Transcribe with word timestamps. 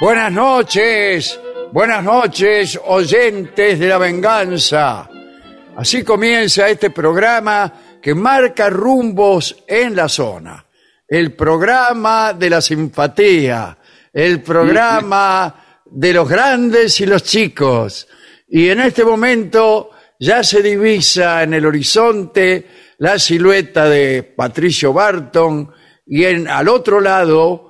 Buenas 0.00 0.30
noches, 0.30 1.40
buenas 1.72 2.04
noches, 2.04 2.78
oyentes 2.84 3.80
de 3.80 3.88
la 3.88 3.98
venganza. 3.98 5.10
Así 5.76 6.04
comienza 6.04 6.68
este 6.68 6.90
programa 6.90 7.98
que 8.00 8.14
marca 8.14 8.70
rumbos 8.70 9.64
en 9.66 9.96
la 9.96 10.08
zona. 10.08 10.64
El 11.08 11.32
programa 11.32 12.32
de 12.32 12.48
la 12.48 12.60
simpatía, 12.60 13.76
el 14.12 14.40
programa 14.40 15.82
de 15.84 16.12
los 16.12 16.28
grandes 16.28 17.00
y 17.00 17.06
los 17.06 17.24
chicos. 17.24 18.06
Y 18.46 18.68
en 18.68 18.78
este 18.78 19.04
momento 19.04 19.90
ya 20.20 20.44
se 20.44 20.62
divisa 20.62 21.42
en 21.42 21.54
el 21.54 21.66
horizonte 21.66 22.66
la 22.98 23.18
silueta 23.18 23.88
de 23.88 24.22
Patricio 24.22 24.92
Barton 24.92 25.72
y 26.06 26.24
en, 26.24 26.46
al 26.46 26.68
otro 26.68 27.00
lado 27.00 27.67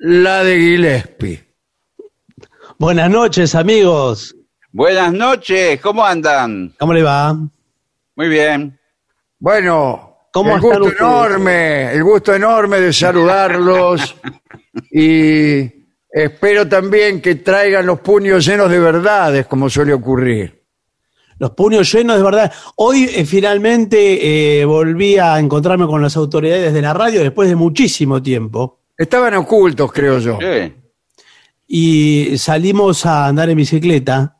la 0.00 0.42
de 0.42 0.58
Gillespie. 0.58 1.44
Buenas 2.78 3.10
noches, 3.10 3.54
amigos. 3.54 4.34
Buenas 4.72 5.12
noches, 5.12 5.78
¿cómo 5.80 6.04
andan? 6.04 6.74
¿Cómo 6.78 6.94
le 6.94 7.02
va? 7.02 7.36
Muy 8.16 8.28
bien. 8.28 8.78
Bueno, 9.38 10.16
¿Cómo 10.32 10.54
el 10.54 10.60
gusto 10.62 10.84
ustedes? 10.84 11.00
enorme, 11.00 11.92
el 11.92 12.02
gusto 12.02 12.34
enorme 12.34 12.80
de 12.80 12.92
saludarlos 12.94 14.16
y 14.90 15.70
espero 16.10 16.66
también 16.66 17.20
que 17.20 17.34
traigan 17.34 17.84
los 17.84 18.00
puños 18.00 18.46
llenos 18.46 18.70
de 18.70 18.78
verdades, 18.78 19.46
como 19.46 19.68
suele 19.68 19.92
ocurrir. 19.92 20.64
Los 21.38 21.50
puños 21.50 21.92
llenos 21.92 22.16
de 22.16 22.22
verdad. 22.22 22.52
Hoy 22.76 23.04
eh, 23.04 23.26
finalmente 23.26 24.60
eh, 24.60 24.64
volví 24.64 25.18
a 25.18 25.38
encontrarme 25.38 25.86
con 25.86 26.00
las 26.00 26.16
autoridades 26.16 26.72
de 26.72 26.82
la 26.82 26.94
radio 26.94 27.22
después 27.22 27.50
de 27.50 27.56
muchísimo 27.56 28.22
tiempo 28.22 28.79
Estaban 29.00 29.34
ocultos, 29.34 29.90
creo 29.92 30.18
yo. 30.18 30.38
Sí. 30.40 30.74
y 31.68 32.36
salimos 32.38 33.06
a 33.06 33.26
andar 33.26 33.48
en 33.48 33.56
bicicleta. 33.56 34.36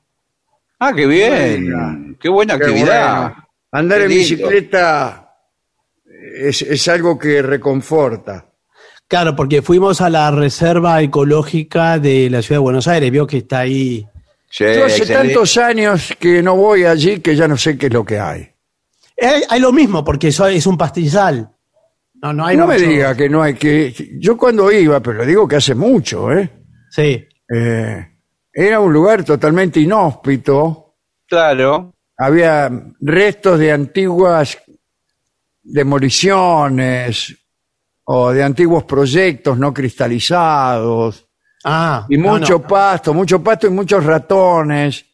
Ah, 0.79 0.93
qué 0.95 1.07
bien. 1.07 1.71
Buena. 1.71 1.99
Qué 2.21 2.29
buena 2.29 2.59
Qué 2.59 2.65
actividad. 2.65 3.33
Andar 3.73 3.99
Qué 3.99 4.05
en 4.05 4.11
lindo. 4.11 4.23
bicicleta 4.23 5.31
es, 6.37 6.63
es 6.63 6.89
algo 6.89 7.19
que 7.19 7.41
reconforta. 7.43 8.47
Claro, 9.09 9.35
porque 9.35 9.63
fuimos 9.63 10.01
a 10.01 10.11
la 10.11 10.31
reserva 10.31 11.01
ecológica 11.03 11.99
de 11.99 12.29
la 12.31 12.43
ciudad 12.43 12.59
de 12.61 12.63
Buenos 12.65 12.87
Aires, 12.89 13.11
vio 13.11 13.27
que 13.27 13.39
está 13.39 13.61
ahí. 13.61 14.07
Sí, 14.49 14.65
Yo 14.65 14.85
hace 14.87 14.99
excelente. 14.99 15.29
tantos 15.35 15.57
años 15.57 16.15
que 16.19 16.43
no 16.43 16.57
voy 16.57 16.85
allí 16.85 17.21
que 17.21 17.35
ya 17.37 17.47
no 17.49 17.57
sé 17.57 17.79
qué 17.79 17.87
es 17.87 17.93
lo 17.93 18.05
que 18.05 18.19
hay. 18.19 18.43
Eh, 19.17 19.43
hay 19.49 19.61
lo 19.61 19.73
mismo, 19.73 20.05
porque 20.05 20.29
eso 20.29 20.47
es 20.47 20.67
un 20.67 20.77
pastizal. 20.79 21.51
No, 22.23 22.33
no 22.33 22.47
hay 22.47 22.57
no 22.57 22.67
me 22.67 22.79
diga 22.79 23.17
que 23.17 23.29
no 23.29 23.43
hay 23.43 23.55
que... 23.55 23.95
Yo 24.19 24.37
cuando 24.37 24.71
iba, 24.71 25.01
pero 25.01 25.19
le 25.21 25.27
digo 25.27 25.49
que 25.49 25.57
hace 25.57 25.75
mucho, 25.75 26.31
¿eh? 26.33 26.51
Sí. 26.91 27.27
Eh, 27.53 28.07
era 28.53 28.81
un 28.81 28.93
lugar 28.93 29.25
totalmente 29.25 29.81
inhóspito. 29.81 30.97
Claro. 31.27 31.95
Había 32.19 32.71
restos 33.01 33.59
de 33.59 33.73
antiguas 33.73 34.59
demoliciones 35.63 37.37
o 38.05 38.33
de 38.33 38.43
antiguos 38.43 38.85
proyectos 38.85 39.57
no 39.57 39.73
cristalizados. 39.73 41.27
Ah, 41.65 42.07
Y 42.09 42.17
mucho 42.19 42.55
no. 42.55 42.67
pasto, 42.67 43.15
mucho 43.15 43.43
pasto 43.43 43.67
y 43.67 43.71
muchos 43.71 44.05
ratones 44.05 45.05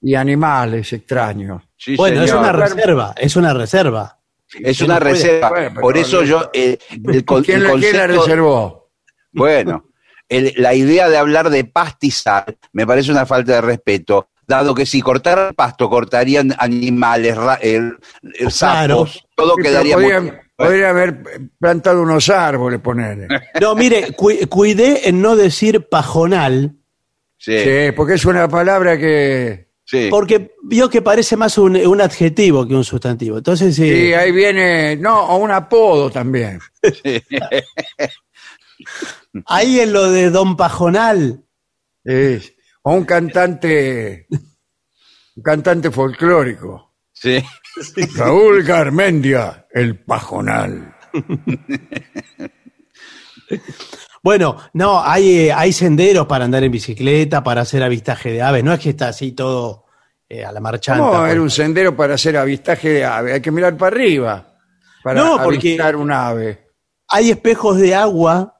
y 0.00 0.14
animales 0.14 0.92
extraños. 0.92 1.62
Sí, 1.76 1.96
Bueno, 1.96 2.22
es 2.22 2.32
una 2.32 2.52
reserva, 2.52 3.14
es 3.16 3.36
una 3.36 3.54
reserva. 3.54 4.13
Es 4.60 4.80
una 4.80 4.98
reserva. 4.98 5.72
Por 5.80 5.96
eso 5.96 6.18
no- 6.20 6.22
yo. 6.26 6.50
eh, 6.52 6.78
el, 6.90 7.24
¿Quién, 7.24 7.58
el 7.58 7.62
la- 7.64 7.72
quién 7.72 7.96
la 7.96 8.06
concepto- 8.06 8.22
reservó? 8.22 8.90
Bueno, 9.32 9.90
el- 10.28 10.52
la 10.56 10.74
idea 10.74 11.08
de 11.08 11.16
hablar 11.16 11.50
de 11.50 11.64
pastizal 11.64 12.56
me 12.72 12.86
parece 12.86 13.10
una 13.10 13.26
falta 13.26 13.52
de 13.54 13.60
respeto, 13.60 14.28
dado 14.46 14.74
que 14.74 14.86
si 14.86 15.00
cortaran 15.02 15.48
el 15.48 15.54
pasto, 15.54 15.88
cortarían 15.90 16.54
animales, 16.58 17.36
ra- 17.36 17.58
el, 17.60 17.96
el 18.22 18.48
Claro. 18.52 19.06
sapos, 19.06 19.26
todo 19.34 19.54
Sí, 19.56 19.62
quedaría 19.62 19.98
muy. 19.98 20.32
podría 20.56 20.90
haber 20.90 21.22
plantado 21.58 22.02
unos 22.02 22.28
árboles, 22.30 22.80
ponerle. 22.80 23.26
No, 23.60 23.74
mire, 23.74 24.12
cu- 24.12 24.30
cuidé 24.48 25.08
en 25.08 25.20
no 25.20 25.34
decir 25.36 25.88
pajonal, 25.88 26.76
Sí, 27.36 27.58
Sí, 27.58 27.92
porque 27.94 28.14
es 28.14 28.24
una 28.24 28.48
palabra 28.48 28.96
que... 28.96 29.68
sí. 29.84 30.08
porque 30.10 30.54
vio 30.62 30.88
que 30.88 31.02
parece 31.02 31.36
más 31.36 31.58
un, 31.58 31.76
un 31.76 32.00
adjetivo 32.00 32.66
que 32.66 32.74
un 32.74 32.84
sustantivo. 32.84 33.38
Entonces, 33.38 33.74
sí. 33.74 33.88
Sí, 33.88 34.14
ahí 34.14 34.32
viene... 34.32 34.96
No, 34.96 35.26
o 35.26 35.36
un 35.36 35.50
apodo 35.50 36.10
también. 36.10 36.60
ahí 39.46 39.80
en 39.80 39.92
lo 39.92 40.10
de 40.10 40.30
Don 40.30 40.56
Pajonal, 40.56 41.44
o 42.82 42.92
un 42.92 43.04
cantante... 43.04 44.26
Un 45.36 45.42
cantante 45.42 45.90
folclórico. 45.90 46.94
Sí. 47.12 47.42
Raúl 48.16 48.62
Garmendia, 48.62 49.66
el 49.72 49.98
pajonal. 49.98 50.94
Bueno, 54.24 54.56
no, 54.72 55.04
hay, 55.04 55.38
eh, 55.48 55.52
hay 55.52 55.70
senderos 55.74 56.26
para 56.26 56.46
andar 56.46 56.64
en 56.64 56.72
bicicleta, 56.72 57.44
para 57.44 57.60
hacer 57.60 57.82
avistaje 57.82 58.32
de 58.32 58.40
aves. 58.40 58.64
No 58.64 58.72
es 58.72 58.80
que 58.80 58.88
está 58.90 59.08
así 59.08 59.32
todo 59.32 59.84
eh, 60.30 60.42
a 60.42 60.50
la 60.50 60.60
marchanta. 60.60 61.04
¿Cómo 61.04 61.18
pues. 61.20 61.30
era 61.32 61.42
un 61.42 61.50
sendero 61.50 61.94
para 61.94 62.14
hacer 62.14 62.36
avistaje 62.38 62.88
de 62.88 63.04
ave? 63.04 63.34
Hay 63.34 63.40
que 63.42 63.50
mirar 63.50 63.76
para 63.76 63.94
arriba 63.94 64.56
para 65.02 65.20
No, 65.22 65.36
porque- 65.44 65.58
avistar 65.68 65.94
un 65.96 66.10
ave. 66.10 66.70
Hay 67.08 67.30
espejos 67.30 67.76
de 67.78 67.94
agua 67.94 68.58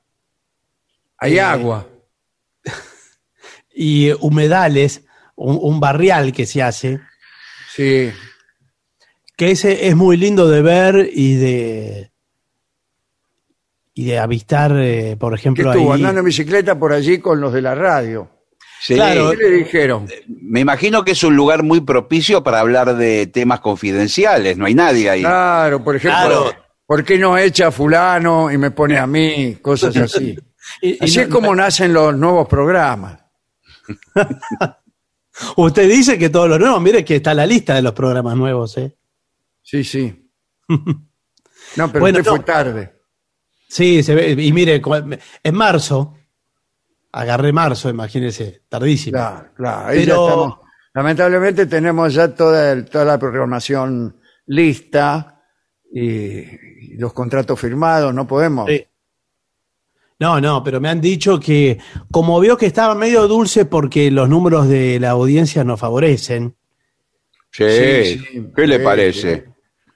Hay 1.17 1.39
Eh, 1.39 1.41
agua. 1.41 1.87
y 3.75 4.13
humedales, 4.21 5.03
un, 5.37 5.59
un 5.63 5.81
barrial 5.81 6.33
que 6.33 6.45
se 6.45 6.63
hace, 6.63 7.01
Sí. 7.75 8.13
que 9.37 9.51
ese 9.51 9.89
es 9.89 9.97
muy 9.97 10.17
lindo 10.19 10.49
de 10.49 10.61
ver 10.63 11.09
y 11.11 11.37
de 11.37 12.13
y 13.95 14.05
de 14.07 14.19
avistar, 14.19 14.73
eh, 14.77 15.17
por 15.19 15.33
que 15.35 15.41
ejemplo, 15.41 15.71
estuvo 15.73 15.93
ahí. 15.93 16.01
andando 16.01 16.21
en 16.21 16.27
bicicleta 16.27 16.79
por 16.79 16.93
allí 16.93 17.19
con 17.19 17.41
los 17.41 17.53
de 17.53 17.63
la 17.63 17.75
radio. 17.75 18.29
Sí. 18.81 18.95
Claro. 18.97 19.31
¿Qué 19.31 19.37
le 19.37 19.51
dijeron? 19.51 20.07
Me 20.29 20.61
imagino 20.61 21.05
que 21.05 21.13
es 21.13 21.23
un 21.25 21.35
lugar 21.37 21.63
muy 21.63 21.81
propicio 21.81 22.43
para 22.43 22.61
hablar 22.61 22.97
de 22.97 23.27
temas 23.29 23.61
confidenciales. 23.61 24.59
No 24.59 24.67
hay 24.67 24.75
nadie 24.75 25.09
ahí. 25.09 25.21
Claro, 25.23 25.83
por 25.83 25.97
ejemplo, 25.97 26.21
Claro. 26.45 26.53
¿por 26.87 27.05
qué 27.05 27.17
no 27.19 27.39
echa 27.39 27.69
a 27.69 27.71
fulano 27.71 28.51
y 28.53 28.59
me 28.59 28.73
pone 28.73 28.99
a 28.99 29.07
mí? 29.07 29.57
Cosas 29.63 29.97
así. 29.97 30.37
Y- 30.81 30.93
y 30.93 30.99
Así 31.05 31.17
no- 31.19 31.23
es 31.25 31.29
como 31.29 31.55
nacen 31.55 31.93
los 31.93 32.17
nuevos 32.17 32.49
programas. 32.49 33.19
Usted 35.57 35.89
dice 35.89 36.19
que 36.19 36.31
todos 36.31 36.49
los 36.49 36.59
nuevos, 36.59 36.81
mire 36.81 37.05
que 37.05 37.17
está 37.17 37.35
la 37.35 37.47
lista 37.47 37.75
de 37.75 37.83
los 37.83 37.93
programas 37.93 38.37
nuevos, 38.37 38.77
¿eh? 38.79 38.97
Sí, 39.63 39.85
sí. 39.85 40.31
No, 41.77 41.89
pero 41.91 42.01
Bueno, 42.01 42.19
usted 42.21 42.31
fue 42.31 42.41
tarde. 42.41 42.94
Sí, 43.75 44.05
se 44.05 44.15
ve, 44.15 44.31
y 44.39 44.53
mire, 44.53 44.81
en 45.43 45.55
marzo, 45.57 46.15
agarré 47.11 47.53
marzo, 47.53 47.89
imagínese, 47.91 48.63
tardísimo. 48.69 49.15
Claro, 49.19 49.49
claro. 49.57 49.89
Ahí 49.89 49.99
ya 50.07 50.13
Pero- 50.13 50.29
estamos. 50.29 50.59
Lamentablemente 50.95 51.67
tenemos 51.67 52.15
ya 52.15 52.33
toda, 52.33 52.71
el- 52.71 52.85
toda 52.85 53.05
la 53.05 53.19
programación 53.19 54.17
lista 54.47 55.43
y, 55.93 56.05
y 56.05 56.97
los 56.99 57.13
contratos 57.13 57.59
firmados. 57.59 58.15
No 58.15 58.29
podemos. 58.29 58.71
Sí. 58.71 58.87
No, 60.21 60.41
no, 60.41 60.63
pero 60.63 60.81
me 60.81 60.89
han 60.89 61.01
dicho 61.01 61.41
que 61.41 61.81
como 62.13 62.39
vio 62.39 62.57
que 62.57 62.67
estaba 62.67 62.95
medio 62.95 63.27
dulce 63.27 63.65
porque 63.65 64.09
los 64.13 64.29
números 64.29 64.69
de 64.69 65.01
la 65.01 65.11
audiencia 65.11 65.65
nos 65.65 65.81
favorecen. 65.81 66.55
Sí. 67.51 67.65
Sí, 67.69 68.19
sí, 68.19 68.47
¿Qué 68.55 68.67
le 68.69 68.79
parece? 68.79 69.35
sí. 69.47 69.51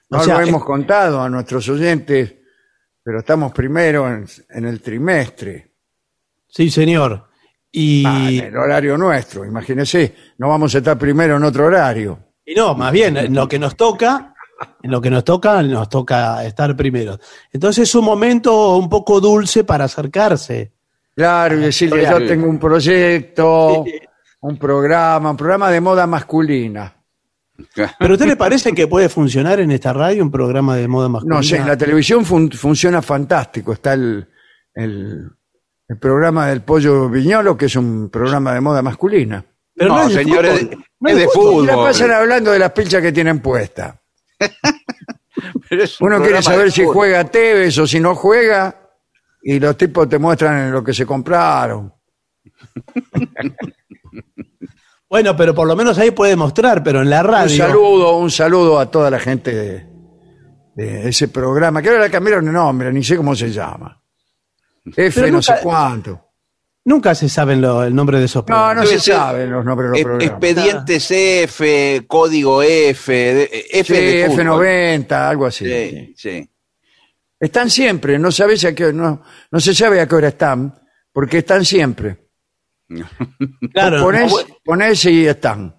No 0.09 0.19
O 0.19 0.23
sea, 0.23 0.35
lo 0.35 0.41
es- 0.41 0.49
hemos 0.49 0.65
contado 0.65 1.21
a 1.21 1.29
nuestros 1.29 1.69
oyentes, 1.69 2.35
pero 3.09 3.21
estamos 3.21 3.51
primero 3.51 4.07
en, 4.07 4.23
en 4.51 4.65
el 4.65 4.81
trimestre. 4.83 5.71
Sí, 6.47 6.69
señor. 6.69 7.27
Y, 7.71 8.03
Ah, 8.05 8.29
en 8.29 8.45
el 8.45 8.55
horario 8.55 8.99
nuestro, 8.99 9.43
imagínese, 9.43 10.13
no 10.37 10.47
vamos 10.47 10.75
a 10.75 10.77
estar 10.77 10.95
primero 10.95 11.37
en 11.37 11.43
otro 11.43 11.65
horario. 11.65 12.19
y 12.45 12.53
no, 12.53 12.75
más 12.75 12.91
bien, 12.91 13.17
en 13.17 13.33
lo 13.33 13.47
que 13.47 13.57
nos 13.57 13.75
toca, 13.75 14.35
en 14.83 14.91
lo 14.91 15.01
que 15.01 15.09
nos 15.09 15.23
toca, 15.23 15.63
nos 15.63 15.89
toca 15.89 16.45
estar 16.45 16.75
primero. 16.75 17.17
Entonces 17.51 17.89
es 17.89 17.95
un 17.95 18.05
momento 18.05 18.77
un 18.77 18.87
poco 18.87 19.19
dulce 19.19 19.63
para 19.63 19.85
acercarse. 19.85 20.71
Claro, 21.15 21.55
y 21.57 21.61
decirle, 21.61 22.03
yo 22.03 22.27
tengo 22.27 22.47
un 22.47 22.59
proyecto, 22.59 23.85
un 24.41 24.57
programa, 24.59 25.31
un 25.31 25.37
programa 25.37 25.71
de 25.71 25.81
moda 25.81 26.05
masculina. 26.05 26.93
¿Pero 27.75 28.11
a 28.11 28.13
usted 28.13 28.25
le 28.27 28.35
parece 28.35 28.73
que 28.73 28.87
puede 28.87 29.09
funcionar 29.09 29.59
en 29.59 29.71
esta 29.71 29.93
radio 29.93 30.23
un 30.23 30.31
programa 30.31 30.75
de 30.75 30.87
moda 30.87 31.09
masculina? 31.09 31.35
No 31.37 31.43
sé, 31.43 31.57
en 31.57 31.67
la 31.67 31.77
televisión 31.77 32.25
fun- 32.25 32.51
funciona 32.51 33.01
fantástico. 33.01 33.73
Está 33.73 33.93
el, 33.93 34.27
el, 34.73 35.29
el 35.87 35.97
programa 35.97 36.47
del 36.47 36.61
Pollo 36.61 37.09
Viñolo, 37.09 37.57
que 37.57 37.65
es 37.65 37.75
un 37.75 38.09
programa 38.09 38.53
de 38.53 38.61
moda 38.61 38.81
masculina. 38.81 39.43
Pero 39.75 39.95
no, 39.95 40.01
es 40.07 40.13
de 40.15 40.23
señores, 40.23 40.59
fútbol. 40.59 40.83
es 41.07 41.15
de 41.15 41.23
Y 41.23 41.27
fútbol. 41.33 41.65
la 41.67 41.75
pasan 41.75 42.11
hablando 42.11 42.51
de 42.51 42.59
las 42.59 42.71
pinchas 42.71 43.01
que 43.01 43.11
tienen 43.11 43.39
puestas. 43.39 43.95
Pero 45.69 45.83
es 45.83 46.01
un 46.01 46.07
Uno 46.13 46.21
quiere 46.21 46.41
saber 46.41 46.71
si 46.71 46.83
juega 46.83 47.23
Tevez 47.23 47.77
o 47.77 47.87
si 47.87 47.99
no 47.99 48.13
juega, 48.15 48.75
y 49.41 49.59
los 49.59 49.77
tipos 49.77 50.09
te 50.09 50.19
muestran 50.19 50.71
lo 50.71 50.83
que 50.83 50.93
se 50.93 51.05
compraron. 51.05 51.93
Bueno, 55.09 55.35
pero 55.35 55.55
por 55.55 55.67
lo 55.67 55.75
menos 55.75 55.97
ahí 55.97 56.11
puede 56.11 56.35
mostrar, 56.35 56.83
pero 56.83 57.01
en 57.01 57.09
la 57.09 57.21
Un 57.21 57.27
radio. 57.27 57.65
saludo, 57.65 58.17
un 58.17 58.29
saludo 58.29 58.79
a 58.79 58.91
toda 58.91 59.09
la 59.09 59.19
gente 59.19 59.53
de, 59.55 59.85
de 60.75 61.09
ese 61.09 61.27
programa, 61.29 61.81
que 61.81 61.89
ahora 61.89 62.03
le 62.03 62.11
cambiaron 62.11 62.45
de 62.45 62.51
nombre, 62.51 62.93
ni 62.93 63.03
sé 63.03 63.17
cómo 63.17 63.35
se 63.35 63.51
llama. 63.51 63.99
F 64.85 65.11
Pero 65.15 65.27
no 65.27 65.33
nunca- 65.33 65.55
sé 65.57 65.63
cuánto. 65.63 66.25
Nunca 66.85 67.13
se 67.13 67.27
saben 67.27 67.59
lo- 67.61 67.83
el 67.83 67.93
nombre 67.93 68.19
de 68.19 68.25
esos 68.25 68.41
No, 68.41 68.45
programas. 68.45 68.75
no 68.77 68.81
Debe 68.83 68.99
se 68.99 69.11
saben 69.11 69.51
los 69.51 69.65
nombres 69.65 69.87
de 69.87 69.91
los 69.91 69.99
E- 69.99 70.03
programas. 70.03 70.31
Expedientes 70.31 71.11
F, 71.11 72.05
código 72.07 72.63
F, 72.63 73.11
de- 73.13 73.65
F 73.71 73.95
Sí, 73.95 74.01
de 74.17 74.25
fútbol. 74.29 74.39
F90, 74.65 75.29
algo 75.29 75.45
así. 75.47 75.65
Sí, 75.65 76.13
sí. 76.17 76.49
Están 77.39 77.69
siempre, 77.69 78.17
no 78.19 78.31
sabes 78.31 78.63
a 78.65 78.73
qué, 78.73 78.91
no, 78.93 79.21
no 79.51 79.59
se 79.59 79.73
sabe 79.73 80.01
a 80.01 80.07
qué 80.07 80.15
hora 80.15 80.27
están, 80.29 80.73
porque 81.11 81.39
están 81.39 81.63
siempre. 81.65 82.28
Claro, 83.73 84.01
Ponés, 84.03 84.33
ponés 84.63 85.05
y 85.05 85.25
están. 85.27 85.75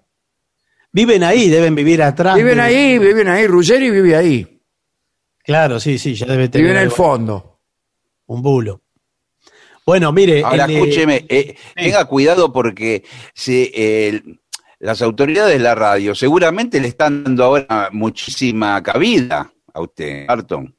viven 0.91 1.23
ahí, 1.23 1.49
deben 1.49 1.75
vivir 1.75 2.01
atrás. 2.01 2.35
Viven 2.35 2.55
de- 2.57 2.61
ahí, 2.63 2.99
viven 2.99 3.27
ahí. 3.27 3.47
Ruggeri 3.47 3.89
vive 3.91 4.15
ahí. 4.15 4.61
Claro, 5.43 5.79
sí, 5.79 5.97
sí, 5.97 6.13
ya 6.15 6.25
debe 6.27 6.47
tener 6.49 6.67
Vive 6.67 6.77
en 6.77 6.81
el 6.83 6.87
algo- 6.89 6.95
fondo. 6.95 7.59
un 8.27 8.41
bulo. 8.41 8.81
Bueno, 9.85 10.11
mire, 10.11 10.43
Ahora, 10.43 10.65
el 10.65 10.71
escúcheme, 10.71 11.25
eh, 11.27 11.55
tenga 11.75 12.05
cuidado 12.05 12.53
porque 12.53 13.03
si, 13.33 13.69
eh, 13.73 14.21
las 14.79 15.01
autoridades 15.01 15.53
de 15.57 15.59
la 15.63 15.75
radio 15.75 16.13
seguramente 16.15 16.79
le 16.79 16.87
están 16.87 17.23
dando 17.23 17.43
ahora 17.43 17.89
muchísima 17.91 18.81
cabida 18.83 19.51
a 19.73 19.81
usted, 19.81 20.27
Barton. 20.27 20.73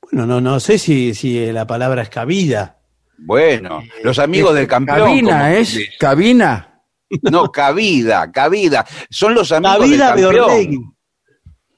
bueno, 0.00 0.26
no, 0.26 0.40
no 0.40 0.58
sé 0.60 0.78
si, 0.78 1.12
si 1.14 1.52
la 1.52 1.66
palabra 1.66 2.02
es 2.02 2.08
cabida. 2.08 2.77
Bueno, 3.18 3.82
los 4.04 4.18
amigos 4.18 4.54
del 4.54 4.66
campeón. 4.66 4.98
Cabina 5.08 5.54
es, 5.54 5.78
cabina. 5.98 6.82
No, 7.22 7.50
cabida, 7.50 8.30
cabida. 8.30 8.86
Son 9.10 9.34
los 9.34 9.50
amigos 9.52 9.78
Cabida 9.78 10.14
del 10.14 10.24
campeón. 10.36 10.96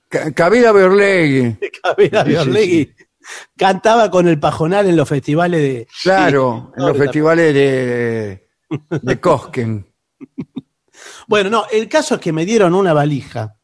Ca- 0.09 0.33
Cabida 0.33 0.73
Beorlegui. 0.73 1.57
Cabida 1.83 2.25
Sí, 2.25 2.31
sí, 2.31 2.35
Beorlegui. 2.35 2.95
Cantaba 3.57 4.11
con 4.11 4.27
el 4.29 4.41
pajonal 4.41 4.89
en 4.89 4.97
los 4.97 5.09
festivales 5.09 5.61
de. 5.61 5.89
Claro, 6.03 6.73
en 6.77 6.85
los 6.87 6.97
festivales 6.97 7.55
de, 7.55 8.49
de 9.03 9.21
Cosquín. 9.21 9.87
Bueno, 11.27 11.49
no, 11.49 11.65
el 11.71 11.89
caso 11.89 12.17
es 12.17 12.21
que 12.21 12.33
me 12.33 12.45
dieron 12.45 12.75
una 12.75 12.93
valija. 12.93 13.55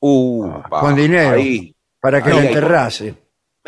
Uh, 0.00 0.62
pa, 0.70 0.80
Con 0.80 0.94
dinero. 0.94 1.32
ahí. 1.36 1.74
Para 2.00 2.22
que 2.22 2.30
Ahí, 2.30 2.36
lo 2.36 2.42
enterrase. 2.42 3.14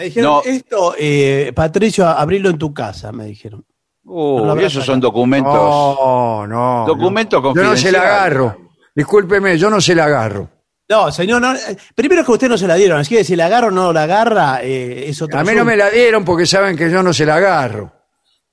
Me 0.03 0.07
dijeron, 0.09 0.31
No. 0.33 0.43
esto, 0.45 0.95
eh, 0.99 1.53
Patricio, 1.55 2.07
abrilo 2.07 2.51
en 2.51 2.59
tu 2.59 2.75
casa, 2.75 3.13
me 3.13 3.25
dijeron. 3.27 3.65
Uh, 4.05 4.45
No 4.47 4.57
esos 4.59 4.85
son 4.85 4.99
documentos. 4.99 5.53
No, 5.55 6.45
no. 6.47 6.85
Documentos 6.87 7.41
no. 7.43 7.55
Yo 7.55 7.63
no 7.63 7.77
se 7.77 7.93
la 7.93 8.01
agarro. 8.01 8.57
Discúlpeme, 8.95 9.57
yo 9.57 9.71
no 9.71 9.81
se 9.81 9.95
la 9.95 10.07
agarro. 10.07 10.49
No, 10.89 11.13
señor, 11.13 11.41
no, 11.41 11.55
eh, 11.55 11.77
primero 11.95 12.25
que 12.25 12.33
usted 12.33 12.49
no 12.49 12.59
se 12.59 12.67
la 12.67 12.75
dieron, 12.75 12.99
así 12.99 13.15
que 13.15 13.23
si 13.25 13.37
la 13.37 13.47
agarro 13.47 13.69
o 13.69 13.71
no 13.71 13.93
la 13.93 14.03
agarra, 14.03 14.59
eh, 14.63 15.09
es 15.09 15.23
otro 15.23 15.39
A 15.39 15.45
mí 15.45 15.53
no 15.55 15.65
me 15.65 15.77
la 15.77 15.89
dieron 15.89 16.25
porque 16.25 16.45
saben 16.47 16.77
que 16.77 16.91
yo 16.91 17.03
no 17.03 17.13
se 17.13 17.25
la 17.25 17.37
agarro. 17.37 17.93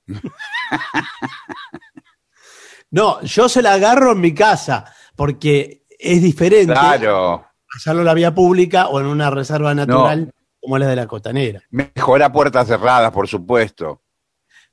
No, 2.92 3.20
yo 3.22 3.48
se 3.48 3.62
la 3.62 3.74
agarro 3.74 4.12
en 4.12 4.20
mi 4.20 4.34
casa, 4.34 4.84
porque 5.14 5.84
es 5.98 6.20
diferente 6.22 6.72
Claro. 6.72 7.44
hacerlo 7.76 8.00
en 8.00 8.06
la 8.06 8.14
vía 8.14 8.34
pública 8.34 8.88
o 8.88 8.98
en 9.00 9.06
una 9.06 9.30
reserva 9.30 9.74
natural 9.74 10.32
como 10.60 10.78
la 10.78 10.86
de 10.88 10.96
la 10.96 11.06
costanera. 11.06 11.62
Mejor 11.70 12.22
a 12.22 12.32
puertas 12.32 12.68
cerradas, 12.68 13.10
por 13.12 13.26
supuesto. 13.26 14.02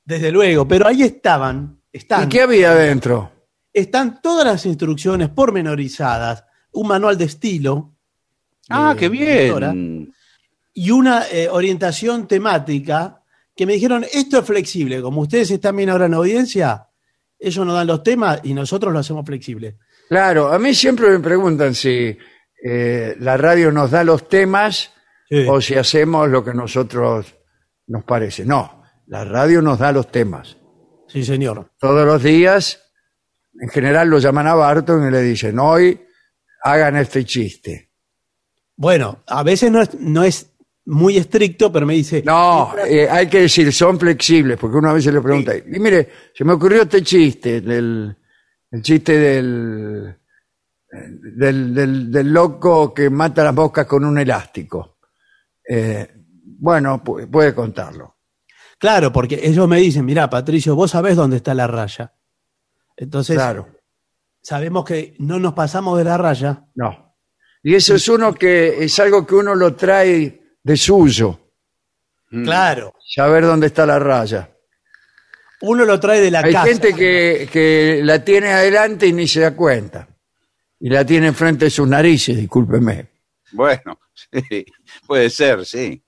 Desde 0.04 0.30
luego, 0.30 0.66
pero 0.66 0.86
ahí 0.86 1.02
estaban, 1.02 1.80
¿Y 1.92 1.98
están, 1.98 2.28
qué 2.28 2.42
había 2.42 2.72
adentro? 2.72 3.30
están 3.72 4.20
todas 4.20 4.44
las 4.44 4.66
instrucciones 4.66 5.28
pormenorizadas, 5.28 6.44
un 6.72 6.88
manual 6.88 7.16
de 7.16 7.24
estilo. 7.24 7.94
Ah, 8.68 8.94
de 8.94 9.00
qué 9.00 9.08
bien. 9.08 10.12
y 10.74 10.90
una 10.90 11.26
eh, 11.30 11.48
orientación 11.50 12.26
temática 12.26 13.22
que 13.56 13.66
me 13.66 13.72
dijeron, 13.74 14.04
esto 14.12 14.38
es 14.38 14.44
flexible, 14.44 15.02
como 15.02 15.22
ustedes 15.22 15.50
están 15.50 15.76
bien 15.76 15.90
ahora 15.90 16.06
en 16.06 16.14
audiencia, 16.14 16.86
ellos 17.38 17.66
nos 17.66 17.74
dan 17.74 17.86
los 17.86 18.02
temas 18.02 18.40
y 18.44 18.54
nosotros 18.54 18.92
lo 18.92 18.98
hacemos 18.98 19.24
flexible. 19.26 19.78
Claro, 20.08 20.52
a 20.52 20.58
mí 20.58 20.74
siempre 20.74 21.10
me 21.10 21.18
preguntan 21.18 21.74
si 21.74 22.16
eh, 22.64 23.16
la 23.18 23.36
radio 23.36 23.70
nos 23.72 23.90
da 23.90 24.04
los 24.04 24.28
temas 24.28 24.92
Sí. 25.28 25.46
o 25.48 25.60
si 25.60 25.74
hacemos 25.74 26.28
lo 26.28 26.42
que 26.42 26.54
nosotros 26.54 27.34
nos 27.86 28.04
parece. 28.04 28.44
No, 28.44 28.82
la 29.06 29.24
radio 29.24 29.60
nos 29.60 29.78
da 29.78 29.92
los 29.92 30.10
temas. 30.10 30.56
Sí, 31.08 31.24
señor. 31.24 31.70
Todos 31.78 32.06
los 32.06 32.22
días, 32.22 32.82
en 33.60 33.68
general 33.68 34.08
lo 34.08 34.18
llaman 34.18 34.46
a 34.46 34.54
Barton 34.54 35.06
y 35.06 35.10
le 35.10 35.22
dicen, 35.22 35.58
hoy 35.58 36.00
hagan 36.62 36.96
este 36.96 37.24
chiste. 37.24 37.90
Bueno, 38.76 39.22
a 39.26 39.42
veces 39.42 39.70
no 39.70 39.82
es, 39.82 39.94
no 39.98 40.22
es 40.22 40.52
muy 40.84 41.16
estricto, 41.16 41.72
pero 41.72 41.84
me 41.84 41.94
dice. 41.94 42.22
No, 42.24 42.74
eh, 42.86 43.08
hay 43.10 43.26
que 43.28 43.42
decir, 43.42 43.72
son 43.72 43.98
flexibles, 43.98 44.58
porque 44.58 44.76
uno 44.76 44.90
a 44.90 44.94
veces 44.94 45.12
le 45.12 45.20
pregunta, 45.20 45.56
y 45.56 45.78
mire, 45.78 46.08
se 46.34 46.44
me 46.44 46.52
ocurrió 46.52 46.82
este 46.82 47.02
chiste, 47.02 47.60
del, 47.60 48.16
el 48.70 48.82
chiste 48.82 49.18
del, 49.18 50.16
del, 51.36 51.74
del, 51.74 52.10
del 52.10 52.32
loco 52.32 52.94
que 52.94 53.10
mata 53.10 53.44
las 53.44 53.54
moscas 53.54 53.86
con 53.86 54.04
un 54.04 54.18
elástico. 54.18 54.97
Eh, 55.68 56.08
bueno, 56.60 57.02
pu- 57.04 57.30
puede 57.30 57.54
contarlo. 57.54 58.16
Claro, 58.78 59.12
porque 59.12 59.40
ellos 59.42 59.68
me 59.68 59.78
dicen, 59.78 60.04
mira, 60.04 60.30
Patricio, 60.30 60.74
vos 60.74 60.92
sabés 60.92 61.16
dónde 61.16 61.36
está 61.36 61.52
la 61.54 61.66
raya. 61.66 62.14
Entonces, 62.96 63.36
Claro, 63.36 63.68
sabemos 64.42 64.84
que 64.84 65.14
no 65.18 65.38
nos 65.38 65.52
pasamos 65.54 65.98
de 65.98 66.04
la 66.04 66.16
raya. 66.16 66.64
no. 66.74 67.06
Y 67.60 67.74
eso 67.74 67.96
es 67.96 68.08
uno 68.08 68.32
que 68.34 68.84
es 68.84 68.98
algo 69.00 69.26
que 69.26 69.34
uno 69.34 69.52
lo 69.56 69.74
trae 69.74 70.40
de 70.62 70.76
suyo, 70.76 71.40
Mm. 72.30 72.44
Claro. 72.44 72.94
saber 73.14 73.44
dónde 73.44 73.66
está 73.66 73.84
la 73.84 73.98
raya. 73.98 74.48
Uno 75.62 75.84
lo 75.84 75.98
trae 75.98 76.20
de 76.20 76.30
la 76.30 76.38
Hay 76.40 76.52
casa. 76.52 76.66
gente 76.68 76.94
que, 76.94 77.48
que 77.52 78.00
la 78.04 78.24
tiene 78.24 78.52
adelante 78.52 79.08
y 79.08 79.12
ni 79.12 79.26
se 79.26 79.40
da 79.40 79.56
cuenta. 79.56 80.06
Y 80.78 80.88
la 80.88 81.04
tiene 81.04 81.26
enfrente 81.26 81.64
de 81.64 81.70
sus 81.72 81.88
narices, 81.88 82.36
discúlpeme. 82.36 83.08
Bueno, 83.52 83.98
sí, 84.32 84.64
puede 85.06 85.30
ser, 85.30 85.64
sí. 85.64 86.02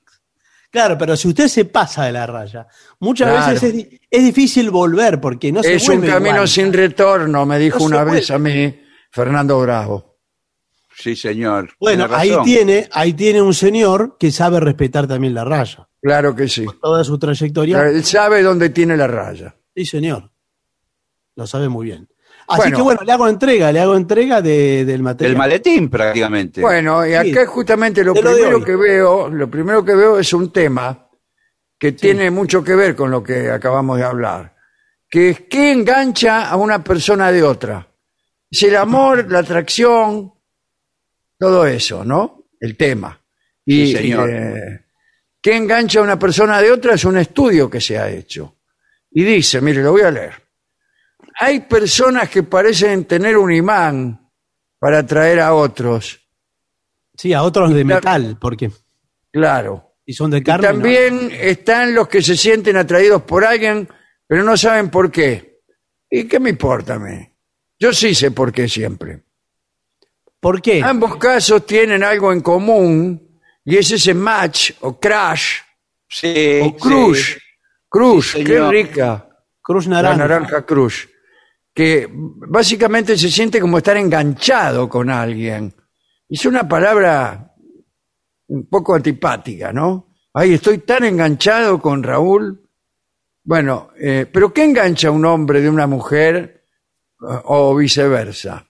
Claro, 0.71 0.97
pero 0.97 1.17
si 1.17 1.27
usted 1.29 1.49
se 1.49 1.65
pasa 1.65 2.05
de 2.05 2.13
la 2.13 2.27
raya, 2.27 2.67
muchas 3.01 3.29
Claro. 3.29 3.53
veces 3.55 3.63
es, 3.71 3.75
di- 3.75 4.01
es 4.09 4.25
difícil 4.25 4.71
volver 4.71 5.21
porque 5.21 5.51
no 5.51 5.63
se 5.65 5.75
es 5.75 5.89
un 5.89 6.01
camino 6.03 6.37
igual. 6.37 6.49
sin 6.49 6.73
retorno, 6.73 7.45
me 7.45 7.59
dijo 7.59 7.79
No 7.81 7.85
una 7.87 8.05
vez 8.05 8.31
a 8.31 8.39
mí 8.39 8.81
Fernando 9.11 9.61
Bravo. 9.61 10.19
Sí, 10.95 11.17
señor. 11.17 11.71
Bueno, 11.81 12.07
Tiene 12.07 12.21
ahí 12.23 12.37
tiene, 12.45 12.89
ahí 12.93 13.13
tiene 13.15 13.41
un 13.43 13.55
señor 13.55 14.17
que 14.19 14.31
sabe 14.31 14.61
respetar 14.61 15.09
también 15.09 15.35
la 15.35 15.45
raya. 15.45 15.89
Claro 16.01 16.37
que 16.37 16.47
sí. 16.47 16.67
Toda 16.81 17.03
su 17.05 17.19
trayectoria. 17.19 17.83
Él 17.89 18.05
sabe 18.05 18.43
dónde 18.43 18.69
tiene 18.71 18.97
la 18.97 19.07
raya. 19.07 19.57
Sí, 19.75 19.85
señor. 19.87 20.31
Lo 21.37 21.47
sabe 21.47 21.69
muy 21.69 21.87
bien. 21.87 22.09
Así 22.51 22.63
Bueno. 22.63 22.77
que 22.77 22.83
bueno, 22.83 23.01
le 23.05 23.13
hago 23.13 23.29
entrega, 23.29 23.71
le 23.73 23.81
hago 23.81 23.97
entrega 23.97 24.43
de- 24.43 24.85
del 24.85 25.03
material. 25.03 25.33
El 25.33 25.39
maletín 25.39 25.89
prácticamente. 25.89 26.61
Bueno, 26.61 27.07
y 27.07 27.11
Sí. 27.11 27.15
acá 27.31 27.47
justamente 27.47 28.03
lo 28.03 28.13
primero 28.13 28.65
que 28.65 28.75
veo, 28.77 29.29
lo 29.29 29.49
primero 29.49 29.85
que 29.85 29.95
veo 29.95 30.19
es 30.19 30.33
un 30.33 30.53
tema 30.53 31.09
que 31.79 31.93
tiene 31.93 32.31
mucho 32.31 32.63
que 32.65 32.75
ver 32.75 32.97
con 32.97 33.11
lo 33.11 33.23
que 33.23 33.51
acabamos 33.51 33.99
de 33.99 34.05
hablar, 34.05 34.55
que 35.09 35.31
es 35.31 35.41
qué 35.49 35.71
engancha 35.73 36.49
a 36.51 36.57
una 36.57 36.83
persona 36.83 37.31
de 37.31 37.43
otra. 37.43 37.87
Es 38.51 38.63
el 38.65 38.75
amor, 38.77 39.31
la 39.31 39.39
atracción, 39.39 40.33
todo 41.39 41.65
eso, 41.67 42.05
¿no? 42.05 42.45
El 42.59 42.77
tema. 42.77 43.19
Y 43.65 43.87
Sí, 43.87 43.93
señor. 43.97 44.29
eh, 44.29 44.81
qué 45.41 45.57
engancha 45.57 46.01
a 46.01 46.03
una 46.03 46.19
persona 46.19 46.61
de 46.61 46.73
otra 46.73 46.95
es 46.95 47.05
un 47.05 47.17
estudio 47.17 47.71
que 47.71 47.81
se 47.81 47.97
ha 47.97 48.09
hecho. 48.11 48.57
Y 49.13 49.23
dice, 49.25 49.61
mire, 49.61 49.83
lo 49.83 49.93
voy 49.93 50.03
a 50.03 50.11
leer. 50.11 50.35
Hay 51.43 51.61
personas 51.61 52.29
que 52.29 52.43
parecen 52.43 53.05
tener 53.07 53.37
un 53.39 53.53
imán 53.53 54.31
para 54.79 54.99
atraer 54.99 55.41
a 55.41 55.55
otros. 55.55 56.21
Sí, 57.17 57.33
a 57.33 57.43
otros 57.43 57.73
de 57.75 57.85
metal, 57.85 58.37
porque 58.41 58.71
Claro. 59.33 59.95
si 60.07 60.13
son 60.13 60.31
de 60.31 60.39
Y 60.39 60.43
carne. 60.43 60.67
no. 60.69 60.73
también 60.75 61.31
están 61.33 61.95
los 61.95 62.09
que 62.09 62.23
se 62.23 62.37
sienten 62.37 62.77
atraídos 62.77 63.23
por 63.23 63.45
alguien, 63.45 63.89
pero 64.27 64.43
no 64.43 64.57
saben 64.57 64.91
por 64.91 65.11
qué. 65.11 65.61
¿Y 66.11 66.25
qué 66.25 66.41
me 66.41 66.51
importa 66.51 66.95
a 66.95 66.99
mí? 66.99 67.27
Yo 67.79 67.93
sí 67.93 68.15
sé 68.15 68.31
por 68.33 68.53
qué 68.53 68.69
siempre. 68.69 69.23
¿Por 70.41 70.61
qué? 70.61 70.83
Ambos 70.83 71.17
casos 71.17 71.65
tienen 71.67 72.03
algo 72.03 72.33
en 72.33 72.41
común 72.41 73.39
y 73.65 73.77
es 73.77 73.91
ese 73.93 74.15
match 74.15 74.73
o 74.81 74.99
crash 74.99 75.59
Sí, 76.09 76.61
o 76.63 76.77
crush. 76.77 77.37
Crush, 77.89 78.33
Sí, 78.37 78.45
qué 78.45 78.61
rica. 78.69 79.29
Cruz 79.63 79.87
La 79.87 79.97
naranja. 80.03 80.17
naranja 80.17 80.67
crush. 80.67 81.07
Que 81.75 82.09
básicamente 82.13 83.17
se 83.17 83.31
siente 83.31 83.61
como 83.61 83.79
estar 83.79 83.97
enganchado 83.97 84.89
con 84.89 85.11
alguien. 85.11 85.75
Es 86.29 86.45
una 86.47 86.69
palabra 86.69 87.55
un 88.49 88.69
poco 88.69 88.95
antipática, 88.95 89.73
¿no? 89.73 90.15
Ay, 90.35 90.55
estoy 90.55 90.79
tan 90.79 91.05
enganchado 91.05 91.81
con 91.81 92.03
Raúl. 92.03 92.69
Bueno, 93.43 93.91
eh, 94.01 94.27
pero 94.33 94.53
¿qué 94.53 94.65
engancha 94.65 95.09
a 95.09 95.13
un 95.13 95.25
hombre 95.25 95.61
de 95.61 95.71
una 95.71 95.87
mujer 95.87 96.65
eh, 97.21 97.41
o 97.45 97.75
viceversa? 97.75 98.67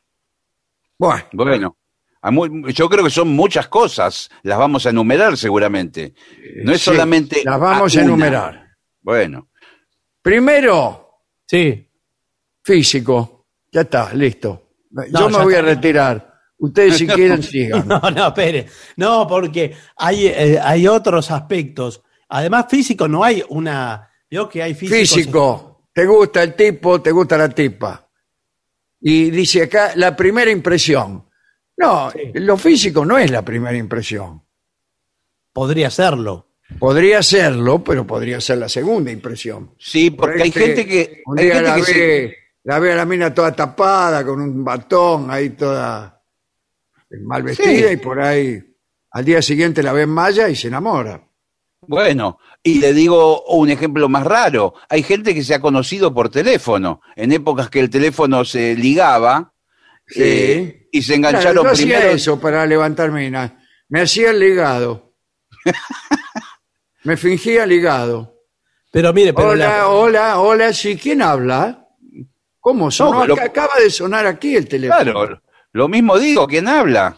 Bueno, 0.99 1.25
Bueno, 1.33 1.76
a 2.23 2.30
yo 2.73 2.88
creo 2.88 3.04
que 3.04 3.11
son 3.11 3.28
muchas 3.28 3.69
cosas. 3.69 4.30
Las 4.42 4.59
vamos 4.59 4.85
a 4.87 4.90
enumerar 4.90 5.37
seguramente. 5.37 6.14
No 6.64 6.73
es 6.73 6.78
sí, 6.78 6.85
solamente. 6.90 7.42
Las 7.45 7.59
vamos 7.59 7.95
a 7.97 8.00
una. 8.00 8.07
enumerar. 8.09 8.66
Bueno, 9.00 9.49
Primero, 10.23 11.07
Sí. 11.47 11.89
Físico. 12.62 13.47
Ya 13.73 13.83
está, 13.83 14.12
listo. 14.14 14.69
Yo 15.12 15.29
me 15.31 15.38
voy 15.45 15.55
a 15.55 15.62
retirar. 15.62 16.35
Ustedes 16.59 16.97
si 16.99 17.07
quieren 17.07 17.43
sigan. 17.43 17.87
No, 17.88 18.00
no, 18.11 18.29
espere. 18.29 18.67
No, 18.97 19.26
porque 19.26 19.75
hay, 19.97 20.26
eh, 20.26 20.59
hay 20.62 20.87
otros 20.87 21.31
aspectos. 21.31 22.02
Además, 22.29 22.67
físico 22.69 23.09
no 23.09 23.25
hay 23.25 23.43
una. 23.49 24.09
Veo 24.31 24.49
que 24.49 24.62
hay 24.62 24.75
físicos. 24.75 24.99
Físico. 25.14 25.87
Te 25.93 26.07
gusta 26.07 26.43
el 26.43 26.55
tipo, 26.55 27.00
te 27.00 27.11
gusta 27.11 27.37
la 27.37 27.49
tipa. 27.49 28.09
Y 29.00 29.31
dice 29.31 29.62
acá, 29.64 29.93
la 29.97 30.14
primera 30.14 30.50
impresión. 30.50 31.25
No, 31.76 32.11
Sí. 32.11 32.19
lo 32.35 32.57
físico 32.57 33.05
no 33.05 33.17
es 33.19 33.31
la 33.31 33.43
primera 33.45 33.76
impresión. 33.76 34.43
Podría 35.52 35.90
serlo. 35.90 36.49
Podría 36.79 37.23
serlo, 37.23 37.83
pero 37.83 38.07
podría 38.07 38.40
ser 38.40 38.59
la 38.59 38.69
segunda 38.69 39.11
impresión. 39.11 39.75
Sí, 39.79 40.11
Por 40.11 40.29
porque 40.29 40.43
hay 40.43 40.49
este, 40.50 40.61
gente 40.61 40.87
que, 40.87 41.23
un 41.26 41.38
hay 41.38 41.47
gente 41.49 41.62
la 41.62 41.75
que 41.75 41.81
ve- 41.81 41.87
se- 41.87 42.37
la 42.64 42.79
ve 42.79 42.93
a 42.93 42.97
la 42.97 43.05
mina 43.05 43.33
toda 43.35 43.52
tapada, 43.52 44.25
con 44.25 44.40
un 44.40 44.64
batón, 44.64 45.31
ahí 45.31 45.50
toda 45.50 46.21
mal 47.23 47.43
vestida, 47.43 47.88
Sí. 47.88 47.95
y 47.95 47.97
por 47.97 48.21
ahí 48.21 48.62
al 49.12 49.25
día 49.25 49.43
siguiente 49.43 49.83
la 49.83 49.93
ve 49.93 50.02
en 50.02 50.11
malla 50.11 50.49
y 50.49 50.55
se 50.57 50.69
enamora. 50.69 51.26
Bueno, 51.83 52.38
y 52.62 52.79
le 52.79 52.93
digo 52.93 53.43
un 53.47 53.71
ejemplo 53.71 54.09
más 54.09 54.25
raro. 54.25 54.75
Hay 54.88 55.02
gente 55.02 55.35
que 55.35 55.43
se 55.43 55.55
ha 55.55 55.61
conocido 55.61 56.12
por 56.14 56.29
teléfono, 56.29 57.00
en 57.17 57.33
épocas 57.33 57.71
que 57.71 57.81
el 57.81 57.88
teléfono 57.90 58.45
se 58.45 58.75
ligaba 58.76 59.55
Sí. 60.07 60.23
eh, 60.23 60.88
y 60.93 61.02
se 61.02 61.14
Claro, 61.19 61.29
engancharon 61.38 61.64
yo 61.64 61.71
hacía 61.71 61.97
primero. 61.99 62.17
eso 62.17 62.38
para 62.40 62.67
levantar 62.67 63.11
minas. 63.12 63.52
Me 63.88 64.02
hacía 64.02 64.31
el 64.31 64.38
ligado. 64.40 65.14
Me 67.05 67.17
fingía 67.17 67.64
ligado. 67.67 68.37
Pero 68.93 69.12
mire, 69.12 69.33
pero 69.33 69.50
hola, 69.50 69.69
la- 69.69 69.88
hola, 69.88 70.40
hola, 70.40 70.73
sí, 70.73 70.97
¿quién 70.97 71.23
habla? 71.23 71.79
¿Cómo 72.61 72.90
sonó? 72.90 73.26
No, 73.26 73.35
Acaba 73.35 73.75
de 73.83 73.90
sonar 73.90 74.26
aquí 74.26 74.55
el 74.55 74.69
teléfono. 74.69 75.12
Claro, 75.12 75.43
lo 75.73 75.88
mismo 75.88 76.19
digo, 76.19 76.47
¿quién 76.47 76.69
habla? 76.69 77.17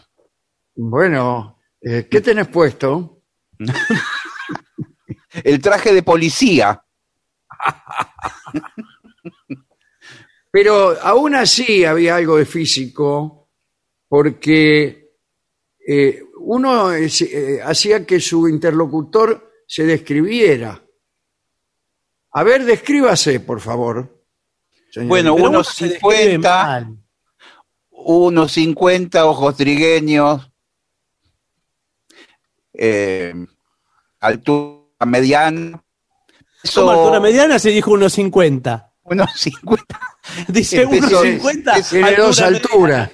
Bueno, 0.75 1.59
eh, 1.81 2.07
¿qué 2.09 2.21
tenés 2.21 2.47
puesto? 2.47 3.21
El 5.43 5.59
traje 5.61 5.93
de 5.93 6.03
policía. 6.03 6.83
Pero 10.51 10.95
aún 11.01 11.33
así 11.33 11.83
había 11.83 12.15
algo 12.17 12.37
de 12.37 12.45
físico, 12.45 13.49
porque 14.07 15.09
eh, 15.87 16.21
uno 16.37 16.93
eh, 16.93 17.09
hacía 17.63 18.05
que 18.05 18.19
su 18.19 18.47
interlocutor 18.47 19.51
se 19.65 19.85
describiera. 19.85 20.79
A 22.31 22.43
ver, 22.43 22.63
descríbase, 22.63 23.39
por 23.39 23.59
favor. 23.59 24.12
Señor. 24.93 25.09
Bueno, 25.09 25.35
pero 25.35 25.47
unos 25.47 25.49
uno 25.49 25.63
se 25.63 25.87
describe 25.89 26.23
50. 26.23 26.63
mal. 26.63 26.97
unos 27.89 28.51
50 28.51 29.25
ojos 29.25 29.55
trigueños, 29.55 30.51
eh, 32.73 33.33
altura 34.19 35.05
mediana. 35.05 35.83
Eso, 36.63 36.89
altura 36.89 37.19
mediana 37.19 37.59
se 37.59 37.69
dijo 37.69 37.91
unos 37.91 38.13
50. 38.13 38.93
Unos 39.03 39.29
50. 39.33 39.99
Dice 40.47 40.85
unos 40.85 41.21
50. 41.21 41.81
tiene 41.81 42.15
dos 42.15 42.39
alturas. 42.39 43.09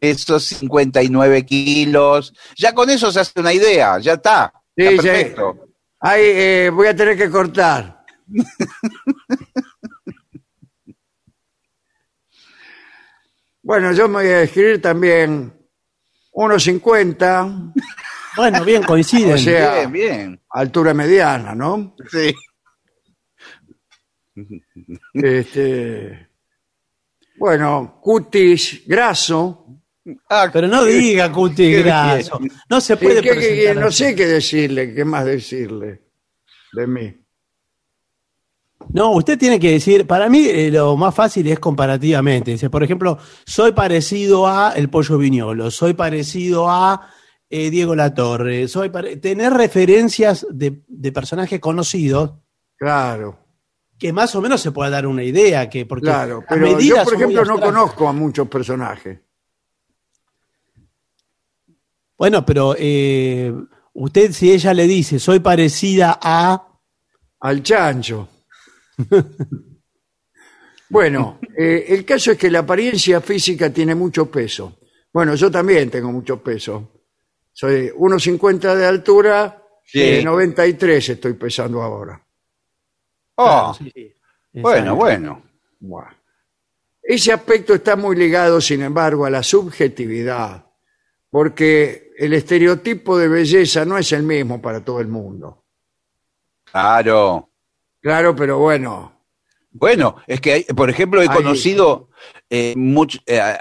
Esos 0.00 0.44
59 0.44 1.46
kilos. 1.46 2.34
Ya 2.56 2.74
con 2.74 2.90
eso 2.90 3.10
se 3.10 3.20
hace 3.20 3.40
una 3.40 3.52
idea, 3.52 3.98
ya 3.98 4.14
está. 4.14 4.52
Sí, 4.76 4.84
está 4.84 5.02
sí. 5.02 5.08
perfecto. 5.08 5.68
Ay, 5.98 6.22
eh, 6.24 6.70
voy 6.72 6.86
a 6.86 6.94
tener 6.94 7.16
que 7.16 7.30
cortar. 7.30 7.93
bueno, 13.62 13.92
yo 13.92 14.08
me 14.08 14.14
voy 14.22 14.26
a 14.26 14.42
escribir 14.42 14.80
también 14.82 15.52
unos 16.32 16.62
50, 16.64 17.72
Bueno, 18.36 18.64
bien, 18.64 18.82
coinciden. 18.82 19.34
O 19.34 19.38
sea- 19.38 19.74
Bien, 19.86 19.92
bien. 19.92 20.40
altura 20.50 20.92
mediana, 20.92 21.54
¿no? 21.54 21.94
Sí. 22.10 22.34
Este, 25.14 26.28
Bueno, 27.36 27.98
cutis 28.02 28.82
graso. 28.86 29.66
Ah, 30.28 30.50
Pero 30.52 30.68
no 30.68 30.84
diga 30.84 31.32
cuti 31.32 31.70
qué 31.70 31.82
graso. 31.82 32.38
No 32.68 32.80
se 32.80 32.96
¿Qué- 32.98 33.04
puede 33.06 33.22
qué- 33.22 33.74
no 33.74 33.90
sé 33.90 34.14
qué 34.14 34.26
decirle, 34.26 34.92
qué 34.94 35.04
más 35.04 35.24
decirle 35.24 36.02
de 36.72 36.86
mí. 36.86 37.23
No, 38.94 39.10
usted 39.10 39.38
tiene 39.38 39.60
que 39.60 39.72
decir, 39.72 40.06
para 40.06 40.30
mí 40.30 40.46
eh, 40.46 40.70
lo 40.70 40.96
más 40.96 41.14
fácil 41.14 41.46
es 41.48 41.58
comparativamente. 41.58 42.52
Dice, 42.52 42.70
por 42.70 42.82
ejemplo, 42.82 43.18
soy 43.44 43.72
parecido 43.72 44.46
a 44.46 44.72
el 44.74 44.88
pollo 44.88 45.18
viñolo, 45.18 45.70
soy 45.70 45.92
parecido 45.92 46.70
a 46.70 47.10
eh, 47.50 47.68
Diego 47.68 47.94
Latorre, 47.94 48.68
soy 48.68 48.90
tener 49.20 49.52
referencias 49.52 50.46
de, 50.48 50.82
de 50.88 51.12
personajes 51.12 51.60
conocidos 51.60 52.34
Claro, 52.76 53.38
que 53.98 54.12
más 54.12 54.34
o 54.34 54.42
menos 54.42 54.60
se 54.60 54.72
pueda 54.72 54.90
dar 54.90 55.06
una 55.06 55.22
idea, 55.22 55.68
que 55.70 55.86
porque 55.86 56.06
claro. 56.06 56.44
Pero 56.48 56.78
yo, 56.80 57.02
por 57.02 57.14
ejemplo, 57.14 57.44
no 57.44 57.60
conozco 57.60 58.08
a 58.08 58.12
muchos 58.12 58.48
personajes. 58.48 59.20
Bueno, 62.16 62.44
pero 62.44 62.74
eh, 62.78 63.52
usted 63.94 64.32
si 64.32 64.52
ella 64.52 64.74
le 64.74 64.86
dice, 64.86 65.18
soy 65.18 65.40
parecida 65.40 66.18
a... 66.20 66.68
Al 67.40 67.62
chancho. 67.62 68.28
bueno, 70.88 71.38
eh, 71.56 71.86
el 71.88 72.04
caso 72.04 72.32
es 72.32 72.38
que 72.38 72.50
la 72.50 72.60
apariencia 72.60 73.20
física 73.20 73.70
tiene 73.70 73.94
mucho 73.94 74.30
peso. 74.30 74.78
Bueno, 75.12 75.34
yo 75.34 75.50
también 75.50 75.90
tengo 75.90 76.10
mucho 76.12 76.42
peso. 76.42 76.90
Soy 77.52 77.90
1,50 77.90 78.74
de 78.74 78.86
altura, 78.86 79.60
Sí. 79.86 80.00
eh, 80.02 80.22
93 80.24 81.10
estoy 81.10 81.34
pesando 81.34 81.82
ahora. 81.82 82.20
oh, 83.36 83.74
Sí, 83.76 83.90
sí. 83.94 84.14
bueno, 84.54 84.96
bueno. 84.96 85.42
Buah. 85.78 86.10
Ese 87.02 87.32
aspecto 87.32 87.74
está 87.74 87.96
muy 87.96 88.16
ligado, 88.16 88.60
sin 88.62 88.80
embargo, 88.82 89.26
a 89.26 89.30
la 89.30 89.42
subjetividad, 89.42 90.64
porque 91.28 92.12
el 92.16 92.32
estereotipo 92.32 93.18
de 93.18 93.28
belleza 93.28 93.84
no 93.84 93.98
es 93.98 94.10
el 94.12 94.22
mismo 94.22 94.62
para 94.62 94.82
todo 94.82 95.00
el 95.00 95.08
mundo. 95.08 95.64
Claro. 96.64 97.50
Claro, 98.04 98.36
pero 98.36 98.58
bueno, 98.58 99.12
Bueno, 99.76 100.16
es 100.26 100.40
que, 100.42 100.52
hay- 100.52 100.64
por 100.64 100.88
ejemplo, 100.90 101.20
he 101.22 101.26
conocido, 101.26 102.10
eh, 102.50 102.74
much- 102.76 103.20
eh, 103.26 103.56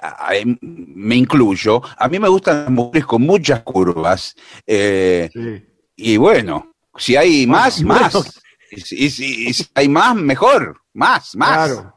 me 0.62 1.16
incluyo, 1.16 1.82
a 1.98 2.08
mí 2.10 2.20
me 2.20 2.28
gustan 2.28 2.64
las 2.66 2.70
mujeres 2.70 3.06
con 3.08 3.22
muchas 3.22 3.62
curvas, 3.64 4.36
eh, 4.68 5.30
sí. 5.34 5.66
y 5.96 6.18
bueno, 6.18 6.74
si 6.98 7.16
hay 7.16 7.48
más, 7.48 7.82
bueno. 7.84 8.02
más. 8.02 8.42
Y, 8.70 8.82
si- 8.82 9.06
y 9.06 9.10
si- 9.10 9.48
y 9.48 9.54
si 9.54 9.66
hay 9.74 9.88
más, 9.88 10.14
mejor. 10.16 10.78
Más, 10.94 11.36
más. 11.38 11.50
claro. 11.70 11.94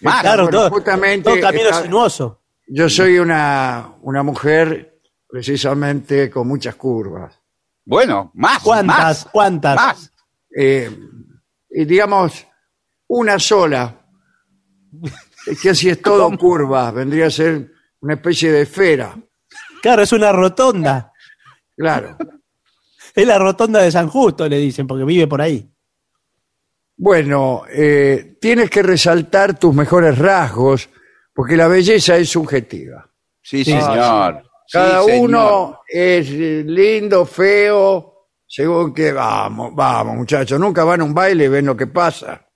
Más. 0.00 0.20
Claro, 0.22 0.42
Bueno, 0.44 0.58
todo, 0.58 0.70
justamente 0.70 1.30
todo 1.30 1.40
camino 1.40 1.64
está- 1.68 1.82
sinuoso. 1.82 2.40
Yo 2.66 2.88
soy 2.88 3.18
una, 3.18 3.92
una 4.02 4.22
mujer 4.22 4.98
precisamente 5.28 6.30
con 6.30 6.48
muchas 6.48 6.74
curvas. 6.76 7.38
Bueno, 7.84 8.30
más. 8.34 8.62
¿Cuántas? 8.62 8.96
Más. 8.98 9.28
¿Cuántas? 9.30 9.76
Más. 9.76 10.12
Eh, 10.56 10.90
y 11.70 11.84
digamos, 11.84 12.46
una 13.08 13.38
sola. 13.38 13.96
Es 15.46 15.60
que 15.60 15.70
así 15.70 15.88
es 15.88 16.00
todo 16.02 16.36
curva, 16.36 16.90
vendría 16.90 17.26
a 17.26 17.30
ser 17.30 17.70
una 18.00 18.14
especie 18.14 18.50
de 18.52 18.62
esfera. 18.62 19.16
Claro, 19.82 20.02
es 20.02 20.12
una 20.12 20.32
rotonda. 20.32 21.12
Claro. 21.76 22.16
Es 23.14 23.26
la 23.26 23.38
rotonda 23.38 23.82
de 23.82 23.90
San 23.90 24.08
Justo, 24.08 24.48
le 24.48 24.58
dicen, 24.58 24.86
porque 24.86 25.04
vive 25.04 25.26
por 25.26 25.40
ahí. 25.40 25.68
Bueno, 26.96 27.62
eh, 27.70 28.36
tienes 28.40 28.68
que 28.68 28.82
resaltar 28.82 29.58
tus 29.58 29.74
mejores 29.74 30.18
rasgos, 30.18 30.90
porque 31.32 31.56
la 31.56 31.66
belleza 31.66 32.16
es 32.18 32.28
subjetiva. 32.28 33.10
Sí, 33.42 33.64
Sí, 33.64 33.72
señor. 33.72 34.42
Sí, 34.66 34.72
Cada 34.72 35.02
señor. 35.02 35.24
uno 35.28 35.80
es 35.88 36.28
eh, 36.30 36.62
lindo, 36.66 37.24
feo, 37.24 38.19
según 38.52 38.92
que 38.92 39.12
vamos, 39.12 39.70
vamos, 39.76 40.16
muchachos, 40.16 40.58
nunca 40.58 40.82
van 40.82 41.02
a 41.02 41.04
un 41.04 41.14
baile 41.14 41.44
y 41.44 41.48
ven 41.48 41.66
lo 41.66 41.76
que 41.76 41.86
pasa. 41.86 42.48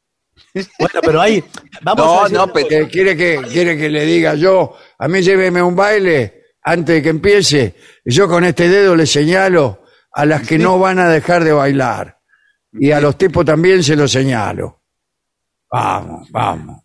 Bueno, 0.53 1.01
pero 1.01 1.21
ahí 1.21 1.43
vamos 1.83 2.05
No, 2.05 2.19
a 2.21 2.23
decir 2.25 2.37
no, 2.37 2.53
pero-. 2.53 2.69
Eh, 2.69 2.89
¿Quiere 2.91 3.17
que, 3.17 3.41
quiere 3.49 3.77
que 3.79 3.89
le 3.89 4.05
diga 4.05 4.35
yo? 4.35 4.77
A 4.99 5.07
mí 5.07 5.23
lléveme 5.23 5.61
a 5.61 5.65
un 5.65 5.77
baile 5.77 6.43
antes 6.65 6.97
de 6.97 7.03
que 7.03 7.11
empiece, 7.11 7.77
y 8.05 8.13
yo 8.13 8.27
con 8.27 8.43
este 8.43 8.69
dedo 8.69 8.97
le 8.97 9.07
señalo 9.07 9.85
a 10.13 10.27
las 10.27 10.47
que 10.47 10.59
no 10.59 10.81
van 10.81 10.99
a 10.99 11.09
dejar 11.09 11.45
de 11.45 11.53
bailar. 11.53 12.19
Y 12.73 12.91
a 12.91 13.01
los 13.01 13.17
tipos 13.17 13.45
también 13.45 13.85
se 13.85 13.95
lo 13.95 14.09
señalo. 14.09 14.83
Vamos, 15.71 16.29
vamos. 16.33 16.83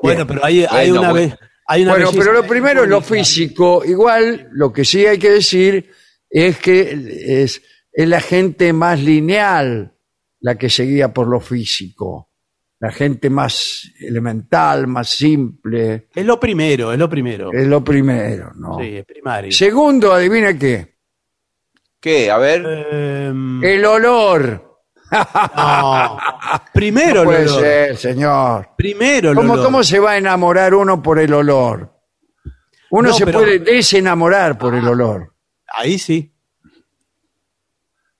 Bueno, 0.00 0.26
pero 0.26 0.44
ahí 0.44 0.66
hay 0.68 0.90
Bueno, 0.90 1.00
una 1.00 1.10
bueno. 1.12 1.28
vez. 1.30 1.38
Hay 1.68 1.82
una 1.82 1.92
Bueno, 1.92 2.10
pero 2.12 2.32
lo 2.32 2.44
primero 2.44 2.82
es 2.82 2.88
lo 2.88 3.00
físico. 3.02 3.84
Igual, 3.84 4.48
lo 4.50 4.72
que 4.72 4.84
sí 4.84 5.06
hay 5.06 5.18
que 5.18 5.30
decir 5.30 5.92
es 6.28 6.58
que 6.58 7.42
es, 7.44 7.62
es 8.00 8.08
la 8.08 8.20
gente 8.20 8.72
más 8.72 9.00
lineal 9.00 9.92
la 10.40 10.54
que 10.56 10.70
se 10.70 10.84
guía 10.84 11.12
por 11.12 11.26
lo 11.26 11.40
físico. 11.40 12.30
La 12.78 12.92
gente 12.92 13.28
más 13.28 13.90
elemental, 14.00 14.86
más 14.86 15.08
simple. 15.08 16.06
Es 16.14 16.24
lo 16.24 16.38
primero, 16.38 16.92
es 16.92 16.98
lo 16.98 17.08
primero. 17.10 17.52
Es 17.52 17.66
lo 17.66 17.82
primero, 17.82 18.52
¿no? 18.54 18.78
Sí, 18.78 18.98
es 18.98 19.04
primario. 19.04 19.50
Segundo, 19.50 20.12
adivina 20.12 20.56
qué. 20.56 20.94
¿Qué? 22.00 22.30
A 22.30 22.38
ver. 22.38 22.64
Em, 22.92 23.64
El 23.64 23.84
olor. 23.84 24.78
no. 25.56 26.18
Primero 26.72 27.22
No 27.22 27.24
puede 27.24 27.42
el 27.42 27.48
olor. 27.48 27.60
ser, 27.60 27.96
señor. 27.96 28.68
Primero 28.76 29.30
el 29.30 29.36
¿Cómo, 29.36 29.54
olor. 29.54 29.64
¿Cómo 29.64 29.82
se 29.82 29.98
va 29.98 30.12
a 30.12 30.16
enamorar 30.18 30.72
uno 30.74 31.02
por 31.02 31.18
el 31.18 31.32
olor? 31.34 31.92
Uno 32.90 33.08
No, 33.08 33.14
se 33.14 33.24
pero- 33.24 33.40
puede 33.40 33.58
desenamorar 33.58 34.56
por 34.56 34.76
el 34.76 34.86
olor. 34.86 35.34
Ahí 35.66 35.98
sí. 35.98 36.32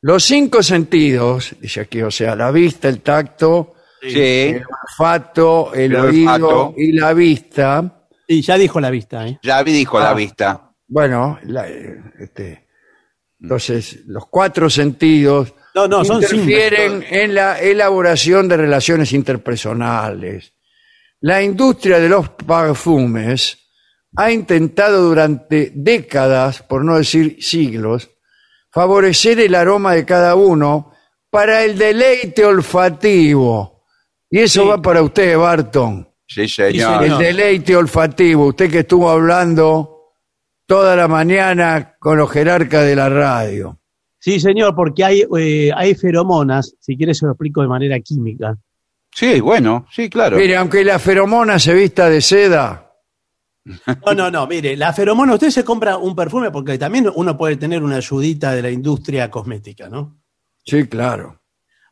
Los 0.01 0.25
cinco 0.25 0.63
sentidos, 0.63 1.55
dice 1.61 1.81
aquí, 1.81 2.03
o 2.03 2.11
sea, 2.11 2.37
la 2.37 2.51
vista, 2.51 2.89
el 2.89 3.01
tacto, 3.01 3.75
Sí. 4.01 4.21
el 4.21 4.63
olfato, 4.91 5.75
el, 5.75 5.93
El 5.93 5.97
oído 5.97 6.31
olfato. 6.33 6.75
y 6.77 6.93
la 6.93 7.13
vista. 7.13 8.07
Y 8.29 8.43
ya 8.43 8.57
dijo 8.57 8.81
la 8.81 8.91
vista, 8.91 9.27
¿eh? 9.27 9.39
Ya 9.43 9.61
vi, 9.63 9.73
dijo 9.73 9.99
Ah. 9.99 10.05
la 10.05 10.15
vista. 10.15 10.71
Bueno, 10.87 11.39
la- 11.45 11.69
eh, 11.69 12.01
este, 12.21 12.69
entonces 13.41 14.01
los 14.07 14.27
cuatro 14.31 14.71
sentidos 14.71 15.53
No, 15.75 15.89
no, 15.89 16.05
son 16.05 16.23
cinco. 16.23 16.37
interfieren 16.45 17.05
en 17.11 17.35
la 17.35 17.61
elaboración 17.61 18.47
de 18.49 18.57
relaciones 18.57 19.13
interpersonales. 19.13 20.53
La 21.21 21.43
industria 21.43 21.99
de 21.99 22.09
los 22.09 22.29
perfumes 22.31 23.59
ha 24.17 24.31
intentado 24.31 25.03
durante 25.03 25.73
décadas, 25.75 26.63
por 26.63 26.85
no 26.85 26.97
decir 26.97 27.39
siglos, 27.41 28.11
favorecer 28.79 29.41
el 29.41 29.57
aroma 29.57 29.93
de 29.95 30.05
cada 30.05 30.37
uno 30.37 30.93
para 31.31 31.65
el 31.65 31.77
deleite 31.77 32.45
olfativo. 32.45 33.83
Y 34.31 34.39
eso 34.39 34.63
Sí. 34.63 34.69
va 34.69 34.81
para 34.81 35.03
usted, 35.03 35.37
Barton. 35.37 36.09
Sí, 36.29 36.47
señor. 36.47 37.03
señor. 37.03 37.05
El 37.05 37.19
deleite 37.19 37.75
olfativo. 37.75 38.47
Usted 38.47 38.71
que 38.71 38.81
estuvo 38.81 39.11
hablando 39.11 40.13
toda 40.65 40.95
la 40.95 41.09
mañana 41.09 41.97
con 41.99 42.19
los 42.19 42.31
jerarcas 42.31 42.85
de 42.85 42.95
la 42.95 43.09
radio. 43.09 43.81
Sí, 44.21 44.39
señor, 44.39 44.75
porque 44.77 45.03
hay, 45.05 45.25
eh, 45.39 45.71
hay 45.75 45.95
feromonas, 45.97 46.77
si 46.79 46.97
quiere 46.97 47.15
se 47.15 47.27
lo 47.27 47.33
explico 47.33 47.63
de 47.63 47.69
manera 47.69 47.99
química. 47.99 48.57
Sí, 49.13 49.41
bueno, 49.41 49.87
sí, 49.91 50.09
claro. 50.09 50.37
Mire, 50.37 50.57
aunque 50.57 50.85
la 50.85 50.99
feromona 51.01 51.59
se 51.59 51.75
vista 51.75 52.09
de 52.09 52.21
seda, 52.21 52.88
No, 54.07 54.15
no, 54.15 54.31
no, 54.31 54.47
mire, 54.47 54.77
la 54.77 54.93
feromona, 54.93 55.35
usted 55.35 55.51
se 55.51 55.65
compra 55.65 55.97
un 55.97 56.15
perfume 56.17 56.51
porque 56.51 56.79
también 56.79 57.11
uno 57.15 57.37
puede 57.37 57.57
tener 57.57 57.83
una 57.83 57.97
ayudita 57.97 58.53
de 58.53 58.63
la 58.63 58.71
industria 58.71 59.31
cosmética, 59.31 59.89
¿no? 59.89 60.19
sí, 60.65 60.87
claro. 60.87 61.41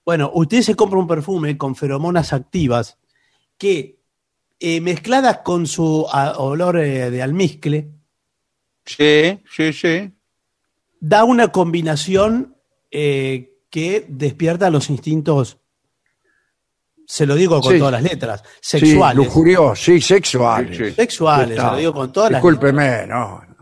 Bueno, 0.05 0.31
usted 0.35 0.63
se 0.63 0.77
compra 0.77 0.99
un 1.01 1.09
perfume 1.09 1.59
con 1.59 1.75
feromonas 1.75 2.33
activas 2.33 2.99
que 3.59 3.99
eh, 4.61 4.81
mezcladas 4.81 5.39
con 5.39 5.67
su 5.67 6.07
olor 6.39 6.79
eh, 6.79 7.11
de 7.11 7.23
almizcle 7.23 7.91
Sí, 8.85 9.41
sí, 9.51 9.73
sí. 9.73 10.13
da 11.01 11.25
una 11.25 11.49
combinación 11.49 12.57
eh, 12.93 13.59
que 13.69 14.07
despierta 14.09 14.71
los 14.71 14.91
instintos, 14.91 15.59
se 17.07 17.25
lo 17.27 17.35
digo 17.35 17.61
con 17.61 17.73
Sí. 17.73 17.79
todas 17.79 17.93
las 17.93 18.03
letras, 18.03 18.43
Sí, 18.61 18.79
sexuales. 18.81 19.17
lujurioso, 19.17 19.75
sí, 19.77 20.01
sexuales. 20.01 20.77
Sí, 20.77 20.85
sí. 20.87 20.93
Sexuales, 20.93 21.57
se 21.57 21.63
lo 21.63 21.77
digo 21.77 21.93
con 21.95 22.13
todas 22.13 22.31
las 22.33 22.43
Discúlpeme, 22.43 23.07
no. 23.07 23.41
no. 23.49 23.57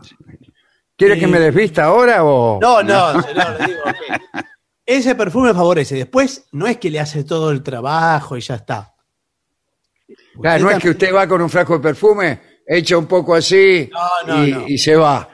¿Quiere 0.97 1.15
Eh, 1.15 1.19
que 1.19 1.27
me 1.27 1.39
desvista 1.39 1.85
ahora 1.85 2.23
o...? 2.23 2.59
No, 2.61 2.81
no, 2.81 3.21
señor, 3.21 3.57
le 3.59 3.65
digo 3.67 3.83
que 3.85 4.43
ese 4.85 5.15
perfume 5.15 5.53
favorece. 5.53 5.95
Después 5.95 6.45
no 6.53 6.67
es 6.67 6.77
que 6.77 6.89
le 6.89 6.99
hace 6.99 7.23
todo 7.23 7.51
el 7.51 7.61
trabajo 7.63 8.37
y 8.37 8.41
ya 8.41 8.55
está. 8.55 8.93
Claro, 10.41 10.63
no 10.65 10.69
es 10.71 10.79
que 10.79 10.89
usted 10.91 11.13
va 11.13 11.27
con 11.27 11.41
un 11.41 11.49
frasco 11.49 11.73
de 11.73 11.79
perfume, 11.79 12.41
echa 12.67 12.97
un 12.97 13.07
poco 13.07 13.33
así 13.35 13.89
No, 13.91 14.35
no, 14.35 14.45
y, 14.47 14.51
no. 14.51 14.67
y 14.67 14.77
se 14.77 14.95
va. 14.95 15.27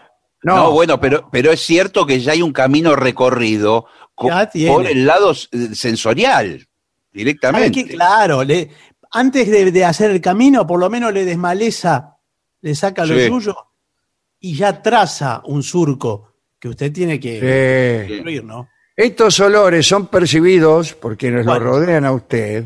No, 0.43 0.55
No, 0.55 0.71
bueno, 0.71 0.99
pero, 0.99 1.29
pero 1.31 1.51
es 1.51 1.59
cierto 1.61 2.05
que 2.05 2.19
ya 2.19 2.31
hay 2.31 2.41
un 2.41 2.53
camino 2.53 2.95
recorrido 2.95 3.85
por 4.15 4.85
el 4.87 5.05
lado 5.05 5.31
eh, 5.33 5.75
sensorial, 5.75 6.59
¿Sabe 6.59 6.70
directamente. 7.11 7.85
Claro, 7.87 8.43
le, 8.43 8.69
antes 9.11 9.49
de, 9.49 9.71
de 9.71 9.85
hacer 9.85 10.11
el 10.11 10.21
camino, 10.21 10.65
por 10.65 10.79
lo 10.79 10.89
menos 10.89 11.13
le 11.13 11.25
desmaleza 11.25 12.17
le 12.61 12.75
saca 12.75 13.05
lo 13.05 13.15
Sí. 13.17 13.27
suyo 13.27 13.55
y 14.39 14.55
ya 14.55 14.81
traza 14.81 15.41
un 15.45 15.63
surco 15.63 16.35
que 16.59 16.69
usted 16.69 16.91
tiene 16.91 17.19
que 17.19 18.19
Sí. 18.23 18.41
¿no? 18.43 18.69
Estos 18.95 19.39
olores 19.39 19.87
son 19.87 20.07
percibidos 20.07 20.93
por 20.93 21.17
quienes 21.17 21.45
lo 21.45 21.57
rodean 21.59 22.05
a 22.05 22.11
usted 22.11 22.65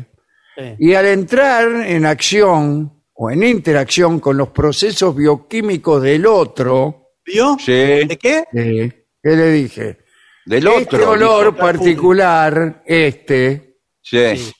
Sí. 0.56 0.74
y 0.78 0.94
al 0.94 1.06
entrar 1.06 1.66
en 1.86 2.04
acción 2.06 2.92
o 3.14 3.30
en 3.30 3.42
interacción 3.42 4.20
con 4.20 4.36
los 4.36 4.48
procesos 4.48 5.16
bioquímicos 5.16 6.02
del 6.02 6.26
otro, 6.26 7.12
¿Vio? 7.24 7.56
Sí, 7.58 7.72
¿De 7.72 8.18
qué? 8.20 8.44
¿qué 8.52 9.30
le 9.30 9.50
dije? 9.50 9.98
del 10.44 10.66
este 10.66 10.96
otro. 10.96 11.10
olor 11.10 11.46
dijo. 11.46 11.56
particular, 11.56 12.82
este, 12.86 13.65
Sí. 14.08 14.52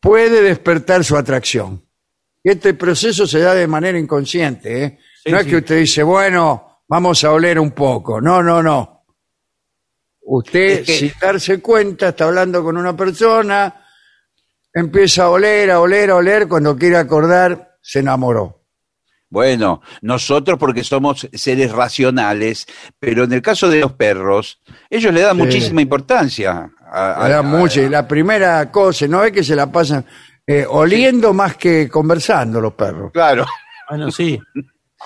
puede 0.00 0.42
despertar 0.42 1.02
su 1.04 1.16
atracción. 1.16 1.82
Este 2.44 2.74
proceso 2.74 3.26
se 3.26 3.38
da 3.40 3.54
de 3.54 3.66
manera 3.66 3.98
inconsciente. 3.98 4.84
¿eh? 4.84 4.98
Sí, 5.24 5.32
no 5.32 5.38
es 5.38 5.46
que 5.46 5.56
usted 5.56 5.78
dice, 5.78 6.02
bueno, 6.02 6.82
vamos 6.86 7.24
a 7.24 7.32
oler 7.32 7.58
un 7.58 7.70
poco. 7.72 8.20
No, 8.20 8.42
no, 8.42 8.62
no. 8.62 9.06
Usted, 10.20 10.80
Es 10.80 10.86
que- 10.86 10.98
sin 10.98 11.12
darse 11.20 11.60
cuenta, 11.60 12.08
está 12.10 12.26
hablando 12.26 12.62
con 12.62 12.76
una 12.76 12.94
persona, 12.94 13.84
empieza 14.74 15.24
a 15.24 15.30
oler, 15.30 15.70
a 15.70 15.80
oler, 15.80 16.10
a 16.10 16.16
oler, 16.16 16.46
cuando 16.46 16.76
quiere 16.76 16.96
acordar, 16.98 17.76
se 17.80 18.00
enamoró. 18.00 18.66
Bueno, 19.30 19.82
nosotros 20.02 20.58
porque 20.58 20.84
somos 20.84 21.28
seres 21.32 21.72
racionales, 21.72 22.66
pero 22.98 23.24
en 23.24 23.32
el 23.32 23.42
caso 23.42 23.68
de 23.68 23.80
los 23.80 23.92
perros, 23.92 24.60
ellos 24.88 25.12
le 25.12 25.20
dan 25.22 25.36
Sí. 25.36 25.42
muchísima 25.42 25.82
importancia. 25.82 26.70
A- 26.90 27.38
a- 27.38 27.42
mucho, 27.42 27.80
y 27.82 27.88
la 27.88 28.06
primera 28.06 28.70
cosa, 28.70 29.06
no 29.06 29.22
es 29.24 29.32
que 29.32 29.44
se 29.44 29.54
la 29.56 29.70
pasan 29.70 30.04
eh, 30.46 30.64
oliendo 30.68 31.32
más 31.34 31.56
que 31.56 31.88
conversando 31.88 32.60
los 32.60 32.72
perros. 32.74 33.12
Claro. 33.12 33.44
Bueno, 33.88 34.10
sí. 34.10 34.38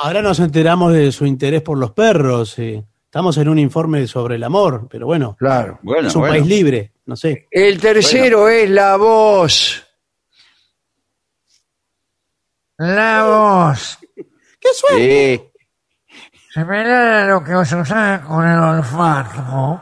Ahora 0.01 0.23
nos 0.23 0.39
enteramos 0.41 0.93
de 0.93 1.11
su 1.13 1.27
interés 1.27 1.63
por 1.63 1.79
los 1.79 1.91
perros. 1.93 2.57
Estamos 2.59 3.37
en 3.37 3.49
un 3.49 3.59
informe 3.59 4.07
sobre 4.07 4.37
el 4.37 4.45
amor, 4.45 4.87
pero 4.91 5.07
bueno, 5.07 5.37
Claro. 5.39 5.79
Bueno, 5.83 6.09
es 6.09 6.15
un 6.15 6.23
bueno. 6.23 6.35
país 6.35 6.47
libre, 6.47 6.93
no 7.07 7.15
sé. 7.17 7.47
El 7.51 7.79
tercero 7.81 8.49
es 8.49 8.71
la 8.71 8.97
voz. 8.97 9.85
La 12.79 13.25
voz. 13.25 13.99
¿Qué 14.61 14.69
suena? 14.75 14.97
Sí. 14.97 15.43
Similar 16.55 16.87
a 16.91 17.27
lo 17.27 17.43
que 17.45 17.53
sucede 17.65 18.21
con 18.23 18.47
el 18.47 18.59
olfato. 18.59 19.81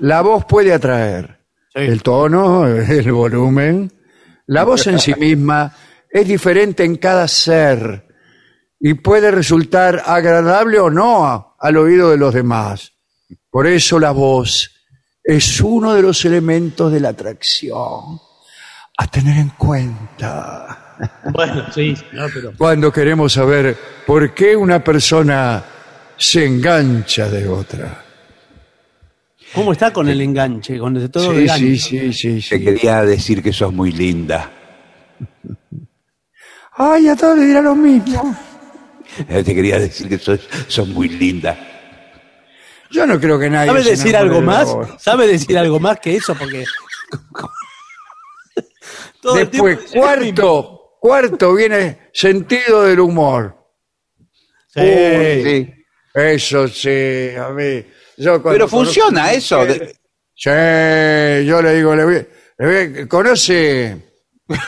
La 0.00 0.20
voz 0.20 0.44
puede 0.44 0.72
atraer. 0.72 1.38
Sí. 1.74 1.80
El 1.80 2.02
tono, 2.02 2.66
el 2.66 3.12
volumen. 3.12 3.92
La 4.46 4.64
voz 4.64 4.86
en 4.86 4.98
sí 4.98 5.14
misma 5.14 5.74
es 6.10 6.26
diferente 6.26 6.84
en 6.84 6.96
cada 6.96 7.28
ser 7.28 8.06
y 8.80 8.94
puede 8.94 9.30
resultar 9.30 10.02
agradable 10.06 10.78
o 10.78 10.90
no 10.90 11.56
al 11.58 11.76
oído 11.76 12.10
de 12.10 12.16
los 12.16 12.32
demás. 12.32 12.92
Por 13.50 13.66
eso 13.66 13.98
la 13.98 14.12
voz 14.12 14.70
es 15.22 15.60
uno 15.60 15.94
de 15.94 16.02
los 16.02 16.24
elementos 16.24 16.92
de 16.92 17.00
la 17.00 17.10
atracción 17.10 18.20
a 18.96 19.06
tener 19.10 19.38
en 19.38 19.50
cuenta 19.50 20.96
Bueno, 21.32 21.66
sí, 21.72 21.94
no, 22.12 22.26
pero. 22.32 22.52
cuando 22.56 22.92
queremos 22.92 23.32
saber 23.32 23.76
por 24.06 24.32
qué 24.34 24.56
una 24.56 24.82
persona 24.82 25.62
se 26.16 26.46
engancha 26.46 27.28
de 27.28 27.46
otra. 27.46 28.04
¿Cómo 29.54 29.72
está 29.72 29.92
con 29.92 30.08
el 30.08 30.20
enganche? 30.20 30.78
Con 30.78 30.96
el 30.96 31.10
todo 31.10 31.32
Sí, 31.32 31.44
gancho? 31.46 31.64
sí, 31.64 32.12
sí, 32.12 32.42
sí, 32.42 32.48
Te 32.50 32.62
quería 32.64 33.02
decir 33.04 33.42
que 33.42 33.52
sos 33.52 33.72
muy 33.72 33.92
linda. 33.92 34.50
Ay, 36.72 37.08
a 37.08 37.16
todos 37.16 37.38
le 37.38 37.46
dirá 37.46 37.60
lo 37.60 37.74
mismo. 37.74 38.36
Eh, 39.28 39.42
Te 39.42 39.54
quería 39.54 39.78
decir 39.78 40.08
que 40.08 40.18
sos, 40.18 40.40
sos 40.68 40.86
muy 40.88 41.08
linda. 41.08 41.56
Yo 42.90 43.06
no 43.06 43.18
creo 43.20 43.38
que 43.38 43.50
nadie 43.50 43.68
¿Sabe 43.70 43.82
decir 43.84 44.16
algo 44.16 44.40
más? 44.40 44.74
¿Sabe 44.98 45.26
decir 45.26 45.58
algo 45.58 45.78
más 45.80 45.98
que 46.00 46.16
eso? 46.16 46.34
Porque. 46.34 46.64
Todo 49.20 49.38
el 49.38 49.50
Después, 49.50 49.78
cuarto, 49.92 50.96
cuarto 51.00 51.54
viene 51.54 52.10
sentido 52.12 52.84
del 52.84 53.00
humor. 53.00 53.56
Sí. 54.68 54.80
Sí. 55.42 55.74
Eso 56.14 56.68
sí, 56.68 57.30
a 57.36 57.48
mí. 57.50 57.84
Yo 58.18 58.42
Pero 58.42 58.68
funciona 58.68 59.30
conozco- 59.30 59.36
eso. 59.38 59.64
de- 59.66 59.96
Sí, 60.40 60.50
yo 61.46 61.60
le 61.62 61.74
digo, 61.74 61.96
le 61.96 62.04
voy- 62.04 62.26
le 62.58 62.66
voy- 62.90 63.08
¿conoce 63.08 63.96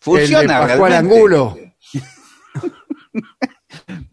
Funciona. 0.00 0.40
el 0.42 0.48
de 0.48 0.54
Pascual 0.68 0.90
realmente. 0.92 1.16
Angulo? 1.16 1.58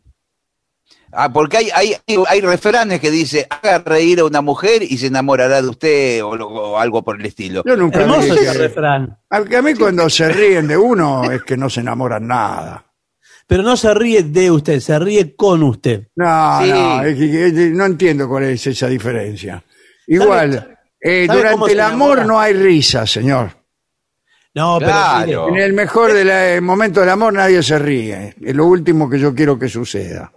Ah, 1.13 1.27
porque 1.31 1.57
hay, 1.57 1.69
hay, 1.75 1.95
hay 2.25 2.39
refranes 2.39 3.01
que 3.01 3.11
dice, 3.11 3.45
haga 3.49 3.79
reír 3.79 4.21
a 4.21 4.23
una 4.23 4.39
mujer 4.41 4.81
y 4.81 4.97
se 4.97 5.07
enamorará 5.07 5.61
de 5.61 5.67
usted 5.67 6.23
o, 6.23 6.79
algo 6.79 7.03
por 7.03 7.19
el 7.19 7.25
estilo. 7.25 7.63
Yo 7.65 7.75
nunca 7.75 7.99
Hermoso 7.99 8.33
ese 8.33 8.53
refrán. 8.53 9.19
A 9.29 9.41
mí 9.41 9.73
cuando 9.75 10.09
se 10.09 10.29
ríen 10.29 10.69
de 10.69 10.77
uno 10.77 11.29
es 11.29 11.43
que 11.43 11.57
no 11.57 11.69
se 11.69 11.81
enamoran 11.81 12.27
nada. 12.27 12.85
Pero 13.51 13.63
no 13.63 13.75
se 13.75 13.93
ríe 13.93 14.23
de 14.23 14.49
usted, 14.49 14.79
se 14.79 14.97
ríe 14.97 15.35
con 15.35 15.61
usted. 15.63 16.07
No, 16.15 16.61
Sí. 16.63 16.69
no, 16.69 17.03
es 17.03 17.17
que- 17.17 17.45
es 17.47 17.53
no 17.73 17.85
entiendo 17.85 18.29
cuál 18.29 18.45
es 18.45 18.65
esa 18.65 18.87
diferencia. 18.87 19.61
Igual, 20.07 20.77
eh, 21.01 21.25
sabe 21.27 21.39
durante 21.39 21.73
el 21.73 21.79
amor 21.81 22.11
enamora? 22.19 22.23
no 22.23 22.39
hay 22.39 22.53
risa, 22.53 23.05
señor. 23.05 23.51
No, 24.55 24.79
Claro. 24.79 25.25
pero 25.25 25.47
En 25.49 25.57
el 25.57 25.73
mejor 25.73 26.13
del 26.13 26.29
eh, 26.31 26.61
momento 26.61 27.01
del 27.01 27.09
amor 27.09 27.33
nadie 27.33 27.61
se 27.61 27.77
ríe. 27.77 28.35
Es 28.41 28.55
lo 28.55 28.67
último 28.67 29.09
que 29.09 29.19
yo 29.19 29.35
quiero 29.35 29.59
que 29.59 29.67
suceda. 29.67 30.31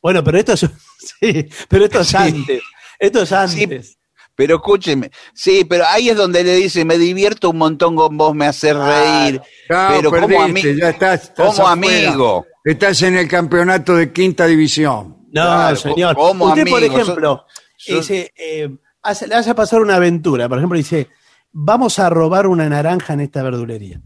bueno, 0.00 0.22
pero 0.22 0.38
esto 0.38 0.52
es, 0.52 0.60
sí, 1.20 1.48
pero 1.68 1.86
esto 1.86 2.00
es 2.02 2.06
Sí. 2.08 2.16
antes. 2.16 2.62
Esto 2.96 3.22
es 3.22 3.32
antes. 3.32 3.98
Pero 4.42 4.56
escúcheme, 4.56 5.10
sí, 5.32 5.64
pero 5.64 5.84
ahí 5.86 6.08
es 6.08 6.16
donde 6.16 6.42
le 6.42 6.56
dice, 6.56 6.84
me 6.84 6.98
divierto 6.98 7.50
un 7.50 7.58
montón 7.58 7.94
con 7.94 8.16
vos, 8.16 8.34
me 8.34 8.46
haces 8.46 8.74
reír. 8.74 9.40
Claro, 9.68 10.10
pero 10.10 10.22
como, 10.26 10.40
ami- 10.42 10.76
ya 10.80 10.88
estás, 10.90 11.22
estás 11.22 11.54
como 11.54 11.68
afuera. 11.68 12.08
amigo. 12.10 12.44
Estás 12.64 13.00
en 13.02 13.16
el 13.18 13.28
campeonato 13.28 13.94
de 13.94 14.12
quinta 14.12 14.46
división. 14.46 15.18
No, 15.32 15.42
Claro, 15.42 15.76
señor. 15.76 16.16
como 16.16 16.46
Usted, 16.46 16.66
por 16.68 16.78
amigo, 16.82 16.98
ejemplo, 16.98 17.46
sos- 17.76 17.96
dice, 18.00 18.32
eh, 18.36 18.68
hace- 19.02 19.28
le 19.28 19.36
hace 19.36 19.54
pasar 19.54 19.80
una 19.80 19.94
aventura. 19.94 20.48
Por 20.48 20.58
ejemplo, 20.58 20.76
dice, 20.76 21.08
vamos 21.52 22.00
a 22.00 22.10
robar 22.10 22.48
una 22.48 22.68
naranja 22.68 23.12
en 23.12 23.20
esta 23.20 23.42
verdulería. 23.44 24.00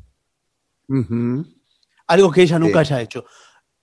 Algo 2.09 2.31
que 2.31 2.43
ella 2.43 2.59
nunca 2.59 2.85
Sí. 2.85 2.93
haya 2.95 3.03
hecho. 3.03 3.25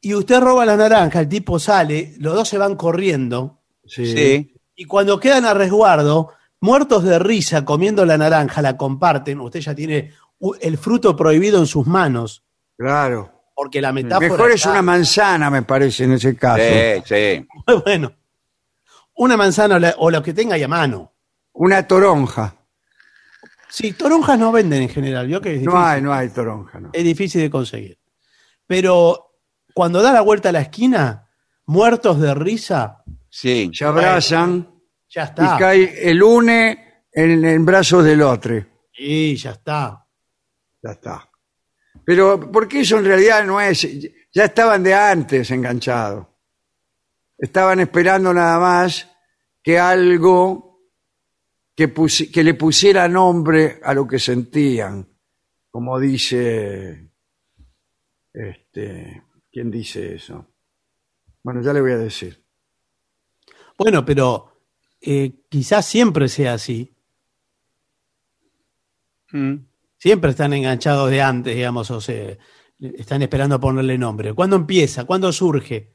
Y 0.01 0.13
usted 0.13 0.39
roba 0.39 0.65
la 0.65 0.75
naranja, 0.77 1.21
el 1.21 1.29
tipo 1.29 1.59
sale, 1.59 2.13
los 2.19 2.33
dos 2.35 2.47
se 2.47 2.57
van 2.57 2.75
corriendo, 2.75 3.61
Sí. 3.85 4.05
Sí. 4.05 4.53
y 4.75 4.85
cuando 4.85 5.19
quedan 5.19 5.45
a 5.45 5.53
resguardo, 5.53 6.31
muertos 6.63 7.03
de 7.03 7.19
risa 7.19 7.65
comiendo 7.65 8.05
la 8.05 8.17
naranja, 8.17 8.61
la 8.61 8.77
comparten, 8.77 9.41
usted 9.41 9.59
ya 9.59 9.75
tiene 9.75 10.13
el 10.61 10.77
fruto 10.77 11.13
prohibido 11.15 11.59
en 11.59 11.67
sus 11.67 11.85
manos, 11.85 12.41
Claro. 12.77 13.31
porque 13.53 13.81
la 13.81 13.91
metáfora... 13.91 14.29
Mejor 14.29 14.49
es 14.51 14.55
está- 14.55 14.71
una 14.71 14.81
manzana, 14.81 15.49
me 15.49 15.63
parece, 15.63 16.05
en 16.05 16.13
ese 16.13 16.35
caso. 16.37 16.63
Sí, 16.63 17.03
sí. 17.05 17.47
Bueno, 17.83 18.13
una 19.15 19.35
manzana 19.35 19.93
o, 19.97 20.09
lo 20.09 20.23
que 20.23 20.33
tenga 20.33 20.55
ahí 20.55 20.63
a 20.63 20.67
mano. 20.69 21.11
Una 21.51 21.85
toronja. 21.85 22.55
Sí, 23.69 23.91
toronjas 23.91 24.39
no 24.39 24.51
venden 24.53 24.83
en 24.83 24.89
general, 24.89 25.27
yo 25.27 25.41
que 25.41 25.55
es 25.57 25.61
No 25.63 25.77
hay, 25.83 26.01
no 26.01 26.13
hay 26.13 26.29
toronja. 26.29 26.79
no. 26.79 26.91
es 26.93 27.03
difícil 27.03 27.41
de 27.41 27.49
conseguir. 27.49 27.99
Pero 28.67 29.31
cuando 29.73 30.01
da 30.01 30.13
la 30.13 30.21
vuelta 30.21 30.49
a 30.49 30.51
la 30.53 30.61
esquina, 30.61 31.27
muertos 31.65 32.19
de 32.21 32.33
risa, 32.33 33.03
Sí. 33.29 33.69
Se 33.73 33.83
abrazan 33.83 34.69
ya 35.13 35.21
y 35.23 35.25
está. 35.25 35.57
cae 35.57 36.09
el 36.09 36.21
une 36.23 37.03
en, 37.11 37.45
en 37.45 37.65
brazos 37.65 38.03
del 38.03 38.21
otro. 38.21 38.55
Sí, 38.91 39.35
ya 39.35 39.51
está. 39.51 40.05
Ya 40.81 40.91
está. 40.91 41.29
Pero, 42.05 42.51
porque 42.51 42.81
eso 42.81 42.97
en 42.97 43.05
realidad 43.05 43.45
no 43.45 43.61
es. 43.61 43.87
Ya 44.33 44.45
estaban 44.45 44.83
de 44.83 44.93
antes 44.93 45.49
enganchados. 45.51 46.27
Estaban 47.37 47.79
esperando 47.79 48.33
nada 48.33 48.59
más 48.59 49.09
que 49.61 49.79
algo 49.79 50.81
que, 51.75 51.93
pusi- 51.93 52.31
que 52.31 52.43
le 52.43 52.53
pusiera 52.55 53.07
nombre 53.07 53.79
a 53.83 53.93
lo 53.93 54.07
que 54.07 54.19
sentían. 54.19 55.07
Como 55.69 55.99
dice. 55.99 57.11
Este. 58.33 59.23
¿Quién 59.51 59.69
dice 59.69 60.15
eso? 60.15 60.47
Bueno, 61.43 61.61
ya 61.61 61.73
le 61.73 61.81
voy 61.81 61.91
a 61.91 61.97
decir. 61.97 62.43
Bueno, 63.77 64.03
pero 64.05 64.52
eh, 65.05 65.33
quizás 65.49 65.85
siempre 65.85 66.27
sea 66.29 66.53
así. 66.53 66.93
Mm. 69.31 69.55
Siempre 69.97 70.31
están 70.31 70.53
enganchados 70.53 71.09
de 71.09 71.21
antes, 71.21 71.55
digamos, 71.55 71.89
o 71.91 72.01
se 72.01 72.37
están 72.79 73.21
esperando 73.21 73.59
ponerle 73.59 73.97
nombre. 73.97 74.33
¿Cuándo 74.33 74.55
empieza? 74.55 75.05
¿Cuándo 75.05 75.31
surge? 75.31 75.93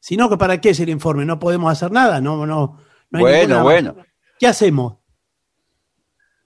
Si 0.00 0.16
no, 0.16 0.28
¿para 0.38 0.60
qué 0.60 0.70
es 0.70 0.80
el 0.80 0.88
informe? 0.88 1.24
¿No 1.24 1.38
podemos 1.38 1.70
hacer 1.70 1.92
nada? 1.92 2.20
No, 2.20 2.46
no, 2.46 2.78
no 3.10 3.18
hay 3.18 3.22
Bueno, 3.22 3.40
ninguna- 3.56 3.62
bueno. 3.62 3.96
¿Qué 4.38 4.46
hacemos? 4.46 4.96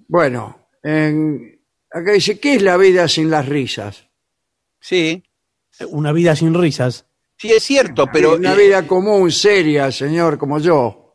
Bueno, 0.08 0.68
en- 0.82 1.60
acá 1.90 2.12
dice: 2.12 2.38
¿qué 2.38 2.56
es 2.56 2.62
la 2.62 2.76
vida 2.76 3.08
sin 3.08 3.30
las 3.30 3.46
risas? 3.48 4.08
Sí, 4.80 5.22
Una 5.90 6.12
vida 6.12 6.34
sin 6.36 6.54
risas. 6.54 7.06
sí 7.36 7.50
es 7.52 7.62
cierto, 7.62 8.06
pero 8.12 8.34
una 8.36 8.52
eh, 8.54 8.56
vida 8.66 8.86
común, 8.86 9.30
seria, 9.30 9.90
señor, 9.92 10.38
como 10.38 10.58
yo. 10.58 11.05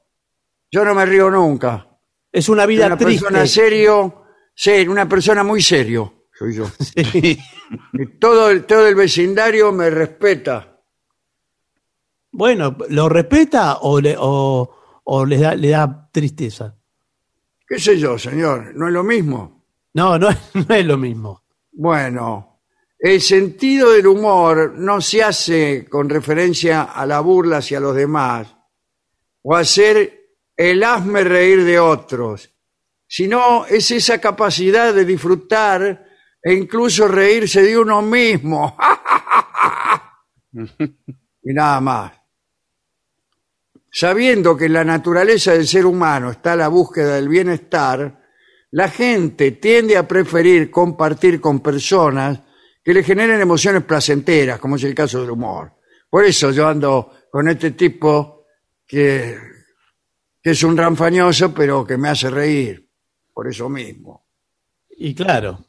Yo 0.71 0.85
no 0.85 0.95
me 0.95 1.05
río 1.05 1.29
nunca. 1.29 1.87
Es 2.31 2.47
una 2.49 2.63
Soy 2.63 2.75
vida 2.75 2.87
una 2.87 2.97
triste. 2.97 3.25
persona 3.25 3.45
serio, 3.45 4.23
ser, 4.55 4.89
una 4.89 5.07
persona 5.07 5.43
muy 5.43 5.61
serio, 5.61 6.27
soy 6.33 6.55
yo. 6.55 6.65
Sí. 6.79 7.37
Y 7.93 8.05
todo, 8.19 8.49
el- 8.49 8.65
todo 8.65 8.87
el 8.87 8.95
vecindario 8.95 9.71
me 9.71 9.89
respeta. 9.89 10.79
Bueno, 12.31 12.77
¿lo 12.89 13.09
respeta 13.09 13.79
o 13.81 13.99
le, 13.99 14.15
o, 14.17 15.01
o 15.03 15.25
le, 15.25 15.37
da, 15.37 15.55
le 15.55 15.69
da 15.69 16.09
tristeza? 16.11 16.75
¿Qué 17.67 17.77
sé 17.79 17.97
yo, 17.99 18.17
señor? 18.17 18.73
¿No 18.75 18.87
es 18.87 18.93
lo 18.93 19.03
mismo? 19.03 19.65
No, 19.93 20.17
no, 20.17 20.29
es- 20.29 20.37
no 20.67 20.75
es 20.75 20.85
lo 20.85 20.97
mismo. 20.97 21.43
Bueno, 21.73 22.61
el 22.99 23.19
sentido 23.21 23.91
del 23.91 24.07
humor 24.07 24.73
no 24.77 25.01
se 25.01 25.23
hace 25.23 25.85
con 25.89 26.09
referencia 26.09 26.83
a 26.83 27.05
la 27.05 27.19
burla 27.19 27.57
hacia 27.57 27.79
los 27.79 27.95
demás 27.95 28.55
o 29.41 29.55
hacer 29.55 30.20
el 30.55 30.83
hazme 30.83 31.23
reír 31.23 31.63
de 31.63 31.79
otros, 31.79 32.53
sino 33.07 33.65
es 33.65 33.91
esa 33.91 34.19
capacidad 34.19 34.93
de 34.93 35.05
disfrutar 35.05 36.05
e 36.41 36.53
incluso 36.53 37.07
reírse 37.07 37.61
de 37.61 37.77
uno 37.77 38.01
mismo. 38.01 38.77
y 40.53 41.53
nada 41.53 41.81
más. 41.81 42.13
Sabiendo 43.91 44.55
que 44.55 44.65
en 44.65 44.73
la 44.73 44.85
naturaleza 44.85 45.51
del 45.51 45.67
ser 45.67 45.85
humano 45.85 46.31
está 46.31 46.55
la 46.55 46.69
búsqueda 46.69 47.15
del 47.15 47.27
bienestar, 47.27 48.21
la 48.71 48.87
gente 48.89 49.51
tiende 49.51 49.97
a 49.97 50.07
preferir 50.07 50.71
compartir 50.71 51.41
con 51.41 51.59
personas 51.59 52.39
que 52.83 52.93
le 52.93 53.03
generen 53.03 53.41
emociones 53.41 53.83
placenteras, 53.83 54.59
como 54.59 54.77
es 54.77 54.83
el 54.85 54.95
caso 54.95 55.21
del 55.21 55.31
humor. 55.31 55.73
Por 56.09 56.25
eso 56.25 56.51
yo 56.51 56.67
ando 56.67 57.11
con 57.29 57.49
este 57.49 57.71
tipo 57.71 58.45
que, 58.87 59.37
que 60.41 60.51
es 60.51 60.63
un 60.63 60.75
ranfañoso, 60.77 61.53
pero 61.53 61.85
que 61.85 61.97
me 61.97 62.09
hace 62.09 62.29
reír. 62.29 62.87
Por 63.33 63.47
eso 63.47 63.69
mismo. 63.69 64.25
Y 64.97 65.13
claro, 65.15 65.59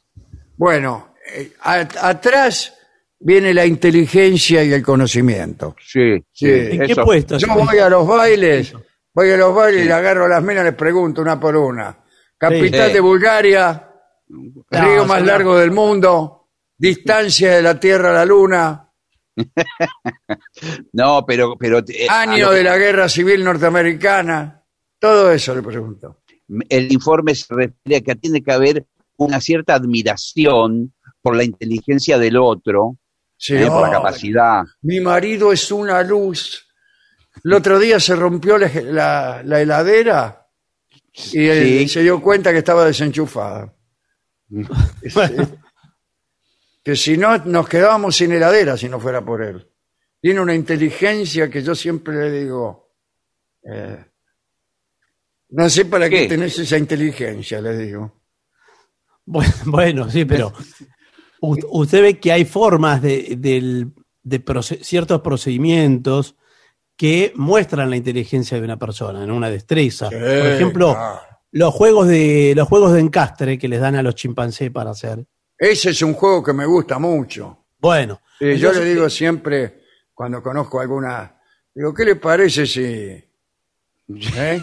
Bueno, 0.55 1.15
eh, 1.33 1.53
a- 1.61 1.87
atrás 2.09 2.73
viene 3.19 3.53
la 3.53 3.65
inteligencia 3.65 4.63
y 4.63 4.71
el 4.73 4.83
conocimiento. 4.83 5.75
sí, 5.83 6.23
sí. 6.31 6.45
¿en 6.49 6.79
qué 6.81 6.91
eso- 6.91 7.03
puesto? 7.03 7.37
Yo 7.37 7.47
voy 7.55 7.77
a 7.79 7.89
los 7.89 8.05
bailes, 8.07 8.73
voy 9.13 9.31
a 9.31 9.37
los 9.37 9.55
bailes 9.55 9.85
y 9.85 9.87
le 9.87 9.93
agarro 9.93 10.25
a 10.25 10.29
las 10.29 10.43
minas, 10.43 10.63
les 10.65 10.75
pregunto 10.75 11.21
una 11.21 11.39
por 11.39 11.55
una. 11.55 11.97
Capital 12.37 12.87
Sí. 12.89 12.93
de 12.93 12.99
Bulgaria, 12.99 13.89
río 14.69 15.05
más 15.05 15.19
señor. 15.19 15.27
largo 15.27 15.57
del 15.57 15.71
mundo, 15.71 16.49
distancia 16.77 17.53
de 17.55 17.61
la 17.61 17.79
Tierra 17.79 18.09
a 18.11 18.13
la 18.13 18.25
Luna, 18.25 18.89
No, 20.93 21.25
pero, 21.25 21.55
pero 21.57 21.79
eh, 21.79 22.07
a 22.09 22.21
año 22.21 22.49
que- 22.49 22.55
de 22.57 22.63
la 22.63 22.77
Guerra 22.77 23.09
Civil 23.09 23.43
Norteamericana, 23.43 24.62
todo 25.03 25.31
eso 25.33 25.53
le 25.53 25.61
pregunto. 25.61 26.21
el 26.69 26.91
informe 26.91 27.35
se 27.35 27.53
refiere 27.53 27.97
a 27.97 28.01
que 28.01 28.15
tiene 28.15 28.41
que 28.41 28.51
haber 28.53 28.85
una 29.17 29.41
cierta 29.41 29.75
admiración 29.75 30.93
por 31.21 31.35
la 31.35 31.43
inteligencia 31.43 32.17
del 32.17 32.37
otro, 32.37 32.97
Sí, 33.37 33.55
eh, 33.55 33.67
por 33.67 33.81
la 33.81 33.91
capacidad. 33.91 34.63
Mi 34.83 35.01
marido 35.01 35.51
es 35.51 35.69
una 35.71 36.01
luz. 36.03 36.65
El 37.43 37.51
otro 37.53 37.77
día 37.79 37.99
se 37.99 38.15
rompió 38.15 38.57
la, 38.57 38.69
la- 38.83 39.43
la 39.43 39.61
heladera 39.61 40.47
y 41.33 41.47
él 41.47 41.89
se 41.89 42.01
dio 42.01 42.21
cuenta 42.21 42.51
que 42.53 42.59
estaba 42.59 42.85
desenchufada. 42.85 43.73
Es- 45.01 45.17
es- 45.17 45.49
que 46.83 46.95
si 46.95 47.17
no, 47.17 47.37
nos 47.39 47.67
quedábamos 47.67 48.15
sin 48.15 48.31
heladera 48.33 48.77
si 48.77 48.87
no 48.89 48.99
fuera 48.99 49.23
por 49.23 49.41
él. 49.43 49.69
Tiene 50.21 50.39
una 50.39 50.53
inteligencia 50.55 51.49
que 51.49 51.61
yo 51.63 51.75
siempre 51.75 52.15
le 52.15 52.31
digo, 52.43 52.91
eh, 53.63 54.05
no 55.55 55.69
sé 55.69 55.85
para 55.85 56.09
qué, 56.09 56.21
¿Qué? 56.23 56.27
tenés 56.27 56.57
esa 56.59 56.77
inteligencia, 56.77 57.61
le 57.61 57.77
digo. 57.77 58.11
bueno, 59.25 59.53
bueno, 59.65 60.09
sí, 60.09 60.25
pero 60.25 60.53
usted 61.41 62.01
ve 62.01 62.19
que 62.19 62.31
hay 62.31 62.45
formas 62.45 63.01
de, 63.01 63.35
del- 63.37 63.91
de 64.23 64.43
proce- 64.45 64.81
ciertos 64.83 65.21
procedimientos 65.21 66.35
que 66.95 67.33
muestran 67.35 67.89
la 67.89 67.95
inteligencia 67.97 68.57
de 68.57 68.63
una 68.63 68.77
persona, 68.77 69.23
en 69.23 69.31
una 69.31 69.49
destreza. 69.49 70.09
Por 70.09 70.19
ejemplo, 70.19 70.93
Ah, 70.95 71.21
los 71.51 71.73
juegos 71.73 72.07
de 72.07 72.53
los 72.55 72.67
juegos 72.67 72.93
de 72.93 72.99
encastre 73.01 73.57
que 73.57 73.67
les 73.67 73.79
dan 73.81 73.95
a 73.95 74.03
los 74.03 74.15
chimpancés 74.15 74.71
para 74.71 74.91
hacer. 74.91 75.25
ese 75.57 75.89
es 75.91 76.01
un 76.01 76.13
juego 76.13 76.43
que 76.43 76.53
me 76.53 76.65
gusta 76.65 76.99
mucho. 76.99 77.65
Bueno, 77.79 78.21
Sí, 78.39 78.57
yo 78.57 78.71
le 78.73 78.83
digo 78.85 79.09
siempre, 79.09 79.81
cuando 80.13 80.41
conozco 80.41 80.79
alguna, 80.79 81.39
digo, 81.73 81.93
¿qué 81.93 82.05
le 82.05 82.15
parece 82.15 82.65
si... 82.65 82.81
¿eh? 82.81 84.61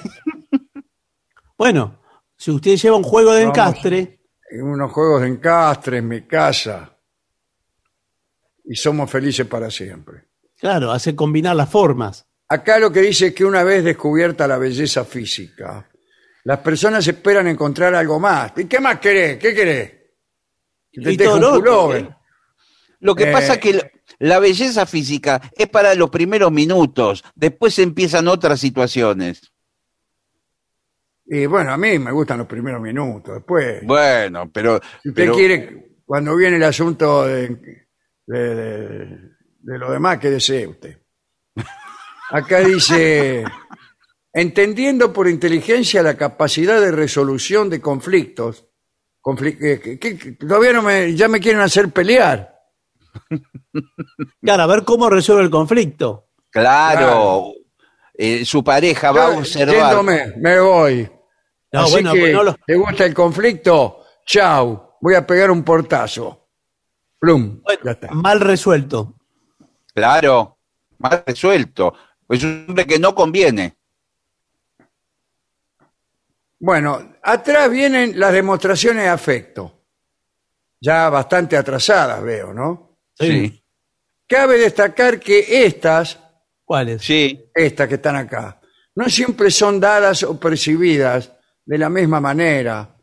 Bueno, 1.61 2.01
si 2.38 2.51
usted 2.51 2.77
lleva 2.77 2.96
un 2.96 3.03
juego 3.03 3.33
de 3.35 3.44
Vamos. 3.44 3.59
encastre, 3.59 4.20
En 4.51 4.62
unos 4.62 4.90
juegos 4.90 5.20
de 5.20 5.29
encastre 5.29 5.99
en 5.99 6.09
mi 6.09 6.23
casa 6.23 6.96
y 8.64 8.75
somos 8.75 9.11
felices 9.11 9.46
para 9.46 9.70
siempre. 9.70 10.25
claro, 10.59 10.90
hace 10.90 11.14
combinar 11.14 11.55
las 11.55 11.68
formas. 11.68 12.27
Acá 12.49 12.79
lo 12.79 12.90
que 12.90 13.01
dice 13.03 13.27
es 13.29 13.35
que 13.35 13.44
una 13.44 13.62
vez 13.62 13.85
descubierta 13.85 14.49
la 14.49 14.57
belleza 14.57 15.05
física, 15.05 15.87
las 16.44 16.59
personas 16.61 17.07
esperan 17.07 17.46
encontrar 17.46 17.94
algo 17.94 18.18
más. 18.18 18.53
¿Y 18.57 18.64
qué 18.64 18.81
más 18.81 18.99
querés? 18.99 19.37
¿Qué 19.38 19.55
querés? 19.55 19.92
Que 20.90 21.01
te 21.03 21.12
Y 21.12 21.16
todo 21.18 21.35
un 21.35 21.40
lo 21.42 21.49
otro, 21.51 21.61
pullover. 21.61 22.05
¿eh? 22.05 22.16
Lo 23.01 23.14
que 23.14 23.25
Eh, 23.29 23.33
pasa 23.33 23.53
es 23.55 23.59
que 23.61 23.75
la- 23.75 23.90
la 24.18 24.38
belleza 24.38 24.87
física 24.87 25.42
es 25.57 25.68
para 25.68 25.94
los 25.94 26.09
primeros 26.09 26.51
minutos, 26.51 27.23
después 27.35 27.79
empiezan 27.79 28.29
otras 28.29 28.59
situaciones. 28.61 29.42
Y 31.33 31.47
bueno, 31.47 31.73
a 31.73 31.77
mí 31.77 31.97
me 32.01 32.11
gustan 32.11 32.38
los 32.38 32.47
primeros 32.49 32.81
minutos. 32.83 33.35
Después, 33.37 33.87
Bueno, 33.87 34.51
pero, 34.53 34.81
si 35.01 35.11
usted 35.11 35.23
pero 35.23 35.35
quiere, 35.35 35.93
cuando 36.05 36.35
viene 36.37 36.57
el 36.57 36.64
asunto 36.64 37.25
de, 37.25 37.49
de- 38.27 38.55
de- 38.57 39.19
de 39.61 39.79
lo 39.79 39.93
demás, 39.93 40.19
¿qué 40.19 40.29
desee 40.31 40.66
usted? 40.66 40.99
Acá 42.31 42.59
dice, 42.61 43.45
entendiendo 44.33 45.12
por 45.12 45.29
inteligencia 45.29 46.03
la 46.03 46.16
capacidad 46.16 46.81
de 46.81 46.90
resolución 46.90 47.71
de 47.71 47.81
conflictos, 47.81 48.66
confli- 49.23 49.57
eh, 49.62 49.81
que- 49.81 49.99
que- 50.01 50.19
que 50.19 50.33
todavía 50.33 50.73
no 50.73 50.83
me, 50.83 51.14
ya 51.14 51.29
me 51.29 51.38
quieren 51.38 51.61
hacer 51.61 51.90
pelear. 51.90 52.57
Claro, 54.43 54.62
a 54.64 54.66
ver 54.66 54.85
cómo 54.85 55.09
resuelve 55.09 55.45
el 55.45 55.51
conflicto. 55.51 56.29
claro, 56.51 57.53
eh, 58.14 58.45
su 58.45 58.64
pareja 58.64 59.12
va 59.12 59.27
a 59.29 59.33
Yo, 59.35 59.38
observar. 59.38 59.77
yéndome, 59.90 60.33
me 60.38 60.59
voy. 60.59 61.11
No, 61.72 61.80
Así 61.83 61.92
bueno, 61.92 62.12
que, 62.12 62.20
pues 62.20 62.33
no 62.33 62.42
lo- 62.42 62.54
¿te 62.66 62.74
gusta 62.76 63.04
el 63.04 63.14
conflicto? 63.14 64.04
Chau, 64.26 64.94
voy 65.00 65.14
a 65.14 65.26
pegar 65.26 65.50
un 65.50 65.62
portazo. 65.62 66.48
Plum, 67.18 67.61
Bueno, 67.62 67.80
ya 67.85 67.90
está. 67.92 68.09
mal 68.12 68.40
resuelto. 68.40 69.14
Claro, 69.94 70.59
más 70.98 71.22
resuelto. 71.26 71.94
Es 72.28 72.42
un 72.44 72.66
hombre 72.68 72.87
que 72.87 72.98
no 72.98 73.14
conviene. 73.14 73.76
Bueno, 76.59 77.14
atrás 77.22 77.70
vienen 77.70 78.18
las 78.18 78.33
demostraciones 78.33 79.04
de 79.04 79.09
afecto. 79.09 79.76
Ya 80.80 81.09
bastante 81.11 81.56
atrasadas, 81.56 82.22
veo, 82.22 82.52
¿no? 82.54 82.98
Sí. 83.18 83.62
Cabe 84.26 84.59
destacar 84.59 85.18
que 85.20 85.64
estas, 85.66 86.18
¿Cuáles? 86.64 87.02
Sí. 87.02 87.50
estas 87.54 87.88
que 87.88 87.94
están 87.96 88.16
acá, 88.16 88.61
no 88.94 89.09
siempre 89.09 89.50
son 89.50 89.80
dadas 89.80 90.22
o 90.22 90.38
percibidas 90.38 91.33
de 91.70 91.78
la 91.78 91.88
misma 91.88 92.20
manera. 92.20 92.96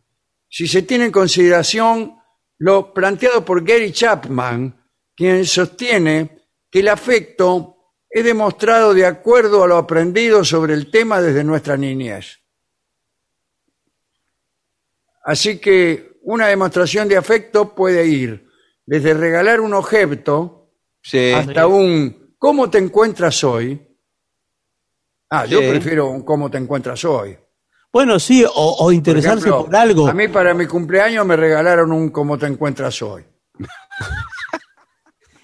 Si 0.49 0.67
se 0.67 0.81
tiene 0.81 1.05
en 1.05 1.11
consideración 1.13 2.17
lo 2.57 2.93
planteado 2.93 3.45
por 3.45 3.63
Gary 3.63 3.93
Chapman, 3.93 4.77
quien 5.15 5.45
sostiene 5.45 6.49
que 6.69 6.81
el 6.81 6.89
afecto 6.89 7.77
es 8.09 8.25
demostrado 8.25 8.93
de 8.93 9.05
acuerdo 9.05 9.63
a 9.63 9.67
lo 9.67 9.77
aprendido 9.77 10.43
sobre 10.43 10.73
el 10.73 10.91
tema 10.91 11.21
desde 11.21 11.45
nuestra 11.45 11.77
niñez. 11.77 12.39
Así 15.23 15.59
que 15.59 16.19
una 16.23 16.47
demostración 16.47 17.07
de 17.07 17.15
afecto 17.15 17.73
puede 17.73 18.05
ir 18.05 18.49
desde 18.85 19.13
regalar 19.13 19.61
un 19.61 19.75
objeto 19.75 20.73
Sí. 21.01 21.31
hasta 21.31 21.67
un 21.67 22.35
¿cómo 22.37 22.69
te 22.69 22.79
encuentras 22.79 23.45
hoy? 23.45 23.81
Ah, 25.29 25.45
yo 25.45 25.59
prefiero 25.59 26.09
un 26.09 26.23
¿cómo 26.23 26.51
te 26.51 26.57
encuentras 26.57 27.05
hoy? 27.05 27.37
Bueno, 27.91 28.19
sí, 28.19 28.43
o, 28.43 28.51
o 28.53 28.85
Por 28.85 28.93
interesarse 28.93 29.47
ejemplo, 29.49 29.65
por 29.65 29.75
algo. 29.75 30.07
A 30.07 30.13
mí 30.13 30.27
para 30.27 30.53
mi 30.53 30.67
cumpleaños 30.67 31.25
me 31.25 31.35
regalaron 31.35 31.91
un 31.91 32.09
¿cómo 32.09 32.37
te 32.37 32.45
encuentras 32.47 33.01
hoy? 33.01 33.23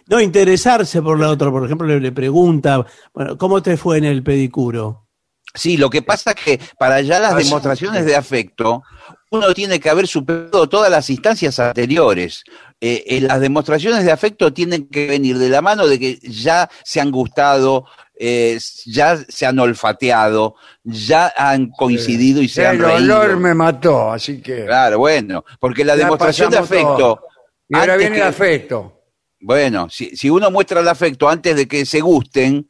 No, 0.06 0.19
interesarse 0.19 1.01
por 1.01 1.17
la 1.17 1.29
otra. 1.29 1.49
Por 1.49 1.63
ejemplo, 1.65 1.88
le, 1.88 1.99
le 1.99 2.12
pregunta, 2.12 2.86
bueno, 3.13 3.38
¿cómo 3.38 3.63
te 3.63 3.77
fue 3.77 3.97
en 3.97 4.03
el 4.03 4.21
pedicuro? 4.21 5.08
Sí, 5.56 5.77
lo 5.77 5.89
que 5.89 6.01
pasa 6.01 6.32
es 6.32 6.36
que 6.43 6.60
para 6.77 6.95
allá 6.95 7.19
las 7.19 7.34
Ah, 7.36 7.38
sí. 7.39 7.45
demostraciones 7.45 8.06
de 8.06 8.15
afecto, 8.15 8.84
uno 9.32 9.53
tiene 9.53 9.79
que 9.79 9.89
haber 9.89 10.06
superado 10.08 10.67
todas 10.67 10.91
las 10.91 11.10
instancias 11.10 11.58
anteriores. 11.58 12.43
Eh, 12.82 13.03
eh, 13.08 13.21
las 13.21 13.39
demostraciones 13.39 14.03
de 14.03 14.12
afecto 14.12 14.51
tienen 14.51 14.89
que 14.89 15.08
venir 15.08 15.38
de 15.38 15.49
la 15.49 15.62
mano 15.62 15.88
de 15.88 15.97
que 15.97 16.19
ya 16.21 16.69
se 16.84 16.99
han 16.99 17.10
gustado, 17.10 17.86
eh, 18.15 18.60
ya 18.86 19.17
se 19.17 19.45
han 19.45 19.60
olfateado, 19.60 20.56
ya 20.84 21.34
han 21.36 21.69
coincidido 21.71 22.41
y 22.41 22.47
se 22.47 22.65
han 22.65 22.76
El 22.76 22.86
olor 22.86 23.26
reído. 23.26 23.39
me 23.39 23.54
mató, 23.54 24.12
así 24.12 24.41
que... 24.41 24.65
Claro, 24.65 24.99
bueno, 24.99 25.43
porque 25.60 25.84
la 25.84 25.95
demostración 25.95 26.52
de 26.52 26.58
afecto. 26.58 26.97
todo. 26.97 27.28
Y 27.69 27.76
ahora 27.76 27.97
viene 27.97 28.17
el 28.17 28.23
afecto. 28.23 29.02
Bueno, 29.41 29.89
si, 29.89 30.15
si 30.15 30.30
uno 30.30 30.52
muestra 30.52 30.80
el 30.80 30.88
afecto 30.88 31.28
antes 31.28 31.56
de 31.56 31.67
que 31.67 31.86
se 31.86 31.99
gusten, 32.02 32.69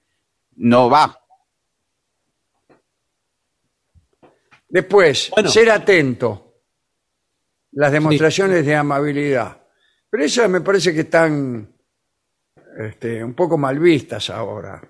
no 0.56 0.90
va. 0.90 1.20
Después, 4.70 5.30
Bueno. 5.32 5.50
ser 5.50 5.70
atento. 5.70 6.40
Las 7.74 7.92
demostraciones 7.92 8.66
de 8.66 8.76
amabilidad. 8.76 9.62
Pero 10.10 10.24
esas 10.24 10.50
me 10.50 10.62
parece 10.62 10.94
que 10.94 11.02
están 11.02 11.76
este, 12.78 13.24
un 13.24 13.34
poco 13.34 13.58
mal 13.58 13.78
vistas 13.80 14.30
ahora. 14.30 14.82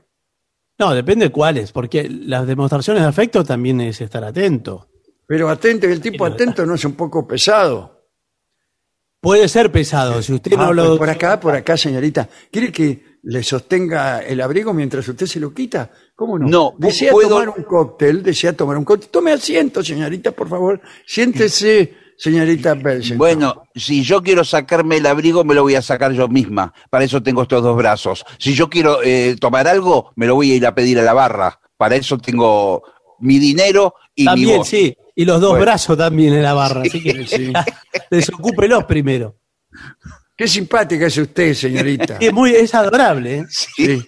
No, 0.83 0.93
depende 0.93 1.25
de 1.27 1.31
cuáles, 1.31 1.71
porque 1.71 2.09
las 2.09 2.45
demostraciones 2.45 3.03
de 3.03 3.07
afecto 3.09 3.43
también 3.43 3.79
es 3.81 4.01
estar 4.01 4.23
atento. 4.23 4.89
Pero 5.25 5.49
atento, 5.49 5.87
el 5.87 6.01
tipo 6.01 6.25
atento 6.25 6.65
no 6.65 6.75
es 6.75 6.83
un 6.83 6.93
poco 6.93 7.25
pesado. 7.25 8.09
Puede 9.21 9.47
ser 9.47 9.71
pesado, 9.71 10.21
si 10.21 10.33
usted 10.33 10.51
Ah, 10.57 10.65
no 10.65 10.73
lo... 10.73 10.97
Por 10.97 11.09
acá, 11.09 11.39
por 11.39 11.55
acá, 11.55 11.77
señorita. 11.77 12.27
¿Quiere 12.51 12.69
que 12.73 13.19
le 13.23 13.41
sostenga 13.41 14.19
el 14.19 14.41
abrigo 14.41 14.73
mientras 14.73 15.07
usted 15.07 15.25
se 15.25 15.39
lo 15.39 15.53
quita? 15.53 15.89
¿Cómo 16.13 16.37
no? 16.37 16.47
No, 16.49 16.73
Desea 16.77 17.13
puedo- 17.13 17.29
tomar 17.29 17.49
un 17.49 17.63
cóctel, 17.63 18.21
desea 18.21 18.51
tomar 18.51 18.77
un 18.77 18.83
cóctel. 18.83 19.09
Tome 19.09 19.31
asiento, 19.31 19.81
señorita, 19.81 20.33
por 20.33 20.49
favor. 20.49 20.81
Siéntese, 21.07 21.93
señorita 22.23 22.73
Belsen. 22.75 23.17
Bueno, 23.17 23.63
si 23.75 24.01
yo 24.03 24.21
quiero 24.23 24.43
sacarme 24.45 24.97
el 24.97 25.05
abrigo, 25.05 25.43
me 25.43 25.53
lo 25.53 25.63
voy 25.63 25.75
a 25.75 25.81
sacar 25.81 26.13
yo 26.13 26.27
misma. 26.29 26.73
Para 26.89 27.03
eso 27.03 27.21
tengo 27.21 27.41
estos 27.41 27.61
dos 27.61 27.75
brazos. 27.75 28.23
Si 28.39 28.53
yo 28.53 28.69
quiero 28.69 29.03
eh, 29.03 29.35
tomar 29.39 29.67
algo, 29.67 30.11
me 30.15 30.25
lo 30.25 30.35
voy 30.35 30.51
a 30.51 30.55
ir 30.55 30.65
a 30.65 30.73
pedir 30.73 30.97
a 30.99 31.03
la 31.03 31.13
barra. 31.13 31.59
Para 31.75 31.95
eso 31.97 32.17
tengo 32.17 32.81
mi 33.19 33.39
dinero 33.39 33.95
y 34.15 34.21
mi 34.23 34.25
También, 34.27 34.57
voz. 34.59 34.67
sí. 34.69 34.95
Y 35.15 35.25
los 35.25 35.41
dos 35.41 35.51
Bueno. 35.51 35.65
brazos 35.65 35.97
también 35.97 36.33
en 36.33 36.43
la 36.43 36.53
barra, 36.53 36.81
así 36.81 37.03
que 37.03 37.27
Sí. 37.27 37.51
desocúpelos 38.09 38.85
primero. 38.85 39.35
Qué 40.35 40.47
simpática 40.47 41.05
es 41.07 41.17
usted, 41.17 41.53
señorita. 41.53 42.17
Es, 42.19 42.33
muy, 42.33 42.51
es 42.55 42.73
adorable, 42.73 43.39
¿eh? 43.39 43.45
Sí. 43.49 44.01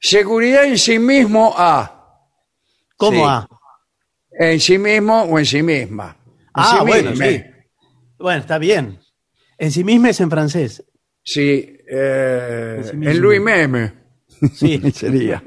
Seguridad 0.00 0.64
en 0.64 0.78
sí 0.78 0.98
mismo, 0.98 1.54
A. 1.56 1.94
¿Cómo 2.96 3.18
Sí. 3.18 3.24
A? 3.28 3.48
En 4.40 4.60
sí 4.60 4.78
mismo 4.78 5.22
o 5.22 5.38
en 5.38 5.44
sí 5.46 5.62
misma. 5.62 6.16
Ah, 6.60 6.84
bueno, 6.86 7.14
sí. 7.14 7.42
Bueno, 8.18 8.40
está 8.40 8.58
bien. 8.58 8.98
En 9.56 9.70
sí 9.72 9.84
mismo 9.84 10.08
es 10.08 10.20
en 10.20 10.30
francés. 10.30 10.84
Sí, 11.22 11.78
eh, 11.88 12.74
En 12.78 12.84
sí 12.84 12.90
en 12.92 13.20
Louis 13.20 13.40
Meme. 13.40 13.92
Sí. 14.54 14.78
sería. 14.92 15.42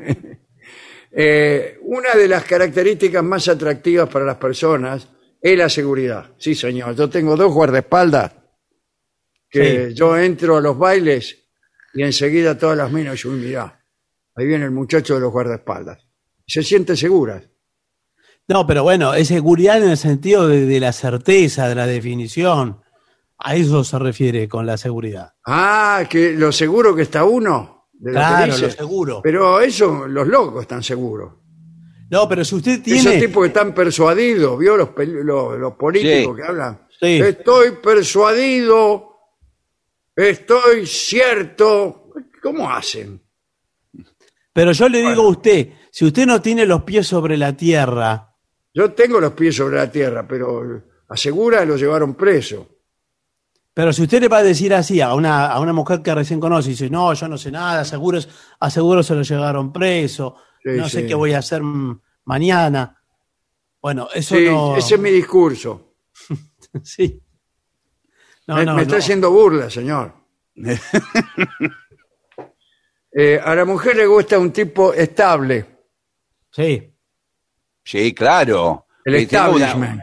Eh, 1.12 1.78
una 1.84 2.14
de 2.16 2.28
las 2.28 2.44
características 2.46 3.24
más 3.24 3.48
atractivas 3.48 4.08
para 4.10 4.26
las 4.26 4.38
personas 4.38 5.08
es 5.42 5.58
la 5.58 5.68
seguridad. 5.70 6.32
Sí, 6.38 6.56
señor. 6.56 6.96
Yo 6.96 7.10
tengo 7.10 7.36
dos 7.36 7.54
guardaespaldas 7.54 8.34
que 9.50 9.90
Sí. 9.90 9.94
yo 9.96 10.18
entro 10.18 10.58
a 10.58 10.62
los 10.62 10.78
bailes 10.78 11.38
y 11.94 12.04
enseguida 12.04 12.58
todas 12.58 12.78
las 12.78 12.90
minas, 12.92 13.24
uy, 13.26 13.36
mirá, 13.38 13.84
ahí 14.36 14.46
viene 14.48 14.64
el 14.66 14.72
muchacho 14.72 15.16
de 15.16 15.20
los 15.22 15.32
guardaespaldas. 15.32 16.00
Se 16.48 16.64
siente 16.64 16.96
segura. 16.96 17.44
No, 18.52 18.68
pero 18.68 18.84
bueno, 18.84 19.14
es 19.14 19.30
seguridad 19.30 19.82
en 19.82 19.92
el 19.92 19.98
sentido 19.98 20.48
de, 20.48 20.66
de 20.66 20.80
la 20.80 20.92
certeza, 20.92 21.70
de 21.70 21.76
la 21.76 21.86
definición. 21.88 22.82
A 23.38 23.56
eso 23.56 23.84
se 23.84 23.98
refiere 23.98 24.48
con 24.50 24.66
la 24.66 24.78
seguridad. 24.78 25.34
Ah, 25.46 26.04
que 26.10 26.34
lo 26.34 26.52
seguro 26.52 26.94
que 26.96 27.04
está 27.04 27.24
uno. 27.24 27.88
De 27.94 28.12
lo 28.12 28.20
que 28.20 28.26
Claro, 28.26 28.54
dice. 28.54 28.66
lo 28.68 28.72
seguro. 28.72 29.22
Pero 29.24 29.62
eso, 29.62 30.06
los 30.08 30.28
locos 30.28 30.62
están 30.64 30.84
seguros. 30.84 31.34
No, 32.10 32.28
pero 32.28 32.44
si 32.44 32.56
usted 32.56 32.82
Esos 32.86 33.04
tiene... 33.04 33.20
tipos 33.26 33.42
que 33.44 33.48
están 33.48 33.74
persuadidos, 33.74 34.60
¿vio? 34.60 34.76
Los, 34.76 34.90
pel- 34.90 35.24
los, 35.24 35.58
los 35.58 35.74
políticos 35.76 36.36
Sí. 36.36 36.42
que 36.42 36.48
hablan. 36.48 36.82
Sí. 37.00 37.20
Estoy 37.22 37.72
persuadido, 37.82 39.16
estoy 40.16 40.86
cierto. 40.86 42.10
¿Cómo 42.44 42.70
hacen? 42.70 43.22
Pero 44.54 44.72
yo 44.74 44.90
le 44.90 45.00
digo 45.00 45.24
a 45.24 45.30
usted, 45.30 45.70
si 45.92 46.06
usted 46.06 46.26
no 46.26 46.42
tiene 46.42 46.66
los 46.66 46.84
pies 46.84 47.08
sobre 47.08 47.38
la 47.38 47.56
tierra, 47.56 48.31
Yo 48.74 48.94
tengo 48.94 49.20
los 49.20 49.34
pies 49.34 49.56
sobre 49.56 49.78
la 49.78 49.92
tierra, 49.92 50.26
pero 50.28 50.82
asegura 51.10 51.66
lo 51.66 51.76
llevaron 51.76 52.16
preso. 52.16 52.68
pero 53.74 53.92
si 53.94 54.04
usted 54.04 54.22
le 54.22 54.28
va 54.28 54.38
a 54.38 54.44
decir 54.44 54.74
así 54.74 55.02
a 55.02 55.14
una, 55.14 55.48
a 55.48 55.60
una 55.60 55.74
mujer 55.74 56.02
que 56.02 56.14
recién 56.16 56.40
conoce 56.40 56.70
y 56.70 56.72
dice, 56.72 56.90
no, 56.90 57.14
yo 57.14 57.28
no 57.28 57.38
sé 57.38 57.52
nada, 57.52 57.84
seguro, 57.86 58.18
es- 58.18 58.30
a 58.60 58.70
seguro 58.70 59.02
se 59.04 59.16
lo 59.16 59.22
llevaron 59.24 59.72
preso, 59.74 60.36
Sí, 60.64 60.70
no 60.78 60.88
sé 60.90 61.02
sí. 61.02 61.08
qué 61.08 61.16
voy 61.16 61.34
a 61.34 61.40
hacer 61.40 61.62
mañana. 62.26 63.02
Bueno, 63.82 64.08
eso 64.14 64.36
Sí, 64.36 64.46
no... 64.46 64.76
ese 64.78 64.96
es 64.96 65.02
mi 65.02 65.10
discurso. 65.12 65.96
Sí. 66.84 67.22
No, 68.48 68.56
me 68.56 68.66
no, 68.66 68.76
me 68.76 68.84
está 68.84 68.98
haciendo 68.98 69.30
burla, 69.32 69.70
señor. 69.70 70.14
Eh, 73.14 73.38
a 73.44 73.54
la 73.56 73.66
mujer 73.66 73.98
le 73.98 74.06
gusta 74.06 74.40
un 74.40 74.52
tipo 74.54 74.94
estable, 74.94 75.66
Sí. 76.50 76.91
Sí, 77.92 78.14
claro. 78.14 78.86
el 79.04 79.16
Que 79.18 79.26
tenga 79.28 79.50
una- 79.50 79.66
establishment. 79.66 80.02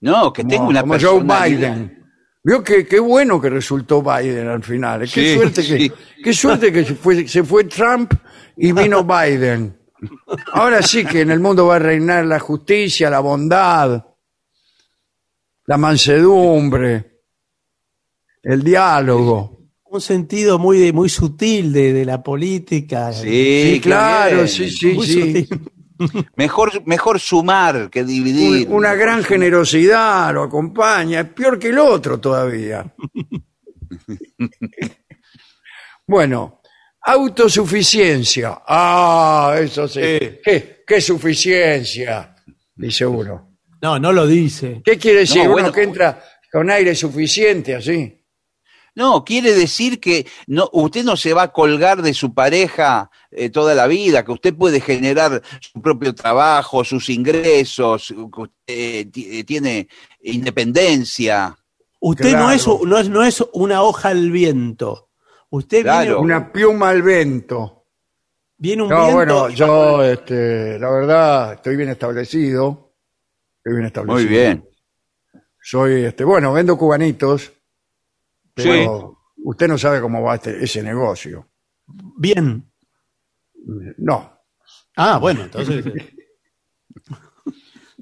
no, 0.00 0.32
que 0.32 0.42
tenga 0.42 0.56
como, 0.56 0.70
una 0.70 0.80
como 0.80 0.98
Joe. 0.98 1.22
Biden. 1.50 2.04
Vio 2.42 2.62
que 2.64 2.86
qué 2.86 2.98
bueno 2.98 3.40
que 3.40 3.48
resultó 3.50 4.02
Biden 4.02 4.48
al 4.48 4.62
final. 4.62 5.00
Qué 5.00 5.06
Sí, 5.06 5.34
suerte 5.34 5.62
que 5.62 5.78
sí. 5.78 5.92
qué 6.22 6.32
suerte 6.32 6.72
que 6.72 6.84
se 6.84 6.94
fue, 6.94 7.26
se 7.28 7.42
fue 7.44 7.64
Trump 7.64 8.12
y 8.56 8.72
vino 8.72 9.04
Biden. 9.04 9.78
Ahora 10.52 10.82
sí 10.82 11.04
que 11.04 11.20
en 11.22 11.30
el 11.30 11.40
mundo 11.40 11.66
va 11.66 11.76
a 11.76 11.78
reinar 11.78 12.26
la 12.26 12.38
justicia, 12.40 13.08
la 13.08 13.20
bondad, 13.20 14.04
la 15.66 15.78
mansedumbre, 15.78 17.20
el 18.42 18.62
diálogo. 18.62 19.52
Un 19.84 20.00
sentido 20.00 20.58
muy, 20.58 20.92
muy 20.92 21.08
sutil 21.08 21.72
de, 21.72 21.92
de 21.92 22.04
la 22.04 22.22
política. 22.22 23.12
Sí, 23.12 23.20
Sí, 23.22 23.72
qué 23.74 23.80
claro, 23.80 24.36
bien. 24.38 24.48
sí, 24.48 24.68
sí, 24.70 24.92
Muy 24.94 25.06
sí. 25.06 25.20
sutil. 25.46 25.70
Mejor, 26.36 26.82
mejor 26.86 27.18
sumar 27.20 27.88
que 27.90 28.04
dividir. 28.04 28.68
Un- 28.68 28.74
una 28.76 28.94
gran 28.94 29.22
generosidad 29.24 30.32
lo 30.34 30.42
acompaña, 30.44 31.20
es 31.20 31.28
peor 31.28 31.58
que 31.58 31.68
el 31.68 31.78
otro 31.78 32.18
todavía. 32.20 32.84
bueno, 36.06 36.60
autosuficiencia. 37.02 38.60
Ah, 38.66 39.56
eso 39.60 39.88
sí. 39.88 40.00
¿Qué, 40.42 40.82
qué 40.86 41.00
suficiencia? 41.00 42.34
Dice 42.74 43.06
uno. 43.06 43.56
No, 43.80 43.98
no 43.98 44.12
lo 44.12 44.26
dice. 44.26 44.80
¿Qué 44.84 44.98
quiere 44.98 45.20
decir? 45.20 45.38
No, 45.38 45.44
uno 45.44 45.52
bueno. 45.52 45.72
que 45.72 45.82
entra 45.82 46.22
con 46.50 46.70
aire 46.70 46.94
suficiente, 46.94 47.74
así. 47.74 48.23
No, 48.96 49.24
quiere 49.24 49.52
decir 49.54 49.98
que 50.00 50.26
no, 50.46 50.68
usted 50.72 51.04
no 51.04 51.16
se 51.16 51.32
va 51.34 51.42
a 51.44 51.52
colgar 51.52 52.00
de 52.02 52.14
su 52.14 52.32
pareja 52.32 53.10
eh, 53.30 53.50
toda 53.50 53.74
la 53.74 53.86
vida, 53.88 54.24
que 54.24 54.30
usted 54.32 54.54
puede 54.54 54.80
generar 54.80 55.42
su 55.60 55.82
propio 55.82 56.14
trabajo, 56.14 56.84
sus 56.84 57.10
ingresos, 57.10 58.08
que 58.08 58.40
usted 58.40 58.52
eh, 58.68 59.10
eh, 59.16 59.44
tiene 59.44 59.88
independencia. 60.22 61.56
Usted 62.00 62.32
no, 62.36 62.50
es, 62.52 62.66
no, 62.68 62.98
es, 62.98 63.08
no 63.08 63.24
es 63.24 63.42
una 63.52 63.82
hoja 63.82 64.10
al 64.10 64.30
viento. 64.30 65.08
Usted 65.50 65.82
Claro. 65.82 66.04
viene, 66.04 66.20
Una 66.20 66.52
pluma 66.52 66.90
al 66.90 67.02
vento. 67.02 67.86
viene 68.58 68.82
un 68.82 68.88
No, 68.90 68.96
viento. 68.98 69.14
bueno, 69.16 69.48
yo, 69.50 70.02
este, 70.04 70.78
la 70.78 70.90
verdad, 70.90 71.52
estoy 71.54 71.76
bien 71.76 71.88
establecido. 71.88 72.94
Estoy 73.58 73.74
bien 73.74 73.86
establecido. 73.86 74.14
Muy 74.22 74.24
bien. 74.26 74.68
Soy, 75.62 76.04
este, 76.04 76.24
bueno, 76.24 76.52
vendo 76.52 76.76
cubanitos, 76.76 77.52
pero 78.54 79.18
usted 79.44 79.68
no 79.68 79.76
sabe 79.78 80.00
cómo 80.00 80.22
va 80.22 80.36
este- 80.36 80.62
ese 80.64 80.82
negocio. 80.82 81.48
Bien. 81.86 82.70
No. 83.98 84.30
Ah, 84.96 85.18
bueno, 85.18 85.42
entonces. 85.44 85.84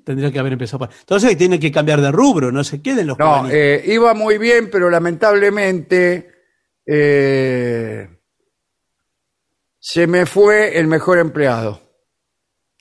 Tendría 0.05 0.33
que 0.33 0.39
haber 0.39 0.55
empezado. 0.55 0.81
por- 0.81 0.91
Entonces 0.99 1.37
tiene 1.37 1.61
que 1.61 1.71
cambiar 1.71 2.01
de 2.01 2.11
rubro, 2.11 2.51
no 2.51 2.65
se 2.65 2.83
queden 2.83 3.07
los 3.07 3.19
No, 3.19 3.49
eh, 3.49 3.83
iba 3.87 4.15
muy 4.15 4.37
bien, 4.39 4.69
pero 4.71 4.91
lamentablemente 4.91 6.33
eh, 6.85 8.09
se 9.79 10.07
me 10.09 10.27
fue 10.27 10.77
el 10.79 10.89
mejor 10.89 11.19
empleado. 11.19 11.81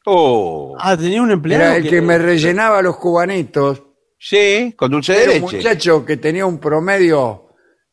Oh, 0.05 0.75
Ah, 0.79 0.97
tenía 0.97 1.21
un 1.21 1.29
empleado. 1.29 1.63
Era 1.63 1.75
el 1.77 1.87
que 1.87 2.01
me 2.01 2.17
rellenaba 2.17 2.81
los 2.81 2.97
cubanitos. 2.97 3.83
sí, 4.17 4.73
con 4.75 4.89
dulce 4.91 5.13
de 5.13 5.23
Era 5.23 5.33
un 5.33 5.41
muchacho 5.41 6.03
que 6.03 6.17
tenía 6.17 6.45
un 6.47 6.57
promedio 6.59 7.40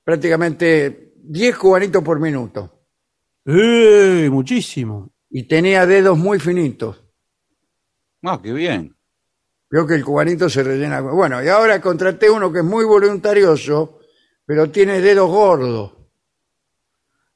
prácticamente 0.09 1.13
10 1.23 1.57
cubanitos 1.59 2.03
por 2.03 2.19
minuto. 2.19 2.87
¡Eh! 3.45 4.31
Muchísimo. 4.33 5.13
Y 5.29 5.43
tenía 5.43 5.85
dedos 5.85 6.17
muy 6.17 6.39
finitos. 6.39 7.05
Ah, 8.23 8.41
qué 8.43 8.55
bien. 8.55 8.97
Veo 9.71 9.87
que 9.87 9.97
el 9.97 10.05
cubanito 10.07 10.49
se 10.49 10.63
rellena. 10.63 11.03
Bueno, 11.03 11.45
y 11.45 11.49
ahora 11.49 11.79
contraté 11.83 12.31
uno 12.31 12.51
que 12.51 12.61
es 12.61 12.65
muy 12.65 12.87
voluntarioso, 12.87 13.99
pero 14.47 14.71
tiene 14.71 15.03
dedos 15.03 15.29
gordos. 15.29 15.93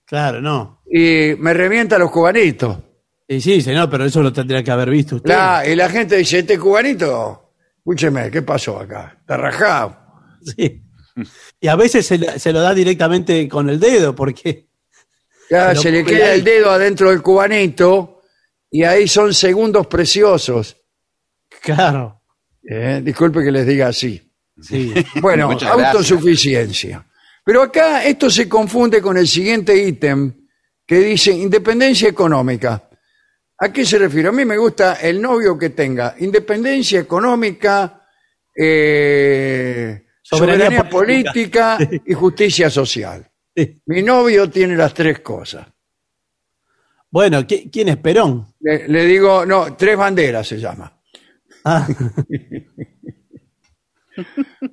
Claro, 0.07 0.41
no. 0.41 0.83
Y 0.91 1.35
me 1.41 1.53
revienta 1.53 1.99
los 1.99 2.11
cubanitos. 2.11 2.79
Y 3.29 3.39
sí, 3.43 3.61
señor, 3.61 3.91
pero 3.91 4.07
eso 4.07 4.23
lo 4.23 4.33
tendría 4.33 4.65
que 4.65 4.71
haber 4.71 4.89
visto 4.89 5.17
usted. 5.17 5.29
La- 5.29 5.63
y 5.69 5.77
la 5.77 5.91
gente 5.91 6.17
dice, 6.17 6.39
este 6.39 6.59
cubanito, 6.59 7.53
escúcheme, 7.77 8.31
¿qué 8.31 8.41
pasó 8.41 8.79
acá? 8.81 9.19
Está 9.21 9.37
rajado. 9.37 9.99
Sí. 10.57 10.83
Y 11.61 11.69
a 11.69 11.77
veces 11.77 12.07
se, 12.07 12.53
lo 12.53 12.61
da 12.61 12.75
directamente 12.75 13.49
con 13.49 13.69
el 13.69 13.79
dedo, 13.79 14.15
porque. 14.15 14.69
Ya 15.51 15.75
se 15.75 15.91
le 15.91 16.03
¿cómo 16.03 16.17
queda 16.17 16.35
el 16.35 16.45
dedo 16.45 16.71
adentro 16.71 17.11
del 17.11 17.21
cubanito 17.21 18.23
y 18.71 18.85
ahí 18.85 19.07
son 19.07 19.35
segundos 19.35 19.87
preciosos. 19.87 20.77
Claro. 21.61 22.23
¿eh? 22.63 23.01
Disculpe 23.05 23.45
que 23.45 23.51
les 23.51 23.67
diga 23.67 23.89
así. 23.89 24.21
Sí. 24.61 24.95
Bueno, 25.21 25.49
Muchas 25.49 25.77
gracias. 25.77 25.95
autosuficiencia. 25.95 27.07
Pero 27.45 27.63
acá 27.63 28.05
esto 28.05 28.31
se 28.31 28.49
confunde 28.49 29.03
con 29.03 29.17
el 29.17 29.29
siguiente 29.29 29.77
ítem 29.77 30.33
que 30.87 30.99
dice 30.99 31.33
independencia 31.33 32.09
económica. 32.09 32.89
¿A 33.59 33.73
qué 33.73 33.85
se 33.85 33.99
refiere? 33.99 34.29
A 34.29 34.33
mí 34.33 34.45
me 34.45 34.57
gusta 34.57 34.95
el 34.95 35.21
novio 35.21 35.59
que 35.59 35.71
tenga 35.71 36.17
independencia 36.19 37.01
económica, 37.01 38.07
eh, 38.57 40.07
Soberanía 40.23 40.67
soberanía, 40.67 40.91
política. 40.91 41.77
política 41.79 42.03
y 42.07 42.15
justicia 42.15 42.71
social. 42.71 43.29
Sí. 43.55 43.83
Mi 43.87 44.03
novio 44.03 44.49
tiene 44.49 44.77
las 44.77 44.95
tres 44.95 45.21
cosas. 45.21 45.67
Bueno, 47.11 47.41
¿qui- 47.43 47.69
¿quién 47.71 47.89
es 47.89 47.97
Perón? 47.99 48.47
Le, 48.61 48.89
le 48.89 49.05
digo, 49.05 49.45
no, 49.45 49.75
tres 49.77 49.97
banderas 49.97 50.47
se 50.49 50.59
llama. 50.59 50.91
Ah, 51.65 51.87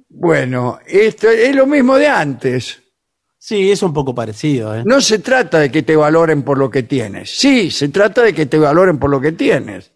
Bueno, 0.10 0.80
esto 0.86 1.30
es 1.30 1.56
lo 1.56 1.66
mismo 1.66 1.96
de 1.98 2.08
antes. 2.08 2.82
sí, 3.38 3.72
es 3.72 3.82
un 3.84 3.94
poco 3.94 4.14
parecido. 4.14 4.76
¿eh? 4.76 4.84
No 4.86 5.00
se 5.02 5.20
trata 5.20 5.60
de 5.60 5.72
que 5.72 5.84
te 5.84 5.96
valoren 5.96 6.44
por 6.44 6.58
lo 6.58 6.70
que 6.70 6.84
tienes. 6.84 7.32
Sí, 7.40 7.72
se 7.72 7.88
trata 7.90 8.22
de 8.24 8.34
que 8.34 8.46
te 8.46 8.58
valoren 8.60 9.00
por 9.00 9.10
lo 9.10 9.22
que 9.22 9.32
tienes. 9.32 9.94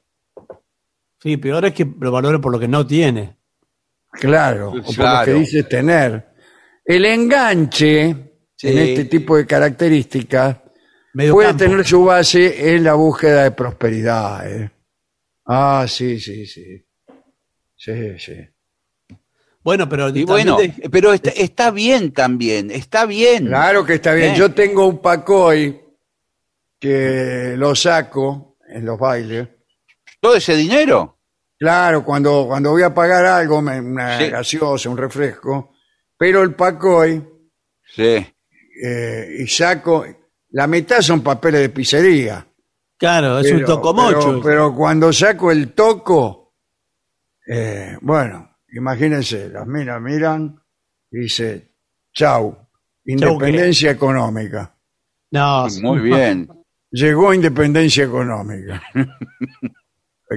Sí, 1.22 1.38
peor 1.38 1.66
es 1.66 1.74
que 1.74 1.86
lo 2.00 2.12
valoren 2.12 2.40
por 2.42 2.52
lo 2.54 2.60
que 2.60 2.68
no 2.70 2.86
tiene. 2.88 3.38
Claro, 4.14 4.70
o 4.70 4.82
por 4.84 4.98
lo 4.98 5.26
que 5.26 5.34
dices 5.34 5.68
tener. 5.68 6.26
El 6.86 7.06
enganche 7.06 8.16
Sí. 8.56 8.68
en 8.70 8.78
este 8.78 9.06
tipo 9.06 9.36
de 9.36 9.46
características 9.46 10.58
Medio 11.14 11.34
puede 11.34 11.50
campo. 11.50 11.64
tener 11.66 11.86
su 11.86 12.06
base 12.06 12.74
en 12.76 12.84
la 12.84 12.94
búsqueda 12.94 13.44
de 13.44 13.52
prosperidad. 13.52 14.50
¿eh? 14.52 14.72
Ah, 15.46 15.86
sí, 15.88 16.20
sí, 16.20 16.46
sí. 16.46 16.86
Sí, 17.76 18.18
sí. 18.20 18.34
Bueno, 19.64 19.88
pero 19.90 20.10
Y 20.10 20.26
también 20.26 20.28
bueno, 20.28 20.58
de- 20.58 20.90
pero 20.90 21.12
está, 21.14 21.30
está 21.32 21.72
bien 21.72 22.12
también, 22.14 22.70
está 22.72 23.06
bien. 23.06 23.48
Claro 23.48 23.86
que 23.86 23.96
está 23.96 24.14
bien. 24.14 24.28
Bien. 24.34 24.40
Yo 24.40 24.54
tengo 24.54 24.88
un 24.88 25.02
pacoy 25.02 25.82
que 26.80 27.56
lo 27.58 27.74
saco 27.76 28.58
en 28.70 28.86
los 28.86 29.00
bailes. 29.00 29.48
Todo 30.20 30.36
ese 30.36 30.56
dinero. 30.56 31.13
Claro, 31.64 32.04
cuando, 32.04 32.46
cuando 32.46 32.72
voy 32.72 32.84
a 32.84 32.94
pagar 32.94 33.26
algo, 33.26 33.62
me- 33.62 33.80
una 33.80 34.18
Sí. 34.18 34.30
gaseosa, 34.30 34.90
un 34.90 34.98
refresco, 34.98 35.74
pero 36.18 36.42
el 36.42 36.54
pacoy 36.56 37.26
Sí. 37.96 38.26
eh, 38.84 39.38
y 39.40 39.48
saco, 39.48 40.06
la 40.50 40.68
mitad 40.68 41.00
son 41.00 41.22
papeles 41.22 41.62
de 41.62 41.70
pizzería. 41.70 42.46
claro, 42.98 43.40
es 43.40 43.50
un 43.50 43.60
Pero- 43.60 43.68
tocomocho. 43.68 44.20
Pero, 44.20 44.42
pero 44.44 44.76
cuando 44.76 45.14
saco 45.14 45.52
el 45.52 45.72
toco, 45.74 46.54
eh, 47.48 47.98
bueno, 48.02 48.58
imagínense, 48.74 49.48
las 49.50 49.66
minas 49.66 50.02
miran 50.02 50.62
y 51.12 51.20
dice, 51.20 51.76
chau, 52.14 52.58
independencia 53.06 53.92
económica. 53.92 54.76
no, 55.32 55.68
Muy 55.82 56.00
bien. 56.00 56.50
Llegó 56.92 57.34
independencia 57.34 58.04
económica. 58.04 58.82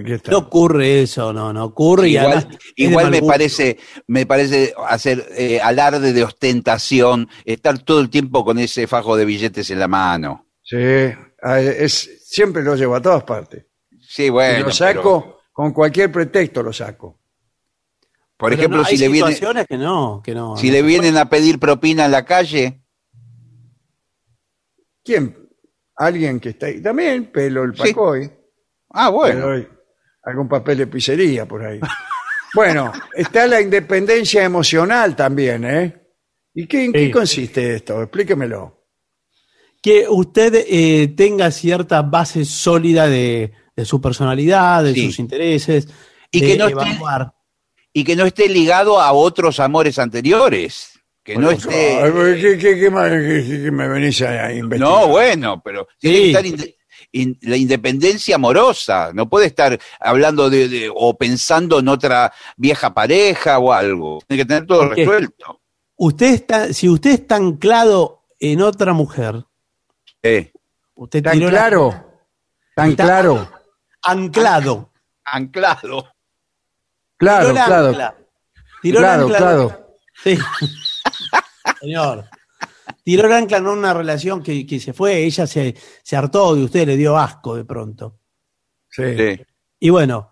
Aquí 0.01 0.13
está. 0.13 0.31
no 0.33 0.39
ocurre 0.39 1.03
eso, 1.03 1.33
no, 1.33 1.53
no 1.53 1.65
ocurre. 1.65 2.09
y 2.09 2.17
Igual, 2.17 2.49
además 2.77 3.11
me 3.11 3.23
parece, 3.23 3.79
me 4.07 4.27
parece 4.27 4.75
hacer 4.89 5.27
eh, 5.37 5.61
alarde 5.61 6.13
de 6.13 6.23
ostentación, 6.25 7.29
estar 7.45 7.79
todo 7.79 8.01
el 8.01 8.11
tiempo 8.11 8.45
con 8.45 8.59
ese 8.59 8.87
fajo 8.87 9.17
de 9.17 9.25
billetes 9.25 9.71
en 9.71 9.79
la 9.79 9.89
mano. 9.89 10.47
Sí, 10.63 10.77
ah, 11.43 11.61
es, 11.61 12.11
siempre 12.25 12.63
lo 12.63 12.75
llevo 12.75 12.97
a 12.97 13.03
todas 13.03 13.23
partes. 13.25 13.65
Sí, 14.01 14.25
Y 14.25 14.31
bueno. 14.31 14.67
lo 14.67 14.73
saco 14.73 15.23
pero, 15.23 15.41
con 15.53 15.73
cualquier 15.73 16.11
pretexto, 16.13 16.63
lo 16.63 16.73
saco. 16.73 17.21
por 18.37 18.51
Pero 18.51 18.61
ejemplo, 18.61 18.79
no, 18.79 18.85
si 18.85 18.95
hay 18.95 18.99
le 18.99 19.09
viene, 19.09 19.33
situaciones 19.33 19.67
que 19.67 19.79
no, 19.79 20.21
que 20.25 20.35
no. 20.35 20.57
si 20.57 20.67
no 20.69 20.73
le 20.75 20.83
vienen 20.83 21.17
a 21.17 21.29
pedir 21.29 21.59
propina 21.59 22.05
en 22.07 22.11
la 22.13 22.25
calle, 22.25 22.83
¿Quién? 25.05 25.37
Alguien 25.97 26.41
que 26.41 26.51
está 26.51 26.67
ahí. 26.67 26.83
También 26.83 27.31
pelo 27.31 27.63
el 27.65 27.75
Sí. 27.77 27.93
pacoy. 27.95 28.31
ah, 28.91 29.09
le 29.09 29.15
bueno. 29.15 29.76
Algún 30.27 30.49
papel 30.49 30.79
de 30.79 30.87
pizzería 30.87 31.47
por 31.47 31.65
ahí. 31.65 31.81
bueno, 32.55 32.93
está 33.15 33.47
la 33.47 33.61
independencia 33.61 34.45
emocional 34.45 35.17
también, 35.17 35.65
¿eh? 35.65 36.03
¿Y 36.55 36.67
qué, 36.67 36.85
en 36.85 36.93
qué 36.93 37.07
Sí. 37.07 37.11
consiste 37.11 37.75
esto? 37.77 38.03
Explíquemelo. 38.03 38.75
que 39.83 40.07
usted 40.09 40.65
eh, 40.69 41.09
tenga 41.17 41.51
cierta 41.53 42.03
base 42.03 42.45
sólida 42.45 43.07
de, 43.09 43.53
de 43.77 43.85
su 43.85 44.01
personalidad, 44.01 44.83
de 44.83 44.95
Sí. 44.95 45.07
sus 45.07 45.19
intereses, 45.21 45.87
Y 46.33 46.41
de 46.41 46.47
que 46.47 46.57
no 46.59 46.67
esté-. 46.69 46.99
Y 47.93 48.03
que 48.05 48.17
no 48.17 48.27
esté 48.27 48.49
ligado 48.49 49.01
a 49.01 49.13
otros 49.13 49.61
amores 49.61 49.99
anteriores. 50.01 50.99
Que 51.23 51.37
no 51.37 51.51
esté. 51.53 51.99
¿Qué, 52.41 52.59
qué- 52.59 52.79
qué 52.81 52.91
más- 52.91 53.11
qué- 53.11 53.45
qué 53.65 53.71
me 53.71 53.87
venís 53.89 54.21
a 54.23 54.53
investigar? 54.53 54.91
No, 55.03 55.09
bueno, 55.09 55.63
pero 55.65 55.87
tiene 56.01 56.17
Sí. 56.17 56.23
que 56.23 56.29
estar 56.31 56.76
in- 57.23 57.39
la 57.43 57.57
independencia 57.57 58.37
amorosa. 58.37 59.11
No 59.13 59.29
puede 59.29 59.47
estar 59.47 59.79
hablando 60.01 60.49
de, 60.51 60.69
de- 60.69 60.93
o 60.95 61.17
pensando 61.17 61.79
en 61.81 61.89
otra 61.89 62.33
vieja 62.57 62.93
pareja 62.95 63.59
o 63.59 63.73
algo. 63.73 64.19
Tiene 64.27 64.43
que 64.43 64.47
tener 64.49 64.67
todo 64.67 64.89
resuelto. 64.91 65.61
Usted 65.97 66.27
está, 66.35 66.73
si 66.73 66.89
usted 66.89 67.11
está 67.11 67.37
anclado 67.37 68.23
en 68.39 68.61
otra 68.63 68.93
mujer, 68.93 69.45
Eh, 70.23 70.53
usted 70.95 71.23
¿Tan 71.23 71.33
tiró 71.35 71.47
la- 71.47 71.59
claro? 71.59 72.11
¿Tan 72.75 72.91
Está- 72.91 73.05
claro? 73.05 73.51
anclado. 74.03 74.91
anclado. 75.25 76.13
Claro, 77.17 77.47
tiró 77.49 77.59
el 77.59 77.65
claro. 77.67 77.89
ancla. 77.89 78.15
Tiró 78.83 78.99
el 78.99 79.05
Claro, 79.05 79.29
ancla- 79.29 79.37
claro. 79.39 79.87
Sí. 80.23 80.39
Señor. 81.81 82.25
Tiró 83.07 83.29
el 83.29 83.33
ancla 83.35 83.59
en 83.59 83.69
una 83.69 83.95
relación 83.95 84.43
que, 84.43 84.67
que 84.67 84.81
se 84.81 84.93
fue, 84.93 85.19
ella 85.23 85.47
se, 85.47 85.77
se 86.03 86.17
hartó 86.17 86.57
de 86.57 86.65
usted, 86.65 86.89
le 86.89 86.97
dio 86.97 87.17
asco 87.17 87.55
de 87.55 87.65
pronto. 87.65 88.19
Sí. 88.91 89.17
Sí. 89.17 89.41
Y 89.79 89.91
bueno, 89.91 90.29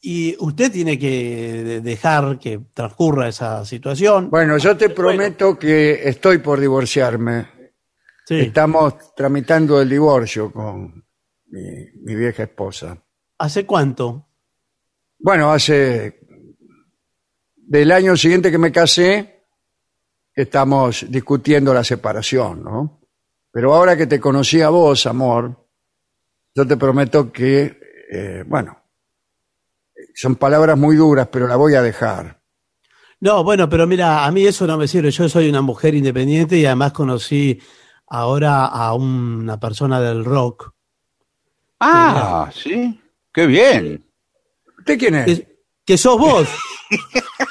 y 0.00 0.34
usted 0.40 0.72
tiene 0.72 0.98
que 0.98 1.62
de- 1.62 1.80
dejar 1.82 2.36
que 2.40 2.58
transcurra 2.74 3.28
esa 3.28 3.64
situación. 3.64 4.28
Bueno, 4.28 4.58
yo 4.58 4.76
te 4.76 4.88
prometo 4.90 5.56
que 5.56 6.08
estoy 6.08 6.38
por 6.38 6.58
divorciarme. 6.58 7.46
Sí. 8.26 8.40
Estamos 8.40 9.14
tramitando 9.14 9.80
el 9.80 9.88
divorcio 9.88 10.50
con 10.50 11.06
mi, 11.46 11.62
mi 12.02 12.14
vieja 12.16 12.42
esposa. 12.42 13.00
¿Hace 13.38 13.64
cuánto? 13.64 14.26
Bueno, 15.20 15.52
hace 15.52 16.18
del 17.54 17.92
año 17.92 18.16
siguiente 18.16 18.50
que 18.50 18.58
me 18.58 18.72
casé, 18.72 19.35
estamos 20.36 21.06
discutiendo 21.08 21.72
la 21.72 21.82
separación, 21.82 22.62
¿no? 22.62 23.00
Pero 23.50 23.74
ahora 23.74 23.96
que 23.96 24.06
te 24.06 24.20
conocí 24.20 24.60
a 24.60 24.68
vos, 24.68 25.06
amor, 25.06 25.66
yo 26.54 26.66
te 26.66 26.76
prometo 26.76 27.32
que, 27.32 27.80
eh, 28.12 28.44
bueno, 28.46 28.78
son 30.14 30.36
palabras 30.36 30.76
muy 30.76 30.94
duras, 30.96 31.28
pero 31.32 31.48
la 31.48 31.56
voy 31.56 31.74
a 31.74 31.80
dejar. 31.80 32.38
No, 33.18 33.42
bueno, 33.42 33.66
pero 33.68 33.86
mira, 33.86 34.26
a 34.26 34.30
mí 34.30 34.44
eso 34.44 34.66
no 34.66 34.76
me 34.76 34.86
sirve. 34.86 35.10
Yo 35.10 35.26
soy 35.26 35.48
una 35.48 35.62
mujer 35.62 35.94
independiente 35.94 36.58
y 36.58 36.66
además 36.66 36.92
conocí 36.92 37.58
ahora 38.06 38.66
a 38.66 38.92
una 38.92 39.58
persona 39.58 40.00
del 40.00 40.22
rock. 40.22 40.74
Ah, 41.80 42.50
sí. 42.54 43.00
Qué 43.32 43.46
bien. 43.46 44.04
¿Usted 44.78 44.98
quién 44.98 45.14
es? 45.14 45.26
Que, 45.26 45.62
que 45.86 45.98
sos 45.98 46.18
vos. 46.18 46.46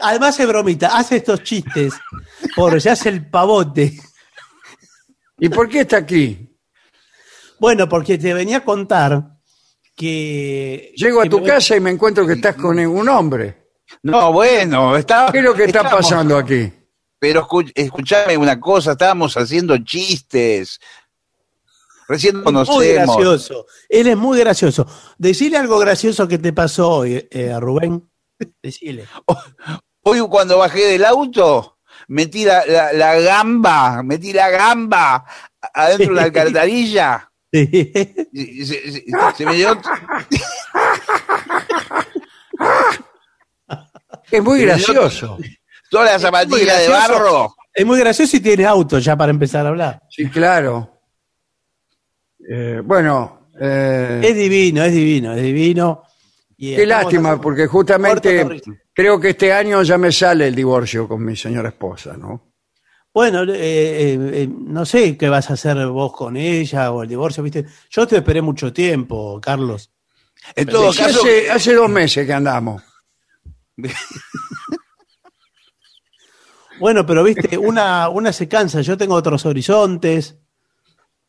Además 0.00 0.36
se 0.36 0.46
bromita, 0.46 0.96
hace 0.96 1.16
estos 1.16 1.42
chistes, 1.42 1.94
por 2.56 2.80
se 2.80 2.90
hace 2.90 3.08
el 3.08 3.28
pavote. 3.30 3.98
¿Y 5.38 5.48
por 5.48 5.68
qué 5.68 5.80
está 5.80 5.98
aquí? 5.98 6.46
Bueno, 7.58 7.88
porque 7.88 8.18
te 8.18 8.32
venía 8.34 8.58
a 8.58 8.64
contar 8.64 9.36
que... 9.96 10.92
Llego 10.96 11.20
a 11.20 11.24
que 11.24 11.30
tu 11.30 11.40
me- 11.40 11.46
casa 11.46 11.76
y 11.76 11.80
me 11.80 11.90
encuentro 11.90 12.26
que 12.26 12.34
estás 12.34 12.56
con 12.56 12.78
un 12.78 13.08
hombre. 13.08 13.68
No, 14.02 14.32
bueno, 14.32 14.96
estaba. 14.96 15.32
¿Qué 15.32 15.38
es 15.38 15.44
lo 15.44 15.54
que 15.54 15.64
está 15.64 15.88
pasando 15.90 16.36
aquí? 16.36 16.72
Pero 17.18 17.46
escuchame 17.74 18.36
una 18.36 18.58
cosa, 18.60 18.92
estábamos 18.92 19.36
haciendo 19.36 19.76
chistes. 19.78 20.78
Recién 22.08 22.36
Muy 22.36 22.44
conocemos. 22.44 23.16
gracioso. 23.16 23.66
Él 23.88 24.06
es 24.06 24.16
muy 24.16 24.38
gracioso. 24.38 24.86
Decile 25.18 25.58
algo 25.58 25.78
gracioso 25.78 26.26
que 26.26 26.38
te 26.38 26.52
pasó 26.52 26.88
hoy, 26.90 27.28
eh, 27.30 27.52
a 27.52 27.60
Rubén. 27.60 28.08
Decile. 28.62 29.06
Hoy 30.02 30.20
cuando 30.28 30.58
bajé 30.58 30.86
del 30.86 31.04
auto, 31.04 31.78
metí 32.08 32.44
la, 32.44 32.64
la- 32.66 32.92
la 32.92 33.20
gamba, 33.20 34.02
metí 34.02 34.32
la 34.32 34.48
gamba 34.50 35.24
adentro 35.74 36.08
de 36.08 36.14
la 36.14 36.22
alcantarilla. 36.24 37.26
Sí. 37.52 37.68
y 38.32 38.64
Se, 38.64 38.92
se- 38.92 39.04
se 39.36 39.44
me 39.44 39.54
dio 39.54 39.78
Es 44.30 44.42
muy 44.42 44.60
gracioso. 44.62 45.38
toda 45.90 46.04
la 46.06 46.12
muy 46.12 46.20
zapatilla 46.20 46.78
de 46.78 46.86
gracioso. 46.88 47.12
barro. 47.24 47.54
Es 47.74 47.86
muy 47.86 47.98
gracioso 47.98 48.36
y 48.36 48.40
tiene 48.40 48.66
auto 48.66 48.98
ya 48.98 49.16
para 49.16 49.30
empezar 49.30 49.66
a 49.66 49.70
hablar. 49.70 50.02
Sí, 50.08 50.28
claro. 50.30 51.00
Eh, 52.48 52.80
bueno, 52.84 53.48
eh, 53.60 54.20
Es 54.24 54.34
divino, 54.36 54.82
es 54.84 54.92
divino, 54.92 55.32
es 55.34 55.42
divino. 55.42 56.02
Y 56.62 56.76
qué 56.76 56.84
lástima, 56.84 57.40
porque 57.40 57.66
justamente 57.66 58.46
creo 58.92 59.18
que 59.18 59.30
este 59.30 59.50
año 59.50 59.82
ya 59.82 59.96
me 59.96 60.12
sale 60.12 60.46
el 60.46 60.54
divorcio 60.54 61.08
con 61.08 61.24
mi 61.24 61.34
señora 61.34 61.70
esposa, 61.70 62.18
¿no? 62.18 62.52
Bueno, 63.14 63.42
eh, 63.44 63.54
eh, 63.54 64.18
eh, 64.42 64.48
no 64.48 64.84
sé 64.84 65.16
qué 65.16 65.30
vas 65.30 65.48
a 65.50 65.54
hacer 65.54 65.86
vos 65.86 66.12
con 66.12 66.36
ella 66.36 66.92
o 66.92 67.02
el 67.02 67.08
divorcio, 67.08 67.42
¿viste? 67.42 67.64
Yo 67.88 68.06
te 68.06 68.16
esperé 68.18 68.42
mucho 68.42 68.72
tiempo, 68.74 69.40
Carlos. 69.40 69.90
En 70.54 70.68
todo 70.68 70.92
Sí, 70.92 70.98
caso, 71.02 71.20
hace, 71.22 71.50
hace 71.50 71.74
dos 71.74 71.88
meses 71.88 72.26
que 72.26 72.32
andamos. 72.34 72.82
Bueno, 76.78 77.04
pero 77.04 77.22
viste, 77.22 77.58
una, 77.58 78.08
una 78.08 78.32
se 78.32 78.48
cansa, 78.48 78.80
yo 78.80 78.96
tengo 78.96 79.14
otros 79.14 79.44
horizontes. 79.44 80.36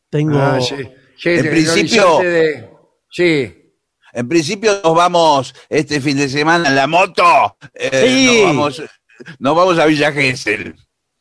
Tengo. 0.09 0.37
Ah, 0.39 0.59
sí. 0.61 0.75
Sí, 1.17 1.29
En 1.31 1.49
principio- 1.49 2.19
de- 2.19 2.69
Sí, 3.09 3.60
en 4.13 4.27
principio 4.27 4.79
nos 4.83 4.95
vamos 4.95 5.53
este 5.69 5.99
fin 6.01 6.17
de 6.17 6.29
semana 6.29 6.67
en 6.69 6.75
la 6.75 6.87
moto. 6.87 7.57
Eh, 7.73 7.89
Sí. 8.05 8.25
nos, 8.43 8.45
vamos, 8.45 8.81
nos 9.39 9.55
vamos 9.55 9.79
a 9.79 9.85
Villa 9.85 10.11
Gesell. 10.11 10.75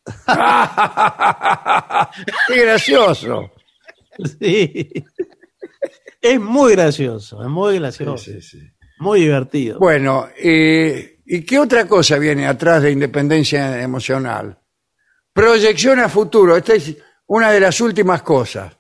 qué 2.48 2.60
gracioso. 2.64 3.52
Sí. 4.40 4.90
Es 6.20 6.40
muy 6.40 6.72
gracioso, 6.72 7.42
es 7.42 7.48
muy 7.48 7.78
gracioso. 7.78 8.18
Sí, 8.18 8.40
sí, 8.42 8.58
sí. 8.58 8.70
Muy 8.98 9.20
divertido. 9.20 9.78
Bueno, 9.78 10.28
eh, 10.36 11.20
¿y 11.24 11.42
qué 11.42 11.58
otra 11.58 11.86
cosa 11.88 12.18
viene 12.18 12.46
atrás 12.46 12.82
de 12.82 12.90
independencia 12.90 13.80
emocional? 13.80 14.58
Proyección 15.32 16.00
a 16.00 16.08
futuro. 16.10 16.54
Esta 16.56 16.74
es 16.74 16.94
una 17.26 17.50
de 17.50 17.60
las 17.60 17.80
últimas 17.80 18.20
cosas. 18.22 18.76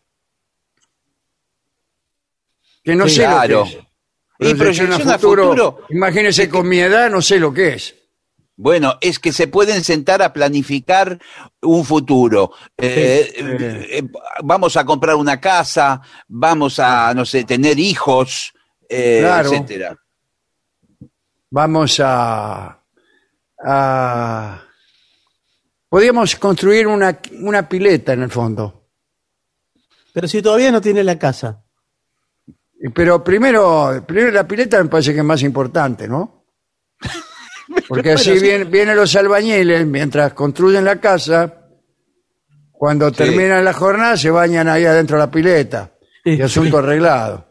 Que 2.84 2.94
no 2.94 3.08
Sí, 3.08 3.16
sé 3.16 3.22
claro. 3.22 3.60
lo 3.60 3.64
que 3.64 3.70
es. 3.70 3.78
Y 4.40 4.54
proyección 4.54 4.92
a 5.10 5.18
futuro. 5.18 5.80
Imagínese 5.90 6.48
con 6.48 6.68
mi 6.68 6.78
edad, 6.78 7.10
no 7.10 7.20
sé 7.20 7.38
lo 7.38 7.52
que 7.52 7.74
es. 7.74 7.94
Bueno, 8.56 8.98
es 9.00 9.18
que 9.18 9.32
se 9.32 9.46
pueden 9.48 9.82
sentar 9.84 10.20
a 10.22 10.32
planificar 10.32 11.18
un 11.62 11.84
futuro. 11.84 12.52
Eh, 12.76 13.32
Sí. 13.34 13.42
eh, 13.42 13.86
eh, 13.98 14.02
vamos 14.42 14.76
a 14.76 14.84
comprar 14.84 15.16
una 15.16 15.40
casa, 15.40 16.00
vamos 16.28 16.78
a, 16.78 17.12
no 17.14 17.24
sé, 17.24 17.44
tener 17.44 17.78
hijos, 17.78 18.52
eh, 18.88 19.20
Claro. 19.22 19.50
etcétera. 19.52 19.96
Vamos 21.50 22.00
a, 22.02 22.82
a- 23.64 24.62
Podríamos 25.88 26.36
construir 26.36 26.86
una, 26.86 27.18
una 27.40 27.68
pileta 27.68 28.12
en 28.12 28.22
el 28.22 28.30
fondo. 28.30 28.86
Pero 30.12 30.28
si 30.28 30.40
todavía 30.40 30.70
no 30.70 30.80
tiene 30.80 31.02
la 31.02 31.18
casa. 31.18 31.64
Pero 32.94 33.22
primero, 33.22 34.02
primero 34.06 34.30
la 34.32 34.46
pileta 34.48 34.82
me 34.82 34.88
parece 34.88 35.12
que 35.12 35.18
es 35.18 35.24
más 35.24 35.42
importante, 35.42 36.08
¿no? 36.08 36.44
Porque 37.88 38.12
así 38.12 38.30
Bueno, 38.30 38.40
sí. 38.40 38.46
vienen, 38.46 38.70
vienen 38.70 38.96
los 38.96 39.14
albañiles 39.16 39.86
mientras 39.86 40.32
construyen 40.32 40.84
la 40.84 41.00
casa. 41.00 41.56
Cuando 42.72 43.12
terminan 43.12 43.64
la 43.64 43.72
jornada 43.74 44.16
se 44.16 44.30
bañan 44.30 44.68
ahí 44.68 44.84
adentro 44.86 45.16
de 45.18 45.22
la 45.24 45.30
pileta. 45.30 45.92
Y 46.24 46.40
asunto 46.40 46.78
arreglado. 46.78 47.46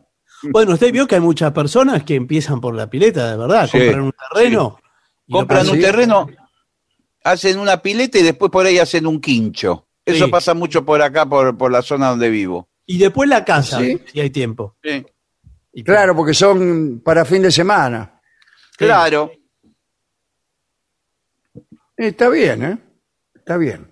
Bueno, 0.52 0.74
usted 0.74 0.92
vio 0.92 1.06
que 1.06 1.16
hay 1.16 1.22
muchas 1.22 1.52
personas 1.52 2.04
que 2.04 2.16
empiezan 2.16 2.60
por 2.62 2.74
la 2.74 2.90
pileta, 2.90 3.30
de 3.30 3.38
verdad. 3.38 3.68
Sí, 3.72 3.78
compran 3.78 4.02
un 4.02 4.14
terreno. 4.34 4.80
y 5.28 5.32
lo 5.34 5.40
Compran 5.40 5.68
¿Ah, 5.68 5.70
un 5.72 5.76
sí? 5.78 5.82
terreno, 5.82 6.28
hacen 7.24 7.60
una 7.60 7.82
pileta 7.82 8.18
y 8.18 8.24
después 8.24 8.50
por 8.52 8.66
ahí 8.66 8.80
hacen 8.80 9.06
un 9.06 9.20
quincho. 9.22 9.86
Eso 10.06 10.26
Sí. 10.26 10.32
pasa 10.32 10.54
mucho 10.56 10.84
por 10.86 11.02
acá, 11.04 11.28
por, 11.28 11.56
por 11.58 11.72
la 11.72 11.82
zona 11.84 12.10
donde 12.10 12.30
vivo. 12.30 12.68
Y 12.88 12.98
después 12.98 13.30
la 13.30 13.46
casa, 13.46 13.80
¿Sí? 13.80 14.02
si 14.12 14.20
hay 14.22 14.30
tiempo. 14.32 14.76
Y- 15.80 15.84
Claro, 15.84 16.16
porque 16.16 16.34
son 16.34 17.02
para 17.04 17.24
fin 17.26 17.42
de 17.42 17.52
semana. 17.52 18.20
Claro. 18.78 19.32
Está 21.96 22.30
bien, 22.30 22.64
¿eh? 22.64 22.78
Está 23.36 23.58
bien. 23.58 23.92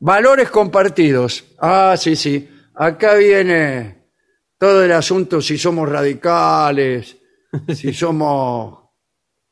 Valores 0.00 0.48
compartidos. 0.50 1.44
Ah, 1.58 1.94
sí, 1.98 2.14
sí. 2.16 2.48
Acá 2.74 3.14
viene 3.14 4.10
todo 4.58 4.84
el 4.84 4.92
asunto 4.92 5.40
si 5.40 5.58
somos 5.58 5.88
radicales, 5.88 7.16
si 7.74 7.92
somos 7.92 8.78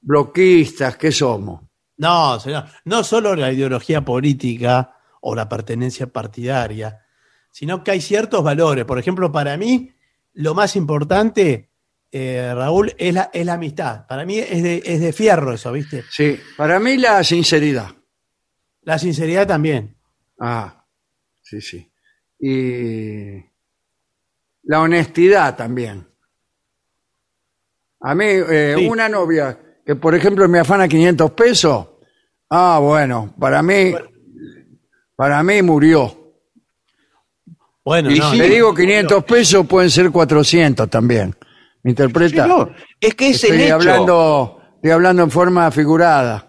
bloquistas, 0.01 0.97
¿qué 0.97 1.11
somos? 1.11 1.63
No, 1.97 2.39
señor. 2.39 2.65
No 2.85 3.03
solo 3.03 3.35
la 3.35 3.53
ideología 3.53 4.03
política 4.05 4.97
o 5.23 5.35
la 5.35 5.49
pertenencia 5.49 6.07
partidaria, 6.07 7.05
sino 7.51 7.83
que 7.83 7.91
hay 7.93 8.01
ciertos 8.01 8.45
valores. 8.45 8.85
Por 8.85 8.99
ejemplo, 8.99 9.33
para 9.33 9.57
mí, 9.57 9.93
lo 10.35 10.55
más 10.55 10.77
importante, 10.77 11.71
eh, 12.19 12.55
Raúl, 12.55 12.95
es 12.97 13.13
la, 13.13 13.31
es 13.33 13.45
la 13.45 13.55
amistad. 13.55 14.07
Para 14.07 14.25
mí 14.25 14.39
es 14.39 14.63
de, 14.63 14.83
es 14.85 15.01
de 15.01 15.13
fierro 15.13 15.53
eso, 15.53 15.71
¿viste? 15.73 16.03
Sí, 16.11 16.41
para 16.57 16.79
mí 16.81 16.97
la 16.97 17.23
sinceridad. 17.23 17.91
La 18.83 18.99
sinceridad 18.99 19.47
también. 19.47 19.95
Ah, 20.41 20.85
sí, 21.43 21.61
sí. 21.61 21.93
Y 22.39 23.45
la 24.63 24.81
honestidad 24.81 25.57
también. 25.57 26.07
A 28.01 28.15
mí, 28.15 28.25
eh, 28.27 28.75
Sí. 28.79 28.87
una 28.87 29.09
novia 29.09 29.59
que, 29.85 29.97
por 29.97 30.15
ejemplo, 30.15 30.49
me 30.49 30.59
afana 30.61 30.89
500 30.89 31.31
pesos, 31.33 31.87
ah, 32.51 32.79
bueno, 32.81 33.35
para 33.39 33.63
mí, 33.63 33.95
para 35.17 35.43
mí 35.43 35.61
murió. 35.63 36.35
Bueno, 37.85 38.11
Y 38.11 38.19
no, 38.19 38.31
sí, 38.33 38.37
Le 38.39 38.49
digo 38.49 38.75
500 38.75 39.25
pesos, 39.25 39.67
pueden 39.67 39.91
ser 39.91 40.11
400 40.11 40.89
también. 40.91 41.35
¿Me 41.87 41.91
interpreta? 41.93 42.49
No, 42.49 42.69
es 43.01 43.15
que 43.15 43.31
es 43.31 43.45
el 43.45 43.53
estoy, 43.53 43.63
hecho. 43.67 43.75
hablando, 43.77 44.61
estoy 44.75 44.91
hablando 44.91 45.23
en 45.23 45.31
forma 45.31 45.71
figurada. 45.71 46.49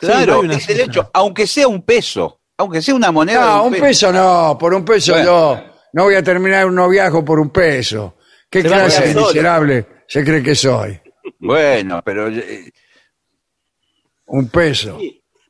Sí, 0.00 0.08
no 0.08 0.12
Claro, 0.12 0.42
es 0.42 0.68
el 0.68 0.80
hecho. 0.80 1.08
Aunque 1.14 1.46
sea 1.46 1.68
un 1.68 1.82
peso, 1.82 2.40
aunque 2.58 2.82
sea 2.82 2.96
una 2.96 3.12
moneda. 3.12 3.46
No, 3.58 3.64
un 3.66 3.74
peso 3.74 4.12
no, 4.12 4.56
por 4.58 4.74
un 4.74 4.84
peso 4.84 5.12
Bueno. 5.12 5.24
yo 5.24 5.64
no 5.92 6.02
voy 6.02 6.16
a 6.16 6.22
terminar 6.24 6.66
un 6.66 6.74
noviazgo 6.74 7.24
por 7.24 7.38
un 7.38 7.50
peso. 7.50 8.16
¿Qué 8.50 8.62
Se 8.62 8.66
clase 8.66 9.06
de 9.06 9.14
miserable 9.14 9.86
se 10.08 10.24
cree 10.24 10.42
que 10.42 10.56
soy? 10.56 11.00
Bueno, 11.38 12.02
pero 12.04 12.26
eh, 12.26 12.72
Un 14.26 14.48
peso. 14.48 14.98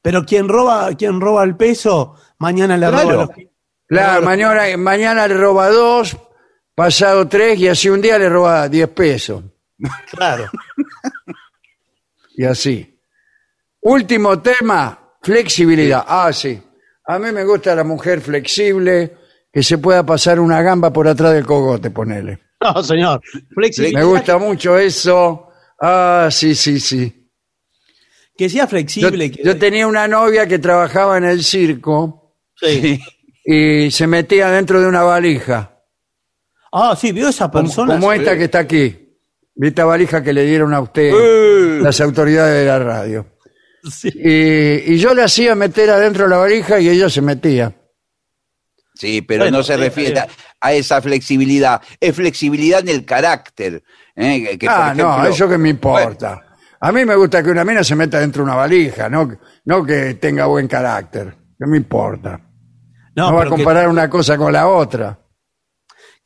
Pero 0.02 0.26
quien 0.26 0.46
roba, 0.46 0.90
quien 0.94 1.22
roba 1.22 1.42
el 1.42 1.56
peso, 1.56 2.16
mañana 2.38 2.76
le 2.76 2.86
Claro. 2.86 3.10
roba 3.10 3.14
los 3.22 3.30
Claro, 3.88 4.22
mañana, 4.26 4.76
mañana 4.76 5.26
le 5.26 5.34
roba 5.38 5.70
dos, 5.70 6.14
pasado 6.76 7.26
tres 7.26 7.58
y 7.58 7.66
así 7.66 7.88
un 7.88 8.00
día 8.00 8.16
le 8.18 8.28
roba 8.28 8.68
diez 8.68 8.88
pesos. 8.90 9.42
Claro. 10.12 10.48
Y 12.38 12.44
así. 12.44 13.00
Último 13.80 14.42
tema, 14.42 15.14
flexibilidad. 15.22 16.04
Ah, 16.06 16.30
sí. 16.34 16.60
A 17.06 17.18
mí 17.18 17.32
me 17.32 17.44
gusta 17.44 17.74
la 17.74 17.82
mujer 17.82 18.20
flexible, 18.20 19.16
que 19.50 19.62
se 19.62 19.78
pueda 19.78 20.04
pasar 20.04 20.38
una 20.38 20.60
gamba 20.60 20.92
por 20.92 21.08
atrás 21.08 21.32
del 21.32 21.46
cogote, 21.46 21.90
ponele. 21.90 22.40
No, 22.60 22.82
señor. 22.82 23.22
Flexibilidad. 23.54 24.00
Me 24.00 24.04
gusta 24.06 24.36
mucho 24.36 24.76
eso. 24.78 25.48
Ah, 25.80 26.28
sí, 26.30 26.54
sí, 26.54 26.78
sí. 26.78 27.30
Que 28.36 28.50
sea 28.50 28.64
Yo, 28.64 28.68
flexible. 28.68 29.30
que- 29.30 29.42
yo 29.42 29.56
tenía 29.58 29.86
una 29.86 30.06
novia 30.06 30.46
que 30.46 30.58
trabajaba 30.58 31.16
en 31.16 31.24
el 31.24 31.42
circo 31.42 32.34
Sí. 32.60 33.00
y 33.46 33.90
se 33.90 34.06
metía 34.06 34.50
dentro 34.50 34.78
de 34.78 34.86
una 34.88 35.02
valija, 35.04 35.75
Ah, 36.72 36.96
sí, 36.98 37.12
vio 37.12 37.28
esa 37.28 37.48
como, 37.50 37.64
persona. 37.64 37.94
como 37.94 38.12
esta 38.12 38.36
que 38.36 38.44
está 38.44 38.58
aquí. 38.60 39.02
¿Vi 39.54 39.68
esta 39.68 39.84
valija 39.86 40.22
que 40.22 40.32
le 40.32 40.44
dieron 40.44 40.74
a 40.74 40.80
usted 40.80 41.12
Eh. 41.14 41.78
las 41.80 42.00
autoridades 42.00 42.60
de 42.60 42.66
la 42.66 42.78
radio? 42.78 43.26
Sí. 43.90 44.08
Y, 44.14 44.94
y 44.94 44.98
yo 44.98 45.14
le 45.14 45.22
hacía 45.22 45.54
meter 45.54 45.88
adentro 45.90 46.24
de 46.24 46.30
la 46.30 46.38
valija 46.38 46.78
y 46.80 46.88
ella 46.88 47.08
se 47.08 47.22
metía. 47.22 47.72
sí, 48.94 49.22
pero 49.22 49.44
Bueno, 49.44 49.58
no 49.58 49.62
se 49.64 49.76
refiere 49.76 50.20
a, 50.20 50.26
a 50.60 50.72
esa 50.72 51.00
flexibilidad. 51.00 51.80
Es 52.00 52.14
flexibilidad 52.16 52.80
en 52.80 52.88
el 52.88 53.04
carácter. 53.04 53.82
¿eh? 54.16 54.42
Que- 54.44 54.58
que, 54.58 54.66
por 54.66 54.74
ah, 54.74 54.94
no, 54.94 55.24
eso 55.26 55.48
que 55.48 55.58
me 55.58 55.68
importa. 55.70 56.42
A 56.80 56.92
mí 56.92 57.04
me 57.06 57.14
gusta 57.16 57.42
que 57.42 57.50
una 57.50 57.64
mina 57.64 57.82
se 57.84 57.94
meta 57.96 58.18
dentro 58.20 58.42
de 58.44 58.50
una 58.50 58.56
valija, 58.56 59.08
no, 59.08 59.38
no 59.64 59.84
que 59.84 60.14
tenga 60.14 60.46
buen 60.46 60.66
carácter. 60.68 61.34
¿Qué 61.58 61.66
me 61.66 61.78
importa? 61.78 62.38
No, 63.14 63.32
va 63.32 63.40
a 63.42 63.44
que- 63.44 63.50
comparar 63.50 63.88
una 63.88 64.10
cosa 64.10 64.36
con 64.36 64.52
la 64.52 64.66
otra. 64.68 65.18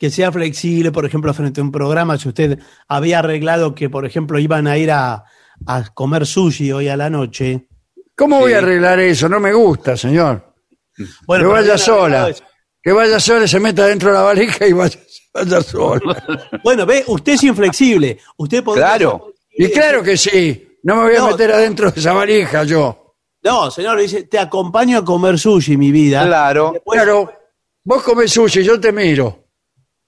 Que 0.01 0.09
sea 0.09 0.31
flexible, 0.31 0.91
por 0.91 1.05
ejemplo, 1.05 1.31
frente 1.31 1.61
a 1.61 1.63
un 1.63 1.71
programa, 1.71 2.17
si 2.17 2.27
usted 2.27 2.57
había 2.87 3.19
arreglado 3.19 3.75
que, 3.75 3.87
por 3.87 4.03
ejemplo, 4.03 4.39
iban 4.39 4.65
a 4.65 4.75
ir 4.75 4.89
a, 4.89 5.25
a 5.67 5.93
comer 5.93 6.25
sushi 6.25 6.71
hoy 6.71 6.87
a 6.87 6.97
la 6.97 7.07
noche. 7.11 7.67
¿Cómo 8.17 8.39
voy 8.39 8.53
a 8.53 8.57
arreglar 8.57 8.99
eso? 8.99 9.29
No 9.29 9.39
me 9.39 9.53
gusta, 9.53 9.95
señor. 9.95 10.55
Bueno, 11.27 11.43
que 11.45 11.51
vaya 11.51 11.77
sola. 11.77 12.29
eso. 12.29 12.43
Que 12.81 12.91
vaya 12.91 13.19
sola, 13.19 13.47
se 13.47 13.59
meta 13.59 13.85
dentro 13.85 14.09
de 14.09 14.15
la 14.15 14.23
valija 14.23 14.65
y 14.65 14.73
vaya, 14.73 14.99
vaya 15.35 15.61
sola. 15.61 16.49
Bueno, 16.63 16.87
ve, 16.87 17.03
usted 17.05 17.33
es 17.33 17.43
inflexible. 17.43 18.17
Usted 18.37 18.63
podría 18.63 18.87
Claro. 18.87 19.33
Y 19.51 19.69
claro 19.69 20.01
que 20.01 20.17
sí. 20.17 20.77
No 20.81 20.95
me 20.95 21.03
voy 21.11 21.15
a 21.15 21.25
meter 21.27 21.51
adentro 21.51 21.91
de 21.91 21.99
esa 21.99 22.13
valija 22.13 22.63
yo. 22.63 23.13
No, 23.43 23.69
señor, 23.69 23.99
dice, 23.99 24.23
te 24.23 24.39
acompaño 24.39 24.97
a 24.97 25.05
comer 25.05 25.37
sushi, 25.37 25.77
mi 25.77 25.91
vida. 25.91 26.25
Claro. 26.25 26.71
Después- 26.73 26.97
Claro, 26.99 27.31
vos 27.83 28.01
comes 28.01 28.31
sushi, 28.31 28.63
yo 28.63 28.79
te 28.79 28.91
miro. 28.91 29.37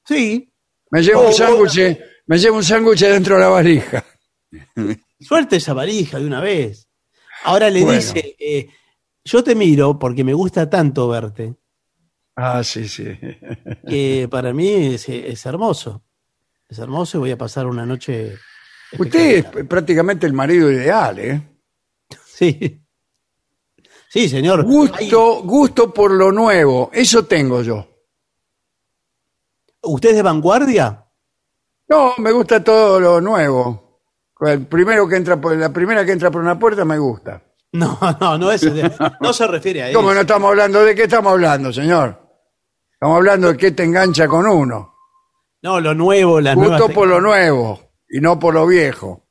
Sí, 0.06 0.51
Me 0.91 1.01
llevo 1.01 1.22
Oh, 1.22 1.28
un 1.28 1.34
sándwich, 1.34 1.99
me 2.28 2.38
llevo 2.38 2.58
un 2.58 2.64
sándwich 2.64 2.99
dentro 3.01 3.36
de 3.36 3.41
la 3.41 3.47
valija. 3.49 4.06
suelte 5.20 5.56
esa 5.58 5.74
varija 5.74 6.20
de 6.20 6.28
una 6.28 6.39
vez. 6.41 6.88
Ahora 7.45 7.70
le 7.70 7.82
Bueno. 7.82 7.97
dice, 7.97 8.36
eh, 8.39 8.68
yo 9.26 9.43
te 9.43 9.56
miro 9.56 9.97
porque 9.97 10.24
me 10.24 10.34
gusta 10.34 10.70
tanto 10.70 11.08
verte, 11.08 11.56
Ah, 12.36 12.64
sí, 12.64 12.88
sí. 12.88 13.06
que 13.88 14.28
para 14.30 14.54
mí 14.54 14.93
es, 14.95 15.08
es 15.10 15.45
hermoso. 15.45 16.04
Es 16.68 16.80
hermoso 16.80 17.18
y 17.18 17.20
voy 17.22 17.32
a 17.32 17.38
pasar 17.38 17.68
una 17.68 17.86
noche. 17.86 18.36
Usted 18.97 19.45
es 19.56 19.66
prácticamente 19.68 20.26
el 20.28 20.34
marido 20.34 20.72
ideal, 20.72 21.20
¿eh? 21.20 21.41
Sí. 22.26 22.80
Sí, 24.10 24.28
señor. 24.30 24.64
Gusto, 24.64 25.41
gusto 25.43 25.93
por 25.93 26.12
lo 26.12 26.32
nuevo, 26.32 26.89
eso 26.93 27.26
tengo 27.26 27.62
yo. 27.64 27.88
¿Usted 29.84 30.09
es 30.09 30.15
de 30.15 30.21
vanguardia? 30.21 31.05
No, 31.89 32.13
me 32.17 32.31
gusta 32.31 32.63
todo 32.63 32.99
lo 32.99 33.21
nuevo. 33.21 34.01
El 34.39 34.65
primero 34.65 35.07
que 35.07 35.15
entra 35.15 35.39
por, 35.39 35.55
la 35.55 35.71
primera 35.71 36.05
que 36.05 36.11
entra 36.11 36.31
por 36.31 36.41
una 36.41 36.57
puerta 36.57 36.86
me 36.86 36.97
gusta. 36.97 37.41
No, 37.73 37.97
no, 38.21 38.38
no 38.38 38.51
es. 38.51 38.63
no 39.19 39.34
se 39.34 39.47
refiere 39.47 39.81
a 39.81 39.89
eso. 39.89 39.97
¿Cómo 39.97 40.13
no 40.13 40.19
estamos 40.21 40.47
hablando? 40.47 40.86
¿De 40.86 40.93
qué 40.93 41.03
estamos 41.05 41.31
hablando, 41.31 41.73
señor? 41.73 42.21
Estamos 42.91 43.17
hablando 43.17 43.47
de 43.47 43.57
qué 43.57 43.71
te 43.71 43.84
engancha 43.84 44.27
con 44.27 44.45
uno. 44.45 44.93
No, 45.63 45.79
lo 45.79 45.95
nuevo, 45.95 46.39
las 46.39 46.55
nuevas. 46.55 46.79
por 46.91 47.07
lo 47.07 47.19
nuevo 47.19 47.79
y 48.07 48.19
no 48.21 48.38
por 48.38 48.53
lo 48.53 48.67
viejo. 48.67 49.25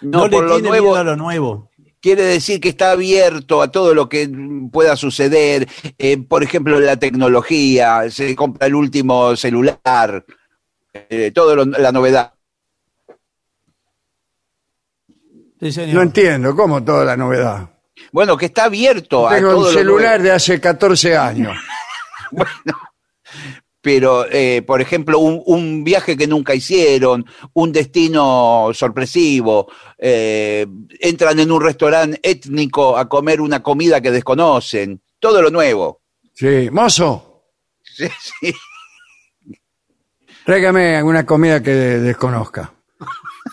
No, 0.00 0.20
No, 0.20 0.28
le 0.28 0.36
por 0.38 0.44
lo 0.44 0.54
tiene 0.54 0.68
nuevo 0.70 0.86
miedo 0.86 0.96
a 0.96 1.04
lo 1.04 1.16
nuevo. 1.16 1.70
Quiere 2.04 2.22
decir 2.22 2.60
que 2.60 2.68
está 2.68 2.90
abierto 2.90 3.62
a 3.62 3.68
todo 3.72 3.94
lo 3.94 4.10
que 4.10 4.28
pueda 4.70 4.94
suceder. 4.94 5.66
Eh, 5.96 6.18
por 6.18 6.42
ejemplo, 6.42 6.78
la 6.78 6.98
tecnología, 6.98 8.10
se 8.10 8.36
compra 8.36 8.66
el 8.66 8.74
último 8.74 9.34
celular, 9.36 10.22
eh, 10.92 11.30
todo 11.34 11.56
lo- 11.56 11.64
la 11.64 11.90
novedad. 11.92 12.34
Sí, 15.58 15.72
señor. 15.72 15.94
No 15.94 16.02
entiendo, 16.02 16.54
¿cómo 16.54 16.84
toda 16.84 17.06
la 17.06 17.16
novedad? 17.16 17.70
Bueno, 18.12 18.36
que 18.36 18.46
está 18.46 18.64
abierto 18.64 19.26
a 19.26 19.36
Tengo 19.36 19.52
todo 19.52 19.58
un 19.60 19.64
lo 19.64 19.70
celular 19.72 20.20
de 20.20 20.30
hace 20.32 20.60
14 20.60 21.16
años. 21.16 21.56
Pero, 23.84 24.24
eh, 24.30 24.62
por 24.66 24.80
ejemplo, 24.80 25.18
un, 25.18 25.42
un 25.44 25.84
viaje 25.84 26.16
que 26.16 26.26
nunca 26.26 26.54
hicieron, 26.54 27.26
un 27.52 27.70
destino 27.70 28.70
sorpresivo, 28.72 29.70
eh, 29.98 30.66
entran 31.00 31.38
en 31.38 31.52
un 31.52 31.60
restaurante 31.62 32.18
étnico 32.22 32.96
a 32.96 33.06
comer 33.10 33.42
una 33.42 33.62
comida 33.62 34.00
que 34.00 34.10
desconocen, 34.10 35.02
todo 35.20 35.42
lo 35.42 35.50
nuevo. 35.50 36.00
Sí, 36.32 36.70
mozo, 36.72 37.42
Sí, 37.82 38.06
sí. 38.40 38.54
tráigame 40.46 40.96
alguna 40.96 41.26
comida 41.26 41.62
que 41.62 41.70
desconozca. 41.72 42.72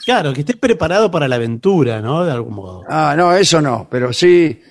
Claro, 0.06 0.32
que 0.34 0.40
esté 0.40 0.56
preparado 0.56 1.12
para 1.12 1.28
la 1.28 1.36
aventura, 1.36 2.00
¿no? 2.00 2.24
De 2.24 2.32
algún 2.32 2.56
modo. 2.56 2.84
Ah, 2.88 3.16
no, 3.18 3.36
eso 3.36 3.62
no, 3.62 3.86
pero 3.92 4.14
sí, 4.14 4.62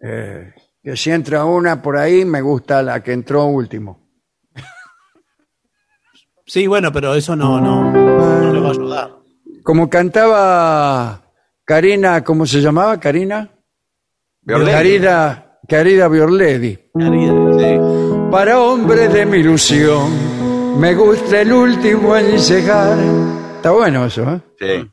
eh, 0.00 0.52
que 0.80 0.96
si 0.96 1.10
entra 1.10 1.44
una 1.44 1.82
por 1.82 1.96
ahí, 1.96 2.24
me 2.24 2.40
gusta 2.40 2.84
la 2.84 3.02
que 3.02 3.12
entró 3.12 3.46
último. 3.46 4.07
Sí, 6.48 6.66
bueno, 6.66 6.90
pero 6.90 7.14
eso 7.14 7.36
no, 7.36 7.60
no, 7.60 7.92
no 7.92 8.52
le 8.52 8.58
va 8.58 8.68
a 8.68 8.70
ayudar. 8.70 9.10
Como 9.62 9.90
cantaba 9.90 11.22
Karina, 11.62 12.24
¿cómo 12.24 12.46
se 12.46 12.62
llamaba? 12.62 12.98
Karina. 12.98 13.50
Biorledi. 14.40 14.72
Karina, 14.72 15.58
Karina 15.68 16.08
Biorledi. 16.08 16.70
Sí. 16.70 17.78
Para 18.30 18.60
hombres 18.60 19.12
de 19.12 19.26
mi 19.26 19.40
ilusión, 19.40 20.80
me 20.80 20.94
gusta 20.94 21.42
el 21.42 21.52
último 21.52 22.16
en 22.16 22.38
llegar. 22.38 22.98
Está 23.56 23.70
bueno 23.72 24.06
eso, 24.06 24.22
¿eh? 24.22 24.40
Sí. 24.58 24.90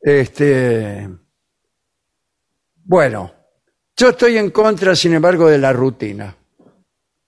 Este. 0.00 1.08
Bueno, 2.76 3.32
yo 3.96 4.10
estoy 4.10 4.38
en 4.38 4.50
contra, 4.50 4.94
sin 4.94 5.14
embargo, 5.14 5.48
de 5.48 5.58
la 5.58 5.72
rutina. 5.72 6.36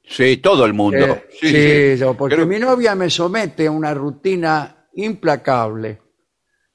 Sí, 0.05 0.37
todo 0.39 0.65
el 0.65 0.75
mundo. 0.75 0.99
Eh, 1.07 1.29
Sí, 1.41 1.49
sí, 1.49 1.93
sí. 1.95 1.97
yo, 1.99 2.15
porque 2.15 2.35
Creo- 2.37 2.47
mi 2.47 2.59
novia 2.59 2.95
me 2.95 3.09
somete 3.09 3.67
a 3.67 3.71
una 3.71 3.95
rutina 3.95 4.89
implacable. 4.95 6.01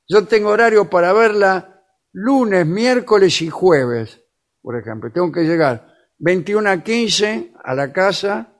Yo 0.07 0.25
tengo 0.25 0.49
horario 0.49 0.89
para 0.89 1.11
verla 1.13 1.83
lunes, 2.13 2.65
miércoles 2.65 3.41
y 3.41 3.49
jueves, 3.49 4.21
por 4.61 4.77
ejemplo. 4.79 5.11
Tengo 5.11 5.31
que 5.31 5.41
llegar 5.41 5.87
21 6.17 6.69
a 6.69 6.81
15 6.81 7.51
a 7.63 7.75
la 7.75 7.91
casa, 7.91 8.53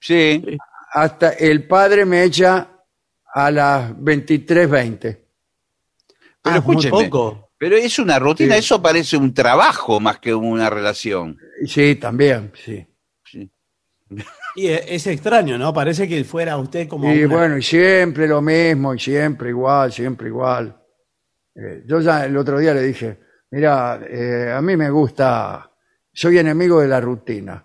Sí. 0.00 0.42
hasta 0.92 1.30
el 1.30 1.66
padre 1.66 2.04
me 2.04 2.22
echa 2.22 2.70
a 3.34 3.50
las 3.50 3.92
23.20. 3.98 5.26
Pero 6.40 6.56
Ah, 6.56 6.60
muy 6.64 6.76
escúcheme. 6.76 7.08
poco. 7.10 7.50
Pero 7.58 7.76
es 7.76 7.98
una 7.98 8.18
rutina, 8.18 8.54
Sí. 8.54 8.60
eso 8.60 8.80
parece 8.82 9.16
un 9.16 9.32
trabajo 9.34 9.98
más 9.98 10.18
que 10.18 10.34
una 10.34 10.70
relación. 10.70 11.36
Sí, 11.66 11.96
también, 11.96 12.52
sí. 12.64 12.86
Y 14.56 14.68
es, 14.68 14.82
es 14.86 15.06
extraño, 15.08 15.58
¿no? 15.58 15.72
Parece 15.74 16.08
que 16.08 16.22
fuera 16.24 16.56
usted 16.56 16.86
como. 16.88 17.12
Y 17.12 17.24
una- 17.24 17.34
bueno, 17.34 17.58
y 17.58 17.62
siempre 17.62 18.26
lo 18.28 18.40
mismo, 18.40 18.94
y 18.94 18.98
siempre 19.00 19.50
igual, 19.50 19.92
siempre 19.92 20.28
igual. 20.28 20.76
Eh, 21.56 21.82
yo 21.86 22.00
ya 22.00 22.24
el 22.24 22.36
otro 22.36 22.58
día 22.58 22.72
le 22.74 22.82
dije, 22.82 23.18
mira, 23.50 24.00
eh, 24.08 24.52
a 24.56 24.60
mí 24.62 24.76
me 24.76 24.90
gusta, 24.90 25.70
soy 26.12 26.38
enemigo 26.38 26.80
de 26.80 26.88
la 26.88 27.00
rutina. 27.00 27.64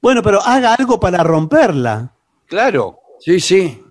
Bueno, 0.00 0.22
pero 0.22 0.40
haga 0.42 0.74
algo 0.74 1.00
para 1.00 1.22
romperla. 1.22 2.14
Claro. 2.46 3.00
Sí, 3.20 3.40
sí. 3.40 3.82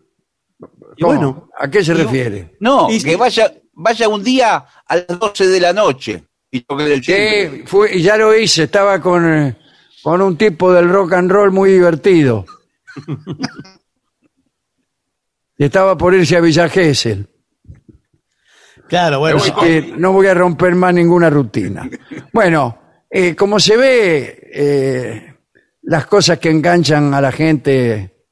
Y 0.96 1.02
¿Cómo? 1.04 1.14
bueno, 1.14 1.50
¿A 1.60 1.70
qué 1.70 1.84
se 1.84 1.94
refiere? 1.94 2.56
No, 2.60 2.90
Y 2.90 3.02
que 3.04 3.16
vaya, 3.16 3.52
vaya 3.74 4.08
un 4.10 4.24
día 4.24 4.66
a 4.88 4.96
las 4.96 5.08
12 5.20 5.48
de 5.48 5.60
la 5.60 5.74
noche 5.74 6.24
y 6.50 6.62
toque 6.62 6.94
el 6.94 7.02
timbre. 7.06 7.50
Sí, 7.52 7.64
fue, 7.68 7.96
y 7.98 8.02
ya 8.02 8.18
lo 8.18 8.36
hice, 8.36 8.64
estaba 8.64 9.00
con, 9.02 9.28
eh, 9.32 9.58
con 10.08 10.22
un 10.22 10.38
tipo 10.38 10.72
del 10.72 10.88
rock 10.88 11.12
and 11.16 11.30
roll 11.30 11.52
muy 11.52 11.70
divertido. 11.70 12.46
y 15.58 15.66
estaba 15.66 15.98
por 15.98 16.14
irse 16.14 16.38
a 16.38 16.40
Villa 16.40 16.70
Gesell. 16.70 17.28
Claro, 18.88 19.20
bueno. 19.20 19.36
Así 19.36 19.52
que 19.52 19.96
no 19.98 20.14
voy 20.14 20.28
a 20.28 20.34
romper 20.34 20.76
más 20.76 20.94
ninguna 20.94 21.30
rutina. 21.30 21.90
Bueno, 22.32 23.04
eh, 23.10 23.36
como 23.36 23.60
se 23.60 23.76
ve, 23.76 24.50
eh, 24.54 25.36
las 25.82 26.06
cosas 26.06 26.40
que 26.40 26.52
enganchan 26.52 27.14
a 27.14 27.20
la 27.20 27.34
gente 27.34 28.24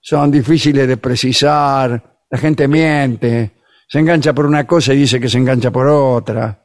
son 0.00 0.30
difíciles 0.30 0.88
de 0.88 0.96
precisar, 0.96 2.22
la 2.30 2.38
gente 2.38 2.66
miente, 2.66 3.50
se 3.86 3.98
engancha 3.98 4.32
por 4.32 4.46
una 4.46 4.66
cosa 4.66 4.94
y 4.94 5.00
dice 5.00 5.20
que 5.20 5.28
se 5.28 5.36
engancha 5.36 5.70
por 5.70 5.88
otra. 5.88 6.58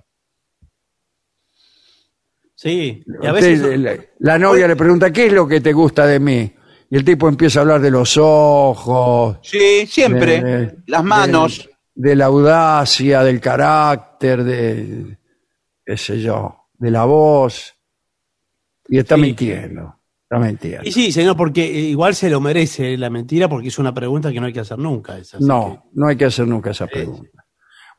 Sí. 2.64 3.04
Y 3.22 3.28
a 3.28 3.34
Usted, 3.34 3.62
veces. 3.62 3.80
la, 3.80 3.98
la 4.20 4.40
novia 4.40 4.68
le 4.70 4.78
pregunta, 4.78 5.12
¿qué 5.12 5.26
es 5.26 5.34
lo 5.34 5.46
que 5.46 5.60
te 5.60 5.74
gusta 5.74 6.06
de 6.08 6.18
mí? 6.20 6.54
Y 6.90 6.96
el 6.96 7.04
tipo 7.04 7.28
empieza 7.28 7.60
a 7.60 7.62
hablar 7.64 7.82
de 7.82 7.92
los 7.92 8.16
ojos, 8.18 9.38
Sí, 9.42 9.86
siempre. 9.86 10.42
de- 10.42 10.58
de- 10.68 10.76
las 10.88 11.04
manos. 11.04 11.70
de, 11.94 12.10
de 12.12 12.16
la 12.16 12.26
audacia, 12.26 13.22
del 13.24 13.42
carácter, 13.42 14.44
de, 14.46 15.18
qué 15.86 15.98
sé 15.98 16.22
yo, 16.22 16.70
de 16.78 16.90
la 16.92 17.04
voz. 17.04 17.74
Y 18.88 18.98
está 18.98 19.16
Sí. 19.16 19.22
mintiendo, 19.22 19.96
está 20.24 20.40
mintiendo. 20.40 20.88
Y 20.88 20.92
sí, 20.94 21.12
señor, 21.12 21.36
porque 21.36 21.66
igual 21.66 22.16
se 22.16 22.30
lo 22.30 22.40
merece 22.40 22.98
la 22.98 23.10
mentira 23.10 23.50
porque 23.50 23.68
es 23.68 23.78
una 23.80 23.94
pregunta 23.94 24.32
que 24.32 24.40
no 24.40 24.46
hay 24.46 24.54
que 24.54 24.62
hacer 24.62 24.78
nunca. 24.80 25.18
esa, 25.18 25.38
No, 25.42 25.90
no 25.94 26.08
hay 26.08 26.16
que 26.16 26.26
hacer 26.26 26.48
nunca 26.48 26.72
esa 26.72 26.88
pregunta. 26.88 27.44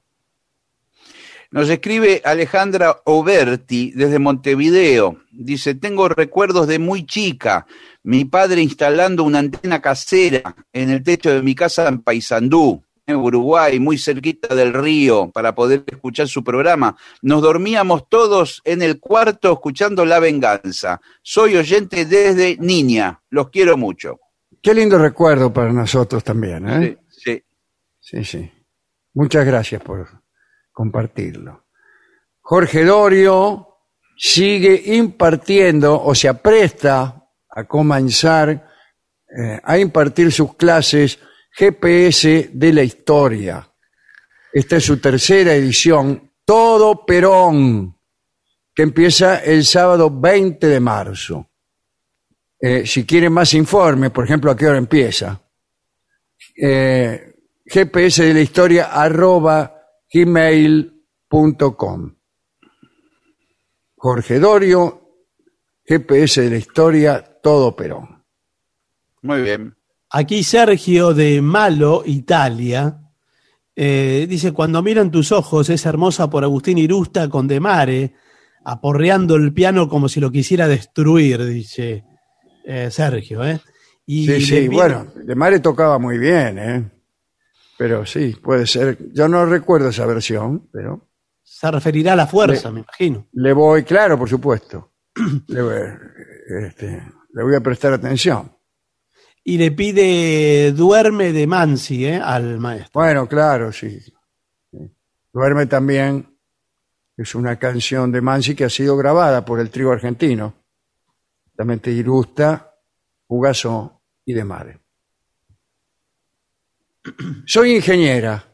Nos 1.50 1.68
escribe 1.68 2.22
Alejandra 2.24 3.00
Oberti 3.04 3.90
desde 3.92 4.18
Montevideo. 4.18 5.18
Dice, 5.30 5.74
tengo 5.74 6.08
recuerdos 6.08 6.66
de 6.66 6.78
muy 6.78 7.04
chica, 7.06 7.66
mi 8.02 8.24
padre 8.26 8.62
instalando 8.62 9.24
una 9.24 9.38
antena 9.38 9.82
casera 9.82 10.54
en 10.72 10.88
el 10.90 11.02
techo 11.02 11.30
de 11.30 11.42
mi 11.42 11.54
casa 11.54 11.88
en 11.88 12.02
Paysandú, 12.02 12.82
Uruguay, 13.08 13.78
muy 13.80 13.98
cerquita 13.98 14.54
del 14.54 14.72
río, 14.72 15.30
para 15.30 15.54
poder 15.54 15.84
escuchar 15.86 16.28
su 16.28 16.44
programa. 16.44 16.96
Nos 17.22 17.42
dormíamos 17.42 18.08
todos 18.08 18.62
en 18.64 18.82
el 18.82 19.00
cuarto 19.00 19.52
escuchando 19.52 20.04
La 20.04 20.20
Venganza. 20.20 21.00
Soy 21.22 21.56
oyente 21.56 22.04
desde 22.04 22.56
niña, 22.58 23.20
los 23.30 23.50
quiero 23.50 23.76
mucho. 23.76 24.20
Qué 24.62 24.72
lindo 24.72 24.98
recuerdo 24.98 25.52
para 25.52 25.72
nosotros 25.72 26.22
también, 26.22 26.68
¿eh? 26.68 26.98
Sí, 27.08 27.32
sí. 27.32 27.42
Sí, 28.00 28.24
sí. 28.24 28.52
Muchas 29.14 29.44
gracias 29.44 29.82
por 29.82 30.08
compartirlo. 30.70 31.66
Jorge 32.40 32.84
Dorio 32.84 33.68
sigue 34.16 34.94
impartiendo 34.94 36.00
o 36.02 36.14
se 36.14 36.28
apresta 36.28 37.24
a 37.48 37.64
comenzar 37.64 38.68
eh, 39.34 39.60
a 39.62 39.78
impartir 39.78 40.30
sus 40.30 40.54
clases 40.56 41.18
GPS 41.52 42.50
de 42.52 42.72
la 42.72 42.82
historia. 42.82 43.68
Esta 44.52 44.76
es 44.76 44.84
su 44.84 44.98
tercera 44.98 45.54
edición, 45.54 46.32
Todo 46.44 47.06
Perón, 47.06 47.96
que 48.74 48.82
empieza 48.82 49.38
el 49.38 49.64
sábado 49.64 50.10
20 50.10 50.66
de 50.66 50.80
marzo. 50.80 51.50
Eh, 52.58 52.86
si 52.86 53.04
quieren 53.04 53.32
más 53.32 53.54
informes, 53.54 54.10
por 54.10 54.24
ejemplo, 54.24 54.50
a 54.50 54.56
qué 54.56 54.66
hora 54.66 54.78
empieza. 54.78 55.40
Eh, 56.56 57.34
GPS 57.66 58.24
de 58.24 58.34
la 58.34 58.40
historia 58.40 58.92
arroba 58.92 59.74
gmail.com. 60.12 62.14
Jorge 63.96 64.38
Dorio, 64.38 65.02
GPS 65.84 66.42
de 66.42 66.50
la 66.50 66.56
historia, 66.56 67.40
todo 67.42 67.74
Perón. 67.74 68.24
Muy 69.22 69.42
bien. 69.42 69.76
Aquí 70.14 70.44
Sergio 70.44 71.14
de 71.14 71.40
Malo, 71.40 72.02
Italia, 72.04 72.98
eh, 73.74 74.26
dice, 74.28 74.52
cuando 74.52 74.82
miran 74.82 75.10
tus 75.10 75.32
ojos 75.32 75.70
es 75.70 75.86
hermosa 75.86 76.28
por 76.28 76.44
Agustín 76.44 76.76
Irusta 76.76 77.30
con 77.30 77.48
De 77.48 77.60
Mare, 77.60 78.12
aporreando 78.62 79.36
el 79.36 79.54
piano 79.54 79.88
como 79.88 80.10
si 80.10 80.20
lo 80.20 80.30
quisiera 80.30 80.68
destruir, 80.68 81.42
dice 81.46 82.04
eh, 82.66 82.90
Sergio. 82.90 83.42
¿eh? 83.42 83.60
Y 84.04 84.26
Sí, 84.26 84.40
sí, 84.42 84.68
bueno, 84.68 85.06
de 85.14 85.34
Mare 85.34 85.60
tocaba 85.60 85.98
muy 85.98 86.18
bien, 86.18 86.58
¿eh? 86.58 86.90
Pero 87.78 88.04
sí, 88.04 88.36
puede 88.40 88.66
ser. 88.66 88.98
Yo 89.14 89.28
no 89.28 89.46
recuerdo 89.46 89.88
esa 89.88 90.04
versión, 90.04 90.68
pero 90.70 91.08
Se 91.42 91.70
referirá 91.70 92.12
a 92.12 92.16
la 92.16 92.26
fuerza, 92.26 92.70
me 92.70 92.80
imagino. 92.80 93.28
le 93.32 93.52
voy, 93.54 93.82
claro, 93.82 94.18
por 94.18 94.28
supuesto. 94.28 94.92
Le 95.48 95.62
voy, 95.62 95.80
este, 96.66 97.02
le 97.32 97.42
voy 97.42 97.54
a 97.54 97.60
prestar 97.60 97.94
atención. 97.94 98.52
Y 99.44 99.58
le 99.58 99.72
pide 99.72 100.72
Duerme 100.72 101.32
de 101.32 101.46
Mansi 101.46 102.06
¿eh? 102.06 102.16
al 102.16 102.58
maestro. 102.58 102.90
Bueno, 102.94 103.28
claro, 103.28 103.72
sí. 103.72 103.98
Duerme 105.32 105.66
también 105.66 106.28
es 107.16 107.34
una 107.34 107.58
canción 107.58 108.12
de 108.12 108.20
Mansi 108.20 108.54
que 108.54 108.64
ha 108.64 108.70
sido 108.70 108.96
grabada 108.96 109.44
por 109.44 109.60
el 109.60 109.70
trío 109.70 109.90
argentino. 109.90 110.54
También 111.56 111.80
te 111.80 111.90
ilustra 111.90 112.74
Fugazo 113.26 114.00
y 114.24 114.32
de 114.32 114.44
Mare. 114.44 114.78
Soy 117.46 117.76
ingeniera. 117.76 118.44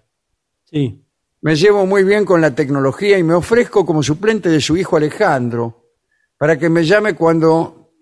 Sí. 0.64 1.04
Me 1.40 1.54
llevo 1.54 1.86
muy 1.86 2.02
bien 2.02 2.24
con 2.24 2.40
la 2.40 2.54
tecnología 2.54 3.18
y 3.18 3.22
me 3.22 3.34
ofrezco 3.34 3.86
como 3.86 4.02
suplente 4.02 4.48
de 4.48 4.60
su 4.60 4.76
hijo 4.76 4.96
Alejandro 4.96 5.92
para 6.36 6.58
que 6.58 6.68
me 6.68 6.84
llame 6.84 7.14
cuando 7.14 7.92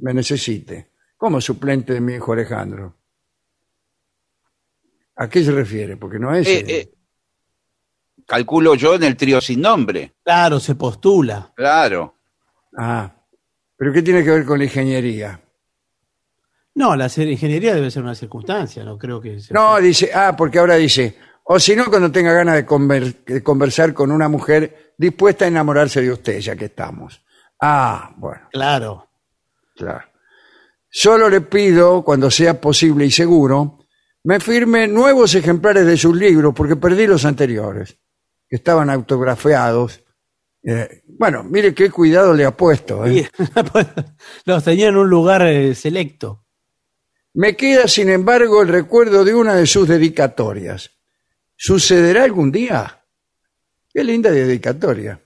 me 0.00 0.12
necesite. 0.12 0.89
¿Cómo 1.20 1.38
suplente 1.38 1.92
de 1.92 2.00
mi 2.00 2.14
hijo 2.14 2.32
Alejandro? 2.32 2.96
¿A 5.16 5.28
qué 5.28 5.44
se 5.44 5.52
refiere? 5.52 5.98
Porque 5.98 6.18
no 6.18 6.34
es... 6.34 6.48
Eh, 6.48 6.64
eh, 6.66 6.90
calculo 8.26 8.74
yo 8.74 8.94
en 8.94 9.02
el 9.02 9.18
trío 9.18 9.38
sin 9.42 9.60
nombre. 9.60 10.14
Claro, 10.24 10.58
se 10.58 10.76
postula. 10.76 11.52
Claro. 11.54 12.14
Ah, 12.74 13.12
pero 13.76 13.92
¿qué 13.92 14.00
tiene 14.00 14.24
que 14.24 14.30
ver 14.30 14.46
con 14.46 14.56
la 14.60 14.64
ingeniería? 14.64 15.38
No, 16.76 16.96
la 16.96 17.10
ser- 17.10 17.28
ingeniería 17.28 17.74
debe 17.74 17.90
ser 17.90 18.02
una 18.02 18.14
circunstancia, 18.14 18.82
no 18.82 18.96
creo 18.96 19.20
que 19.20 19.40
sea. 19.40 19.52
No, 19.54 19.78
dice, 19.78 20.10
ah, 20.14 20.34
porque 20.34 20.58
ahora 20.58 20.76
dice, 20.76 21.18
o 21.44 21.58
si 21.60 21.76
no, 21.76 21.84
cuando 21.90 22.10
tenga 22.10 22.32
ganas 22.32 22.54
de, 22.54 22.66
conver- 22.66 23.22
de 23.26 23.42
conversar 23.42 23.92
con 23.92 24.10
una 24.10 24.30
mujer 24.30 24.94
dispuesta 24.96 25.44
a 25.44 25.48
enamorarse 25.48 26.00
de 26.00 26.12
usted, 26.12 26.38
ya 26.40 26.56
que 26.56 26.64
estamos. 26.64 27.22
Ah, 27.60 28.14
bueno, 28.16 28.48
Claro. 28.52 29.06
claro. 29.76 30.08
Solo 30.90 31.30
le 31.30 31.40
pido, 31.40 32.02
cuando 32.02 32.30
sea 32.30 32.60
posible 32.60 33.06
y 33.06 33.10
seguro, 33.12 33.78
me 34.24 34.40
firme 34.40 34.88
nuevos 34.88 35.34
ejemplares 35.34 35.86
de 35.86 35.96
sus 35.96 36.16
libros, 36.16 36.52
porque 36.54 36.76
perdí 36.76 37.06
los 37.06 37.24
anteriores, 37.24 37.96
que 38.48 38.56
estaban 38.56 38.90
autografiados. 38.90 40.02
Eh, 40.62 41.02
bueno, 41.06 41.44
mire 41.44 41.72
qué 41.74 41.90
cuidado 41.90 42.34
le 42.34 42.44
ha 42.44 42.56
puesto. 42.56 43.06
¿eh? 43.06 43.30
Los 44.44 44.64
tenía 44.64 44.88
en 44.88 44.96
un 44.96 45.08
lugar 45.08 45.46
eh, 45.46 45.74
selecto. 45.74 46.44
Me 47.34 47.56
queda, 47.56 47.86
sin 47.86 48.10
embargo, 48.10 48.60
el 48.60 48.68
recuerdo 48.68 49.24
de 49.24 49.34
una 49.34 49.54
de 49.54 49.66
sus 49.66 49.86
dedicatorias. 49.86 50.90
¿Sucederá 51.56 52.24
algún 52.24 52.50
día? 52.50 53.04
Qué 53.92 54.02
linda 54.02 54.30
dedicatoria. 54.30 55.22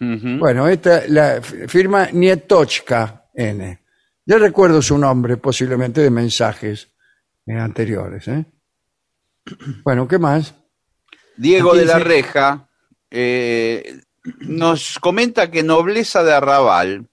Ujú. 0.00 0.38
Bueno, 0.38 0.66
esta 0.68 1.06
la 1.08 1.42
firma 1.42 2.08
Nietochka 2.10 3.30
N. 3.34 3.83
Yo 4.26 4.38
recuerdo 4.38 4.80
su 4.80 4.96
nombre, 4.98 5.36
posiblemente 5.36 6.00
de 6.00 6.10
mensajes 6.10 6.88
eh, 7.46 7.58
anteriores. 7.58 8.28
¿eh? 8.28 8.44
Bueno, 9.84 10.08
¿qué 10.08 10.18
más? 10.18 10.54
Diego 11.36 11.70
Aquí 11.70 11.80
de 11.80 11.84
la 11.86 11.98
Reja 11.98 12.68
eh, 13.10 14.00
nos 14.40 14.98
comenta 14.98 15.50
que 15.50 15.62
Nobleza 15.62 16.22
de 16.22 16.32
Arrabal 16.32 17.08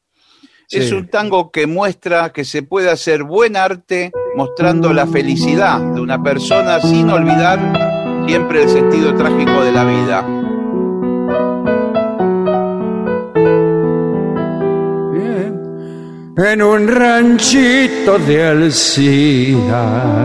Sí. 0.67 0.77
es 0.77 0.93
un 0.93 1.09
tango 1.09 1.51
que 1.51 1.67
muestra 1.67 2.31
que 2.31 2.45
se 2.45 2.63
puede 2.63 2.89
hacer 2.89 3.23
buen 3.23 3.57
arte 3.57 4.13
mostrando 4.37 4.93
la 4.93 5.05
felicidad 5.05 5.81
de 5.81 5.99
una 5.99 6.23
persona 6.23 6.79
sin 6.79 7.09
olvidar 7.09 7.59
siempre 8.25 8.63
el 8.63 8.69
sentido 8.69 9.13
trágico 9.13 9.65
de 9.65 9.71
la 9.73 9.83
vida. 9.83 10.40
En 16.37 16.61
un 16.61 16.87
ranchito 16.87 18.17
de 18.17 18.41
Alcina 18.41 20.23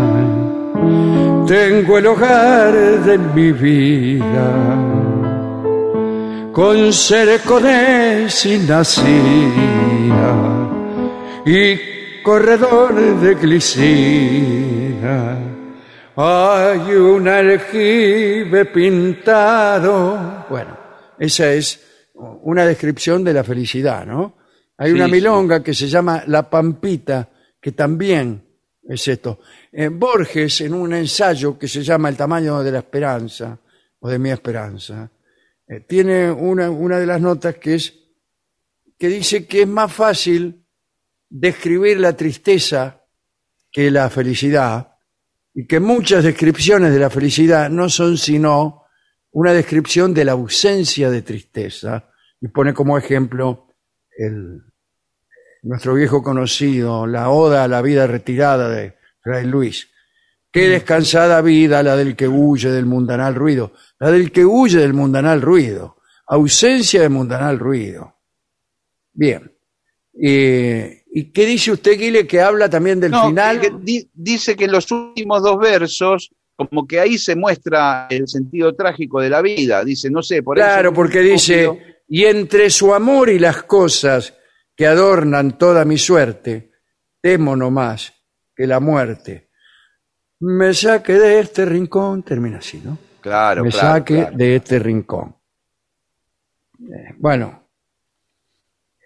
tengo 1.48 1.98
el 1.98 2.06
hogar 2.06 2.72
de 3.04 3.18
mi 3.18 3.50
vida 3.50 4.52
con 6.52 6.92
cerco 6.92 7.58
de 7.58 8.30
sinacina 8.30 9.50
y 11.44 12.22
corredor 12.22 12.94
de 12.94 13.34
glicina. 13.34 14.76
Hay 16.14 16.94
un 16.94 17.26
aljibe 17.26 18.64
pintado. 18.66 20.46
Bueno, 20.48 20.78
esa 21.18 21.52
es 21.52 21.80
una 22.14 22.64
descripción 22.64 23.24
de 23.24 23.34
la 23.34 23.42
felicidad, 23.42 24.06
¿no? 24.06 24.35
Hay 24.78 24.90
Sí, 24.90 24.94
una 24.96 25.06
sí. 25.06 25.12
milonga 25.12 25.62
que 25.62 25.74
se 25.74 25.88
llama 25.88 26.24
La 26.26 26.48
Pampita, 26.48 27.28
que 27.60 27.72
también 27.72 28.42
es 28.82 29.08
esto. 29.08 29.40
Eh, 29.72 29.88
Borges, 29.88 30.60
en 30.60 30.74
un 30.74 30.94
ensayo 30.94 31.58
que 31.58 31.68
se 31.68 31.82
llama 31.82 32.08
El 32.08 32.16
tamaño 32.16 32.62
de 32.62 32.72
la 32.72 32.78
esperanza, 32.78 33.58
o 33.98 34.08
de 34.08 34.18
mi 34.18 34.30
esperanza, 34.30 35.10
eh, 35.66 35.80
tiene 35.80 36.30
una, 36.30 36.70
una 36.70 36.98
de 36.98 37.06
las 37.06 37.20
notas 37.20 37.56
que 37.56 37.74
es 37.74 37.94
que 38.98 39.08
dice 39.08 39.46
que 39.46 39.62
es 39.62 39.68
más 39.68 39.92
fácil 39.92 40.64
describir 41.28 42.00
la 42.00 42.16
tristeza 42.16 43.02
que 43.70 43.90
la 43.90 44.08
felicidad 44.08 44.94
y 45.52 45.66
que 45.66 45.80
muchas 45.80 46.24
descripciones 46.24 46.92
de 46.92 46.98
la 47.00 47.10
felicidad 47.10 47.68
no 47.68 47.90
son 47.90 48.16
sino 48.16 48.84
una 49.32 49.52
descripción 49.52 50.14
de 50.14 50.24
la 50.24 50.32
ausencia 50.32 51.10
de 51.10 51.20
tristeza 51.22 52.08
y 52.40 52.48
pone 52.48 52.72
como 52.72 52.96
ejemplo 52.96 53.65
el, 54.18 54.60
nuestro 55.62 55.94
viejo 55.94 56.22
conocido, 56.22 57.06
la 57.06 57.30
oda 57.30 57.64
a 57.64 57.68
la 57.68 57.82
vida 57.82 58.06
retirada 58.06 58.68
de 58.68 58.94
Fray 59.22 59.46
Luis. 59.46 59.88
Qué 60.52 60.68
descansada 60.68 61.42
vida 61.42 61.82
la 61.82 61.96
del 61.96 62.16
que 62.16 62.28
huye 62.28 62.70
del 62.70 62.86
mundanal 62.86 63.34
ruido, 63.34 63.72
la 63.98 64.10
del 64.10 64.32
que 64.32 64.44
huye 64.44 64.78
del 64.78 64.94
mundanal 64.94 65.42
ruido, 65.42 65.96
ausencia 66.28 67.02
de 67.02 67.08
mundanal 67.10 67.58
ruido. 67.58 68.14
Bien. 69.12 69.52
Eh, 70.18 71.02
¿Y 71.12 71.32
qué 71.32 71.44
dice 71.46 71.72
usted, 71.72 71.98
Guile, 71.98 72.26
que 72.26 72.40
habla 72.40 72.70
también 72.70 73.00
del 73.00 73.10
No, 73.10 73.28
final? 73.28 73.60
que 73.60 73.70
di- 73.82 74.08
dice 74.14 74.56
que 74.56 74.66
los 74.66 74.90
últimos 74.90 75.42
dos 75.42 75.58
versos 75.58 76.30
como 76.54 76.86
que 76.86 77.00
ahí 77.00 77.18
se 77.18 77.36
muestra 77.36 78.06
el 78.08 78.26
sentido 78.26 78.74
trágico 78.74 79.20
de 79.20 79.28
la 79.28 79.42
vida. 79.42 79.84
Dice, 79.84 80.08
no 80.10 80.22
sé, 80.22 80.42
por 80.42 80.58
ahí 80.58 80.64
Claro, 80.64 80.94
porque 80.94 81.20
dice, 81.20 81.95
y 82.08 82.24
entre 82.24 82.70
su 82.70 82.94
amor 82.94 83.28
y 83.30 83.38
las 83.38 83.62
cosas 83.64 84.34
que 84.74 84.86
adornan 84.86 85.58
toda 85.58 85.84
mi 85.84 85.98
suerte, 85.98 86.70
temo 87.20 87.56
no 87.56 87.70
más 87.70 88.12
que 88.54 88.66
la 88.66 88.80
muerte. 88.80 89.50
Me 90.40 90.74
saque 90.74 91.14
de 91.14 91.40
este 91.40 91.64
rincón, 91.64 92.22
termina 92.22 92.58
así, 92.58 92.80
¿no? 92.84 92.98
Claro, 93.20 93.64
me 93.64 93.70
claro, 93.70 93.88
saque 93.88 94.14
claro. 94.14 94.36
de 94.36 94.56
este 94.56 94.78
rincón. 94.78 95.34
Eh, 96.78 97.14
bueno, 97.16 97.68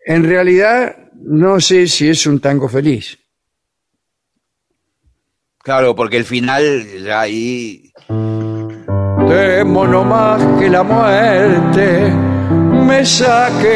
en 0.05 0.25
realidad 0.25 1.11
no 1.15 1.61
sé 1.61 1.87
si 1.87 2.09
es 2.09 2.27
un 2.27 2.41
tango 2.41 2.69
feliz. 2.69 3.17
Claro, 5.59 5.95
porque 5.95 6.17
el 6.17 6.25
final 6.25 6.87
ya 7.05 7.21
ahí. 7.21 7.93
Temo 9.29 9.87
no 9.87 10.05
más 10.05 10.59
que 10.59 10.69
la 10.69 10.83
muerte 10.83 12.30
me 12.87 13.05
saque 13.05 13.69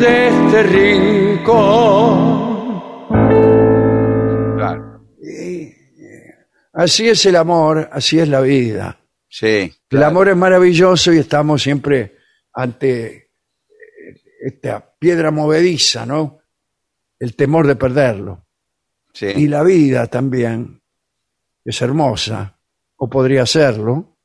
de 0.00 0.28
este 0.28 0.62
rincón. 0.62 2.38
Claro. 4.56 5.00
Así 6.72 7.08
es 7.08 7.26
el 7.26 7.36
amor, 7.36 7.88
así 7.92 8.18
es 8.18 8.28
la 8.28 8.40
vida. 8.40 8.98
Sí. 9.28 9.72
El 9.90 10.02
amor 10.02 10.28
es 10.28 10.36
maravilloso 10.36 11.12
y 11.12 11.18
estamos 11.18 11.62
siempre 11.62 12.16
ante 12.52 13.06
eh, 13.16 13.28
esta 14.40 14.94
piedra 14.98 15.30
movediza, 15.30 16.06
¿no? 16.06 16.40
El 17.18 17.34
temor 17.34 17.66
de 17.66 17.76
perderlo. 17.76 18.46
Sí. 19.12 19.26
Y 19.26 19.48
la 19.48 19.62
vida 19.62 20.06
también 20.06 20.80
es 21.64 21.82
hermosa, 21.82 22.58
o 22.96 23.08
podría 23.10 23.44
serlo, 23.46 24.16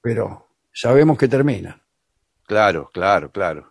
pero 0.00 0.48
sabemos 0.72 1.18
que 1.18 1.28
termina. 1.28 1.80
Claro, 2.48 2.90
claro, 2.92 3.30
claro. 3.30 3.70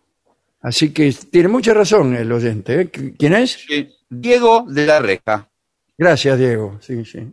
Así 0.61 0.93
que 0.93 1.11
tiene 1.31 1.47
mucha 1.47 1.73
razón 1.73 2.15
el 2.15 2.31
oyente. 2.31 2.81
¿eh? 2.81 2.91
¿Quién 2.91 3.33
es? 3.33 3.65
Diego 4.07 4.65
de 4.69 4.85
la 4.85 4.99
Reja. 4.99 5.49
Gracias, 5.97 6.37
Diego. 6.37 6.77
Sí, 6.79 7.03
sí. 7.03 7.27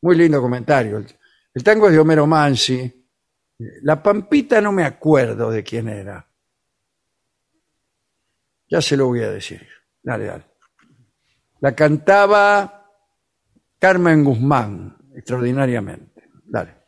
Muy 0.00 0.16
lindo 0.16 0.42
comentario. 0.42 0.98
El, 0.98 1.06
el 1.54 1.62
tango 1.62 1.86
es 1.86 1.92
de 1.92 2.00
Homero 2.00 2.26
Mansi. 2.26 3.06
La 3.82 4.02
Pampita 4.02 4.60
no 4.60 4.72
me 4.72 4.84
acuerdo 4.84 5.52
de 5.52 5.62
quién 5.62 5.88
era. 5.88 6.26
Ya 8.68 8.82
se 8.82 8.96
lo 8.96 9.06
voy 9.06 9.20
a 9.22 9.30
decir. 9.30 9.64
Dale, 10.02 10.24
dale. 10.24 10.44
La 11.60 11.76
cantaba 11.76 12.90
Carmen 13.78 14.24
Guzmán, 14.24 14.96
extraordinariamente. 15.14 16.28
Dale. 16.44 16.81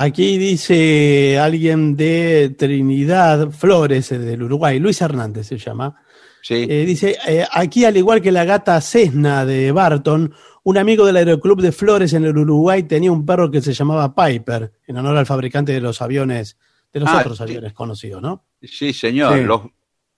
Aquí 0.00 0.38
dice 0.38 1.38
alguien 1.40 1.96
de 1.96 2.54
Trinidad 2.56 3.50
Flores, 3.50 4.12
eh, 4.12 4.18
del 4.20 4.44
Uruguay, 4.44 4.78
Luis 4.78 5.00
Hernández 5.00 5.48
se 5.48 5.58
llama. 5.58 6.00
Sí. 6.40 6.66
Eh, 6.70 6.84
dice, 6.86 7.16
eh, 7.26 7.44
aquí 7.50 7.84
al 7.84 7.96
igual 7.96 8.22
que 8.22 8.30
la 8.30 8.44
gata 8.44 8.80
Cessna 8.80 9.44
de 9.44 9.72
Barton, 9.72 10.32
un 10.62 10.78
amigo 10.78 11.04
del 11.04 11.16
Aeroclub 11.16 11.60
de 11.60 11.72
Flores 11.72 12.12
en 12.12 12.24
el 12.24 12.38
Uruguay 12.38 12.84
tenía 12.84 13.10
un 13.10 13.26
perro 13.26 13.50
que 13.50 13.60
se 13.60 13.72
llamaba 13.72 14.14
Piper, 14.14 14.70
en 14.86 14.96
honor 14.98 15.16
al 15.16 15.26
fabricante 15.26 15.72
de 15.72 15.80
los 15.80 16.00
aviones, 16.00 16.56
de 16.92 17.00
los 17.00 17.08
Ah, 17.08 17.18
otros 17.18 17.38
sí. 17.38 17.42
aviones 17.42 17.72
conocidos, 17.72 18.22
¿no? 18.22 18.44
Sí, 18.62 18.92
señor. 18.92 19.36
Sí. 19.36 19.44
Los, 19.44 19.62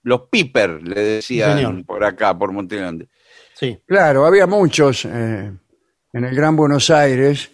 los 0.03 0.21
Piper, 0.29 0.79
le 0.83 1.01
decían 1.01 1.57
señor. 1.57 1.85
por 1.87 2.03
acá, 2.03 2.37
por 2.37 2.51
Montegrande. 2.51 3.07
Sí. 3.55 3.79
Claro, 3.87 4.27
había 4.27 4.45
muchos 4.45 5.05
eh, 5.05 5.51
en 6.13 6.23
el 6.23 6.35
Gran 6.35 6.55
Buenos 6.55 6.89
Aires, 6.91 7.51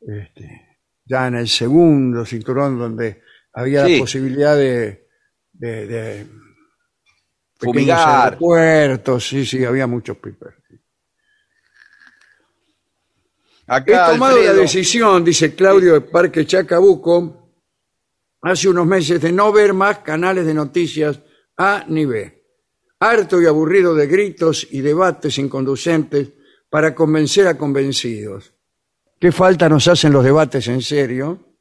este, 0.00 0.65
ya 1.06 1.28
en 1.28 1.36
el 1.36 1.48
segundo 1.48 2.24
cinturón 2.26 2.78
donde 2.78 3.22
había 3.52 3.86
Sí. 3.86 3.94
la 3.94 3.98
posibilidad 4.00 4.56
de, 4.56 5.08
de, 5.52 5.86
de 5.86 6.26
Fumigar. 7.58 8.24
aeropuertos, 8.24 9.26
sí, 9.28 9.46
sí, 9.46 9.64
había 9.64 9.86
muchos 9.86 10.18
pipers. 10.18 10.56
He 13.68 13.72
Acá, 13.72 14.12
tomado 14.12 14.40
la 14.40 14.52
decisión, 14.52 15.24
dice 15.24 15.54
Claudio 15.54 15.94
de 15.94 16.00
Parque 16.02 16.46
Chacabuco, 16.46 17.50
hace 18.42 18.68
unos 18.68 18.86
meses 18.86 19.20
de 19.20 19.32
no 19.32 19.52
ver 19.52 19.74
más 19.74 19.98
canales 20.00 20.46
de 20.46 20.54
noticias 20.54 21.20
A 21.56 21.84
ni 21.88 22.04
B. 22.04 22.44
Harto 23.00 23.40
y 23.42 23.46
aburrido 23.46 23.94
de 23.94 24.06
gritos 24.06 24.66
y 24.70 24.80
debates 24.82 25.38
inconducentes 25.38 26.32
para 26.70 26.94
convencer 26.94 27.46
a 27.48 27.58
convencidos. 27.58 28.52
¿Qué 29.18 29.32
falta 29.32 29.68
nos 29.68 29.88
hacen 29.88 30.12
los 30.12 30.24
debates 30.24 30.68
en 30.68 30.82
serio? 30.82 31.56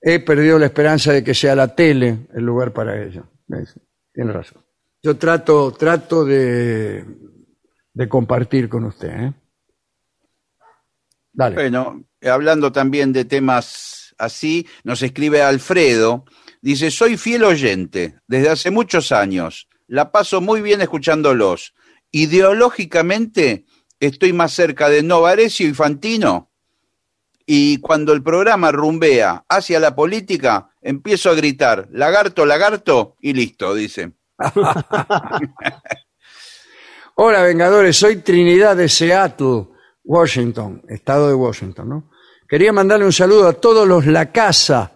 He 0.00 0.18
perdido 0.18 0.58
la 0.58 0.66
esperanza 0.66 1.12
de 1.12 1.22
que 1.22 1.34
sea 1.34 1.54
la 1.54 1.74
tele 1.74 2.26
el 2.34 2.44
lugar 2.44 2.72
para 2.72 3.00
ello. 3.00 3.24
Tiene 4.12 4.32
razón. 4.32 4.62
Yo 5.02 5.16
trato, 5.16 5.72
trato 5.72 6.24
de, 6.24 7.04
de 7.94 8.08
compartir 8.08 8.68
con 8.68 8.84
usted. 8.84 9.08
¿eh? 9.08 9.32
Dale. 11.32 11.54
Bueno, 11.54 12.04
hablando 12.20 12.72
también 12.72 13.12
de 13.12 13.24
temas 13.24 14.14
así, 14.18 14.66
nos 14.84 15.02
escribe 15.02 15.42
Alfredo. 15.42 16.24
Dice, 16.60 16.90
soy 16.90 17.16
fiel 17.16 17.44
oyente 17.44 18.18
desde 18.26 18.50
hace 18.50 18.70
muchos 18.70 19.12
años. 19.12 19.68
La 19.86 20.12
paso 20.12 20.40
muy 20.40 20.62
bien 20.62 20.80
escuchándolos. 20.80 21.74
Ideológicamente 22.10 23.66
estoy 24.00 24.32
más 24.32 24.52
cerca 24.52 24.88
de 24.88 25.02
Novarecio 25.02 25.68
y 25.68 25.74
Fantino. 25.74 26.51
Y 27.54 27.80
cuando 27.80 28.14
el 28.14 28.22
programa 28.22 28.72
rumbea 28.72 29.44
hacia 29.46 29.78
la 29.78 29.94
política, 29.94 30.70
empiezo 30.80 31.28
a 31.28 31.34
gritar, 31.34 31.86
lagarto, 31.92 32.46
lagarto, 32.46 33.18
y 33.20 33.34
listo, 33.34 33.74
dice. 33.74 34.12
Hola, 37.16 37.42
Vengadores, 37.42 37.94
soy 37.94 38.22
Trinidad 38.22 38.74
de 38.74 38.88
Seattle, 38.88 39.66
Washington, 40.02 40.80
estado 40.88 41.28
de 41.28 41.34
Washington, 41.34 41.88
¿no? 41.90 42.10
Quería 42.48 42.72
mandarle 42.72 43.04
un 43.04 43.12
saludo 43.12 43.46
a 43.46 43.52
todos 43.52 43.86
los 43.86 44.06
La 44.06 44.32
Casa 44.32 44.90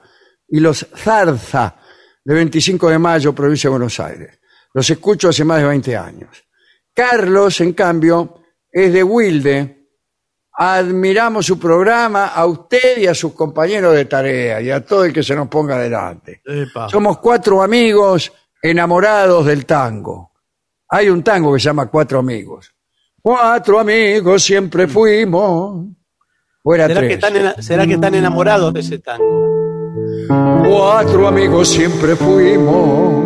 y 0.49 0.59
los 0.59 0.87
Zarza 0.97 1.77
de 2.25 2.35
25 2.35 2.89
de 2.89 2.99
mayo, 2.99 3.35
provincia 3.35 3.69
de 3.69 3.73
Buenos 3.73 4.01
Aires. 4.01 4.41
Los 4.73 4.89
escucho 4.89 5.29
hace 5.29 5.45
más 5.45 5.61
de 5.61 5.69
20 5.69 5.95
años. 5.95 6.43
Carlos, 6.95 7.61
en 7.61 7.75
cambio, 7.75 8.41
es 8.73 8.95
de 8.95 9.03
Wilde. 9.03 9.86
Admiramos 10.59 11.45
su 11.45 11.59
programa, 11.59 12.29
a 12.29 12.47
usted 12.47 12.97
y 12.99 13.07
a 13.07 13.15
sus 13.15 13.33
compañeros 13.35 13.95
de 13.95 14.07
tarea 14.07 14.61
y 14.63 14.71
a 14.71 14.85
todo 14.85 15.05
el 15.05 15.13
que 15.13 15.23
se 15.23 15.35
nos 15.37 15.49
ponga 15.49 15.79
delante. 15.79 16.41
Epa. 16.45 16.89
Somos 16.89 17.19
cuatro 17.19 17.63
amigos 17.63 18.33
enamorados 18.63 19.45
del 19.45 19.67
tango. 19.67 20.33
Hay 20.89 21.11
un 21.11 21.23
tango 21.23 21.53
que 21.53 21.61
se 21.61 21.65
llama 21.67 21.87
Cuatro 21.87 22.19
Amigos. 22.21 22.73
Cuatro 23.21 23.79
amigos 23.81 24.43
siempre 24.45 24.87
fuimos. 24.87 25.85
Fuera 26.63 26.87
¿Será 26.87 27.01
que, 27.01 27.07
tres. 27.07 27.17
están 27.19 27.37
ena- 27.37 27.55
¿Será 27.63 27.87
que 27.87 27.95
están 27.95 28.15
enamorados 28.15 28.73
de 28.73 28.81
ese 28.81 28.99
tango? 29.01 29.25
Cuatro 30.69 31.29
amigos 31.29 31.69
siempre 31.69 32.17
fuimos 32.17 33.25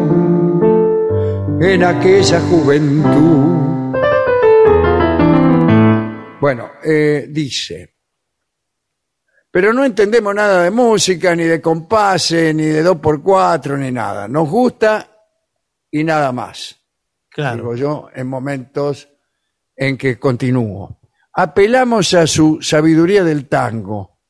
en 1.61 1.85
aquella 1.85 2.41
juventud. 2.41 3.70
Bueno, 6.41 6.71
eh, 6.83 7.27
dice, 7.29 7.97
pero 9.51 9.75
no 9.75 9.85
entendemos 9.85 10.35
nada 10.35 10.63
de 10.63 10.71
música, 10.71 11.37
ni 11.37 11.45
de 11.45 11.61
compase, 11.61 12.55
ni 12.55 12.65
de 12.65 12.83
dos 12.83 12.99
por 12.99 13.23
cuatro, 13.23 13.77
ni 13.77 13.91
nada. 13.91 14.27
Nos 14.27 14.49
gusta 14.49 15.07
y 15.91 16.03
nada 16.03 16.33
más. 16.33 16.77
Claro. 17.29 17.57
digo 17.57 17.75
yo, 17.75 18.09
en 18.15 18.27
momentos 18.27 19.09
en 19.77 19.99
que 19.99 20.19
continúo. 20.19 21.01
Apelamos 21.35 22.15
a 22.15 22.27
su 22.27 22.61
sabiduría 22.63 23.23
del 23.23 23.47
tango 23.47 24.21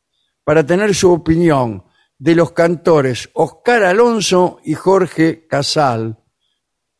para 0.42 0.66
tener 0.66 0.94
su 0.94 1.12
opinión 1.12 1.84
de 2.18 2.34
los 2.34 2.52
cantores 2.52 3.30
Oscar 3.34 3.84
Alonso 3.84 4.61
y 4.64 4.74
Jorge 4.74 5.46
Casal, 5.46 6.18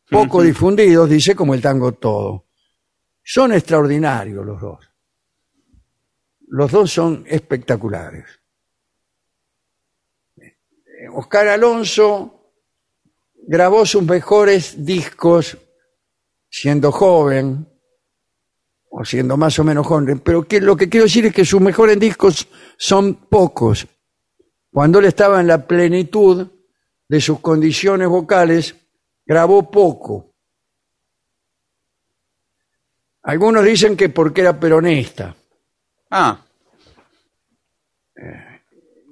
poco 0.09 0.41
difundidos, 0.41 1.09
dice, 1.09 1.35
como 1.35 1.53
el 1.53 1.61
tango 1.61 1.91
todo. 1.93 2.47
Son 3.23 3.51
extraordinarios 3.53 4.45
los 4.45 4.59
dos. 4.59 4.90
Los 6.51 6.69
dos 6.69 6.91
son 6.91 7.23
espectaculares. 7.27 8.25
Oscar 11.13 11.47
Alonso 11.47 12.51
grabó 13.47 13.85
sus 13.85 14.03
mejores 14.03 14.85
discos 14.85 15.57
siendo 16.49 16.91
joven, 16.91 17.65
o 18.89 19.05
siendo 19.05 19.37
más 19.37 19.57
o 19.59 19.63
menos 19.63 19.87
joven, 19.87 20.19
pero 20.19 20.45
lo 20.59 20.75
que 20.75 20.89
quiero 20.89 21.05
decir 21.05 21.25
es 21.27 21.33
que 21.33 21.45
sus 21.45 21.61
mejores 21.61 21.97
discos 21.97 22.45
son 22.77 23.13
pocos. 23.13 23.87
Cuando 24.73 24.99
él 24.99 25.05
estaba 25.05 25.39
en 25.39 25.47
la 25.47 25.65
plenitud 25.65 26.47
de 27.07 27.21
sus 27.21 27.39
condiciones 27.39 28.09
vocales, 28.09 28.75
grabó 29.25 29.71
poco. 29.71 30.33
Algunos 33.23 33.63
dicen 33.63 33.95
que 33.95 34.09
porque 34.09 34.41
era 34.41 34.59
peronista. 34.59 35.37
Ah, 36.11 36.45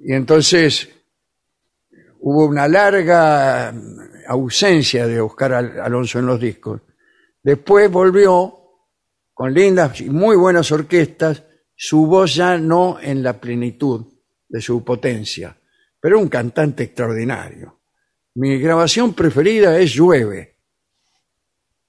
y 0.02 0.12
entonces 0.12 0.88
hubo 2.20 2.46
una 2.46 2.68
larga 2.68 3.72
ausencia 4.28 5.06
de 5.06 5.20
Oscar 5.20 5.52
Al- 5.54 5.80
Alonso 5.80 6.18
en 6.18 6.26
los 6.26 6.40
discos. 6.40 6.82
Después 7.42 7.90
volvió 7.90 8.56
con 9.32 9.52
lindas 9.54 10.00
y 10.02 10.10
muy 10.10 10.36
buenas 10.36 10.70
orquestas, 10.72 11.42
su 11.74 12.06
voz 12.06 12.34
ya 12.34 12.58
no 12.58 12.98
en 13.00 13.22
la 13.22 13.40
plenitud 13.40 14.06
de 14.48 14.60
su 14.60 14.84
potencia, 14.84 15.56
pero 15.98 16.18
un 16.18 16.28
cantante 16.28 16.84
extraordinario. 16.84 17.80
Mi 18.34 18.58
grabación 18.58 19.14
preferida 19.14 19.78
es 19.78 19.92
Llueve, 19.94 20.58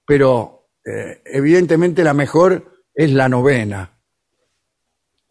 pero 0.05 0.69
eh, 0.85 1.21
evidentemente 1.25 2.03
la 2.03 2.13
mejor 2.13 2.85
es 2.93 3.11
la 3.11 3.27
novena, 3.29 4.00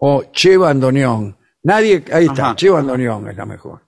o 0.01 0.24
Che 0.32 0.57
Bandoneón. 0.57 1.36
Nadie, 1.62 2.03
ahí 2.12 2.26
está, 2.26 2.46
Ajá. 2.48 2.57
Che 2.57 2.68
Bandoneón 2.70 3.28
es 3.28 3.36
la 3.36 3.46
mejor. 3.46 3.82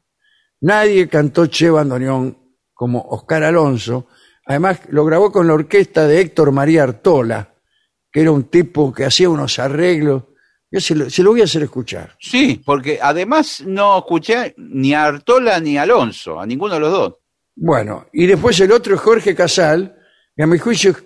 Nadie 0.60 1.08
cantó 1.08 1.46
Che 1.46 1.70
Bandoneón 1.70 2.36
como 2.74 3.00
Oscar 3.10 3.42
Alonso. 3.44 4.06
Además, 4.46 4.80
lo 4.90 5.04
grabó 5.04 5.30
con 5.32 5.46
la 5.46 5.54
orquesta 5.54 6.06
de 6.06 6.20
Héctor 6.20 6.52
María 6.52 6.82
Artola, 6.82 7.54
que 8.10 8.20
era 8.20 8.30
un 8.32 8.44
tipo 8.44 8.92
que 8.92 9.04
hacía 9.04 9.28
unos 9.30 9.58
arreglos. 9.58 10.24
Yo 10.70 10.80
se 10.80 10.94
lo, 10.94 11.10
se 11.10 11.22
lo 11.22 11.30
voy 11.32 11.42
a 11.42 11.44
hacer 11.44 11.62
escuchar. 11.62 12.16
Sí, 12.18 12.62
porque 12.64 12.98
además 13.00 13.62
no 13.66 13.98
escuché 13.98 14.54
ni 14.56 14.94
a 14.94 15.04
Artola 15.04 15.60
ni 15.60 15.76
a 15.76 15.82
Alonso, 15.82 16.40
a 16.40 16.46
ninguno 16.46 16.74
de 16.74 16.80
los 16.80 16.90
dos. 16.92 17.14
Bueno, 17.54 18.06
y 18.12 18.26
después 18.26 18.58
el 18.60 18.72
otro 18.72 18.94
es 18.94 19.00
Jorge 19.00 19.34
Casal, 19.34 19.94
que 20.34 20.42
a 20.42 20.46
mi 20.46 20.58
juicio 20.58 20.96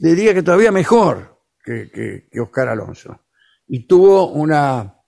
diría 0.00 0.32
que 0.32 0.42
todavía 0.44 0.70
mejor 0.70 1.36
que, 1.64 1.90
que- 1.90 2.28
que 2.30 2.40
Oscar 2.40 2.68
Alonso. 2.68 3.18
Y 3.74 3.86
tuvo 3.86 4.32
una, 4.32 4.98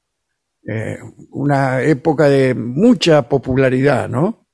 eh, 0.66 0.98
una 1.32 1.82
época 1.82 2.30
de 2.30 2.54
mucha 2.54 3.28
popularidad, 3.28 4.08
¿no? 4.08 4.46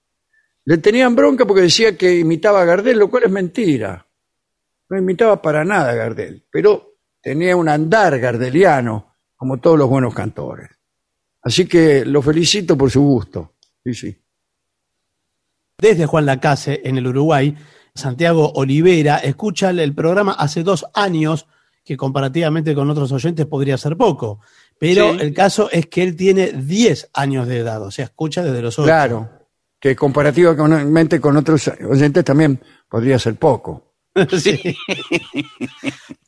Le 0.64 0.78
tenían 0.78 1.14
bronca 1.14 1.46
porque 1.46 1.62
decía 1.62 1.96
que 1.96 2.18
imitaba 2.18 2.62
a 2.62 2.64
Gardel, 2.64 2.98
lo 2.98 3.08
cual 3.08 3.22
es 3.22 3.30
mentira. 3.30 4.04
No 4.88 4.98
imitaba 4.98 5.40
para 5.40 5.64
nada 5.64 5.92
a 5.92 5.94
Gardel, 5.94 6.44
pero 6.50 6.96
tenía 7.22 7.54
un 7.54 7.68
andar 7.68 8.18
gardeliano, 8.18 9.16
como 9.36 9.60
todos 9.60 9.78
los 9.78 9.88
buenos 9.88 10.12
cantores. 10.12 10.68
Así 11.42 11.66
que 11.66 12.04
lo 12.04 12.20
felicito 12.20 12.76
por 12.76 12.90
su 12.90 13.02
gusto. 13.02 13.54
Sí, 13.84 13.94
sí. 13.94 14.24
Desde 15.78 16.06
Juan 16.06 16.26
Lacase, 16.26 16.80
en 16.82 16.98
el 16.98 17.06
Uruguay, 17.06 17.56
Santiago 17.94 18.50
Olivera 18.56 19.18
escucha 19.18 19.70
el 19.70 19.94
programa 19.94 20.32
hace 20.32 20.64
dos 20.64 20.84
años, 20.94 21.46
que 21.84 21.96
comparativamente 21.96 22.74
con 22.74 22.88
otros 22.90 23.10
oyentes 23.12 23.46
podría 23.46 23.76
ser 23.78 23.96
poco. 23.96 24.40
Pero 24.78 25.12
Sí. 25.12 25.18
el 25.20 25.34
caso 25.34 25.68
es 25.70 25.86
que 25.86 26.02
él 26.02 26.16
tiene 26.16 26.52
10 26.52 27.10
años 27.14 27.46
de 27.48 27.58
edad, 27.58 27.82
o 27.82 27.90
sea, 27.90 28.06
escucha 28.06 28.42
desde 28.42 28.62
los 28.62 28.78
8. 28.78 28.86
Claro, 28.86 29.28
que 29.78 29.96
comparativamente 29.96 31.20
con 31.20 31.36
otros 31.36 31.68
oyentes 31.88 32.24
también 32.24 32.60
podría 32.88 33.18
ser 33.18 33.34
poco. 33.36 33.86
Sí. 34.38 34.76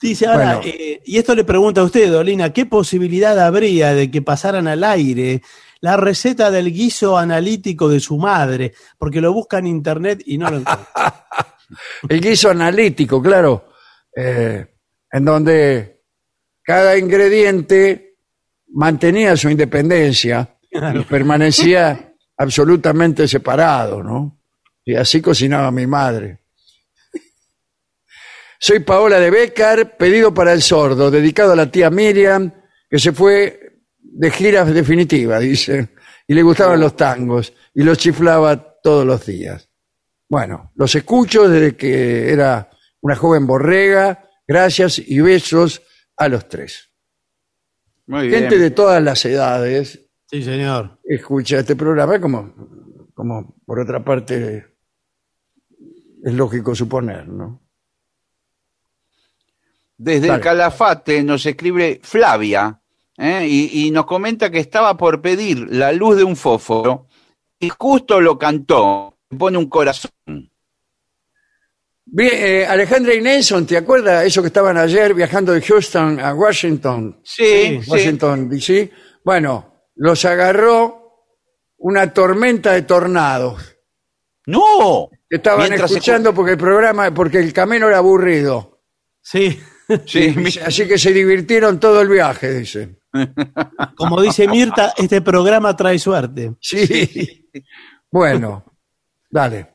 Dice 0.01 0.27
ahora, 0.27 0.57
Bueno. 0.57 0.61
eh, 0.73 1.01
y 1.05 1.19
esto 1.19 1.35
le 1.35 1.45
pregunta 1.45 1.81
a 1.81 1.85
usted, 1.85 2.11
Dolina, 2.11 2.53
¿qué 2.53 2.67
posibilidad 2.67 3.39
habría 3.39 3.95
de 3.95 4.11
que 4.11 4.23
pasaran 4.23 4.67
al 4.69 4.85
aire 4.85 5.43
la 5.81 5.97
receta 5.97 6.51
del 6.51 6.73
guiso 6.73 7.19
analítico 7.19 7.89
de 7.89 8.01
su 8.01 8.19
madre? 8.19 8.73
Porque 8.99 9.21
lo 9.21 9.33
busca 9.33 9.59
en 9.59 9.67
internet 9.67 10.23
y 10.27 10.39
no 10.39 10.51
lo 10.51 10.59
encuentra. 10.59 11.27
El 12.09 12.21
guiso 12.21 12.51
analítico, 12.51 13.23
claro, 13.23 13.69
eh, 14.15 14.72
en 15.13 15.25
donde 15.25 16.01
cada 16.63 16.97
ingrediente 16.97 18.17
mantenía 18.69 19.37
su 19.37 19.51
independencia 19.51 20.59
y 20.71 21.05
permanecía 21.05 22.15
absolutamente 22.39 23.29
separado, 23.29 24.03
¿no? 24.03 24.41
Y 24.85 24.95
así 24.97 25.21
cocinaba 25.21 25.71
mi 25.71 25.87
madre. 25.87 26.41
Soy 28.59 28.81
Paola 28.81 29.19
de 29.21 29.31
Becar, 29.31 29.97
pedido 29.97 30.33
para 30.33 30.53
el 30.53 30.63
sordo, 30.63 31.11
dedicado 31.11 31.53
a 31.53 31.57
la 31.57 31.71
tía 31.71 31.91
Miriam, 31.91 32.51
que 32.89 32.99
se 32.99 33.13
fue 33.13 33.81
de 33.99 34.31
gira 34.31 34.65
definitiva, 34.65 35.39
dice, 35.39 35.91
y 36.27 36.35
le 36.35 36.43
gustaban 36.43 36.81
los 36.81 36.97
tangos, 36.97 37.53
y 37.75 37.83
los 37.83 37.99
chiflaba 37.99 38.79
todos 38.81 39.05
los 39.05 39.27
días. 39.27 39.69
Bueno, 40.29 40.71
los 40.77 40.95
escucho 40.95 41.49
desde 41.49 41.77
que 41.77 42.33
era 42.33 42.71
una 43.01 43.17
joven 43.17 43.47
borrega, 43.47 44.22
gracias 44.47 44.99
y 44.99 45.21
besos 45.21 45.83
a 46.17 46.29
los 46.29 46.49
tres. 46.49 46.91
Muy 48.07 48.29
bien. 48.29 48.43
Gente 48.43 48.59
de 48.59 48.71
todas 48.71 49.03
las 49.03 49.25
edades 49.25 50.01
Sí, 50.31 50.43
señor. 50.43 50.99
escucha 51.05 51.59
este 51.61 51.77
programa, 51.77 52.21
como, 52.21 52.55
como 53.15 53.55
por 53.67 53.81
otra 53.81 54.05
parte 54.05 54.67
es 56.25 56.35
lógico 56.35 56.75
suponer, 56.75 57.29
¿no? 57.29 57.61
Desde 59.97 60.27
Dale. 60.29 60.39
el 60.39 60.41
Calafate 60.43 61.23
nos 61.23 61.47
escribe 61.47 62.01
Flavia 62.03 62.81
¿eh? 63.17 63.47
y, 63.49 63.87
y 63.87 63.91
nos 63.91 64.07
comenta 64.07 64.51
que 64.51 64.59
estaba 64.59 64.97
por 64.97 65.21
pedir 65.21 65.69
la 65.71 65.93
luz 65.93 66.17
de 66.17 66.25
un 66.25 66.35
fósforo 66.37 67.07
y 67.61 67.69
justo 67.69 68.21
lo 68.21 68.39
cantó. 68.39 69.19
Pone 69.39 69.59
un 69.59 69.69
corazón. 69.69 70.11
Bien, 72.05 72.31
eh, 72.35 72.67
Alejandra 72.67 73.15
y 73.15 73.21
Nelson, 73.21 73.67
¿te 73.67 73.77
acuerdas 73.77 74.25
eso 74.27 74.43
que 74.43 74.49
estaban 74.49 74.77
ayer 74.77 75.15
viajando 75.15 75.53
de 75.53 75.63
Houston 75.63 76.19
a 76.21 76.35
Washington? 76.35 77.21
Sí, 77.25 77.81
sí. 77.83 77.91
Washington, 77.91 78.49
D.C. 78.49 78.91
Bueno, 79.25 79.85
los 79.97 80.25
agarró 80.25 81.27
una 81.79 82.13
tormenta 82.13 82.73
de 82.73 82.83
tornados. 82.83 83.77
¡No! 84.47 85.09
Estaban 85.31 85.69
Mientras 85.69 85.91
se 85.91 85.99
escuchando 85.99 86.35
porque 86.35 86.53
el 86.53 86.59
programa, 86.59 87.13
porque 87.15 87.39
el 87.39 87.53
camino 87.53 87.89
era 87.89 87.99
aburrido. 87.99 88.83
Sí, 89.23 89.59
Sí, 90.07 90.35
Y- 90.37 90.59
Así 90.59 90.87
que 90.89 90.99
se 90.99 91.13
divirtieron 91.13 91.79
todo 91.79 92.01
el 92.01 92.09
viaje, 92.09 92.53
dicen. 92.53 92.99
como 93.97 94.21
dice 94.23 94.49
Mirta, 94.49 94.93
este 94.97 95.21
programa 95.21 95.77
trae 95.77 95.99
suerte. 95.99 96.55
Sí. 96.61 97.49
bueno, 98.11 98.65
dale. 99.31 99.69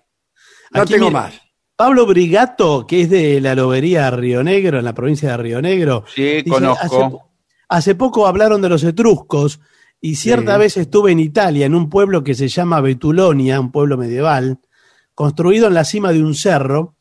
No 0.71 0.81
Aquí, 0.81 0.93
tengo 0.93 1.07
mira, 1.07 1.21
más. 1.21 1.41
Pablo 1.77 2.05
Brigato, 2.07 2.85
que 2.87 3.01
es 3.01 3.09
de 3.09 3.39
la 3.39 3.53
lobería 3.55 4.09
Río 4.11 4.43
Negro, 4.43 4.79
en 4.79 4.85
la 4.85 4.93
provincia 4.93 5.29
de 5.31 5.37
Río 5.37 5.61
Negro. 5.61 6.03
Sí, 6.13 6.23
dice, 6.41 6.49
conozco. 6.49 6.83
Hace, 6.83 7.09
po- 7.11 7.29
hace 7.69 7.95
poco 7.95 8.27
hablaron 8.27 8.61
de 8.61 8.69
los 8.69 8.83
etruscos 8.83 9.59
y 10.01 10.15
cierta 10.15 10.55
Sí. 10.55 10.59
vez 10.59 10.77
estuve 10.77 11.11
en 11.11 11.19
Italia, 11.19 11.65
en 11.67 11.75
un 11.75 11.87
pueblo 11.89 12.23
que 12.23 12.33
se 12.33 12.47
llama 12.47 12.81
Betulonia, 12.81 13.59
un 13.59 13.71
pueblo 13.71 13.95
medieval, 13.95 14.59
construido 15.13 15.67
en 15.67 15.75
la 15.75 15.83
cima 15.85 16.11
de 16.11 16.23
un 16.23 16.33
cerro, 16.33 16.95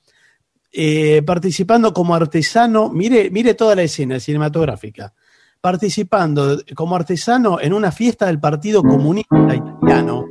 eh, 0.72 1.22
participando 1.24 1.94
como 1.94 2.14
artesano, 2.14 2.90
mire, 2.90 3.30
mire 3.30 3.54
toda 3.54 3.74
la 3.76 3.82
escena 3.82 4.20
cinematográfica, 4.20 5.14
participando 5.60 6.58
como 6.74 6.96
artesano 6.96 7.58
en 7.60 7.72
una 7.72 7.90
fiesta 7.92 8.26
del 8.26 8.40
Partido 8.40 8.82
Comunista 8.82 9.54
Italiano, 9.54 10.26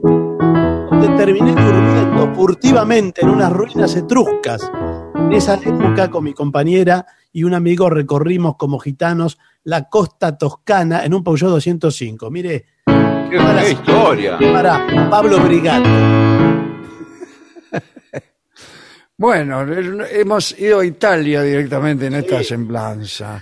donde 1.06 1.24
terminé 1.24 1.52
durmiendo 1.52 2.34
furtivamente 2.34 3.22
en 3.22 3.30
unas 3.30 3.52
ruinas 3.52 3.96
etruscas. 3.96 4.72
En 5.16 5.34
esa 5.34 5.56
época, 5.56 6.10
con 6.10 6.24
mi 6.24 6.34
compañera 6.34 7.06
y 7.32 7.44
un 7.44 7.54
amigo, 7.54 7.90
recorrimos 7.90 8.56
como 8.58 8.80
gitanos 8.80 9.38
la 9.64 9.88
costa 9.90 10.38
toscana 10.38 11.04
en 11.06 11.14
un 11.14 11.24
Peugeot 11.24 11.52
205. 11.52 12.32
Mire, 12.32 12.66
¡Qué, 12.86 13.38
qué 13.38 13.72
historia! 13.72 14.38
para 14.40 15.10
Pablo 15.10 15.40
Brigato. 15.40 15.90
Bueno, 19.18 19.62
hemos 20.12 20.60
ido 20.60 20.82
a 20.82 20.86
Italia 20.86 21.42
directamente 21.42 22.08
en 22.08 22.16
esta 22.16 22.44
semblanza. 22.44 23.42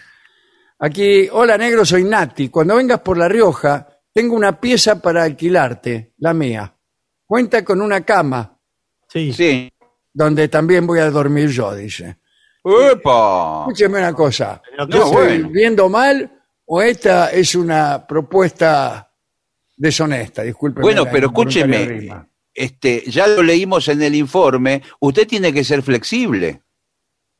Aquí, 0.77 1.27
hola 1.31 1.57
negro, 1.57 1.83
soy 1.83 2.03
Nati. 2.03 2.49
Cuando 2.49 2.75
vengas 2.75 2.99
por 2.99 3.17
La 3.17 3.27
Rioja, 3.27 3.87
tengo 4.13 4.35
una 4.35 4.59
pieza 4.59 5.01
para 5.01 5.23
alquilarte, 5.23 6.13
la 6.19 6.35
mía. 6.35 6.72
Cuenta 7.33 7.65
con 7.65 7.81
una 7.81 8.01
cama, 8.01 8.59
Sí. 9.07 9.33
Sí. 9.33 9.67
donde 10.13 10.49
también 10.49 10.85
voy 10.85 10.99
a 10.99 11.09
dormir 11.09 11.49
yo, 11.49 11.73
dice. 11.73 12.19
¡Epa! 12.63 13.61
Escúcheme 13.61 13.97
una 13.97 14.13
cosa. 14.13 14.61
Pero 14.69 14.87
¿Yo 14.87 14.99
no, 14.99 15.05
estoy 15.05 15.27
bueno. 15.39 15.49
viendo 15.49 15.89
mal 15.89 16.31
o 16.65 16.79
esta 16.79 17.31
es 17.31 17.55
una 17.55 18.05
propuesta 18.05 19.11
deshonesta? 19.75 20.43
Disculpe. 20.43 20.81
Bueno, 20.81 21.05
pero 21.11 21.25
escúcheme, 21.29 22.07
este, 22.53 23.01
ya 23.09 23.25
lo 23.25 23.41
leímos 23.41 23.87
en 23.87 24.03
el 24.03 24.13
informe, 24.13 24.83
usted 24.99 25.27
tiene 25.27 25.51
que 25.51 25.63
ser 25.63 25.81
flexible. 25.81 26.61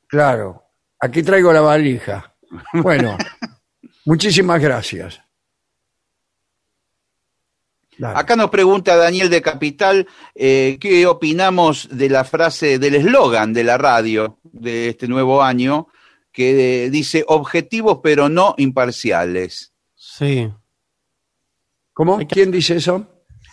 Claro, 0.08 0.72
aquí 1.00 1.22
traigo 1.22 1.54
la 1.54 1.62
valija. 1.62 2.36
Bueno, 2.74 3.16
muchísimas 4.06 4.60
gracias. 4.60 5.22
Acá 8.12 8.36
nos 8.36 8.50
pregunta 8.50 8.96
Daniel 8.96 9.30
de 9.30 9.42
Capital 9.42 10.08
eh, 10.36 10.78
qué 10.80 11.06
opinamos 11.08 11.88
de 11.92 12.10
la 12.10 12.24
frase 12.24 12.80
del 12.80 12.96
eslogan 12.96 13.54
de 13.54 13.64
la 13.64 13.78
radio 13.78 14.40
de 14.44 14.90
este 14.90 15.08
nuevo 15.08 15.42
año 15.42 15.88
que 16.32 16.86
eh, 16.86 16.90
dice 16.90 17.24
objetivos 17.28 18.00
pero 18.04 18.30
no 18.30 18.56
imparciales. 18.58 19.72
Sí. 19.96 20.50
¿Cómo? 21.94 22.20
¿Quién 22.28 22.52
dice 22.52 22.78
eso? 22.78 23.08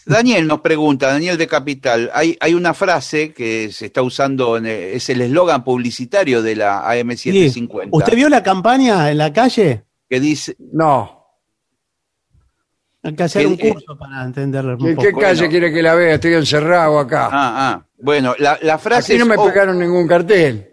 Daniel 0.07 0.47
nos 0.47 0.61
pregunta, 0.61 1.09
Daniel 1.09 1.37
de 1.37 1.47
Capital, 1.47 2.11
hay, 2.15 2.37
hay 2.41 2.55
una 2.55 2.73
frase 2.75 3.33
que 3.35 3.71
se 3.71 3.87
está 3.87 4.03
usando, 4.03 4.57
en, 4.57 4.67
eh, 4.67 4.95
es 4.95 5.09
el 5.11 5.21
eslogan 5.21 5.63
publicitario 5.63 6.43
de 6.43 6.57
la 6.57 6.81
Sí. 6.91 7.03
AM750, 7.03 7.89
¿Usted 7.93 8.17
vio 8.17 8.29
la 8.29 8.43
campaña 8.43 9.11
en 9.11 9.19
la 9.19 9.33
calle? 9.33 9.85
que 10.09 10.19
dice, 10.19 10.57
No. 10.73 11.20
Hay 13.03 13.15
que 13.15 13.23
hacer 13.23 13.43
¿Qué- 13.43 13.47
un 13.49 13.57
curso 13.75 13.97
para 13.97 14.25
entenderlo 14.25 14.73
¿En 14.87 14.97
qué 14.97 15.13
calle 15.13 15.49
quiere 15.49 15.73
que 15.73 15.83
la 15.83 15.95
vea? 15.95 16.15
Estoy 16.17 16.35
encerrado 16.35 16.99
acá. 16.99 17.29
ah, 17.33 17.55
ah, 17.73 17.87
bueno, 17.99 18.35
la, 18.39 18.59
la 18.63 18.79
frase 18.79 19.15
Aquí 19.15 19.19
no 19.19 19.25
es, 19.25 19.39
me 19.39 19.43
oh, 19.43 19.47
pegaron 19.47 19.79
ningún 19.79 20.07
cartel. 20.07 20.69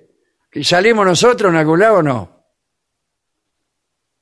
¿Y 0.53 0.63
¿Salimos 0.63 1.05
nosotros 1.05 1.51
en 1.51 1.57
algún 1.57 1.80
lado 1.80 1.97
o 1.97 2.03
no? 2.03 2.43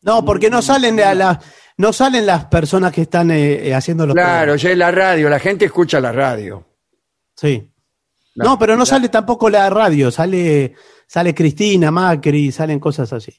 No, 0.02 0.24
porque 0.24 0.50
no 0.50 0.62
salen 0.62 0.96
de 0.96 1.04
a 1.04 1.16
la- 1.16 1.40
no 1.78 1.92
salen 1.92 2.26
las 2.26 2.46
personas 2.46 2.92
que 2.94 3.02
están 3.02 3.32
eh, 3.32 3.68
eh, 3.70 3.74
haciendo 3.74 4.06
los 4.06 4.14
Claro, 4.14 4.32
programas. 4.54 4.62
ya 4.62 4.70
es 4.72 4.78
la 4.78 4.92
radio, 4.92 5.30
la 5.30 5.40
gente 5.40 5.66
escucha 5.66 6.00
la 6.00 6.12
radio. 6.12 6.66
Sí. 7.36 7.70
No, 8.36 8.60
pero 8.60 8.76
no 8.76 8.86
sale 8.86 9.10
tampoco 9.10 9.50
la 9.50 9.70
radio, 9.70 10.12
sale 10.12 10.74
sale 11.08 11.34
Cristina, 11.34 11.90
Macri, 11.92 12.52
salen 12.52 12.80
cosas 12.80 13.12
así. 13.14 13.34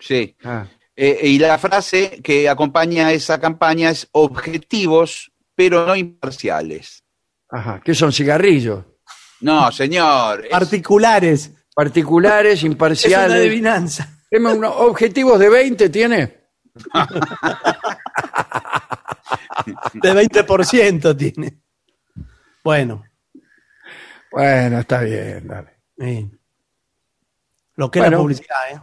sí, 0.00 0.36
Ah. 0.44 0.66
Eh, 1.02 1.18
y 1.28 1.38
la 1.38 1.56
frase 1.56 2.20
que 2.22 2.46
acompaña 2.46 3.10
esa 3.10 3.40
campaña 3.40 3.88
es 3.88 4.06
objetivos, 4.12 5.32
pero 5.54 5.86
no 5.86 5.96
imparciales. 5.96 7.02
Ajá. 7.48 7.80
¿Qué 7.82 7.94
son 7.94 8.12
cigarrillos? 8.12 8.84
No, 9.40 9.72
señor, 9.72 10.44
es- 10.44 10.50
Particulares, 10.50 11.52
Particulares. 11.74 12.58
Es 12.58 12.62
una 12.64 12.72
imparciales. 12.72 13.36
adivinanza. 13.38 14.08
Deme 14.30 14.52
unos 14.52 14.74
objetivos 14.76 15.38
de 15.38 15.48
20 15.48 15.88
tiene. 15.88 16.38
De 19.94 20.12
20% 20.14 21.16
tiene. 21.16 21.58
Bueno, 22.62 23.04
Bueno, 24.30 24.78
está 24.80 25.00
bien, 25.00 25.46
dale. 25.48 25.76
lo 27.76 27.90
que 27.90 27.98
es 27.98 28.02
la 28.02 28.08
Bueno. 28.10 28.18
publicidad, 28.22 28.56
¿eh? 28.72 28.80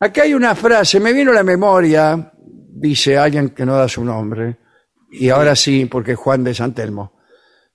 Acá 0.00 0.22
hay 0.22 0.34
una 0.34 0.54
frase, 0.54 0.98
me 0.98 1.12
vino 1.12 1.30
a 1.30 1.34
la 1.34 1.42
memoria, 1.42 2.32
dice 2.36 3.18
alguien 3.18 3.50
que 3.50 3.66
no 3.66 3.76
da 3.76 3.86
su 3.88 4.02
nombre, 4.04 4.58
y 5.12 5.28
ahora 5.28 5.54
sí, 5.54 5.84
porque 5.86 6.12
es 6.12 6.18
Juan 6.18 6.42
de 6.42 6.54
Santelmo. 6.54 7.20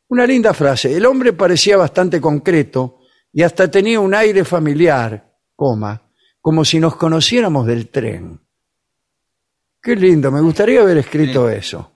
Una 0.08 0.26
linda 0.26 0.54
frase. 0.54 0.96
El 0.96 1.06
hombre 1.06 1.34
parecía 1.34 1.78
bastante 1.78 2.20
concreto 2.22 3.00
y 3.32 3.42
hasta 3.44 3.70
tenía 3.70 4.00
un 4.00 4.14
aire 4.14 4.44
familiar, 4.44 5.34
coma, 5.56 6.10
como 6.40 6.64
si 6.66 6.80
nos 6.80 6.96
conociéramos 6.96 7.66
del 7.68 7.90
tren. 7.90 8.40
Qué 9.82 9.96
lindo, 9.96 10.32
me 10.32 10.42
gustaría 10.42 10.82
haber 10.82 10.98
escrito 10.98 11.50
eso. 11.50 11.92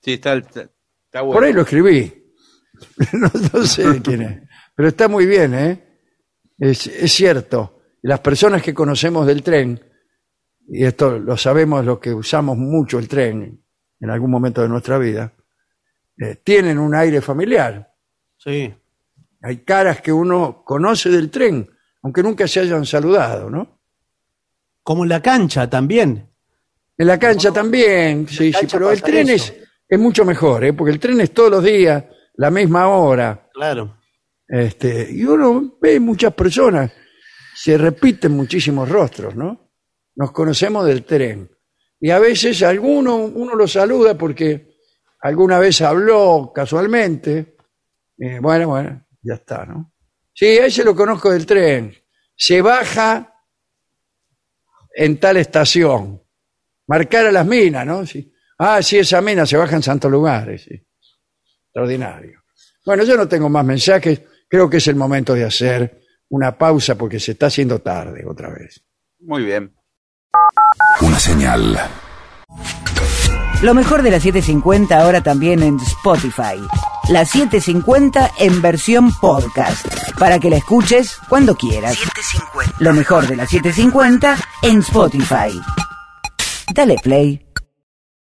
sí, 0.00 0.14
está, 0.14 0.34
está- 0.34 0.70
está 1.06 1.20
bueno. 1.22 1.32
Por 1.34 1.44
ahí 1.44 1.52
lo 1.52 1.62
escribí. 1.62 2.32
no, 3.12 3.30
no 3.52 3.64
sé 3.66 4.00
quién 4.02 4.22
es. 4.22 4.48
Pero 4.74 4.88
está 4.88 5.08
muy 5.08 5.26
bien, 5.26 5.54
¿eh? 5.54 5.98
Es, 6.58 6.86
es 6.86 7.12
cierto. 7.12 7.82
Las 8.04 8.20
personas 8.20 8.62
que 8.62 8.74
conocemos 8.74 9.26
del 9.26 9.42
tren, 9.42 9.80
y 10.68 10.84
esto 10.84 11.18
lo 11.18 11.38
sabemos 11.38 11.82
los 11.86 12.00
que 12.00 12.12
usamos 12.12 12.58
mucho 12.58 12.98
el 12.98 13.08
tren 13.08 13.64
en 13.98 14.10
algún 14.10 14.30
momento 14.30 14.60
de 14.60 14.68
nuestra 14.68 14.98
vida, 14.98 15.32
eh, 16.18 16.36
tienen 16.44 16.78
un 16.78 16.94
aire 16.94 17.22
familiar. 17.22 17.94
Sí. 18.36 18.74
Hay 19.40 19.56
caras 19.64 20.02
que 20.02 20.12
uno 20.12 20.62
conoce 20.66 21.08
del 21.08 21.30
tren, 21.30 21.66
aunque 22.02 22.22
nunca 22.22 22.46
se 22.46 22.60
hayan 22.60 22.84
saludado, 22.84 23.48
¿no? 23.48 23.80
Como 24.82 25.04
en 25.04 25.08
la 25.08 25.22
cancha 25.22 25.70
también. 25.70 26.28
En 26.98 27.06
la 27.06 27.18
cancha 27.18 27.52
también, 27.52 28.28
sí, 28.28 28.52
sí, 28.52 28.66
pero 28.70 28.92
el 28.92 29.00
tren 29.00 29.30
es, 29.30 29.54
es 29.88 29.98
mucho 29.98 30.26
mejor, 30.26 30.62
¿eh? 30.62 30.74
porque 30.74 30.92
el 30.92 31.00
tren 31.00 31.22
es 31.22 31.32
todos 31.32 31.50
los 31.50 31.64
días, 31.64 32.04
la 32.34 32.50
misma 32.50 32.86
hora. 32.86 33.48
Claro. 33.54 33.96
Este, 34.46 35.10
y 35.10 35.24
uno 35.24 35.78
ve 35.80 35.98
muchas 36.00 36.34
personas, 36.34 36.92
se 37.54 37.78
repiten 37.78 38.32
muchísimos 38.32 38.88
rostros, 38.88 39.34
¿no? 39.34 39.72
Nos 40.16 40.32
conocemos 40.32 40.84
del 40.86 41.04
tren. 41.04 41.50
Y 42.00 42.10
a 42.10 42.18
veces 42.18 42.62
alguno, 42.62 43.16
uno 43.16 43.54
lo 43.54 43.66
saluda 43.66 44.16
porque 44.16 44.74
alguna 45.20 45.58
vez 45.58 45.80
habló 45.80 46.52
casualmente. 46.54 47.56
Eh, 48.18 48.38
bueno, 48.40 48.68
bueno, 48.68 49.06
ya 49.22 49.34
está, 49.34 49.64
¿no? 49.64 49.92
Sí, 50.32 50.46
ese 50.46 50.84
lo 50.84 50.94
conozco 50.94 51.30
del 51.30 51.46
tren. 51.46 51.94
Se 52.36 52.60
baja 52.60 53.32
en 54.94 55.18
tal 55.18 55.36
estación. 55.36 56.22
Marcar 56.86 57.26
a 57.26 57.32
las 57.32 57.46
minas, 57.46 57.86
¿no? 57.86 58.02
Ah, 58.58 58.82
sí, 58.82 58.98
esa 58.98 59.20
mina 59.20 59.46
se 59.46 59.56
baja 59.56 59.76
en 59.76 59.82
santos 59.82 60.10
lugares. 60.10 60.68
Extraordinario. 61.66 62.42
Bueno, 62.84 63.04
yo 63.04 63.16
no 63.16 63.26
tengo 63.26 63.48
más 63.48 63.64
mensajes. 63.64 64.20
Creo 64.48 64.68
que 64.68 64.76
es 64.76 64.86
el 64.88 64.96
momento 64.96 65.34
de 65.34 65.44
hacer 65.44 66.03
una 66.34 66.58
pausa 66.58 66.96
porque 66.96 67.20
se 67.20 67.32
está 67.32 67.46
haciendo 67.46 67.78
tarde 67.78 68.24
otra 68.26 68.50
vez. 68.50 68.82
Muy 69.20 69.44
bien. 69.44 69.72
Una 71.00 71.18
señal. 71.20 71.78
Lo 73.62 73.72
mejor 73.72 74.02
de 74.02 74.10
la 74.10 74.18
750 74.18 75.00
ahora 75.00 75.22
también 75.22 75.62
en 75.62 75.76
Spotify. 75.76 76.60
La 77.08 77.24
750 77.24 78.32
en 78.40 78.60
versión 78.60 79.12
podcast. 79.20 79.86
Para 80.18 80.40
que 80.40 80.50
la 80.50 80.56
escuches 80.56 81.16
cuando 81.28 81.54
quieras. 81.54 81.96
Lo 82.80 82.92
mejor 82.92 83.28
de 83.28 83.36
la 83.36 83.46
750 83.46 84.36
en 84.62 84.80
Spotify. 84.80 85.60
Dale 86.74 86.96
play. 87.02 87.43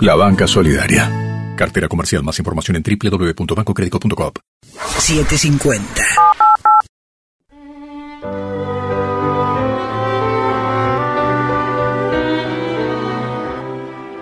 la 0.00 0.14
banca 0.14 0.46
solidaria. 0.46 1.54
Cartera 1.56 1.88
comercial. 1.88 2.22
Más 2.22 2.38
información 2.38 2.76
en 2.76 2.82
www.bancocredico.com. 2.82 4.32
750. 4.98 6.02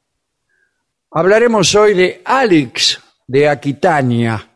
Hablaremos 1.13 1.75
hoy 1.75 1.93
de 1.93 2.21
Alex 2.23 3.01
de 3.27 3.49
Aquitania, 3.49 4.49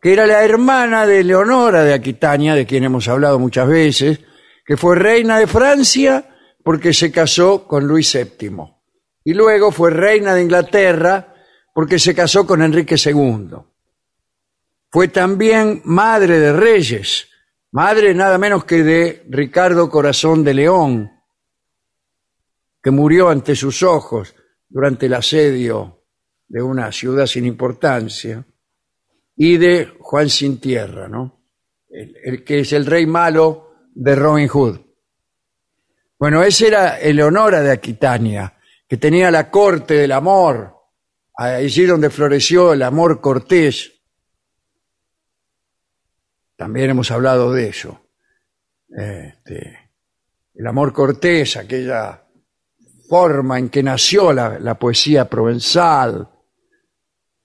que 0.00 0.12
era 0.12 0.28
la 0.28 0.44
hermana 0.44 1.04
de 1.06 1.24
Leonora 1.24 1.82
de 1.82 1.92
Aquitania, 1.92 2.54
de 2.54 2.64
quien 2.64 2.84
hemos 2.84 3.08
hablado 3.08 3.40
muchas 3.40 3.66
veces, 3.66 4.20
que 4.64 4.76
fue 4.76 4.94
reina 4.94 5.40
de 5.40 5.48
Francia 5.48 6.24
porque 6.62 6.94
se 6.94 7.10
casó 7.10 7.66
con 7.66 7.84
Luis 7.84 8.12
VII. 8.14 8.58
Y 9.24 9.34
luego 9.34 9.72
fue 9.72 9.90
reina 9.90 10.34
de 10.34 10.42
Inglaterra 10.42 11.34
porque 11.74 11.98
se 11.98 12.14
casó 12.14 12.46
con 12.46 12.62
Enrique 12.62 12.94
II. 12.94 13.56
Fue 14.88 15.08
también 15.08 15.82
madre 15.84 16.38
de 16.38 16.52
reyes, 16.52 17.26
madre 17.72 18.14
nada 18.14 18.38
menos 18.38 18.64
que 18.64 18.84
de 18.84 19.24
Ricardo 19.28 19.90
Corazón 19.90 20.44
de 20.44 20.54
León, 20.54 21.10
que 22.80 22.92
murió 22.92 23.30
ante 23.30 23.56
sus 23.56 23.82
ojos 23.82 24.36
durante 24.72 25.06
el 25.06 25.14
asedio 25.14 26.04
de 26.48 26.62
una 26.62 26.90
ciudad 26.90 27.26
sin 27.26 27.44
importancia, 27.44 28.44
y 29.36 29.56
de 29.56 29.96
Juan 30.00 30.28
Sin 30.28 30.60
Tierra, 30.60 31.08
¿no? 31.08 31.40
El, 31.88 32.42
que 32.44 32.60
es 32.60 32.72
el 32.72 32.86
rey 32.86 33.06
malo 33.06 33.74
de 33.94 34.14
Robin 34.14 34.48
Hood. 34.48 34.80
Bueno, 36.18 36.42
ese 36.42 36.68
era 36.68 36.98
Eleonora 36.98 37.60
de 37.60 37.70
Aquitania, 37.70 38.56
que 38.88 38.96
tenía 38.96 39.30
la 39.30 39.50
corte 39.50 39.94
del 39.94 40.12
amor, 40.12 40.74
allí 41.34 41.84
donde 41.84 42.08
floreció 42.08 42.72
el 42.72 42.82
amor 42.82 43.20
cortés. 43.20 43.92
También 46.56 46.90
hemos 46.90 47.10
hablado 47.10 47.52
de 47.52 47.68
eso. 47.68 48.00
Este, 48.88 49.90
el 50.54 50.66
amor 50.66 50.92
cortés, 50.92 51.56
aquella 51.56 52.21
forma 53.12 53.58
en 53.58 53.68
que 53.68 53.82
nació 53.82 54.32
la, 54.32 54.58
la 54.58 54.78
poesía 54.78 55.28
provenzal 55.28 56.26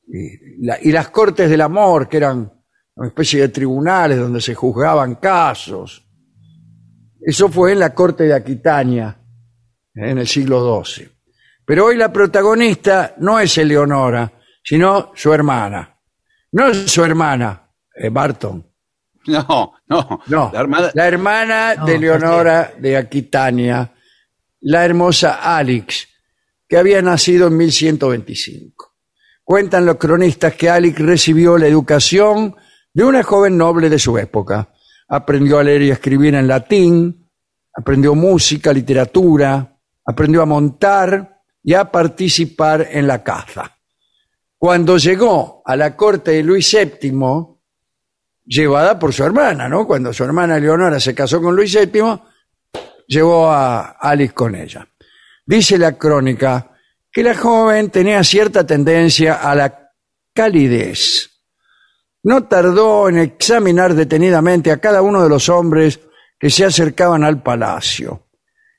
y, 0.08 0.66
la- 0.66 0.78
y 0.82 0.94
las 0.94 1.10
cortes 1.10 1.50
del 1.50 1.60
amor, 1.60 2.08
que 2.08 2.16
eran 2.16 2.50
una 2.96 3.08
especie 3.10 3.42
de 3.42 3.50
tribunales 3.50 4.18
donde 4.18 4.40
se 4.40 4.56
juzgaban 4.56 5.16
casos. 5.16 6.08
Eso 7.20 7.50
fue 7.50 7.74
en 7.74 7.80
la 7.80 7.94
corte 7.94 8.24
de 8.24 8.34
Aquitania, 8.34 9.20
en 9.94 10.18
el 10.20 10.26
siglo 10.28 10.82
XII. 10.86 11.10
Pero 11.66 11.88
hoy 11.88 11.98
la 11.98 12.14
protagonista 12.14 13.16
no 13.18 13.38
es 13.38 13.58
Eleonora, 13.58 14.32
sino 14.64 15.12
su 15.16 15.34
hermana. 15.34 16.00
No 16.54 16.68
es 16.68 16.90
su 16.90 17.04
hermana, 17.04 17.70
eh, 17.94 18.08
Barton. 18.08 18.66
No, 19.28 19.74
no. 19.90 20.22
No, 20.28 20.50
La 20.54 20.62
hermana, 20.62 20.92
la 20.94 21.08
hermana 21.10 21.76
No, 21.76 21.86
de 21.86 22.00
Leonora 22.00 22.72
de 22.80 22.96
Aquitania, 22.96 23.94
la 24.62 24.86
hermosa 24.86 25.58
Alix, 25.58 26.08
que 26.68 26.78
había 26.78 27.02
nacido 27.02 27.48
en 27.48 27.58
1125. 27.58 28.94
Cuentan 29.44 29.86
los 29.86 29.96
cronistas 29.96 30.56
que 30.56 30.70
Alix 30.70 31.00
recibió 31.00 31.58
la 31.58 31.68
educación 31.68 32.56
de 32.94 33.04
una 33.04 33.24
joven 33.24 33.58
noble 33.58 33.90
de 33.90 34.00
su 34.00 34.18
época. 34.18 34.74
Aprendió 35.08 35.60
a 35.60 35.64
leer 35.64 35.84
y 35.84 35.92
escribir 35.92 36.36
en 36.36 36.48
latín, 36.48 37.30
aprendió 37.74 38.16
música, 38.16 38.74
literatura, 38.74 39.78
aprendió 40.06 40.42
a 40.42 40.46
montar 40.46 41.42
y 41.64 41.74
a 41.74 41.92
participar 41.92 42.88
en 42.92 43.08
la 43.08 43.24
caza. 43.24 43.78
Cuando 44.58 44.98
llegó 44.98 45.62
a 45.64 45.76
la 45.76 45.96
corte 45.96 46.32
de 46.32 46.44
Luis 46.44 46.76
VII, 46.76 47.12
llevada 48.46 48.98
por 48.98 49.14
su 49.14 49.24
hermana, 49.24 49.70
¿no? 49.70 49.86
Cuando 49.86 50.12
su 50.12 50.24
hermana 50.24 50.60
Leonora 50.60 51.00
se 51.00 51.14
casó 51.14 51.42
con 51.42 51.56
Luis 51.56 51.78
VII, 51.78 52.02
llevó 53.08 53.50
a 53.50 53.98
Alice 54.00 54.34
con 54.34 54.56
ella. 54.56 54.88
Dice 55.46 55.78
la 55.78 55.98
crónica 55.98 56.72
que 57.12 57.24
la 57.24 57.36
joven 57.36 57.90
tenía 57.90 58.24
cierta 58.24 58.66
tendencia 58.68 59.36
a 59.36 59.56
la 59.56 59.92
calidez. 60.34 61.32
No 62.24 62.44
tardó 62.44 63.10
en 63.10 63.20
examinar 63.20 63.96
detenidamente 63.96 64.72
a 64.72 64.78
cada 64.78 65.02
uno 65.02 65.24
de 65.24 65.30
los 65.30 65.50
hombres 65.50 66.00
que 66.38 66.50
se 66.50 66.66
acercaban 66.66 67.24
al 67.24 67.42
palacio. 67.42 68.28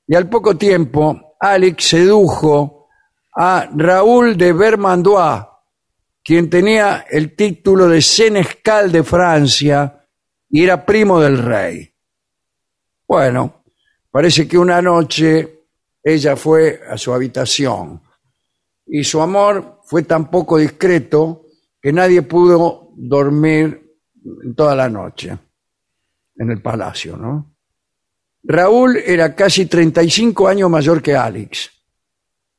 Y 0.07 0.15
al 0.15 0.29
poco 0.29 0.57
tiempo, 0.57 1.37
Alex 1.41 1.85
sedujo 1.85 2.89
a 3.35 3.69
Raúl 3.75 4.37
de 4.37 4.53
Vermandois, 4.53 5.43
quien 6.23 6.51
tenía 6.51 7.07
el 7.11 7.35
título 7.35 7.89
de 7.89 8.03
senescal 8.03 8.93
de 8.93 9.03
Francia 9.03 10.07
y 10.51 10.65
era 10.65 10.85
primo 10.85 11.21
del 11.21 11.39
rey. 11.39 11.95
Bueno, 13.07 13.58
parece 14.11 14.47
que 14.47 14.59
una 14.59 14.81
noche 14.83 15.67
ella 16.03 16.37
fue 16.37 16.81
a 16.89 16.97
su 16.97 17.13
habitación 17.13 18.01
y 18.87 19.05
su 19.05 19.21
amor 19.21 19.81
fue 19.85 20.03
tan 20.03 20.31
poco 20.31 20.59
discreto 20.59 21.47
que 21.81 21.93
nadie 21.93 22.23
pudo 22.23 22.91
dormir 22.97 23.97
toda 24.57 24.75
la 24.75 24.89
noche 24.89 25.37
en 26.37 26.51
el 26.51 26.63
palacio, 26.63 27.17
¿no? 27.17 27.55
Raúl 28.43 28.97
era 28.97 29.35
casi 29.35 29.67
35 29.67 30.49
años 30.49 30.71
mayor 30.71 31.03
que 31.03 31.15
Alex 31.15 31.71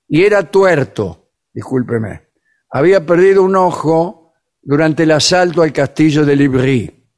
y 0.07 0.23
era 0.23 0.43
tuerto, 0.43 1.31
discúlpeme 1.53 2.29
había 2.69 3.05
perdido 3.05 3.43
un 3.43 3.55
ojo 3.55 4.33
durante 4.61 5.03
el 5.03 5.11
asalto 5.11 5.61
al 5.61 5.73
castillo 5.73 6.25
de 6.25 6.35
Libri. 6.35 7.09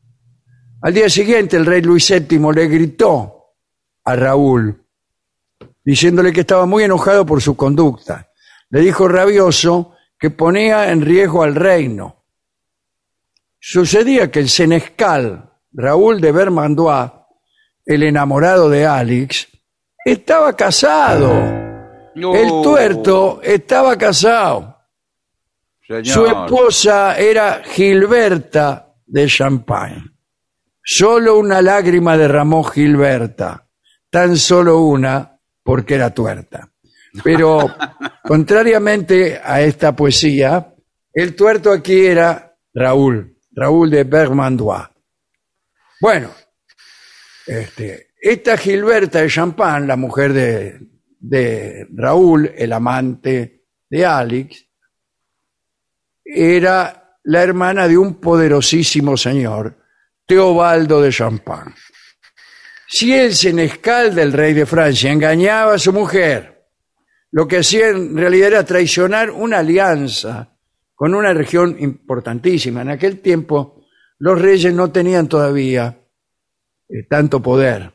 Al 0.82 0.94
día 0.94 1.10
siguiente 1.10 1.58
el 1.58 1.66
rey 1.66 1.82
Luis 1.82 2.10
VII 2.10 2.40
le 2.54 2.68
gritó 2.68 3.41
a 4.04 4.16
Raúl, 4.16 4.84
diciéndole 5.84 6.34
que 6.34 6.42
estaba 6.42 6.66
muy 6.66 6.84
enojado 6.84 7.26
por 7.26 7.42
su 7.42 7.56
conducta. 7.56 8.30
Le 8.70 8.82
dijo 8.82 9.08
rabioso 9.08 9.96
que 10.18 10.30
ponía 10.30 10.92
en 10.92 11.02
riesgo 11.02 11.44
al 11.44 11.56
reino. 11.56 12.26
Sucedía 13.60 14.32
que 14.32 14.40
el 14.40 14.50
senescal 14.50 15.52
Raúl 15.74 16.20
de 16.20 16.32
Vermandois, 16.32 17.12
el 17.86 18.04
enamorado 18.04 18.70
de 18.70 18.86
Alex, 18.86 19.48
estaba 20.04 20.56
casado. 20.56 21.32
No. 22.16 22.36
El 22.36 22.50
tuerto 22.62 23.40
estaba 23.42 23.98
casado. 23.98 24.78
Señor. 25.88 26.06
Su 26.06 26.26
esposa 26.26 27.18
era 27.18 27.62
Gilberta 27.64 28.94
de 29.06 29.28
Champagne. 29.28 30.04
Solo 30.84 31.38
una 31.38 31.62
lágrima 31.62 32.18
derramó 32.18 32.64
Gilberta, 32.64 33.68
tan 34.12 34.38
solo 34.38 34.82
una 34.82 35.40
porque 35.64 35.96
era 35.96 36.14
tuerta. 36.14 36.70
Pero, 37.24 37.68
contrariamente 38.24 39.42
a 39.44 39.62
esta 39.62 39.96
poesía, 39.96 40.76
el 41.14 41.36
tuerto 41.36 41.72
aquí 41.72 42.06
era 42.06 42.56
Raúl, 42.74 43.38
Raúl 43.52 43.90
de 43.90 44.04
Bermandois. 44.04 44.88
Bueno, 46.00 46.32
este, 47.48 48.12
esta 48.20 48.58
Gilberta 48.58 49.22
de 49.22 49.30
Champagne, 49.30 49.88
la 49.88 49.96
mujer 49.96 50.34
de, 50.34 50.80
de 51.20 51.88
Raúl, 51.94 52.52
el 52.56 52.74
amante 52.74 53.66
de 53.90 54.06
Alex, 54.06 54.68
era 56.24 57.18
la 57.24 57.44
hermana 57.44 57.88
de 57.88 57.98
un 57.98 58.20
poderosísimo 58.20 59.18
señor, 59.18 59.78
Teobaldo 60.26 61.02
de 61.02 61.12
Champagne. 61.12 61.74
Si 62.94 63.14
el 63.14 63.34
senescal 63.34 64.14
del 64.14 64.34
rey 64.34 64.54
de 64.54 64.66
Francia 64.66 65.14
engañaba 65.14 65.76
a 65.76 65.80
su 65.80 65.94
mujer, 65.94 66.66
lo 67.32 67.48
que 67.48 67.60
hacía 67.60 67.88
en 67.88 68.18
realidad 68.18 68.50
era 68.50 68.66
traicionar 68.66 69.32
una 69.32 69.60
alianza 69.60 70.58
con 70.94 71.16
una 71.16 71.34
región 71.34 71.78
importantísima. 71.80 72.82
En 72.82 72.90
aquel 72.90 73.22
tiempo 73.22 73.86
los 74.20 74.40
reyes 74.42 74.74
no 74.74 74.92
tenían 74.92 75.30
todavía 75.30 76.00
eh, 76.90 77.04
tanto 77.10 77.42
poder 77.42 77.94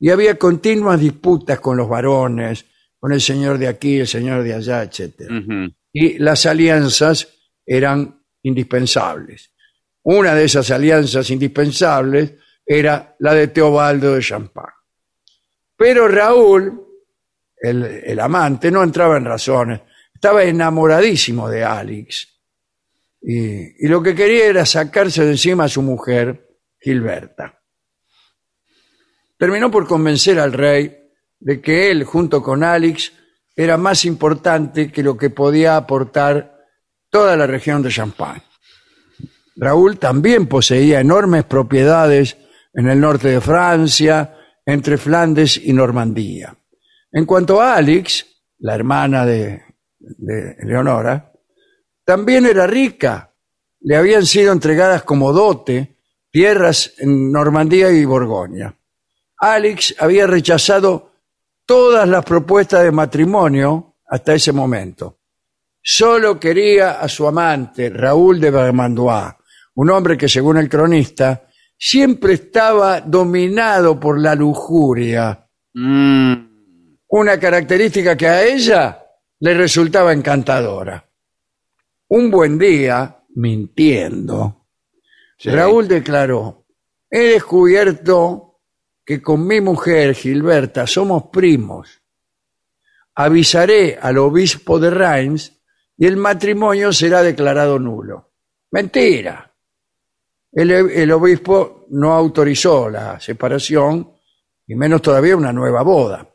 y 0.00 0.08
había 0.08 0.38
continuas 0.38 0.98
disputas 0.98 1.60
con 1.60 1.76
los 1.76 1.86
varones, 1.86 2.64
con 2.98 3.12
el 3.12 3.20
señor 3.20 3.58
de 3.58 3.68
aquí, 3.68 3.98
el 4.00 4.08
señor 4.08 4.42
de 4.44 4.54
allá, 4.54 4.88
Ujú. 4.88 5.74
y 5.92 6.18
las 6.18 6.46
alianzas 6.46 7.28
eran 7.66 8.22
indispensables. 8.42 9.50
Una 10.04 10.34
de 10.34 10.44
esas 10.44 10.70
alianzas 10.70 11.28
indispensables 11.30 12.32
era 12.68 13.16
la 13.20 13.32
de 13.32 13.48
Teobaldo 13.48 14.14
de 14.14 14.20
Champagne. 14.20 14.74
Pero 15.74 16.06
Raúl, 16.06 16.86
el, 17.56 17.82
el 17.82 18.20
amante, 18.20 18.70
no 18.70 18.82
entraba 18.82 19.16
en 19.16 19.24
razones, 19.24 19.80
estaba 20.12 20.44
enamoradísimo 20.44 21.48
de 21.48 21.64
Alex 21.64 22.28
y, 23.22 23.86
y 23.86 23.88
lo 23.88 24.02
que 24.02 24.14
quería 24.14 24.46
era 24.46 24.66
sacarse 24.66 25.24
de 25.24 25.30
encima 25.30 25.64
a 25.64 25.68
su 25.68 25.80
mujer, 25.80 26.46
Gilberta. 26.78 27.58
Terminó 29.38 29.70
por 29.70 29.86
convencer 29.86 30.38
al 30.38 30.52
rey 30.52 30.94
de 31.40 31.60
que 31.62 31.90
él, 31.90 32.04
junto 32.04 32.42
con 32.42 32.62
Alex, 32.62 33.12
era 33.56 33.78
más 33.78 34.04
importante 34.04 34.92
que 34.92 35.02
lo 35.02 35.16
que 35.16 35.30
podía 35.30 35.76
aportar 35.76 36.66
toda 37.08 37.36
la 37.36 37.46
región 37.46 37.82
de 37.82 37.90
Champagne. 37.90 38.42
Raúl 39.56 39.98
también 39.98 40.46
poseía 40.46 41.00
enormes 41.00 41.44
propiedades 41.44 42.36
en 42.78 42.88
el 42.88 43.00
norte 43.00 43.26
de 43.26 43.40
Francia, 43.40 44.36
entre 44.64 44.98
Flandes 44.98 45.60
y 45.60 45.72
Normandía. 45.72 46.56
En 47.10 47.26
cuanto 47.26 47.60
a 47.60 47.74
Alex, 47.74 48.24
la 48.60 48.76
hermana 48.76 49.26
de, 49.26 49.64
Leonora, 50.62 51.32
también 52.04 52.46
era 52.46 52.68
rica. 52.68 53.34
Le 53.80 53.96
habían 53.96 54.24
sido 54.24 54.52
entregadas 54.52 55.02
como 55.02 55.32
dote 55.32 55.96
tierras 56.30 56.92
en 56.98 57.32
Normandía 57.32 57.90
y 57.90 58.04
Borgoña. 58.04 58.72
Alex 59.38 59.96
había 59.98 60.28
rechazado 60.28 61.10
todas 61.66 62.08
las 62.08 62.24
propuestas 62.24 62.84
de 62.84 62.92
matrimonio 62.92 63.96
hasta 64.06 64.34
ese 64.34 64.52
momento. 64.52 65.18
Solo 65.82 66.38
quería 66.38 67.00
a 67.00 67.08
su 67.08 67.26
amante, 67.26 67.90
Raúl 67.90 68.38
de 68.38 68.52
Vermandois, 68.52 69.34
un 69.74 69.90
hombre 69.90 70.16
que, 70.16 70.28
según 70.28 70.58
el 70.58 70.68
cronista, 70.68 71.47
siempre 71.78 72.34
estaba 72.34 73.00
dominado 73.00 73.98
por 73.98 74.20
la 74.20 74.34
lujuria, 74.34 75.48
Mm, 75.80 76.96
una 77.08 77.38
característica 77.38 78.16
que 78.16 78.26
a 78.26 78.42
ella 78.44 79.00
le 79.38 79.54
resultaba 79.54 80.12
encantadora. 80.12 81.08
Un 82.08 82.30
buen 82.30 82.58
día, 82.58 83.22
mintiendo, 83.36 84.66
sí. 85.38 85.50
Raúl 85.50 85.86
declaró, 85.86 86.66
he 87.08 87.34
descubierto 87.34 88.60
que 89.04 89.22
con 89.22 89.46
mi 89.46 89.60
mujer 89.60 90.14
Gilberta 90.14 90.86
somos 90.86 91.24
primos. 91.30 92.02
Avisaré 93.14 93.96
al 94.00 94.18
obispo 94.18 94.80
de 94.80 94.90
Reims 94.90 95.60
y 95.96 96.06
el 96.06 96.16
matrimonio 96.16 96.92
será 96.92 97.22
declarado 97.22 97.78
nulo. 97.78 98.32
Mentira. 98.72 99.47
El, 100.52 101.12
obispo 101.12 101.86
no 101.90 102.12
autorizó 102.12 102.88
la 102.88 103.20
separación 103.20 104.12
y 104.66 104.74
menos 104.74 105.02
todavía 105.02 105.36
una 105.36 105.52
nueva 105.52 105.82
boda. 105.82 106.28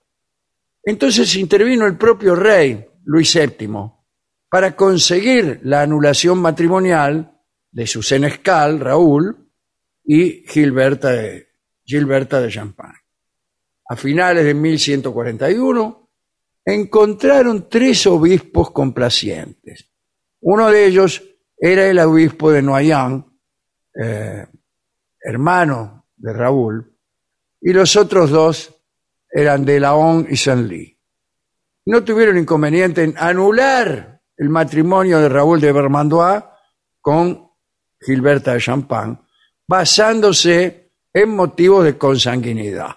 Entonces 0.84 1.36
intervino 1.36 1.86
el 1.86 1.98
propio 1.98 2.36
rey, 2.36 2.86
Luis 3.06 3.34
VII, 3.34 3.68
para 4.50 4.76
conseguir 4.76 5.62
la 5.64 5.82
anulación 5.82 6.40
matrimonial 6.40 7.40
de 7.72 7.88
su 7.88 8.04
senescal, 8.04 8.80
Raúl, 8.80 9.44
y 10.06 10.44
Gilberta 10.48 11.12
de, 11.12 11.48
Gilberta 11.86 12.42
de 12.42 12.50
Champagne. 12.50 13.00
A 13.90 13.96
finales 13.96 14.46
de 14.46 14.54
1141 14.54 16.10
encontraron 16.66 17.70
tres 17.70 18.06
obispos 18.08 18.72
complacientes. 18.72 19.90
Uno 20.42 20.70
de 20.70 20.86
ellos 20.86 21.24
era 21.58 21.88
el 21.88 22.00
obispo 22.00 22.52
de 22.52 22.62
Noyang, 22.62 23.33
eh, 24.02 24.46
hermano 25.22 26.08
de 26.16 26.34
Raúl, 26.34 26.98
y 27.62 27.74
los 27.74 27.96
otros 27.96 28.30
dos 28.30 28.76
eran 29.30 29.66
de 29.66 29.80
Laon 29.80 30.28
y 30.30 30.36
Saint-Ly. 30.36 30.98
No 31.86 32.04
tuvieron 32.04 32.38
inconveniente 32.38 33.04
en 33.04 33.16
anular 33.18 34.22
el 34.38 34.50
matrimonio 34.50 35.20
de 35.20 35.30
Raúl 35.30 35.60
de 35.60 35.72
Vermandois 35.72 36.44
con 37.02 37.50
Gilberta 38.00 38.54
de 38.54 38.60
Champagne, 38.60 39.18
basándose 39.68 40.92
en 41.14 41.30
motivos 41.30 41.86
de 41.86 41.98
consanguinidad. 41.98 42.96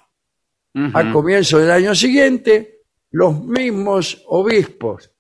Al 0.93 1.11
comienzo 1.11 1.59
del 1.59 1.71
año 1.71 1.95
siguiente, 1.95 2.83
los 3.11 3.43
mismos 3.43 4.23
obispos 4.27 5.11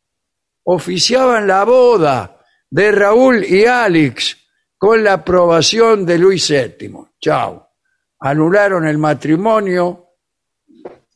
oficiaban 0.65 1.47
la 1.47 1.65
boda 1.65 2.43
de 2.69 2.93
Raúl 2.93 3.43
y 3.43 3.65
Alex 3.65 4.37
con 4.79 5.03
la 5.03 5.15
aprobación 5.15 6.05
de 6.05 6.19
Luis 6.19 6.49
VII. 6.49 6.93
Chao. 7.21 7.69
Anularon 8.21 8.87
el 8.87 8.99
matrimonio 8.99 10.11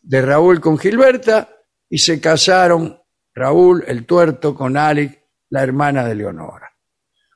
de 0.03 0.23
Raúl 0.23 0.61
con 0.61 0.79
Gilberta 0.79 1.49
y 1.89 1.99
se 1.99 2.21
casaron 2.21 2.99
Raúl 3.35 3.85
el 3.87 4.05
tuerto 4.07 4.55
con 4.55 4.77
Alex, 4.77 5.17
la 5.51 5.63
hermana 5.63 6.05
de 6.05 6.15
Leonora. 6.15 6.71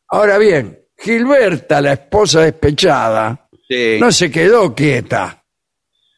Ahora 0.09 0.39
bien, 0.39 0.87
Gilberta, 0.97 1.81
la 1.81 1.95
esposa 1.95 2.43
despechada, 2.43 3.49
Sí. 3.69 3.97
no 3.99 4.13
se 4.13 4.31
quedó 4.31 4.75
quieta. 4.75 5.43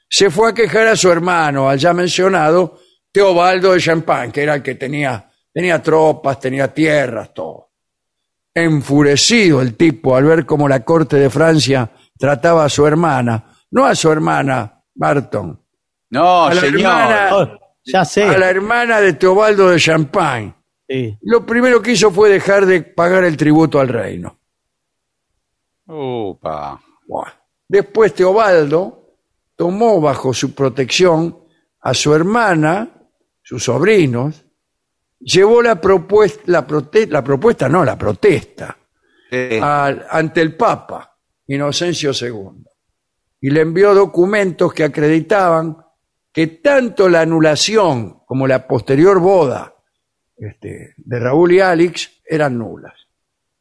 Se 0.08 0.30
fue 0.30 0.50
a 0.50 0.54
quejar 0.54 0.88
a 0.88 0.96
su 0.96 1.10
hermano, 1.10 1.68
al 1.68 1.78
ya 1.78 1.92
mencionado 1.94 2.80
Teobaldo 3.12 3.72
de 3.72 3.80
Champagne, 3.80 4.32
que 4.32 4.42
era 4.42 4.54
el 4.56 4.62
que 4.62 4.74
tenía, 4.74 5.30
tenía 5.52 5.80
tropas, 5.80 6.40
tenía 6.40 6.72
tierras, 6.74 7.32
todo. 7.32 7.65
Enfurecido 8.58 9.60
el 9.60 9.76
tipo 9.76 10.16
al 10.16 10.24
ver 10.24 10.46
cómo 10.46 10.66
la 10.66 10.82
corte 10.82 11.16
de 11.16 11.28
Francia 11.28 11.90
trataba 12.18 12.64
a 12.64 12.68
su 12.70 12.86
hermana, 12.86 13.44
no 13.70 13.84
a 13.84 13.94
su 13.94 14.10
hermana 14.10 14.82
Barton, 14.94 15.60
No, 16.08 16.44
a 16.46 16.54
la 16.54 16.60
señor. 16.62 16.80
hermana- 16.80 17.28
Oh, 17.36 17.58
ya 17.84 18.02
sé. 18.06 18.22
a 18.24 18.38
la 18.38 18.48
hermana 18.48 18.98
de 19.02 19.12
Teobaldo 19.12 19.68
de 19.68 19.78
Champagne. 19.78 20.54
Sí. 20.88 21.18
Lo 21.20 21.44
primero 21.44 21.82
que 21.82 21.92
hizo 21.92 22.10
fue 22.10 22.30
dejar 22.30 22.64
de 22.64 22.80
pagar 22.80 23.24
el 23.24 23.36
tributo 23.36 23.78
al 23.78 23.88
reino. 23.88 24.38
Upa. 25.86 26.80
Buah. 27.06 27.28
Después 27.68 28.14
Teobaldo 28.14 29.16
tomó 29.54 30.00
bajo 30.00 30.32
su 30.32 30.54
protección 30.54 31.38
a 31.82 31.92
su 31.92 32.14
hermana, 32.14 32.88
sus 33.42 33.64
sobrinos, 33.64 34.45
llevó 35.20 35.62
la 35.62 35.80
propuesta, 35.80 36.42
la, 36.46 36.66
prote- 36.66 37.08
la 37.08 37.22
propuesta, 37.22 37.68
no, 37.68 37.84
la 37.84 37.96
protesta, 37.96 38.76
Sí. 39.30 39.58
al- 39.60 40.06
ante 40.10 40.40
el 40.40 40.54
Papa, 40.56 41.16
Inocencio 41.48 42.12
II, 42.12 42.64
y 43.40 43.50
le 43.50 43.60
envió 43.60 43.94
documentos 43.94 44.72
que 44.72 44.84
acreditaban 44.84 45.76
que 46.32 46.46
tanto 46.48 47.08
la 47.08 47.22
anulación 47.22 48.20
como 48.26 48.46
la 48.46 48.66
posterior 48.66 49.18
boda 49.20 49.74
este, 50.36 50.94
de 50.96 51.18
Raúl 51.18 51.52
y 51.52 51.60
Alex 51.60 52.10
eran 52.26 52.58
nulas. 52.58 52.92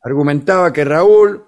Argumentaba 0.03 0.73
que 0.73 0.83
Raúl 0.83 1.43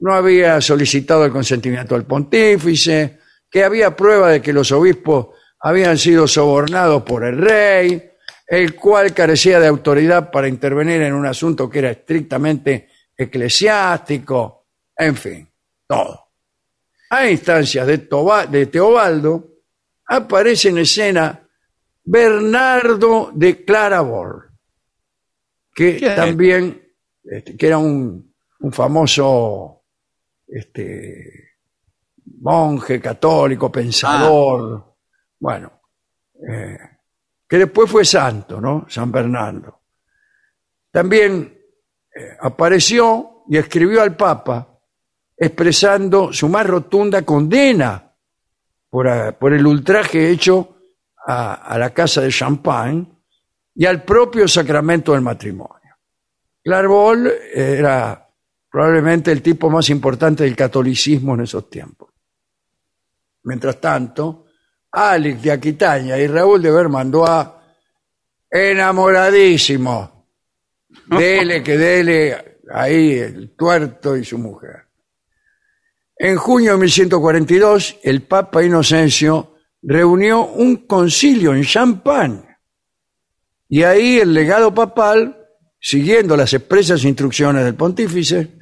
no 0.00 0.12
había 0.12 0.60
solicitado 0.60 1.24
el 1.24 1.32
consentimiento 1.32 1.94
del 1.94 2.04
pontífice, 2.04 3.20
que 3.48 3.64
había 3.64 3.94
prueba 3.96 4.28
de 4.30 4.42
que 4.42 4.52
los 4.52 4.70
obispos 4.72 5.28
habían 5.60 5.96
sido 5.96 6.26
sobornados 6.26 7.02
por 7.04 7.24
el 7.24 7.38
rey, 7.38 8.10
el 8.46 8.76
cual 8.76 9.12
carecía 9.12 9.58
de 9.58 9.66
autoridad 9.66 10.30
para 10.30 10.48
intervenir 10.48 11.02
en 11.02 11.14
un 11.14 11.26
asunto 11.26 11.68
que 11.68 11.80
era 11.80 11.90
estrictamente 11.90 12.88
eclesiástico, 13.16 14.66
en 14.96 15.16
fin, 15.16 15.48
todo. 15.86 16.22
A 17.10 17.28
instancias 17.28 17.86
de, 17.86 17.98
Toba- 17.98 18.46
de 18.46 18.66
Teobaldo 18.66 19.48
aparece 20.06 20.68
en 20.68 20.78
escena 20.78 21.48
Bernardo 22.04 23.30
de 23.34 23.64
Clarabourg, 23.64 24.50
que 25.74 25.96
¿Quién? 25.96 26.14
también 26.14 26.82
este, 27.24 27.56
que 27.56 27.66
era 27.66 27.78
un, 27.78 28.32
un 28.60 28.72
famoso 28.72 29.82
este, 30.46 31.50
monje 32.40 33.00
católico, 33.00 33.70
pensador, 33.72 34.94
bueno, 35.40 35.80
eh, 36.48 36.78
que 37.48 37.58
después 37.58 37.90
fue 37.90 38.04
santo, 38.04 38.60
¿no? 38.60 38.86
San 38.88 39.12
Bernardo. 39.12 39.82
También 40.90 41.58
eh, 42.14 42.36
apareció 42.40 43.44
y 43.48 43.56
escribió 43.56 44.02
al 44.02 44.16
Papa 44.16 44.76
expresando 45.36 46.32
su 46.32 46.48
más 46.48 46.66
rotunda 46.66 47.22
condena 47.22 48.02
por, 48.88 49.52
el 49.52 49.66
ultraje 49.66 50.30
hecho 50.30 50.78
a, 51.26 51.76
la 51.78 51.90
casa 51.90 52.22
de 52.22 52.30
Champagne 52.30 53.06
y 53.74 53.84
al 53.84 54.02
propio 54.02 54.48
sacramento 54.48 55.12
del 55.12 55.20
matrimonio. 55.20 55.96
Clairvaux 56.64 57.30
era 57.54 58.26
probablemente 58.70 59.30
el 59.30 59.42
tipo 59.42 59.68
más 59.68 59.90
importante 59.90 60.44
del 60.44 60.56
catolicismo 60.56 61.34
en 61.34 61.42
esos 61.42 61.68
tiempos. 61.68 62.10
Mientras 63.42 63.78
tanto, 63.80 64.45
Alex 64.92 65.42
de 65.42 65.52
Aquitaña 65.52 66.18
y 66.18 66.26
Raúl 66.26 66.62
de 66.62 66.70
Vermandois, 66.70 67.48
enamoradísimos, 68.50 70.10
dele 71.06 71.62
que 71.62 71.76
dele 71.76 72.60
ahí 72.72 73.18
el 73.18 73.54
tuerto 73.56 74.16
y 74.16 74.24
su 74.24 74.38
mujer. 74.38 74.86
En 76.18 76.36
junio 76.36 76.72
de 76.72 76.78
1142, 76.78 77.98
el 78.02 78.22
Papa 78.22 78.62
Inocencio 78.64 79.56
reunió 79.82 80.46
un 80.46 80.86
concilio 80.86 81.54
en 81.54 81.62
Champagne 81.62 82.46
y 83.68 83.82
ahí 83.82 84.18
el 84.18 84.32
legado 84.32 84.72
papal, 84.72 85.36
siguiendo 85.78 86.36
las 86.36 86.54
expresas 86.54 87.04
instrucciones 87.04 87.64
del 87.64 87.74
pontífice, 87.74 88.58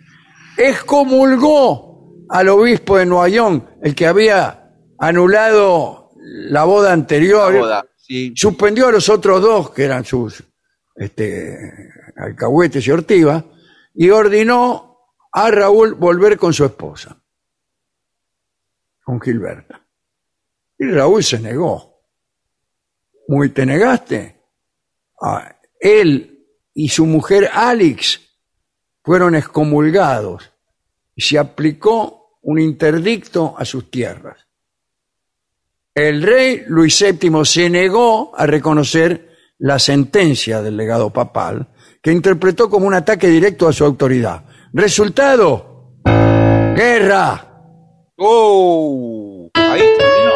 excomulgó 0.57 2.25
al 2.29 2.49
obispo 2.49 2.97
de 2.97 3.07
Noyon, 3.07 3.69
el 3.83 3.95
que 3.95 4.07
había 4.07 4.73
anulado 4.99 6.04
la 6.27 6.65
boda 6.65 6.93
anterior, 6.93 7.53
La 7.53 7.61
boda, 7.61 7.87
sí. 7.97 8.33
suspendió 8.35 8.89
a 8.89 8.93
los 8.93 9.09
otros 9.09 9.43
dos, 9.43 9.71
que 9.71 9.85
eran 9.85 10.05
sus 10.05 10.43
este, 10.97 11.93
alcahuetes 12.17 12.87
y 12.87 12.91
ortivas, 12.91 13.45
y 13.95 14.09
ordenó 14.09 14.99
a 15.33 15.51
Raúl 15.51 15.95
volver 15.95 16.39
con 16.39 16.55
su 16.55 16.65
esposa, 16.65 17.21
con 19.03 19.21
Gilberta. 19.21 19.87
Y 20.79 20.87
Raúl 20.87 21.23
se 21.23 21.39
negó. 21.39 21.93
Muy 23.29 23.51
te 23.51 23.67
negaste. 23.67 24.43
Ah, 25.21 25.57
él 25.79 26.47
y 26.73 26.89
su 26.89 27.07
mujer 27.07 27.51
Alex 27.53 28.21
fueron 29.03 29.35
excomulgados 29.35 30.51
y 31.15 31.23
se 31.23 31.39
aplicó 31.39 32.39
un 32.43 32.59
interdicto 32.59 33.55
a 33.57 33.65
sus 33.65 33.91
tierras. 33.91 34.44
El 35.95 36.23
rey 36.23 36.65
Luis 36.67 36.99
VII 37.01 37.45
se 37.45 37.71
negó 37.71 38.33
a 38.37 38.47
reconocer 38.47 39.29
la 39.59 39.79
sentencia 39.79 40.61
del 40.61 40.77
legado 40.77 41.11
papal, 41.11 41.69
que 42.03 42.11
interpretó 42.11 42.69
como 42.69 42.89
un 42.89 42.95
ataque 42.95 43.29
directo 43.29 43.69
a 43.69 43.73
su 43.73 43.85
autoridad. 43.85 44.45
Resultado, 44.73 46.01
guerra. 46.75 47.49
¡Oh! 48.17 49.49
Ahí 49.55 49.83
terminó. 49.97 50.33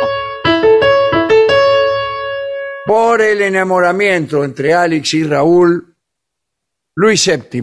Por 2.87 3.21
el 3.21 3.43
enamoramiento 3.43 4.45
entre 4.45 4.73
Alex 4.73 5.15
y 5.15 5.25
Raúl, 5.25 5.97
Luis 6.95 7.27
VII 7.27 7.63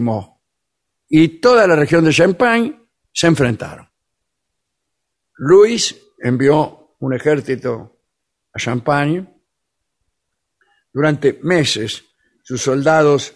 y 1.08 1.28
toda 1.40 1.66
la 1.66 1.76
región 1.76 2.04
de 2.04 2.12
Champagne 2.12 2.78
se 3.10 3.26
enfrentaron. 3.26 3.88
Luis 5.38 5.96
envió 6.18 6.85
un 7.00 7.14
ejército 7.14 8.00
a 8.52 8.58
Champagne. 8.58 9.26
Durante 10.92 11.38
meses 11.42 12.04
sus 12.42 12.62
soldados 12.62 13.34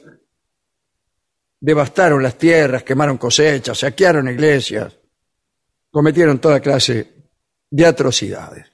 devastaron 1.61 2.23
las 2.23 2.39
tierras, 2.39 2.83
quemaron 2.83 3.19
cosechas, 3.19 3.79
saquearon 3.79 4.29
iglesias, 4.29 4.99
cometieron 5.91 6.39
toda 6.39 6.61
clase 6.61 7.29
de 7.71 7.87
atrocidades. 7.87 8.67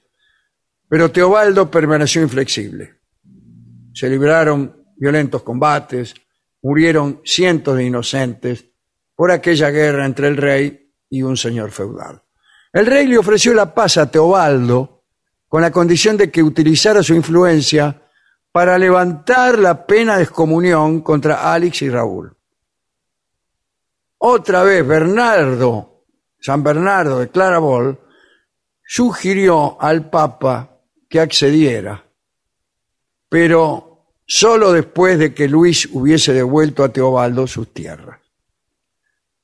Pero 0.87 1.11
Teobaldo 1.11 1.69
permaneció 1.69 2.21
inflexible. 2.21 2.95
se 3.93 4.09
libraron 4.09 4.85
violentos 4.95 5.41
combates, 5.41 6.13
murieron 6.61 7.21
cientos 7.25 7.75
de 7.75 7.85
inocentes 7.85 8.65
por 9.15 9.31
aquella 9.31 9.71
guerra 9.71 10.05
entre 10.05 10.27
el 10.27 10.37
rey 10.37 10.93
y 11.09 11.23
un 11.23 11.35
señor 11.35 11.71
feudal. 11.71 12.21
El 12.77 12.85
rey 12.85 13.07
le 13.07 13.17
ofreció 13.17 13.55
la 13.55 13.73
paz 13.73 13.97
a 13.97 14.11
Teobaldo 14.11 15.01
con 15.47 15.63
la 15.63 15.71
condición 15.71 16.15
de 16.15 16.29
que 16.29 16.43
utilizara 16.43 17.01
su 17.01 17.15
influencia 17.15 18.03
para 18.51 18.77
levantar 18.77 19.57
la 19.57 19.87
pena 19.87 20.17
de 20.17 20.21
excomunión 20.25 21.01
contra 21.01 21.51
Alex 21.51 21.81
y 21.81 21.89
Raúl. 21.89 22.37
Otra 24.19 24.61
vez 24.61 24.85
Bernardo, 24.85 26.03
San 26.39 26.61
Bernardo 26.61 27.17
de 27.17 27.29
Claraboll, 27.29 27.97
sugirió 28.85 29.81
al 29.81 30.11
Papa 30.11 30.77
que 31.09 31.19
accediera, 31.19 32.05
pero 33.27 34.05
solo 34.23 34.71
después 34.71 35.17
de 35.17 35.33
que 35.33 35.47
Luis 35.47 35.89
hubiese 35.91 36.31
devuelto 36.31 36.83
a 36.83 36.89
Teobaldo 36.89 37.47
sus 37.47 37.73
tierras. 37.73 38.19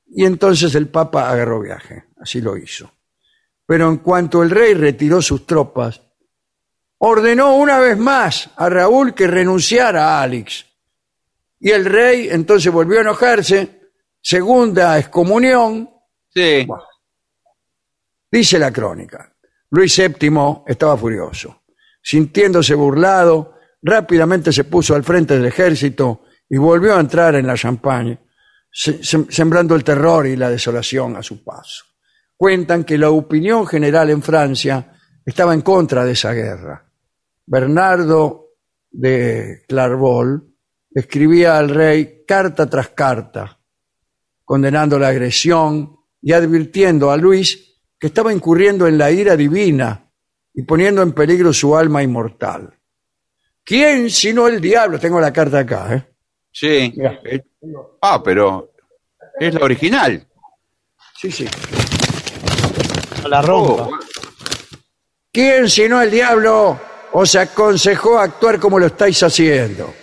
Y 0.06 0.24
entonces 0.24 0.72
el 0.76 0.86
Papa 0.86 1.28
agarró 1.28 1.58
viaje, 1.58 2.04
así 2.20 2.40
lo 2.40 2.56
hizo. 2.56 2.93
Pero 3.66 3.88
en 3.88 3.98
cuanto 3.98 4.42
el 4.42 4.50
rey 4.50 4.74
retiró 4.74 5.22
sus 5.22 5.46
tropas, 5.46 6.00
ordenó 6.98 7.56
una 7.56 7.78
vez 7.78 7.96
más 7.98 8.50
a 8.56 8.68
Raúl 8.68 9.14
que 9.14 9.26
renunciara 9.26 10.18
a 10.18 10.22
Alex. 10.22 10.66
Y 11.60 11.70
el 11.70 11.84
rey 11.86 12.28
entonces 12.30 12.70
volvió 12.72 12.98
a 12.98 13.02
enojarse, 13.02 13.80
segunda 14.20 14.98
excomunión. 14.98 15.88
Sí. 16.28 16.66
Dice 18.30 18.58
la 18.58 18.70
crónica. 18.72 19.32
Luis 19.70 19.96
VII 19.96 20.62
estaba 20.66 20.96
furioso. 20.96 21.62
Sintiéndose 22.02 22.74
burlado, 22.74 23.54
rápidamente 23.82 24.52
se 24.52 24.64
puso 24.64 24.94
al 24.94 25.04
frente 25.04 25.34
del 25.36 25.46
ejército 25.46 26.24
y 26.48 26.58
volvió 26.58 26.96
a 26.96 27.00
entrar 27.00 27.34
en 27.36 27.46
la 27.46 27.54
Champagne, 27.56 28.18
se- 28.70 29.00
sem- 29.00 29.30
sembrando 29.30 29.74
el 29.74 29.84
terror 29.84 30.26
y 30.26 30.36
la 30.36 30.50
desolación 30.50 31.16
a 31.16 31.22
su 31.22 31.42
paso. 31.42 31.84
Cuentan 32.36 32.84
que 32.84 32.98
la 32.98 33.10
opinión 33.10 33.66
general 33.66 34.10
en 34.10 34.22
Francia 34.22 34.92
estaba 35.24 35.54
en 35.54 35.62
contra 35.62 36.04
de 36.04 36.12
esa 36.12 36.32
guerra. 36.32 36.84
Bernardo 37.46 38.48
de 38.90 39.62
Clairvaux 39.68 40.42
escribía 40.94 41.58
al 41.58 41.68
rey 41.68 42.24
carta 42.26 42.68
tras 42.68 42.88
carta, 42.90 43.58
condenando 44.44 44.98
la 44.98 45.08
agresión 45.08 45.96
y 46.22 46.32
advirtiendo 46.32 47.10
a 47.10 47.16
Luis 47.16 47.80
que 47.98 48.08
estaba 48.08 48.32
incurriendo 48.32 48.86
en 48.86 48.98
la 48.98 49.10
ira 49.10 49.36
divina 49.36 50.10
y 50.54 50.62
poniendo 50.62 51.02
en 51.02 51.12
peligro 51.12 51.52
su 51.52 51.76
alma 51.76 52.02
inmortal. 52.02 52.78
¿Quién 53.64 54.10
sino 54.10 54.46
el 54.46 54.60
diablo? 54.60 54.98
Tengo 54.98 55.20
la 55.20 55.32
carta 55.32 55.60
acá, 55.60 55.94
¿eh? 55.94 56.04
Sí. 56.52 56.94
Ah, 58.02 58.22
pero 58.22 58.72
es 59.40 59.54
la 59.54 59.64
original. 59.64 60.24
Sí, 61.16 61.30
sí. 61.30 61.48
No 63.24 63.30
la 63.30 63.40
rompa. 63.40 63.84
Oh, 63.84 63.98
¿Quién 65.32 65.68
sino 65.70 66.00
el 66.02 66.10
diablo 66.10 66.78
os 67.12 67.34
aconsejó 67.36 68.18
actuar 68.18 68.60
como 68.60 68.78
lo 68.78 68.86
estáis 68.86 69.22
haciendo? 69.22 69.94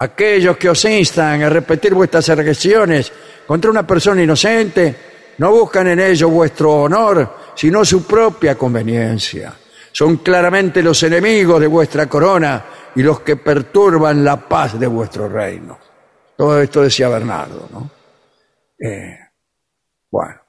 Aquellos 0.00 0.56
que 0.56 0.68
os 0.68 0.84
instan 0.84 1.42
a 1.44 1.48
repetir 1.48 1.94
vuestras 1.94 2.28
agresiones 2.28 3.12
contra 3.46 3.70
una 3.70 3.86
persona 3.86 4.20
inocente 4.20 4.96
no 5.38 5.52
buscan 5.52 5.86
en 5.86 6.00
ello 6.00 6.28
vuestro 6.28 6.72
honor, 6.82 7.36
sino 7.54 7.84
su 7.84 8.04
propia 8.04 8.56
conveniencia. 8.56 9.54
Son 9.92 10.16
claramente 10.16 10.82
los 10.82 11.00
enemigos 11.04 11.60
de 11.60 11.68
vuestra 11.68 12.06
corona 12.08 12.64
y 12.96 13.02
los 13.02 13.20
que 13.20 13.36
perturban 13.36 14.24
la 14.24 14.36
paz 14.48 14.78
de 14.78 14.88
vuestro 14.88 15.28
reino. 15.28 15.78
Todo 16.36 16.60
esto 16.60 16.82
decía 16.82 17.08
Bernardo, 17.08 17.68
¿no? 17.72 17.90
Eh, 18.78 19.18
bueno, 20.10 20.40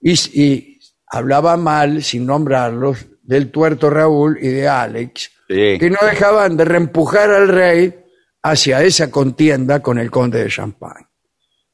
y, 0.00 0.42
y 0.42 0.69
hablaba 1.10 1.56
mal, 1.56 2.02
sin 2.02 2.24
nombrarlos, 2.24 3.06
del 3.22 3.50
tuerto 3.50 3.90
Raúl 3.90 4.38
y 4.40 4.48
de 4.48 4.68
Alex, 4.68 5.30
Sí. 5.48 5.78
que 5.78 5.90
no 5.90 5.98
dejaban 6.02 6.56
de 6.56 6.64
reempujar 6.64 7.30
al 7.30 7.48
rey 7.48 8.04
hacia 8.42 8.82
esa 8.82 9.10
contienda 9.10 9.80
con 9.80 9.98
el 9.98 10.10
conde 10.10 10.42
de 10.42 10.48
Champagne. 10.48 11.06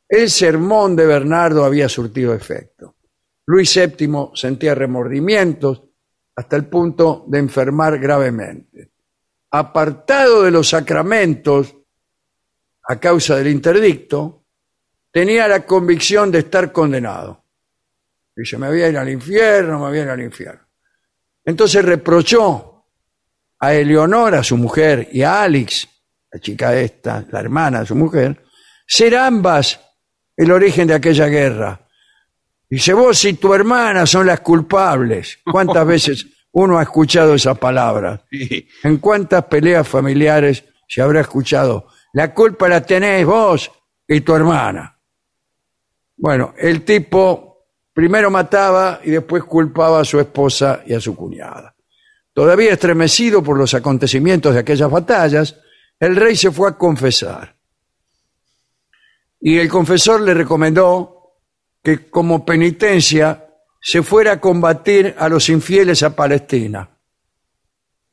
El 0.09 0.31
sermón 0.31 0.97
de 0.97 1.07
Bernardo 1.07 1.65
había 1.65 1.89
surtido 1.89 2.33
efecto. 2.33 2.95
Luis 3.47 3.75
VII 3.75 4.31
sentía 4.35 4.75
remordimientos 4.75 5.83
hasta 6.35 6.57
el 6.57 6.67
punto 6.67 7.25
de 7.29 7.39
enfermar 7.39 7.99
gravemente. 7.99 8.93
Apartado 9.51 10.43
de 10.43 10.51
los 10.51 10.69
sacramentos 10.69 11.77
a 12.89 12.99
causa 12.99 13.37
del 13.37 13.49
interdicto, 13.49 14.45
tenía 15.11 15.49
la 15.49 15.65
convicción 15.67 16.31
de 16.31 16.41
estar 16.41 16.73
condenado. 16.73 17.45
Dice, 18.37 18.59
me 18.59 18.69
voy 18.69 18.83
a 18.83 18.89
ir 18.89 18.99
al 18.99 19.09
infierno, 19.09 19.79
me 19.79 19.89
voy 19.89 19.99
a 19.99 20.03
ir 20.03 20.09
al 20.11 20.21
infierno. 20.21 20.61
Entonces 21.43 21.83
reprochó 21.83 22.85
a 23.59 23.75
Eleonora, 23.75 24.43
su 24.43 24.59
mujer, 24.59 25.09
y 25.11 25.23
a 25.23 25.43
Alex, 25.43 25.89
la 26.31 26.39
chica 26.39 26.79
esta, 26.79 27.25
la 27.31 27.41
hermana 27.41 27.81
de 27.81 27.87
su 27.87 27.95
mujer, 27.95 28.45
ser 28.87 29.17
ambas 29.17 29.81
el 30.37 30.51
origen 30.51 30.87
de 30.87 30.95
aquella 30.95 31.29
guerra. 31.29 31.81
Dice, 32.69 32.93
vos 32.93 33.25
y 33.25 33.35
tu 33.35 33.55
hermana 33.55 34.05
son 34.05 34.27
las 34.27 34.41
culpables. 34.41 35.39
¿Cuántas 35.51 35.87
veces 35.87 36.27
uno 36.53 36.79
ha 36.79 36.83
escuchado 36.83 37.35
esa 37.35 37.55
palabra? 37.55 38.23
Sí. 38.31 38.69
¿En 38.83 38.99
cuántas 38.99 39.45
peleas 39.45 39.89
familiares 39.89 40.63
se 40.87 41.01
habrá 41.01 41.23
escuchado? 41.23 41.89
La 42.13 42.35
culpa 42.35 42.69
la 42.69 42.85
tenés 42.85 43.25
vos 43.25 43.71
y 44.07 44.21
tu 44.21 44.35
hermana. 44.35 44.99
Bueno, 46.17 46.55
el 46.59 46.83
tipo 46.83 47.46
primero 47.97 48.31
mataba 48.31 49.01
y 49.03 49.11
después 49.11 49.45
culpaba 49.45 50.01
a 50.01 50.05
su 50.05 50.21
esposa 50.21 50.83
y 50.85 50.93
a 50.93 51.01
su 51.01 51.17
cuñada. 51.17 51.75
Todavía 52.35 52.75
estremecido 52.75 53.43
por 53.43 53.57
los 53.57 53.73
acontecimientos 53.73 54.53
de 54.53 54.61
aquellas 54.61 54.91
batallas, 54.91 55.57
el 55.99 56.15
rey 56.15 56.37
se 56.37 56.51
fue 56.51 56.69
a 56.69 56.77
confesar. 56.77 57.57
Y 59.41 59.57
el 59.57 59.71
confesor 59.71 60.21
le 60.21 60.35
recomendó 60.35 61.39
que 61.83 62.11
como 62.11 62.45
penitencia 62.45 63.47
se 63.81 64.03
fuera 64.03 64.33
a 64.33 64.41
combatir 64.43 65.15
a 65.19 65.31
los 65.31 65.49
infieles 65.49 66.03
a 66.03 66.15
Palestina. 66.15 66.87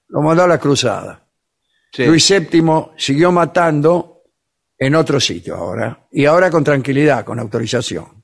Lo 0.08 0.22
mandó 0.22 0.44
a 0.44 0.48
la 0.48 0.60
cruzada. 0.60 1.28
Sí. 1.92 2.06
Luis 2.06 2.26
VII 2.30 2.92
siguió 2.96 3.34
matando 3.34 4.22
en 4.78 4.96
otro 4.96 5.20
sitio 5.20 5.58
ahora, 5.58 6.08
y 6.10 6.24
ahora 6.24 6.50
con 6.50 6.64
tranquilidad, 6.64 7.26
con 7.26 7.38
autorización. 7.38 8.23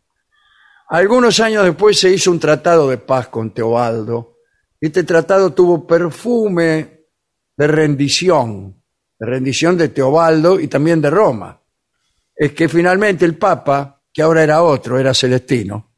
Algunos 0.92 1.40
años 1.40 1.66
después 1.66 2.00
se 2.00 2.12
hizo 2.12 2.32
un 2.32 2.40
tratado 2.40 2.90
de 2.90 2.98
paz 2.98 3.28
con 3.28 3.54
Teobaldo. 3.54 4.38
Este 4.82 5.04
tratado 5.04 5.54
tuvo 5.54 5.86
perfume 5.86 7.06
de 7.56 7.68
rendición, 7.68 8.82
de 9.20 9.26
rendición 9.26 9.78
de 9.78 9.90
Teobaldo 9.90 10.60
y 10.60 10.68
también 10.68 11.00
de 11.00 11.12
Roma. 11.12 11.62
Es 12.36 12.54
que 12.54 12.68
finalmente 12.68 13.24
el 13.24 13.38
Papa, 13.38 14.02
que 14.12 14.24
ahora 14.24 14.42
era 14.42 14.64
otro, 14.64 14.98
era 14.98 15.14
Celestino, 15.14 15.94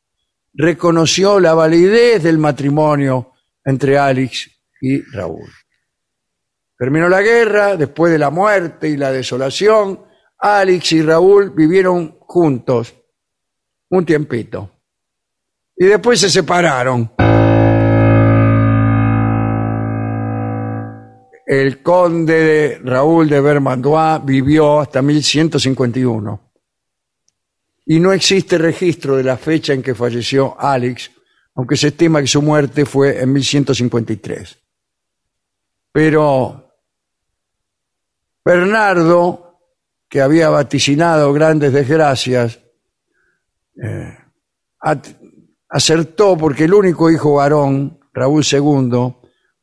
reconoció 0.54 1.40
la 1.40 1.54
validez 1.54 2.22
del 2.24 2.38
matrimonio 2.38 3.32
entre 3.64 3.98
Alex 3.98 4.50
y 4.82 5.02
Raúl. 5.04 5.50
Terminó 6.78 7.08
la 7.08 7.22
guerra, 7.22 7.78
después 7.78 8.12
de 8.12 8.20
la 8.20 8.30
muerte 8.30 8.90
y 8.90 8.98
la 8.98 9.14
desolación, 9.14 10.04
Alex 10.38 10.92
y 10.92 11.02
Raúl 11.02 11.52
vivieron 11.52 12.18
juntos 12.20 12.94
un 13.90 14.06
tiempito. 14.06 14.81
Y 15.82 15.86
después 15.86 16.20
se 16.20 16.30
separaron. 16.30 17.12
El 21.48 21.82
conde 21.82 22.34
de 22.34 22.80
Raúl 22.84 23.28
de 23.28 23.42
Vermandois 23.42 24.24
vivió 24.24 24.82
hasta 24.82 25.02
1151. 25.02 26.52
Y 27.88 28.00
no 28.00 28.14
existe 28.14 28.60
registro 28.60 29.18
de 29.18 29.24
la 29.24 29.38
fecha 29.38 29.74
en 29.74 29.82
que 29.82 29.96
falleció 29.96 30.56
Alex, 30.60 31.10
aunque 31.56 31.76
se 31.76 31.88
estima 31.88 32.22
que 32.22 32.28
su 32.28 32.44
muerte 32.44 32.86
fue 32.86 33.20
en 33.20 33.34
1153. 33.34 34.60
Pero 35.92 36.76
Bernardo, 38.46 39.58
que 40.08 40.22
había 40.22 40.50
vaticinado 40.50 41.34
grandes 41.34 41.74
desgracias, 41.74 42.60
eh, 43.84 44.16
acertó 45.72 46.38
porque 46.38 46.66
el 46.66 46.74
único 46.74 47.10
hijo 47.10 47.36
varón, 47.36 48.00
Raúl 48.14 48.44
II, 48.44 49.16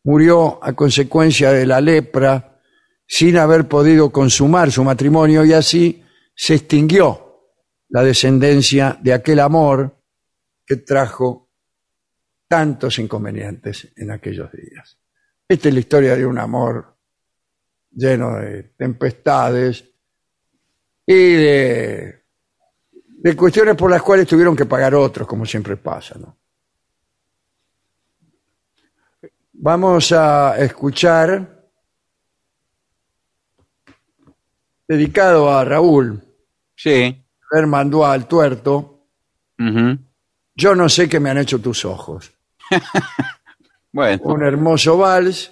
murió 0.05 0.59
a 0.65 0.73
consecuencia 0.73 1.53
de 1.53 1.67
la 1.67 1.83
lepra 1.83 2.61
sin 3.07 3.37
haber 3.37 3.69
podido 3.69 4.11
consumar 4.11 4.73
su 4.73 4.83
matrimonio 4.83 5.45
y 5.45 5.53
así 5.53 6.03
se 6.35 6.55
extinguió 6.55 7.51
la 7.91 8.03
descendencia 8.03 8.99
de 9.01 9.13
aquel 9.13 9.41
amor 9.41 10.03
que 10.65 10.77
trajo 10.77 11.51
tantos 12.49 12.99
inconvenientes 12.99 13.93
en 13.97 14.11
aquellos 14.11 14.51
días. 14.53 14.99
Esta 15.47 15.69
es 15.69 15.75
la 15.75 15.81
historia 15.81 16.17
de 16.17 16.25
un 16.25 16.39
amor 16.39 16.97
lleno 17.91 18.39
de 18.39 18.63
tempestades 18.79 19.85
y 21.05 21.33
de, 21.33 22.18
de 23.21 23.35
cuestiones 23.37 23.75
por 23.75 23.91
las 23.91 24.01
cuales 24.01 24.27
tuvieron 24.29 24.55
que 24.55 24.65
pagar 24.65 24.95
otros, 24.95 25.27
como 25.27 25.45
siempre 25.45 25.77
pasa, 25.77 26.17
¿no? 26.19 26.37
Vamos 29.55 30.13
a 30.13 30.57
escuchar, 30.59 31.67
dedicado 34.87 35.51
a 35.51 35.65
Raúl, 35.65 36.23
Sí. 36.77 37.25
mandó 37.67 38.07
al 38.07 38.29
tuerto, 38.29 39.07
yo 40.55 40.75
no 40.77 40.89
sé 40.89 41.09
qué 41.09 41.19
me 41.19 41.31
han 41.31 41.39
hecho 41.39 41.61
tus 41.61 41.85
ojos. 41.85 42.33
Bueno, 43.91 44.23
Un 44.25 44.43
hermoso 44.45 44.99
vals 44.99 45.51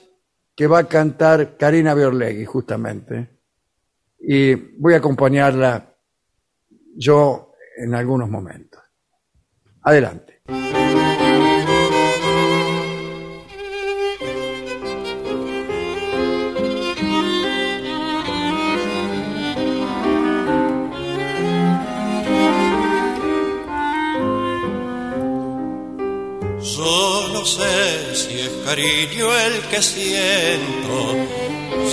que 0.54 0.66
va 0.66 0.80
a 0.80 0.86
cantar 0.88 1.56
Karina 1.56 1.94
Biorlegui, 1.94 2.44
justamente. 2.44 3.30
Y 4.20 4.54
voy 4.54 4.92
a 4.92 4.98
acompañarla 4.98 5.94
yo 6.94 7.45
en 7.76 7.94
algunos 7.94 8.28
momentos. 8.28 8.82
Adelante. 9.82 10.40
Yo 26.76 27.28
no 27.32 27.44
sé 27.44 28.14
si 28.14 28.40
es 28.40 28.50
cariño 28.64 29.32
el 29.46 29.60
que 29.70 29.80
siento, 29.80 31.14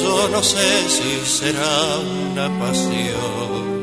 yo 0.02 0.30
no 0.30 0.42
sé 0.42 0.90
si 0.90 1.20
será 1.26 2.00
una 2.32 2.60
pasión. 2.60 3.83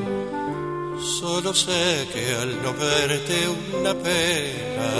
Solo 1.03 1.55
sé 1.55 2.09
que 2.13 2.35
al 2.35 2.63
no 2.63 2.75
verte 2.75 3.49
una 3.79 3.95
pena 3.95 4.91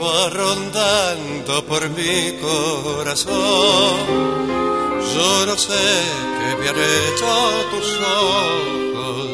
va 0.00 0.30
rondando 0.30 1.64
por 1.66 1.88
mi 1.90 2.32
corazón. 2.40 3.36
Yo 5.14 5.46
no 5.46 5.56
sé 5.56 5.84
qué 6.38 6.56
me 6.60 6.68
han 6.70 6.76
hecho 6.76 7.30
tus 7.72 7.88
ojos, 8.24 9.28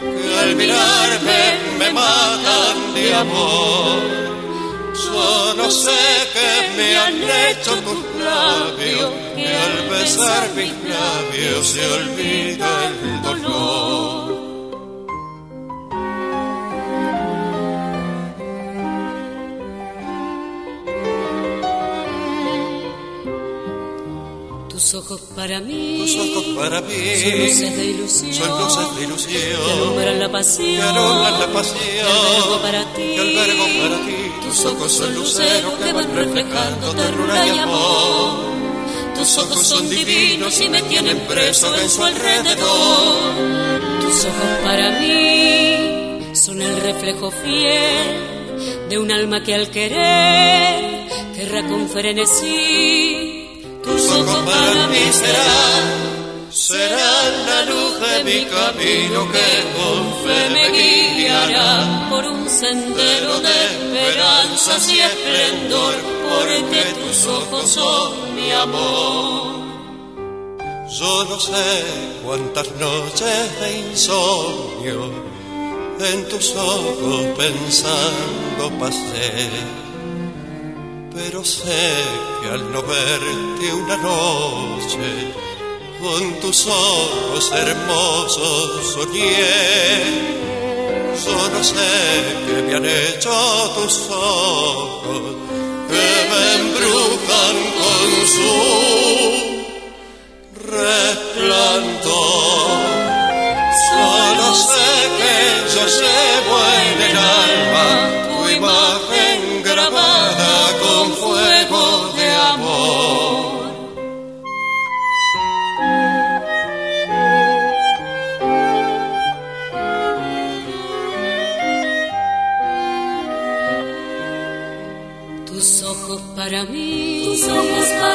que 0.00 0.38
al 0.38 0.54
mirarme 0.54 1.58
me 1.78 1.92
matan 1.92 2.94
de 2.94 3.14
amor. 3.14 4.02
Solo 4.94 5.70
sé 5.70 5.90
que 6.34 6.76
me 6.76 6.96
han 6.96 7.16
hecho 7.16 7.72
tus 7.86 8.00
labios, 8.24 9.10
que 9.34 9.56
al 9.56 9.88
besar 9.90 10.50
mis 10.54 10.72
labios 10.88 11.66
se 11.66 11.84
olvida 11.94 12.86
el 12.86 13.22
dolor. 13.22 13.91
Tus 24.82 24.94
ojos 24.94 25.20
para 25.36 25.60
mí. 25.60 25.98
Tus 26.00 26.16
ojos 26.16 26.44
para 26.56 26.80
mí. 26.80 26.96
Son 27.22 27.38
luces 27.38 27.76
de 27.76 27.84
ilusión, 27.84 28.34
son 28.34 28.48
luces 28.58 28.94
de 28.94 28.98
que 28.98 29.04
ilusión, 29.04 29.70
alumbran 29.70 30.18
la 30.18 30.32
pasión, 30.32 30.66
que 30.66 30.82
alumbran 30.82 31.40
la 31.40 31.46
que 31.46 31.52
pasión, 31.52 32.06
albergo 32.08 32.62
para 32.62 32.92
ti, 32.92 33.02
que 33.14 33.20
albergo 33.20 33.64
para 33.80 34.06
ti. 34.06 34.16
Tus 34.42 34.64
ojos 34.64 34.92
son 34.92 35.14
luceros 35.14 35.74
que 35.74 35.92
van 35.92 36.16
reflejando 36.16 36.94
ternura 36.94 37.46
y 37.46 37.58
amor. 37.60 38.40
Tus 39.14 39.38
ojos 39.38 39.64
son 39.64 39.88
divinos 39.88 40.60
y 40.60 40.68
me 40.68 40.82
tienen 40.82 41.20
preso 41.28 41.72
en 41.76 41.88
su 41.88 42.02
alrededor. 42.02 43.34
Tus 44.00 44.24
ojos 44.24 44.58
para 44.64 44.98
mí 44.98 46.34
son 46.34 46.60
el 46.60 46.80
reflejo 46.80 47.30
fiel 47.30 48.88
de 48.88 48.98
un 48.98 49.12
alma 49.12 49.44
que 49.44 49.54
al 49.54 49.70
querer 49.70 51.08
querrá 51.36 51.68
con 51.68 51.88
frenesí. 51.88 53.41
Tus 53.82 54.10
ojos 54.10 54.38
para 54.44 54.86
mí 54.88 55.12
serán 55.12 56.12
Serán 56.52 57.46
la 57.46 57.64
luz 57.64 57.98
de 57.98 58.24
mi 58.24 58.44
camino 58.44 59.26
que 59.32 59.48
con 59.74 60.00
fe 60.22 60.50
me 60.50 60.68
guiará. 60.70 62.08
Por 62.10 62.24
un 62.26 62.48
sendero 62.48 63.40
de 63.40 63.64
esperanzas 63.64 64.92
y 64.92 65.00
esplendor, 65.00 65.94
porque 66.28 66.82
tus 67.02 67.26
ojos 67.26 67.70
son 67.70 68.36
mi 68.36 68.52
amor. 68.52 69.62
Yo 70.98 71.24
no 71.24 71.40
sé 71.40 71.84
cuántas 72.22 72.70
noches 72.72 73.60
de 73.60 73.78
insomnio 73.90 75.10
en 76.00 76.28
tus 76.28 76.54
ojos 76.54 77.26
pensando 77.38 78.78
pasé, 78.78 79.48
pero 81.14 81.44
sé 81.44 81.92
que 82.40 82.48
al 82.48 82.72
no 82.72 82.82
verte 82.82 83.72
una 83.74 83.96
noche 83.96 85.32
con 86.00 86.40
tus 86.40 86.66
ojos 86.66 87.52
hermosos 87.52 88.94
soñé. 88.94 90.32
Yo 91.24 91.48
no 91.50 91.62
sé 91.62 91.90
qué 92.46 92.62
me 92.62 92.74
han 92.74 92.86
hecho 92.86 93.30
tus 93.76 93.94
ojos 94.10 95.22
que 95.88 96.08
me 96.30 96.42
embrujan 96.60 97.56
con 97.80 98.08
su 98.36 98.54
resplandor. 100.70 102.12
Solo 103.88 104.46
sé 104.54 104.92
que 105.18 105.36
yo 105.74 105.82
llevo 106.00 106.54
en 106.82 106.96
el 107.10 107.16
alma 107.16 107.86
tu 108.28 108.48
imagen 108.48 109.11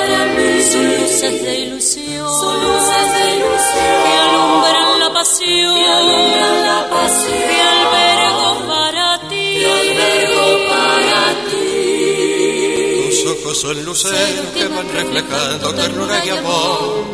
para 0.08 0.26
mí 0.26 0.62
son 0.72 0.86
luces 1.02 1.44
de 1.44 1.60
ilusión, 1.60 2.28
son 2.28 2.56
luces 2.64 3.14
de 3.14 3.24
ilusión 3.36 4.04
que 4.04 4.14
alumbran 4.26 5.00
la 5.00 5.14
pasión, 5.14 5.76
que 5.76 5.86
alumbran 5.86 6.56
la 6.66 6.90
pasión, 6.90 7.44
que 7.50 7.62
albergo 7.74 8.68
para 8.68 9.20
ti, 9.30 9.48
que 9.60 9.72
albergo 9.72 10.46
para 10.70 11.22
ti. 11.50 13.10
Tus 13.10 13.20
ojos 13.32 13.56
son 13.60 13.86
luceros 13.86 14.48
que 14.56 14.66
van 14.66 14.90
reflejando 14.90 15.74
ternura 15.74 16.26
y 16.26 16.30
amor. 16.30 17.06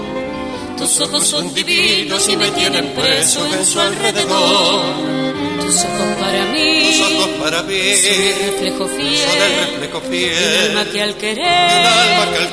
Tus 0.78 1.00
ojos 1.02 1.28
son 1.28 1.54
divinos 1.54 2.28
y 2.30 2.38
me 2.38 2.52
tienen 2.52 2.94
preso 2.94 3.46
en 3.46 3.66
su 3.66 3.80
alrededor. 3.80 5.43
Tus 5.64 5.76
ojos 5.86 6.18
para 6.20 6.46
mí, 6.48 6.92
Tus 6.92 7.02
ojos 7.02 7.30
para 7.42 7.64
mí. 7.64 7.96
Son 7.96 8.14
el 8.14 8.36
reflejo 8.52 8.88
fiel, 8.88 9.30
son 9.30 9.42
el 9.42 9.56
reflejo 9.60 10.02
de 10.02 10.70
un 10.70 10.78
alma 10.78 10.92
que 10.92 11.02
al 11.02 11.10
de 11.10 11.14
un 11.14 11.20
querer, 11.20 11.86
alma 11.86 12.32
que 12.32 12.38
al 12.38 12.52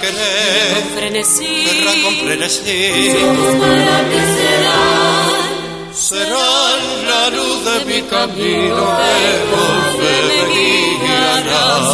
con 0.74 0.84
frenesí, 0.96 1.64
con 2.02 2.14
serán. 4.36 5.50
Serán 5.92 6.80
la 7.08 7.30
luz 7.30 7.64
de 7.64 7.84
mi 7.84 8.02
camino 8.02 8.96
que 8.96 9.14
me 9.18 9.34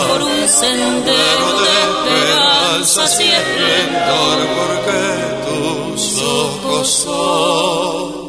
por 0.08 0.22
un 0.22 0.48
sendero 0.48 1.46
de 1.60 1.66
de 1.66 1.72
esperanzas 1.82 3.20
y 3.20 3.24
esplendor, 3.24 4.38
porque 4.56 5.00
tus 5.94 6.22
ojos 6.22 6.88
son 6.88 8.25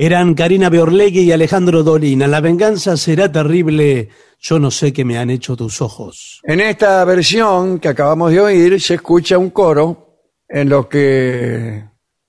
Eran 0.00 0.34
Karina 0.34 0.68
Beorlegui 0.68 1.22
y 1.22 1.32
Alejandro 1.32 1.82
Dolina. 1.82 2.28
La 2.28 2.40
venganza 2.40 2.96
será 2.96 3.32
terrible. 3.32 4.08
Yo 4.38 4.60
no 4.60 4.70
sé 4.70 4.92
qué 4.92 5.04
me 5.04 5.18
han 5.18 5.28
hecho 5.28 5.56
tus 5.56 5.82
ojos. 5.82 6.40
En 6.44 6.60
esta 6.60 7.04
versión 7.04 7.80
que 7.80 7.88
acabamos 7.88 8.30
de 8.30 8.40
oír 8.40 8.80
se 8.80 8.94
escucha 8.94 9.36
un 9.36 9.50
coro 9.50 10.20
en 10.48 10.68
lo 10.68 10.88
que, 10.88 11.82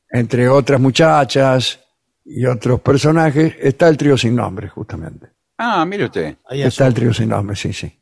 entre 0.09 0.49
otras 0.49 0.81
muchachas 0.81 1.79
y 2.25 2.43
otros 2.43 2.81
personajes, 2.81 3.55
está 3.61 3.87
el 3.87 3.97
trío 3.97 4.17
sin 4.17 4.35
nombre, 4.35 4.67
justamente. 4.69 5.27
Ah, 5.59 5.85
mire 5.85 6.05
usted. 6.05 6.37
Ahí 6.47 6.63
Está 6.63 6.87
el 6.87 6.95
trío 6.95 7.13
sin 7.13 7.29
nombre, 7.29 7.55
sí, 7.55 7.71
sí. 7.71 7.93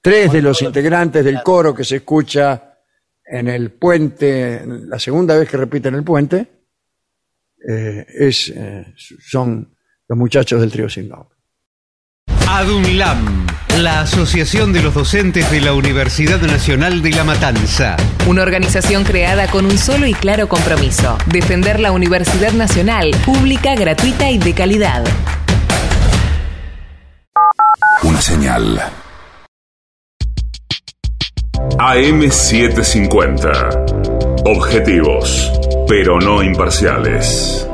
Tres 0.00 0.32
de 0.32 0.40
los 0.40 0.62
integrantes 0.62 1.22
del 1.22 1.42
coro 1.42 1.74
que 1.74 1.84
se 1.84 1.96
escucha 1.96 2.78
en 3.22 3.48
el 3.48 3.72
puente, 3.72 4.62
la 4.64 4.98
segunda 4.98 5.36
vez 5.36 5.46
que 5.46 5.58
repiten 5.58 5.94
el 5.94 6.04
puente, 6.04 6.59
eh, 7.68 8.06
es, 8.08 8.48
eh, 8.48 8.94
son 8.96 9.74
los 10.08 10.18
muchachos 10.18 10.60
del 10.60 10.70
trío 10.70 10.88
sin 10.88 11.08
nombre. 11.08 11.36
ADUNLAM, 12.48 13.46
la 13.78 14.00
Asociación 14.00 14.72
de 14.72 14.82
los 14.82 14.94
Docentes 14.94 15.50
de 15.50 15.60
la 15.60 15.72
Universidad 15.72 16.40
Nacional 16.40 17.00
de 17.00 17.10
La 17.10 17.22
Matanza. 17.22 17.96
Una 18.26 18.42
organización 18.42 19.04
creada 19.04 19.46
con 19.46 19.66
un 19.66 19.78
solo 19.78 20.06
y 20.06 20.14
claro 20.14 20.48
compromiso, 20.48 21.16
defender 21.26 21.78
la 21.78 21.92
Universidad 21.92 22.52
Nacional, 22.52 23.10
pública, 23.24 23.76
gratuita 23.76 24.30
y 24.30 24.38
de 24.38 24.52
calidad. 24.52 25.04
Una 28.02 28.20
señal. 28.20 28.80
AM750. 31.78 34.42
Objetivos, 34.44 35.50
pero 35.86 36.20
no 36.20 36.42
imparciales. 36.42 37.66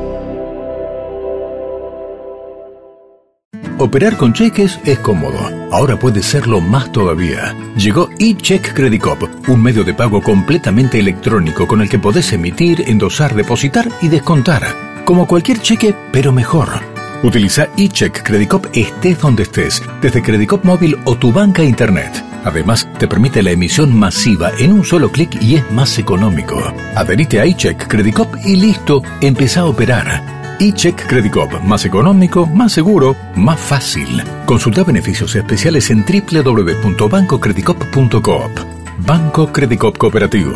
Operar 3.79 4.17
con 4.17 4.33
cheques 4.33 4.79
es 4.85 4.97
cómodo. 4.99 5.37
Ahora 5.71 5.99
puede 5.99 6.23
serlo 6.23 6.61
más 6.61 6.91
todavía. 6.91 7.55
Llegó 7.77 8.09
eCheck 8.17 8.73
Credit 8.73 9.01
Cop, 9.01 9.23
un 9.47 9.61
medio 9.61 9.83
de 9.83 9.93
pago 9.93 10.21
completamente 10.21 10.99
electrónico 10.99 11.67
con 11.67 11.81
el 11.81 11.89
que 11.89 11.99
podés 11.99 12.33
emitir, 12.33 12.85
endosar, 12.87 13.35
depositar 13.35 13.87
y 14.01 14.07
descontar. 14.07 14.63
Como 15.05 15.27
cualquier 15.27 15.61
cheque, 15.61 15.93
pero 16.11 16.31
mejor. 16.31 16.96
Utiliza 17.23 17.67
eCheck 17.77 18.21
Credit 18.23 18.47
Cop 18.47 18.67
estés 18.73 19.19
donde 19.19 19.41
estés, 19.43 19.81
desde 20.01 20.21
Credit 20.21 20.47
Cop 20.47 20.63
móvil 20.63 20.95
o 21.05 21.15
tu 21.15 21.31
banca 21.31 21.63
internet. 21.63 22.23
Además, 22.45 22.87
te 22.99 23.07
permite 23.07 23.41
la 23.41 23.49
emisión 23.51 23.97
masiva 23.97 24.51
en 24.59 24.71
un 24.71 24.85
solo 24.85 25.11
clic 25.11 25.41
y 25.41 25.55
es 25.55 25.71
más 25.71 25.97
económico. 25.97 26.61
Adherite 26.95 27.39
a 27.39 27.45
eCheck 27.45 27.87
Credit 27.87 28.13
Cop 28.13 28.35
y 28.45 28.55
listo, 28.55 29.01
empieza 29.19 29.61
a 29.61 29.65
operar. 29.65 30.57
eCheck 30.59 31.07
Credit 31.07 31.31
Cop, 31.31 31.59
más 31.63 31.85
económico, 31.85 32.45
más 32.45 32.71
seguro, 32.71 33.15
más 33.35 33.59
fácil. 33.59 34.21
Consulta 34.45 34.83
beneficios 34.83 35.35
especiales 35.35 35.89
en 35.89 36.05
www.bancocreditcop.coop. 36.05 38.51
Banco 38.99 39.51
Credit 39.51 39.79
Cop 39.79 39.97
Cooperativo. 39.97 40.53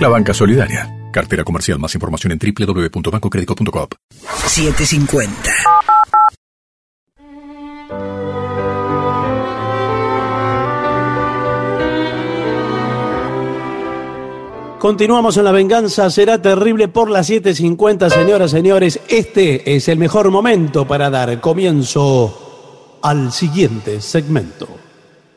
La 0.00 0.08
banca 0.08 0.32
solidaria. 0.32 0.97
Cartera 1.12 1.44
comercial. 1.44 1.78
Más 1.78 1.94
información 1.94 2.32
en 2.32 2.38
www.bancocreditcop.coop. 2.38 3.94
750. 4.46 5.52
Continuamos 14.78 15.36
en 15.36 15.44
la 15.44 15.50
venganza, 15.50 16.08
será 16.08 16.40
terrible 16.40 16.86
por 16.86 17.10
las 17.10 17.28
7.50, 17.28 18.10
señoras, 18.10 18.52
señores. 18.52 19.00
Este 19.08 19.74
es 19.74 19.88
el 19.88 19.98
mejor 19.98 20.30
momento 20.30 20.86
para 20.86 21.10
dar 21.10 21.40
comienzo 21.40 23.00
al 23.02 23.32
siguiente 23.32 24.00
segmento. 24.00 24.68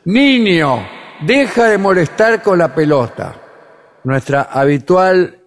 Niño, 0.06 0.88
deja 1.22 1.69
de 1.69 1.80
molestar 1.80 2.43
con 2.43 2.60
la 2.60 2.76
pelota. 2.76 3.35
Nuestra 4.03 4.43
habitual 4.43 5.40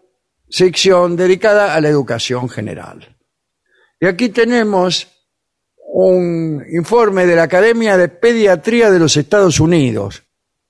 sección 0.54 1.16
dedicada 1.16 1.74
a 1.74 1.80
la 1.80 1.88
educación 1.88 2.48
general. 2.48 3.16
Y 3.98 4.06
aquí 4.06 4.28
tenemos 4.28 5.08
un 5.92 6.64
informe 6.70 7.26
de 7.26 7.34
la 7.34 7.42
Academia 7.44 7.96
de 7.96 8.08
Pediatría 8.08 8.88
de 8.92 9.00
los 9.00 9.16
Estados 9.16 9.58
Unidos, 9.58 10.22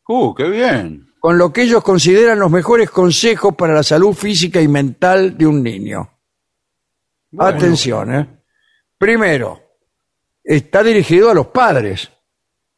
Uh, 0.09 0.35
qué 0.35 0.49
bien. 0.49 1.07
con 1.21 1.37
lo 1.37 1.53
que 1.53 1.63
ellos 1.63 1.83
consideran 1.83 2.39
los 2.39 2.51
mejores 2.51 2.91
consejos 2.91 3.55
para 3.55 3.75
la 3.75 3.83
salud 3.83 4.15
física 4.15 4.61
y 4.63 4.69
mental 4.69 5.37
de 5.37 5.47
un 5.47 5.63
niño. 5.63 6.11
Atención, 7.39 8.15
¿eh? 8.15 8.29
Primero, 8.97 9.61
está 10.43 10.83
dirigido 10.83 11.31
a 11.31 11.35
los 11.35 11.49
padres. 11.49 12.11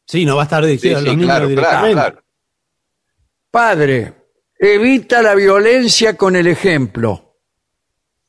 Sí, 0.05 0.25
no 0.25 0.35
va 0.35 0.41
a 0.41 0.45
estar 0.45 0.65
dirigido 0.65 0.95
Sí, 0.99 0.99
a 0.99 1.01
los 1.01 1.09
sí, 1.09 1.15
niños 1.15 1.25
claro, 1.27 1.45
claro, 1.45 1.49
directamente. 1.49 1.93
claro. 1.93 2.23
Padre, 3.51 4.13
evita 4.59 5.21
la 5.21 5.35
violencia 5.35 6.15
con 6.15 6.35
el 6.35 6.47
ejemplo. 6.47 7.35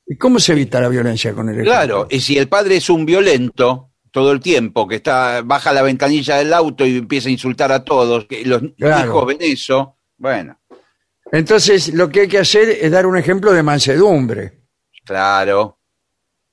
¿Y 0.07 0.17
cómo 0.17 0.39
se 0.39 0.53
evita 0.53 0.81
la 0.81 0.89
violencia 0.89 1.33
con 1.35 1.49
el 1.49 1.57
ejemplo? 1.57 1.73
Claro, 1.73 2.07
y 2.11 2.21
si 2.21 2.39
el 2.39 2.49
padre 2.49 2.77
es 2.77 2.89
un 2.89 3.05
violento 3.05 3.93
todo 4.11 4.33
el 4.33 4.41
tiempo, 4.41 4.89
que 4.89 4.97
está 4.97 5.43
baja 5.43 5.73
la 5.73 5.83
ventanilla 5.83 6.37
del 6.37 6.53
auto 6.55 6.87
y 6.87 6.97
empieza 6.97 7.29
a 7.29 7.33
insultar 7.33 7.71
a 7.73 7.85
todos, 7.85 8.25
que 8.25 8.45
los 8.45 8.63
Claro. 8.79 9.07
hijos 9.07 9.27
ven 9.27 9.39
eso, 9.41 9.97
bueno, 10.17 10.59
Entonces, 11.31 11.93
lo 11.93 12.09
que 12.09 12.21
hay 12.21 12.29
que 12.29 12.39
hacer 12.39 12.71
es 12.71 12.91
dar 12.91 13.05
un 13.05 13.19
ejemplo 13.19 13.53
de 13.53 13.63
mansedumbre. 13.63 14.63
claro, 15.05 15.79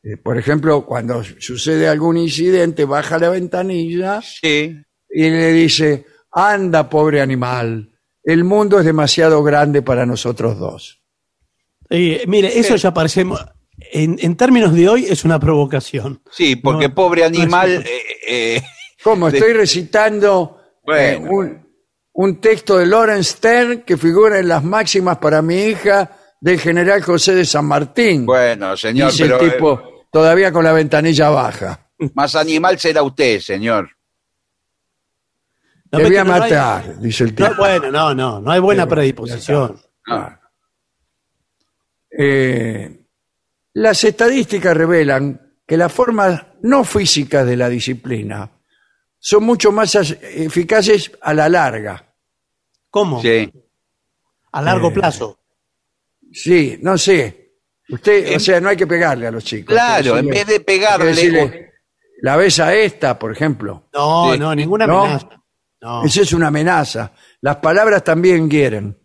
Eh, 0.04 0.18
Por 0.18 0.38
ejemplo, 0.38 0.86
cuando 0.86 1.24
sucede 1.24 1.88
algún 1.88 2.18
incidente, 2.18 2.84
baja 2.86 3.18
la 3.18 3.30
ventanilla 3.30 4.22
sí, 4.22 4.76
y 5.10 5.30
le 5.30 5.52
dice, 5.54 6.06
anda, 6.32 6.88
pobre 6.90 7.22
animal, 7.22 7.90
el 8.26 8.44
mundo 8.44 8.80
es 8.80 8.86
demasiado 8.86 9.42
grande 9.44 9.82
para 9.82 10.06
nosotros 10.06 10.58
dos. 10.60 11.02
Y, 11.90 12.18
mire, 12.28 12.60
eso 12.60 12.76
ya 12.76 12.94
parece, 12.94 13.22
en, 13.22 14.18
en 14.20 14.36
términos 14.36 14.74
de 14.74 14.90
hoy, 14.90 15.06
es 15.06 15.24
una 15.24 15.40
provocación. 15.40 16.22
sí, 16.32 16.56
porque 16.56 16.90
No, 16.90 16.96
pobre 16.96 17.22
no 17.22 17.28
animal, 17.28 17.72
es- 17.72 17.86
eh, 17.86 18.02
eh, 18.28 18.62
¿Cómo? 19.04 19.30
De- 19.32 19.38
Estoy 19.38 19.54
recitando 19.54 20.60
eh, 20.88 21.18
Bueno. 21.20 21.30
un, 21.32 21.68
un 22.14 22.42
texto 22.42 22.78
de 22.78 22.88
Lawrence 22.88 23.34
Stern 23.38 23.82
que 23.84 23.98
figura 23.98 24.40
en 24.40 24.48
las 24.48 24.64
máximas 24.64 25.18
para 25.20 25.42
mi 25.42 25.56
hija 25.66 26.18
del 26.42 26.60
general 26.60 27.02
José 27.04 27.36
de 27.36 27.46
San 27.46 27.66
Martín. 27.66 28.26
bueno, 28.26 28.76
señor, 28.76 29.12
Dice 29.12 29.24
pero 29.26 29.40
el 29.40 29.52
tipo, 29.52 29.82
todavía 30.12 30.52
con 30.52 30.64
la 30.64 30.74
ventanilla 30.74 31.30
baja. 31.30 31.88
eh, 32.00 32.10
más 32.16 32.36
animal 32.36 32.80
será 32.80 33.04
usted, 33.04 33.40
señor. 33.40 33.90
No, 35.98 36.04
Te 36.04 36.08
voy 36.10 36.18
a 36.18 36.24
no 36.24 36.34
hay- 36.34 36.40
matar, 36.42 37.00
dice 37.00 37.24
el 37.26 37.36
tipo. 37.36 37.50
no, 37.50 37.56
bueno, 37.58 37.92
no, 37.92 38.14
no, 38.16 38.40
no 38.42 38.52
hay 38.52 38.60
buena 38.60 38.88
predisposición. 38.88 39.80
Eh, 42.18 43.06
las 43.74 44.04
estadísticas 44.04 44.76
revelan 44.76 45.42
que 45.66 45.78
las 45.78 45.92
formas 45.92 46.42
no 46.62 46.84
físicas 46.84 47.46
de 47.46 47.58
la 47.58 47.68
disciplina 47.70 48.50
son 49.20 49.44
mucho 49.44 49.72
más 49.72 49.96
eficaces 49.96 51.12
a 51.22 51.34
la 51.34 51.50
larga. 51.50 52.14
¿Cómo? 52.90 53.22
Sí. 53.22 53.52
A 54.52 54.62
largo 54.62 54.90
Eh, 54.90 54.94
plazo. 54.94 55.40
Sí, 56.32 56.78
no 56.82 56.98
sé. 56.98 57.54
Usted, 57.90 58.36
o 58.36 58.40
sea, 58.40 58.60
no 58.62 58.70
hay 58.70 58.78
que 58.78 58.88
pegarle 58.88 59.28
a 59.28 59.32
los 59.32 59.44
chicos. 59.44 59.74
Claro, 59.74 60.18
en 60.18 60.28
vez 60.28 60.48
de 60.48 60.60
pegarle, 60.60 61.08
decirle, 61.08 61.72
la 62.22 62.36
ves 62.38 62.60
a 62.60 62.74
esta, 62.74 63.20
por 63.20 63.32
ejemplo. 63.32 63.90
No, 63.94 64.34
Sí. 64.34 64.40
no, 64.40 64.56
ninguna 64.56 64.86
amenaza. 64.86 65.28
No, 65.32 65.45
Esa 66.06 66.22
es 66.22 66.34
una 66.34 66.48
amenaza. 66.48 67.12
Las 67.42 67.58
palabras 67.58 68.04
también 68.04 68.48
quieren. 68.50 68.98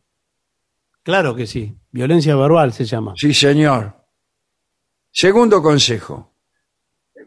claro 1.03 1.35
que 1.35 1.47
sí. 1.47 1.77
Violencia 1.93 2.37
verbal 2.37 2.73
se 2.73 2.85
llama. 2.85 3.15
Sí, 3.17 3.35
señor. 3.35 3.97
Segundo 5.13 5.61
consejo, 5.61 6.37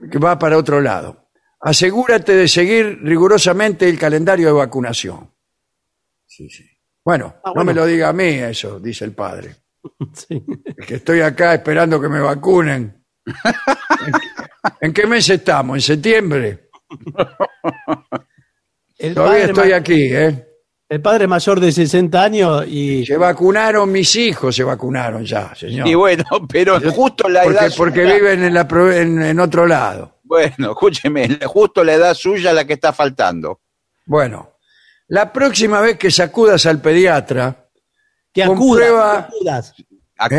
que 0.09 0.17
va 0.19 0.39
para 0.39 0.57
otro 0.57 0.79
lado. 0.79 1.29
Asegúrate 1.59 2.33
de 2.33 2.47
seguir 2.47 2.99
rigurosamente 3.03 3.87
el 3.89 3.99
calendario 3.99 4.47
de 4.47 4.53
vacunación. 4.53 5.29
Sí, 6.25 6.49
sí. 6.49 6.65
Bueno, 7.03 7.35
Ah, 7.43 7.51
no 7.55 7.63
me 7.65 7.73
lo 7.73 7.85
diga 7.85 8.07
a 8.09 8.13
mí 8.13 8.23
eso, 8.25 8.79
dice 8.79 9.05
el 9.05 9.13
padre. 9.13 9.55
Sí. 10.13 10.41
Es 10.77 10.85
que 10.87 10.95
estoy 10.95 11.19
acá 11.19 11.53
esperando 11.55 11.99
que 11.99 12.07
me 12.07 12.21
vacunen. 12.21 13.05
¿En, 13.25 13.33
en 14.79 14.93
qué 14.93 15.05
mes 15.05 15.29
estamos? 15.29 15.75
¿En 15.75 15.81
septiembre? 15.81 16.69
El 19.03 19.13
Todavía 19.15 19.39
padre, 19.47 19.51
estoy 19.51 19.71
aquí, 19.73 20.13
¿eh? 20.15 20.47
el 20.89 21.01
padre 21.01 21.27
mayor 21.27 21.59
de 21.59 21.71
60 21.71 22.23
años 22.23 22.65
y 22.67 23.05
Se 23.05 23.17
vacunaron 23.17 23.91
mis 23.91 24.15
hijos, 24.15 24.55
se 24.55 24.63
vacunaron 24.63 25.25
ya, 25.25 25.53
señor. 25.55 25.87
Y 25.87 25.93
bueno, 25.95 26.23
pero 26.49 26.79
justo 26.91 27.27
la 27.27 27.43
porque 27.43 27.57
edad 27.59 27.73
porque 27.75 28.03
suya- 28.03 28.15
viven 28.15 28.43
en, 28.43 28.53
la, 28.53 28.67
pro- 28.67 28.91
en, 28.91 29.21
en 29.21 29.39
otro 29.39 29.65
lado. 29.67 30.19
Bueno, 30.23 30.71
escúcheme, 30.71 31.37
justo 31.45 31.83
la 31.83 31.93
edad 31.95 32.13
suya 32.13 32.53
la 32.53 32.65
que 32.65 32.73
está 32.73 32.93
faltando. 32.93 33.59
Bueno, 34.05 34.57
la 35.09 35.31
próxima 35.33 35.81
vez 35.81 35.97
que 35.97 36.09
sacudas 36.09 36.65
al 36.65 36.79
pediatra, 36.81 37.67
que 38.33 38.45
Comprueba- 38.45 39.19
acudas, 39.19 39.73
acudas. 39.73 39.79
¿eh? 39.79 39.85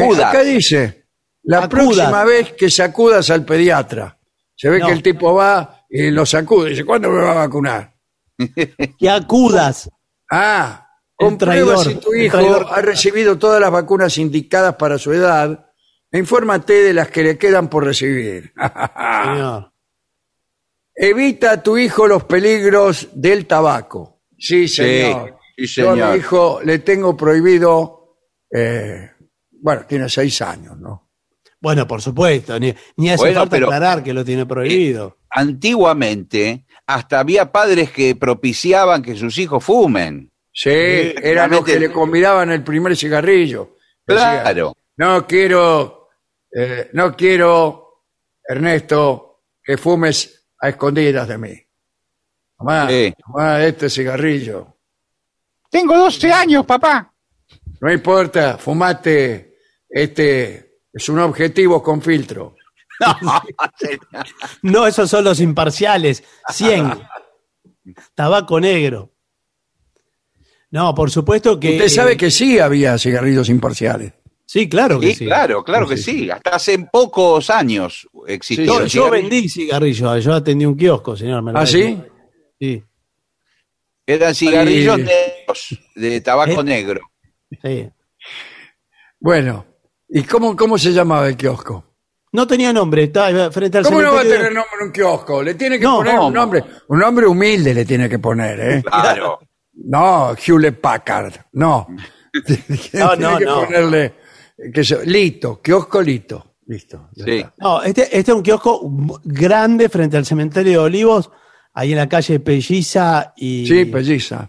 Acuda. 0.07 0.29
acá 0.31 0.43
dice, 0.43 1.07
la 1.43 1.59
Acudas. 1.65 1.71
próxima 1.71 2.25
vez 2.25 2.53
que 2.55 2.71
sacudas 2.71 3.29
al 3.31 3.45
pediatra, 3.45 4.17
se 4.57 4.71
ve 4.71 4.79
No. 4.79 4.87
que 4.87 4.93
el 4.93 5.03
tipo 5.03 5.35
va 5.35 5.85
y 5.91 6.11
lo 6.11 6.25
sacude, 6.25 6.71
dice, 6.71 6.85
¿cuándo 6.85 7.11
me 7.11 7.21
va 7.21 7.33
a 7.33 7.35
vacunar? 7.47 7.94
Que 8.99 9.11
acudas. 9.11 9.91
Ah, 10.31 10.89
comprueba 11.17 11.77
si 11.79 11.95
tu 11.97 12.15
hijo 12.15 12.39
traidor. 12.39 12.67
ha 12.71 12.81
recibido 12.81 13.39
todas 13.39 13.61
las 13.61 13.71
vacunas 13.71 14.19
indicadas 14.19 14.75
para 14.77 14.99
su 14.99 15.13
edad 15.13 15.67
e 16.11 16.19
infórmate 16.19 16.73
de 16.83 16.93
las 16.95 17.09
que 17.09 17.23
le 17.23 17.39
quedan 17.39 17.69
por 17.69 17.85
recibir. 17.85 18.53
Señor. 19.25 19.73
Evita 20.97 21.53
a 21.53 21.63
tu 21.63 21.77
hijo 21.77 22.07
los 22.07 22.25
peligros 22.25 23.09
del 23.15 23.47
tabaco. 23.47 24.23
Sí, 24.39 24.69
señor. 24.69 25.39
sí, 25.57 25.67
Yo 25.67 25.91
a 25.91 25.95
mi 26.13 26.19
hijo 26.19 26.61
le 26.65 26.79
tengo 26.81 27.17
prohibido, 27.17 28.17
eh, 28.51 29.11
bueno, 29.51 29.83
tiene 29.89 30.09
seis 30.09 30.41
años, 30.43 30.79
¿no? 30.79 31.11
Bueno, 31.61 31.87
por 31.89 32.01
supuesto, 32.03 32.61
ni, 32.61 32.73
ni 32.99 33.11
hace 33.11 33.25
Bueno, 33.25 33.41
falta 33.41 33.51
pero- 33.57 33.67
aclarar 33.67 34.03
que 34.05 34.13
lo 34.13 34.25
tiene 34.25 34.47
prohibido. 34.47 35.19
Antiguamente, 35.31 36.65
hasta 36.87 37.21
había 37.21 37.51
padres 37.51 37.91
que 37.91 38.15
propiciaban 38.17 39.03
que 39.03 39.15
sus 39.17 39.39
hijos 39.39 39.65
fumen. 39.65 40.31
Sí, 40.53 40.71
eran 40.71 41.51
los 41.51 41.65
que 41.65 41.79
le 41.81 41.91
convidaban 41.91 42.51
el 42.53 42.63
primer 42.63 42.97
cigarrillo. 42.97 43.77
Decía, 44.07 44.43
Claro. 44.43 44.77
no 44.97 45.27
quiero, 45.27 46.09
eh, 46.55 46.91
no 46.93 47.17
quiero, 47.17 48.03
Ernesto, 48.47 49.43
que 49.63 49.77
fumes 49.77 50.47
a 50.61 50.69
escondidas 50.69 51.27
de 51.27 51.39
mí. 51.39 51.55
Tomá, 52.57 52.89
Sí. 52.89 53.13
este 53.61 53.91
cigarrillo. 53.91 54.77
Tengo 55.71 55.97
12 55.99 56.33
años, 56.33 56.65
papá. 56.65 57.13
No 57.81 57.93
importa, 57.93 58.57
fumate, 58.59 59.57
este 59.89 60.79
es 60.93 61.09
un 61.09 61.19
objetivo 61.19 61.83
con 61.83 62.01
filtro. 62.01 62.55
No, 64.63 64.87
esos 64.87 65.11
son 65.11 65.25
los 65.25 65.41
imparciales. 65.41 66.23
100. 66.51 66.93
Tabaco 68.15 68.61
negro. 68.61 69.13
No, 70.71 70.95
por 70.95 71.11
supuesto 71.11 71.59
que. 71.61 71.73
Usted 71.73 71.89
sabe 71.89 72.13
eh, 72.13 72.17
que 72.17 72.31
sí 72.31 72.59
había 72.59 72.99
cigarrillos 72.99 73.49
imparciales. 73.49 74.13
Sí, 74.47 74.69
claro 74.69 75.01
que 75.01 75.09
Sí, 75.09 75.15
sí. 75.15 75.25
claro, 75.27 75.65
claro 75.65 75.89
que 75.89 75.97
sí. 75.97 76.31
Hasta 76.31 76.51
hace 76.57 76.79
pocos 76.93 77.49
años 77.51 78.09
existió. 78.27 78.85
Yo, 78.87 79.11
vendí 79.11 79.49
cigarrillos, 79.49 80.23
yo 80.25 80.35
atendí 80.35 80.67
un 80.67 80.77
kiosco, 80.77 81.17
señor. 81.17 81.43
me 81.43 81.53
lo 81.53 81.59
¿Ah, 81.59 81.67
sí? 81.67 81.99
Sí, 82.61 82.83
Eran 84.07 84.35
cigarrillos 84.35 84.99
negros, 84.99 85.79
de 85.95 86.21
tabaco 86.21 86.61
Eh. 86.61 86.65
negro. 86.65 87.01
sí. 87.63 87.89
Bueno, 89.19 89.65
¿y 90.09 90.23
cómo, 90.25 90.55
cómo 90.55 90.77
se 90.77 90.93
llamaba 90.93 91.29
el 91.29 91.37
kiosco? 91.37 91.94
No 92.35 92.47
tenía 92.47 92.73
nombre, 92.73 93.05
estaba 93.05 93.51
frente 93.51 93.79
al 93.79 93.85
¿Cómo 93.85 94.03
no 94.03 94.13
va 94.13 94.21
a 94.21 94.23
tener 94.25 94.53
nombre 94.53 94.85
un 94.85 94.91
kiosco? 94.93 95.43
Le 95.43 95.55
tiene 95.55 95.79
que 95.79 95.85
No, 95.85 95.97
poner 95.99 96.17
¿cómo? 96.17 96.27
un 96.29 96.35
nombre, 96.35 96.65
un 96.89 96.99
nombre 96.99 97.27
humilde 97.27 97.73
le 97.73 97.85
tiene 97.85 98.09
que 98.09 98.19
poner, 98.19 98.61
¿eh? 98.61 98.83
Claro. 98.85 99.39
No, 99.75 100.35
Hewlett 100.35 100.81
Packard, 100.81 101.33
no. 101.53 101.87
No, 102.35 102.43
tiene 103.17 103.17
no, 103.19 103.39
que 103.39 103.45
no. 103.45 103.65
ponerle, 103.65 104.15
que 104.73 104.83
se- 104.85 105.07
Lito, 105.07 105.61
kiosco 105.63 106.03
Lito. 106.03 106.57
Listo. 106.67 107.11
Sí. 107.15 107.23
está. 107.39 107.55
No, 107.59 107.83
este, 107.83 108.03
este 108.19 108.33
es 108.33 108.37
un 108.37 108.43
kiosco 108.43 108.81
grande 109.23 109.89
frente 109.89 110.17
al 110.17 110.25
cementerio 110.27 110.73
de 110.73 110.79
Olivos, 110.79 111.31
ahí 111.75 111.93
en 111.93 111.99
la 111.99 112.09
calle 112.09 112.41
Pelliza 112.41 113.33
y. 113.37 113.67
Sí, 113.67 113.85
pelliza. 113.85 114.49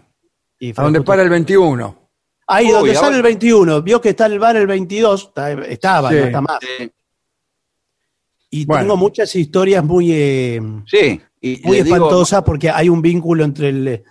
y 0.58 0.70
A 0.70 0.82
donde 0.82 1.02
para 1.02 1.22
el 1.22 1.28
21. 1.30 2.10
Ahí 2.48 2.66
Uy, 2.66 2.72
donde 2.72 2.90
ahora- 2.90 3.00
sale 3.00 3.16
el 3.18 3.22
21, 3.22 3.82
vio 3.82 4.00
que 4.00 4.08
está 4.10 4.26
el 4.26 4.38
bar 4.40 4.56
el 4.56 4.66
22, 4.66 5.24
está- 5.28 5.52
estaba, 5.52 6.10
Sí. 6.10 6.16
no 6.16 6.24
está 6.24 6.40
más. 6.40 6.58
Sí, 6.60 6.90
Y 8.50 8.64
Bueno. 8.64 8.82
tengo 8.84 8.96
muchas 8.96 9.34
historias 9.36 9.84
muy, 9.84 10.12
eh, 10.12 10.60
sí. 10.86 11.20
Y 11.40 11.60
muy 11.64 11.82
digo- 11.82 11.96
espantosas 11.96 12.42
porque 12.42 12.70
hay 12.70 12.88
un 12.88 13.02
vínculo 13.02 13.44
entre 13.44 13.68
el- 13.70 14.04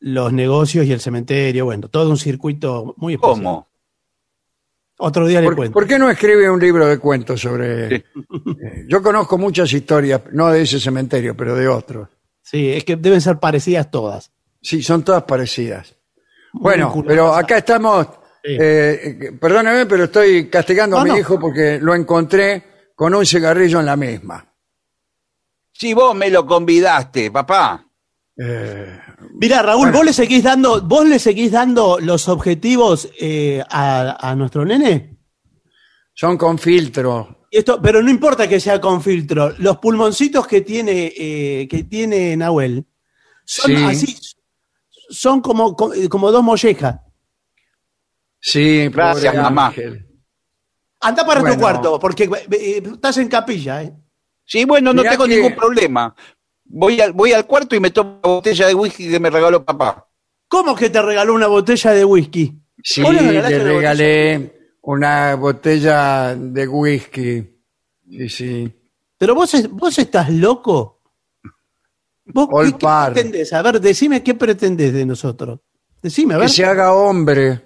los 0.00 0.32
negocios 0.32 0.86
y 0.86 0.92
el 0.92 1.00
cementerio, 1.00 1.66
bueno, 1.66 1.88
todo 1.88 2.10
un 2.10 2.16
circuito 2.16 2.94
muy 2.96 3.14
especial. 3.14 3.36
¿Cómo? 3.36 3.68
Otro 5.02 5.26
día 5.26 5.40
le 5.40 5.46
¿Por, 5.46 5.56
cuento. 5.56 5.72
por 5.72 5.86
qué 5.86 5.98
no 5.98 6.10
escribe 6.10 6.50
un 6.50 6.60
libro 6.60 6.86
de 6.86 6.98
cuentos 6.98 7.40
sobre...? 7.40 7.88
Sí. 7.88 7.94
Eh, 8.62 8.84
yo 8.88 9.02
conozco 9.02 9.38
muchas 9.38 9.72
historias, 9.72 10.20
no 10.32 10.48
de 10.50 10.62
ese 10.62 10.78
cementerio, 10.78 11.34
pero 11.36 11.54
de 11.54 11.68
otros. 11.68 12.08
Sí, 12.42 12.68
es 12.70 12.84
que 12.84 12.96
deben 12.96 13.20
ser 13.20 13.38
parecidas 13.38 13.90
todas. 13.90 14.30
Sí, 14.60 14.82
son 14.82 15.02
todas 15.02 15.22
parecidas. 15.22 15.94
Bueno, 16.52 16.92
pero 17.06 17.32
acá 17.34 17.58
estamos. 17.58 18.06
Sí. 18.44 18.56
eh, 18.58 19.32
perdóneme, 19.40 19.86
pero 19.86 20.04
estoy 20.04 20.48
castigando 20.48 20.98
a 20.98 21.04
mi 21.04 21.10
no. 21.10 21.18
hijo 21.18 21.38
porque 21.38 21.78
lo 21.80 21.94
encontré 21.94 22.64
con 23.00 23.14
un 23.14 23.24
cigarrillo 23.24 23.80
en 23.80 23.86
la 23.86 23.96
misma. 23.96 24.46
Si 25.72 25.94
vos 25.94 26.14
me 26.14 26.28
lo 26.28 26.44
convidaste, 26.44 27.30
papá. 27.30 27.82
Eh, 28.36 29.00
Mira, 29.40 29.62
Raúl, 29.62 29.90
vos 29.90 30.04
le 30.04 30.12
seguís 30.12 30.42
dando, 30.42 30.82
vos 30.82 31.06
le 31.08 31.18
seguís 31.18 31.50
dando 31.50 31.98
los 31.98 32.28
objetivos 32.28 33.08
eh, 33.18 33.64
a, 33.70 34.28
a 34.30 34.36
nuestro 34.36 34.66
nene. 34.66 35.16
son 36.12 36.36
con 36.36 36.58
filtro. 36.58 37.46
Esto, 37.50 37.80
pero 37.80 38.02
no 38.02 38.10
importa 38.10 38.46
que 38.46 38.60
sea 38.60 38.78
con 38.78 39.00
filtro. 39.02 39.54
Los 39.56 39.78
pulmoncitos 39.78 40.46
que 40.46 40.60
tiene, 40.60 41.10
eh, 41.16 41.66
que 41.70 41.84
tiene 41.84 42.36
Nahuel 42.36 42.84
son 43.46 43.76
Sí. 43.76 43.82
así, 43.82 44.16
son 45.08 45.40
como, 45.40 45.74
como 45.74 46.30
dos 46.30 46.42
mollejas. 46.44 46.96
Sí, 48.38 48.88
Gracias, 48.90 49.34
mamá. 49.34 49.68
Ángel. 49.68 50.06
Anda 51.00 51.24
para 51.24 51.40
Bueno. 51.40 51.54
tu 51.56 51.60
cuarto, 51.60 51.98
porque 51.98 52.24
eh, 52.52 52.82
estás 52.84 53.16
en 53.18 53.28
capilla, 53.28 53.82
¿eh? 53.82 53.92
Sí, 54.44 54.64
bueno, 54.64 54.92
no 54.92 55.00
Mirá 55.02 55.12
tengo 55.12 55.24
que- 55.26 55.36
ningún 55.36 55.54
problema. 55.54 56.14
Voy 56.64 57.00
al, 57.00 57.12
voy 57.12 57.32
al 57.32 57.46
cuarto 57.46 57.74
y 57.74 57.80
me 57.80 57.90
tomo 57.90 58.20
una 58.22 58.34
botella 58.34 58.66
de 58.66 58.74
whisky 58.74 59.10
que 59.10 59.18
me 59.20 59.30
regaló 59.30 59.64
papá. 59.64 60.06
¿Cómo 60.48 60.74
que 60.76 60.90
te 60.90 61.00
regaló 61.00 61.34
una 61.34 61.46
botella 61.46 61.92
de 61.92 62.04
whisky? 62.04 62.60
Sí, 62.82 63.02
¿Vos 63.02 63.14
le 63.14 63.20
una 63.22 63.48
regalé 63.48 64.76
una 64.82 65.34
botella 65.36 66.34
de 66.34 66.66
whisky. 66.68 67.56
Sí, 68.08 68.28
sí. 68.28 68.72
Pero 69.18 69.34
vos, 69.34 69.52
vos 69.70 69.98
estás 69.98 70.30
loco. 70.30 71.00
¿Vos 72.26 72.48
qué- 72.48 72.54
All 72.56 72.72
qué, 72.72 72.78
par. 72.78 73.12
pretendés? 73.12 73.52
A 73.52 73.62
ver, 73.62 73.80
decime 73.80 74.22
qué 74.22 74.34
pretendés 74.34 74.92
de 74.92 75.04
nosotros. 75.06 75.60
Decime, 76.02 76.34
a 76.34 76.38
ver. 76.38 76.46
Que 76.46 76.52
se 76.52 76.64
haga 76.64 76.92
hombre, 76.92 77.60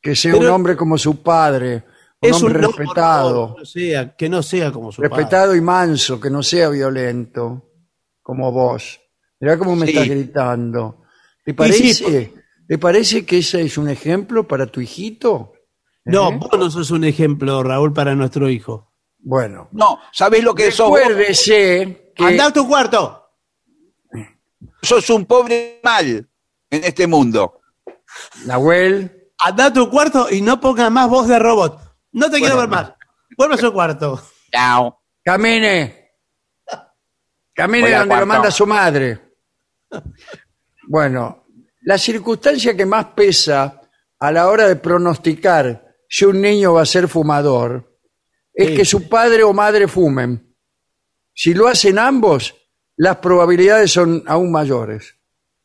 que 0.00 0.14
sea 0.14 0.36
un 0.36 0.46
hombre 0.46 0.76
como 0.76 0.96
su 0.98 1.22
padre, 1.22 1.84
un 2.24 2.34
Es 2.34 2.42
no, 2.42 2.48
por 2.48 2.56
respetado. 2.78 3.46
favor, 3.48 3.58
no 3.60 3.64
sea, 3.64 4.16
que 4.16 4.28
no 4.28 4.42
sea 4.42 4.72
como 4.72 4.92
su 4.92 5.02
padre. 5.02 5.16
respetado 5.16 5.54
y 5.54 5.60
manso, 5.60 6.20
que 6.20 6.30
no 6.30 6.42
sea 6.42 6.68
violento, 6.68 7.70
como 8.22 8.50
vos. 8.52 9.00
Mirá 9.40 9.58
cómo 9.58 9.76
me 9.76 9.86
Sí. 9.86 9.92
estás 9.92 10.08
gritando. 10.08 11.02
¿Te 11.44 11.50
sí, 11.50 11.54
parece, 11.54 12.34
¿Te 12.66 12.78
parece 12.78 13.26
que 13.26 13.38
ese 13.38 13.62
es 13.62 13.76
un 13.76 13.88
ejemplo 13.90 14.48
para 14.48 14.66
tu 14.66 14.80
hijito? 14.80 15.52
No, 16.06 16.30
¿Eh? 16.30 16.38
vos 16.38 16.58
no 16.58 16.70
sos 16.70 16.90
un 16.90 17.04
ejemplo, 17.04 17.62
Raúl, 17.62 17.92
para 17.92 18.14
nuestro 18.14 18.48
hijo. 18.48 18.90
Bueno, 19.18 19.68
No, 19.72 19.98
¿sabés 20.12 20.42
lo 20.44 20.54
que 20.54 20.70
sos? 20.70 20.86
recuérdese 20.94 22.12
que 22.14 22.24
Anda 22.24 22.46
a 22.46 22.52
tu 22.52 22.66
cuarto. 22.68 23.20
Sos 24.82 25.08
un 25.10 25.24
pobre 25.24 25.80
mal 25.82 26.28
en 26.70 26.84
este 26.84 27.06
mundo. 27.06 27.60
Nahuel, 28.46 29.30
Anda 29.38 29.66
a 29.66 29.72
tu 29.72 29.90
cuarto 29.90 30.28
y 30.30 30.40
no 30.40 30.60
pongas 30.60 30.90
más 30.90 31.08
voz 31.08 31.26
de 31.28 31.38
robot. 31.38 31.80
No 32.14 32.30
te 32.30 32.38
quiero 32.38 32.56
ver 32.56 32.68
Bueno. 32.68 32.82
más. 32.82 32.92
Vuelve 33.36 33.54
a 33.54 33.58
su 33.58 33.72
cuarto. 33.72 34.22
Chao. 34.50 35.00
camine. 35.24 36.10
Camine 37.54 37.82
Voy 37.82 37.92
al 37.92 37.98
donde 38.00 38.14
lo 38.14 38.18
cuarto. 38.20 38.26
manda 38.26 38.50
su 38.50 38.66
madre. 38.66 39.20
Bueno, 40.88 41.46
la 41.82 41.98
circunstancia 41.98 42.76
que 42.76 42.84
más 42.86 43.06
pesa 43.14 43.80
a 44.18 44.32
la 44.32 44.48
hora 44.48 44.66
de 44.68 44.76
pronosticar 44.76 45.94
si 46.08 46.24
un 46.24 46.40
niño 46.40 46.74
va 46.74 46.82
a 46.82 46.86
ser 46.86 47.08
fumador 47.08 47.98
es 48.52 48.68
Sí. 48.68 48.76
que 48.76 48.84
su 48.84 49.08
padre 49.08 49.42
o 49.42 49.52
madre 49.52 49.88
fumen. 49.88 50.54
Si 51.32 51.54
lo 51.54 51.66
hacen 51.68 51.98
ambos, 51.98 52.54
las 52.96 53.16
probabilidades 53.16 53.90
son 53.92 54.22
aún 54.26 54.52
mayores. 54.52 55.14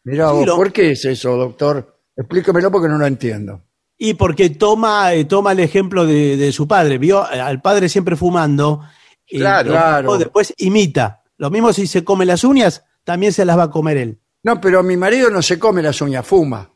Mira, 0.03 0.29
Sí, 0.29 0.33
vos, 0.35 0.45
lo- 0.47 0.55
¿por 0.55 0.71
qué 0.71 0.91
es 0.91 1.05
eso, 1.05 1.35
doctor? 1.35 2.01
Explíquemelo 2.15 2.71
porque 2.71 2.87
no 2.87 2.97
lo 2.97 3.05
entiendo. 3.05 3.65
Y 4.01 4.13
porque 4.13 4.49
toma, 4.49 5.13
eh, 5.13 5.25
toma 5.25 5.51
el 5.51 5.59
ejemplo 5.59 6.05
de, 6.05 6.37
de 6.37 6.51
su 6.53 6.67
padre. 6.67 6.97
Vio 6.97 7.29
eh, 7.31 7.39
al 7.39 7.61
padre 7.61 7.89
siempre 7.89 8.15
fumando. 8.15 8.81
y 9.27 9.39
Claro. 9.39 9.71
Claro. 9.71 10.17
Después 10.17 10.53
imita. 10.57 11.21
Lo 11.37 11.49
mismo 11.49 11.73
si 11.73 11.85
se 11.85 12.03
come 12.05 12.25
las 12.25 12.43
uñas, 12.45 12.83
también 13.03 13.33
se 13.33 13.43
las 13.45 13.57
va 13.57 13.63
a 13.63 13.69
comer 13.71 13.97
él. 13.97 14.19
No, 14.43 14.59
pero 14.61 14.81
mi 14.83 14.95
marido 14.95 15.29
no 15.29 15.41
se 15.41 15.59
come 15.59 15.81
las 15.81 16.01
uñas, 16.01 16.25
fuma. 16.25 16.71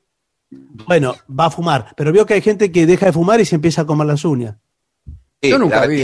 Bueno, 0.51 1.15
va 1.27 1.45
a 1.45 1.49
fumar. 1.49 1.93
Pero 1.95 2.11
vio 2.11 2.25
que 2.25 2.33
hay 2.33 2.41
gente 2.41 2.71
que 2.71 2.85
deja 2.85 3.05
de 3.07 3.13
fumar 3.13 3.39
y 3.39 3.45
se 3.45 3.55
empieza 3.55 3.83
a 3.83 3.85
comer 3.85 4.05
las 4.05 4.25
uñas. 4.25 4.55
Sí, 5.41 5.49
Yo 5.49 5.57
nunca 5.57 5.85
vi. 5.87 6.03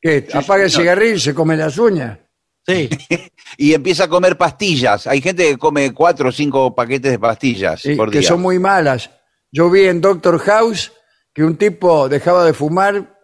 ¿Qué? 0.00 0.26
¿Apaga 0.34 0.64
el 0.64 0.70
cigarrillo 0.70 1.14
y 1.14 1.20
se 1.20 1.32
come 1.32 1.56
las 1.56 1.78
uñas? 1.78 2.18
Sí. 2.66 2.88
Y 3.56 3.72
empieza 3.72 4.04
a 4.04 4.08
comer 4.08 4.36
pastillas. 4.36 5.06
Hay 5.06 5.20
gente 5.22 5.44
que 5.48 5.56
come 5.58 5.94
cuatro 5.94 6.30
o 6.30 6.32
cinco 6.32 6.74
paquetes 6.74 7.12
de 7.12 7.18
pastillas 7.20 7.80
Sí, 7.80 7.94
por 7.94 8.10
que 8.10 8.18
día. 8.18 8.28
son 8.28 8.42
muy 8.42 8.58
malas. 8.58 9.08
Yo 9.56 9.70
vi 9.70 9.84
en 9.86 10.00
Doctor 10.00 10.40
House 10.40 10.92
que 11.32 11.44
un 11.44 11.56
tipo 11.56 12.08
dejaba 12.08 12.44
de 12.44 12.52
fumar, 12.52 13.16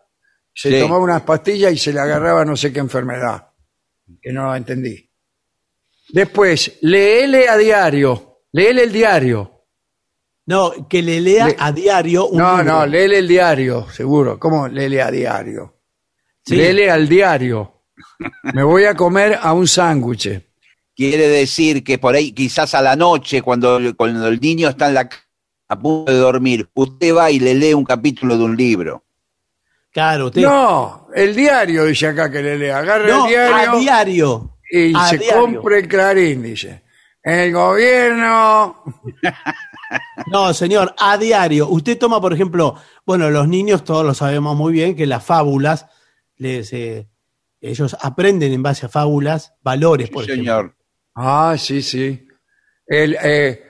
se 0.54 0.70
Sí. 0.70 0.78
tomaba 0.80 1.02
unas 1.02 1.22
pastillas 1.22 1.72
y 1.72 1.76
se 1.76 1.92
le 1.92 1.98
agarraba 1.98 2.44
no 2.44 2.56
sé 2.56 2.72
qué 2.72 2.78
enfermedad, 2.78 3.48
que 4.22 4.32
no 4.32 4.48
la 4.48 4.56
entendí. 4.56 5.10
Después, 6.10 6.78
léele 6.82 7.48
a 7.48 7.56
diario, 7.56 8.42
léele 8.52 8.84
el 8.84 8.92
diario. 8.92 9.66
No, 10.46 10.88
que 10.88 11.02
le 11.02 11.20
lea 11.20 11.48
Le- 11.48 11.56
a 11.58 11.72
diario 11.72 12.26
un 12.28 12.38
No, 12.38 12.58
libro. 12.58 12.72
no, 12.72 12.86
léele 12.86 13.18
el 13.18 13.28
diario, 13.28 13.88
seguro. 13.90 14.38
¿Cómo 14.38 14.68
léele 14.68 15.02
a 15.02 15.10
diario? 15.10 15.80
Sí. 16.44 16.54
Léele 16.56 16.90
al 16.92 17.08
diario. 17.08 17.82
Me 18.54 18.62
voy 18.62 18.84
a 18.84 18.94
comer 18.94 19.36
a 19.40 19.52
un 19.52 19.66
sándwich. 19.66 20.28
Quiere 20.94 21.26
decir 21.28 21.82
que 21.82 21.98
por 21.98 22.14
ahí, 22.14 22.32
quizás 22.32 22.74
a 22.74 22.82
la 22.82 22.94
noche, 22.94 23.42
cuando, 23.42 23.80
cuando 23.96 24.28
el 24.28 24.40
niño 24.40 24.68
está 24.68 24.88
en 24.88 24.94
la 24.94 25.08
a 25.70 25.78
punto 25.78 26.10
de 26.12 26.18
dormir, 26.18 26.68
usted 26.74 27.14
va 27.14 27.30
y 27.30 27.38
le 27.38 27.54
lee 27.54 27.74
un 27.74 27.84
capítulo 27.84 28.36
de 28.36 28.42
un 28.44 28.56
libro. 28.56 29.04
Claro, 29.92 30.26
usted. 30.26 30.42
No, 30.42 31.06
el 31.14 31.34
diario 31.34 31.84
dice 31.84 32.08
acá 32.08 32.30
que 32.30 32.42
le 32.42 32.58
lea. 32.58 32.78
Agarra 32.78 33.06
No, 33.06 33.24
el 33.26 33.30
diario 33.30 33.54
a 33.72 33.76
diario. 33.78 34.56
y 34.70 34.92
A 34.96 35.06
se 35.06 35.18
diario. 35.18 35.40
compra 35.40 35.78
el 35.78 35.88
clarín, 35.88 36.42
dice. 36.42 36.82
El 37.22 37.52
gobierno... 37.52 38.82
No, 40.30 40.54
señor, 40.54 40.94
a 40.98 41.18
diario. 41.18 41.68
Usted 41.68 41.98
toma, 41.98 42.20
por 42.20 42.32
ejemplo, 42.32 42.76
bueno, 43.04 43.28
los 43.30 43.48
niños 43.48 43.82
todos 43.82 44.04
lo 44.06 44.14
sabemos 44.14 44.56
muy 44.56 44.72
bien 44.72 44.94
que 44.94 45.04
las 45.04 45.24
fábulas, 45.24 45.86
les, 46.36 46.72
eh, 46.72 47.08
ellos 47.60 47.96
aprenden 48.00 48.52
en 48.52 48.62
base 48.62 48.86
a 48.86 48.88
fábulas 48.88 49.54
valores, 49.62 50.08
por 50.08 50.22
ejemplo. 50.22 50.44
Señor. 50.44 50.76
Ah, 51.16 51.56
sí, 51.58 51.82
sí. 51.82 52.24
El, 52.86 53.16
eh, 53.20 53.64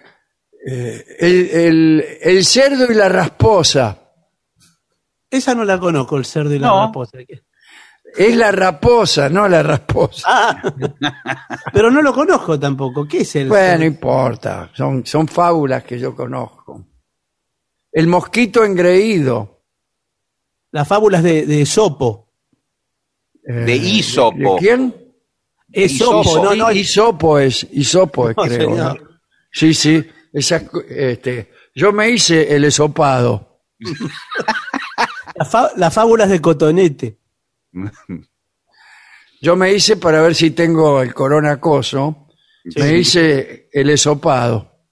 eh, 0.66 1.04
el, 1.20 1.50
el- 1.50 2.04
el 2.20 2.44
cerdo 2.44 2.90
y 2.90 2.94
la 2.94 3.08
rasposa. 3.08 3.96
Esa 5.30 5.54
no 5.54 5.64
la 5.64 5.78
conozco, 5.78 6.16
el 6.16 6.24
cerdo 6.24 6.54
y 6.54 6.58
la 6.58 6.68
No. 6.68 6.86
raposa. 6.86 7.18
Es 8.16 8.36
la 8.36 8.50
raposa, 8.50 9.28
no 9.28 9.48
la 9.48 9.62
rasposa. 9.62 10.26
Ah, 10.26 10.62
pero 11.72 11.90
no 11.90 12.02
lo 12.02 12.12
conozco 12.12 12.58
tampoco. 12.58 13.06
¿Qué 13.06 13.18
es 13.20 13.36
el 13.36 13.48
Bueno, 13.48 13.78
no 13.78 13.84
importa. 13.84 14.70
Son, 14.74 15.06
son 15.06 15.28
fábulas 15.28 15.84
que 15.84 15.98
yo 15.98 16.14
conozco. 16.16 16.84
El 17.92 18.08
mosquito 18.08 18.64
engreído. 18.64 19.62
Las 20.72 20.86
fábulas 20.88 21.22
de, 21.22 21.46
de 21.46 21.64
Sopo. 21.66 22.32
eh, 23.46 23.52
De 23.52 23.76
Isopo. 23.76 24.54
¿De 24.54 24.58
quién? 24.58 24.94
Esopo, 25.72 26.20
Isopo. 26.22 26.44
no, 26.44 26.54
no, 26.56 26.72
Isopo 26.72 27.38
es, 27.38 27.66
Isopo 27.72 28.30
es, 28.30 28.36
No, 28.36 28.42
creo. 28.42 28.96
Sí, 29.52 29.72
sí. 29.74 30.04
Esas 30.32 30.64
este, 30.88 31.50
yo 31.74 31.92
me 31.92 32.10
hice 32.10 32.54
el 32.54 32.64
esopado. 32.64 33.62
las, 35.34 35.76
las 35.76 35.94
fábulas 35.94 36.28
de 36.28 36.40
Cotonete. 36.40 37.18
Yo 39.40 39.56
me 39.56 39.72
hice 39.72 39.96
para 39.96 40.20
ver 40.20 40.34
si 40.34 40.50
tengo 40.50 41.02
el 41.02 41.14
coronacoso. 41.14 42.28
Me 42.76 42.98
hice 42.98 43.68
el 43.72 43.90
esopado. 43.90 44.86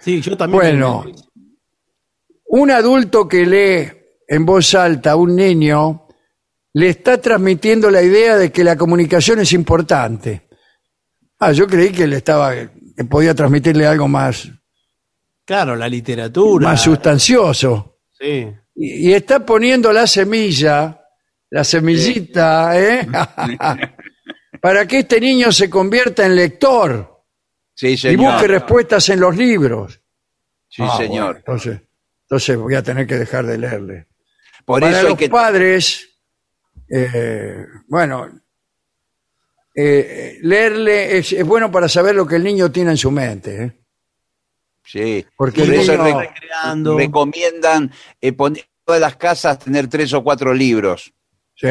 Sí, 0.00 0.20
yo 0.20 0.36
también. 0.36 0.60
Bueno, 0.60 1.04
un 2.46 2.70
adulto 2.70 3.26
que 3.26 3.46
lee 3.46 3.92
en 4.28 4.44
voz 4.44 4.74
alta 4.74 5.12
a 5.12 5.16
un 5.16 5.34
niño 5.34 6.06
le 6.74 6.88
está 6.88 7.20
transmitiendo 7.20 7.90
la 7.90 8.02
idea 8.02 8.36
de 8.36 8.50
que 8.52 8.64
la 8.64 8.76
comunicación 8.76 9.38
es 9.38 9.52
importante. 9.52 10.43
Ah, 11.46 11.52
yo 11.52 11.66
creí 11.66 11.90
que 11.92 12.06
le 12.06 12.16
estaba 12.16 12.54
que 12.54 13.04
podía 13.04 13.34
transmitirle 13.34 13.86
algo 13.86 14.08
más, 14.08 14.48
Claro, 15.44 15.76
la 15.76 15.88
literatura. 15.88 16.68
más 16.68 16.80
sustancioso. 16.82 17.98
Sí. 18.18 18.46
Y, 18.76 19.10
y 19.10 19.12
está 19.12 19.44
poniendo 19.44 19.92
la 19.92 20.06
semilla, 20.06 21.00
la 21.50 21.64
semillita, 21.64 22.78
¿eh? 22.80 23.06
para 24.60 24.86
que 24.86 25.00
este 25.00 25.20
niño 25.20 25.52
se 25.52 25.68
convierta 25.68 26.24
en 26.24 26.36
lector 26.36 27.10
Sí, 27.74 27.88
y 27.88 27.96
señor. 27.98 28.32
busque 28.32 28.48
respuestas 28.48 29.08
en 29.10 29.20
los 29.20 29.36
libros. 29.36 30.00
Sí, 30.68 30.82
Ah, 30.82 30.96
señor. 30.96 31.24
bueno, 31.24 31.38
entonces, 31.38 31.80
entonces 32.22 32.56
voy 32.56 32.74
a 32.74 32.82
tener 32.82 33.06
que 33.06 33.16
dejar 33.16 33.44
de 33.46 33.58
leerle. 33.58 34.06
Por 34.64 34.80
Para 34.80 34.98
eso 34.98 35.08
los 35.10 35.18
que. 35.18 35.28
padres, 35.28 36.08
eh, 36.88 37.66
bueno, 37.88 38.28
eh, 39.74 40.38
leerle 40.42 41.18
es, 41.18 41.32
es 41.32 41.44
bueno 41.46 41.70
para 41.70 41.88
saber 41.88 42.14
lo 42.14 42.26
que 42.26 42.36
el 42.36 42.44
niño 42.44 42.70
tiene 42.70 42.92
en 42.92 42.96
su 42.96 43.10
mente. 43.10 43.62
¿eh? 43.64 43.72
Sí. 44.84 45.24
Porque 45.36 45.64
Por 45.64 45.74
eso 45.74 45.92
niño- 45.96 46.20
re- 46.20 46.30
Creando. 46.38 46.96
recomiendan 46.98 47.90
eh, 48.20 48.32
poner 48.32 48.60
en 48.62 48.68
todas 48.84 49.00
las 49.00 49.16
casas 49.16 49.58
tener 49.58 49.88
tres 49.88 50.12
o 50.12 50.22
cuatro 50.22 50.52
libros. 50.54 51.12
Sí, 51.56 51.68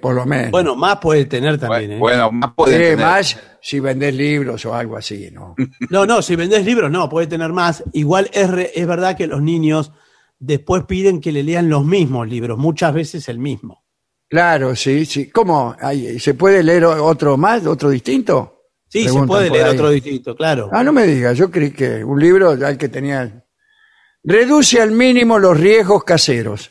por 0.00 0.14
lo 0.14 0.24
menos. 0.24 0.50
Bueno, 0.50 0.74
más 0.74 0.96
puede 0.98 1.26
tener 1.26 1.58
también. 1.58 1.92
¿eh? 1.92 1.98
Bueno, 1.98 2.32
más 2.32 2.54
pueden 2.54 2.78
Sí, 2.78 2.82
tener. 2.84 2.98
más 2.98 3.38
si 3.60 3.78
vendés 3.78 4.14
libros 4.14 4.64
o 4.64 4.74
algo 4.74 4.96
así, 4.96 5.28
¿no? 5.30 5.54
No, 5.90 6.06
no, 6.06 6.22
si 6.22 6.34
vendés 6.34 6.64
libros, 6.64 6.90
no, 6.90 7.08
puede 7.10 7.26
tener 7.26 7.52
más. 7.52 7.84
Igual 7.92 8.30
es, 8.32 8.50
re- 8.50 8.70
es 8.74 8.86
verdad 8.86 9.16
que 9.16 9.26
los 9.26 9.42
niños 9.42 9.92
después 10.38 10.84
piden 10.84 11.20
que 11.20 11.32
le 11.32 11.42
lean 11.42 11.68
los 11.68 11.84
mismos 11.84 12.26
libros, 12.28 12.56
muchas 12.58 12.94
veces 12.94 13.28
el 13.28 13.38
mismo. 13.38 13.84
Claro, 14.28 14.76
sí, 14.76 15.06
sí. 15.06 15.30
¿Cómo? 15.30 15.74
Ay, 15.80 16.18
¿Se 16.18 16.34
puede 16.34 16.62
leer 16.62 16.84
otro 16.84 17.36
más, 17.36 17.66
otro 17.66 17.88
distinto? 17.90 18.54
Sí, 18.88 19.08
se 19.08 19.22
puede 19.22 19.50
leer 19.50 19.66
ahí. 19.66 19.74
otro 19.74 19.90
distinto, 19.90 20.34
claro. 20.36 20.68
Ah, 20.72 20.82
no 20.84 20.92
me 20.92 21.06
digas, 21.06 21.36
yo 21.36 21.50
creí 21.50 21.70
que 21.72 22.02
un 22.04 22.20
libro 22.20 22.54
ya 22.56 22.68
el 22.70 22.78
que 22.78 22.88
tenía... 22.88 23.44
Reduce 24.22 24.80
al 24.80 24.90
mínimo 24.90 25.38
los 25.38 25.58
riesgos 25.58 26.04
caseros. 26.04 26.70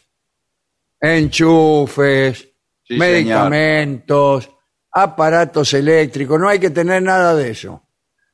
Enchufes, 1.00 2.48
Sí, 2.84 2.98
medicamentos, 2.98 4.50
aparatos 4.92 5.74
eléctricos, 5.74 6.40
no 6.40 6.48
hay 6.48 6.58
que 6.60 6.70
tener 6.70 7.02
nada 7.04 7.36
de 7.36 7.52
eso. 7.52 7.84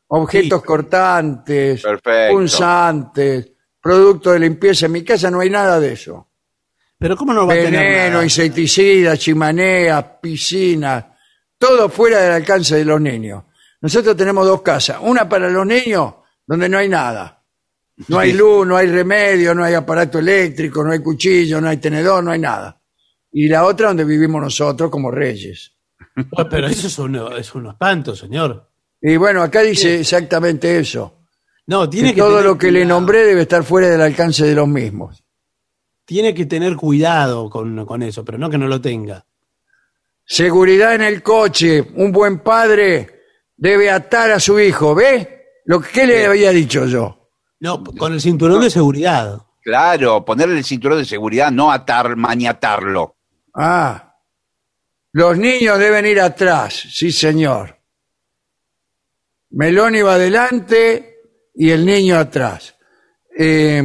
Objetos 0.08 0.62
Sí. 0.62 0.68
cortantes, 0.68 1.82
Perfecto. 1.82 2.34
punzantes, 2.36 3.52
productos 3.82 4.34
de 4.34 4.40
limpieza. 4.40 4.86
En 4.86 4.91
mi 4.91 5.04
casa 5.04 5.32
no 5.32 5.40
hay 5.40 5.50
nada 5.50 5.80
de 5.80 5.94
eso. 5.94 6.30
Pero 7.04 7.18
¿cómo 7.18 7.34
no 7.34 7.46
va 7.46 7.52
a 7.52 7.58
tener 7.58 7.82
Veneno, 7.82 8.24
insecticidas, 8.24 9.20
chimaneas, 9.20 10.06
piscinas, 10.22 11.04
todo 11.58 11.90
fuera 11.90 12.22
del 12.22 12.32
alcance 12.32 12.78
de 12.78 12.86
los 12.86 13.02
niños. 13.02 13.44
Nosotros 13.82 14.16
tenemos 14.16 14.48
dos 14.48 14.62
casas, 14.62 15.00
una 15.02 15.28
para 15.28 15.50
los 15.50 15.66
niños, 15.68 16.14
donde 16.48 16.70
no 16.70 16.78
hay 16.78 16.88
nada. 16.88 17.44
No 18.08 18.20
hay 18.20 18.32
luz, 18.32 18.66
no 18.66 18.78
hay 18.78 18.88
remedio, 18.88 19.54
no 19.54 19.66
hay 19.66 19.74
aparato 19.74 20.20
eléctrico, 20.20 20.82
no 20.82 20.94
hay 20.94 21.00
cuchillo, 21.00 21.60
no 21.60 21.68
hay 21.68 21.76
tenedor, 21.76 22.24
no 22.24 22.32
hay 22.32 22.40
nada. 22.40 22.80
Y 23.34 23.50
la 23.50 23.66
otra 23.66 23.90
donde 23.90 24.06
vivimos 24.06 24.42
nosotros 24.42 24.90
como 24.90 25.12
reyes. 25.12 25.74
Pues, 26.16 26.48
Pero 26.50 26.68
eso 26.68 26.88
es 26.88 26.98
un, 27.00 27.18
es 27.38 27.54
un 27.54 27.68
espanto, 27.68 28.16
señor. 28.16 28.72
Y 29.02 29.18
bueno, 29.18 29.44
acá 29.44 29.60
dice 29.60 30.00
exactamente 30.00 30.80
eso. 30.80 31.26
No, 31.68 31.90
tiene 31.90 32.12
Que 32.12 32.16
que, 32.16 32.22
todo 32.22 32.38
tener 32.38 32.46
lo 32.46 32.58
que 32.58 32.72
le 32.72 32.86
nombré 32.86 33.26
debe 33.26 33.42
estar 33.42 33.66
fuera 33.66 33.90
del 33.90 34.00
alcance 34.00 34.46
de 34.46 34.56
los 34.56 34.70
mismos. 34.70 35.23
Tiene 36.06 36.34
que 36.34 36.46
tener 36.46 36.76
cuidado 36.76 37.50
con, 37.50 37.86
con 37.86 38.04
eso, 38.04 38.26
pero 38.26 38.38
no 38.38 38.50
que 38.50 38.58
no 38.58 38.68
lo 38.68 38.82
tenga. 38.82 39.26
Seguridad 40.26 40.96
en 40.96 41.02
el 41.02 41.22
coche. 41.22 41.82
Un 41.96 42.12
buen 42.12 42.40
padre 42.40 43.24
debe 43.56 43.90
atar 43.90 44.32
a 44.32 44.40
su 44.40 44.60
hijo. 44.60 44.96
¿Ve? 44.96 45.62
Lo 45.66 45.82
que 45.82 46.06
le 46.06 46.26
había 46.26 46.52
dicho 46.52 46.86
yo. 46.86 47.30
No, 47.60 47.84
con 47.84 48.14
el 48.14 48.22
cinturón 48.22 48.62
de 48.62 48.70
seguridad. 48.70 49.42
Claro, 49.62 50.26
ponerle 50.26 50.58
el 50.58 50.66
cinturón 50.66 50.98
de 50.98 51.06
seguridad, 51.06 51.50
no 51.50 51.72
atar, 51.72 52.18
maniatarlo. 52.18 53.16
Ah. 53.54 54.18
Los 55.14 55.38
niños 55.38 55.80
deben 55.80 56.06
ir 56.06 56.20
atrás. 56.20 56.74
Sí, 56.74 57.12
señor. 57.12 57.80
Melón 59.52 59.96
iba 59.96 60.16
adelante 60.16 61.20
y 61.56 61.70
el 61.70 61.86
niño 61.86 62.18
atrás. 62.18 62.76
Eh, 63.38 63.82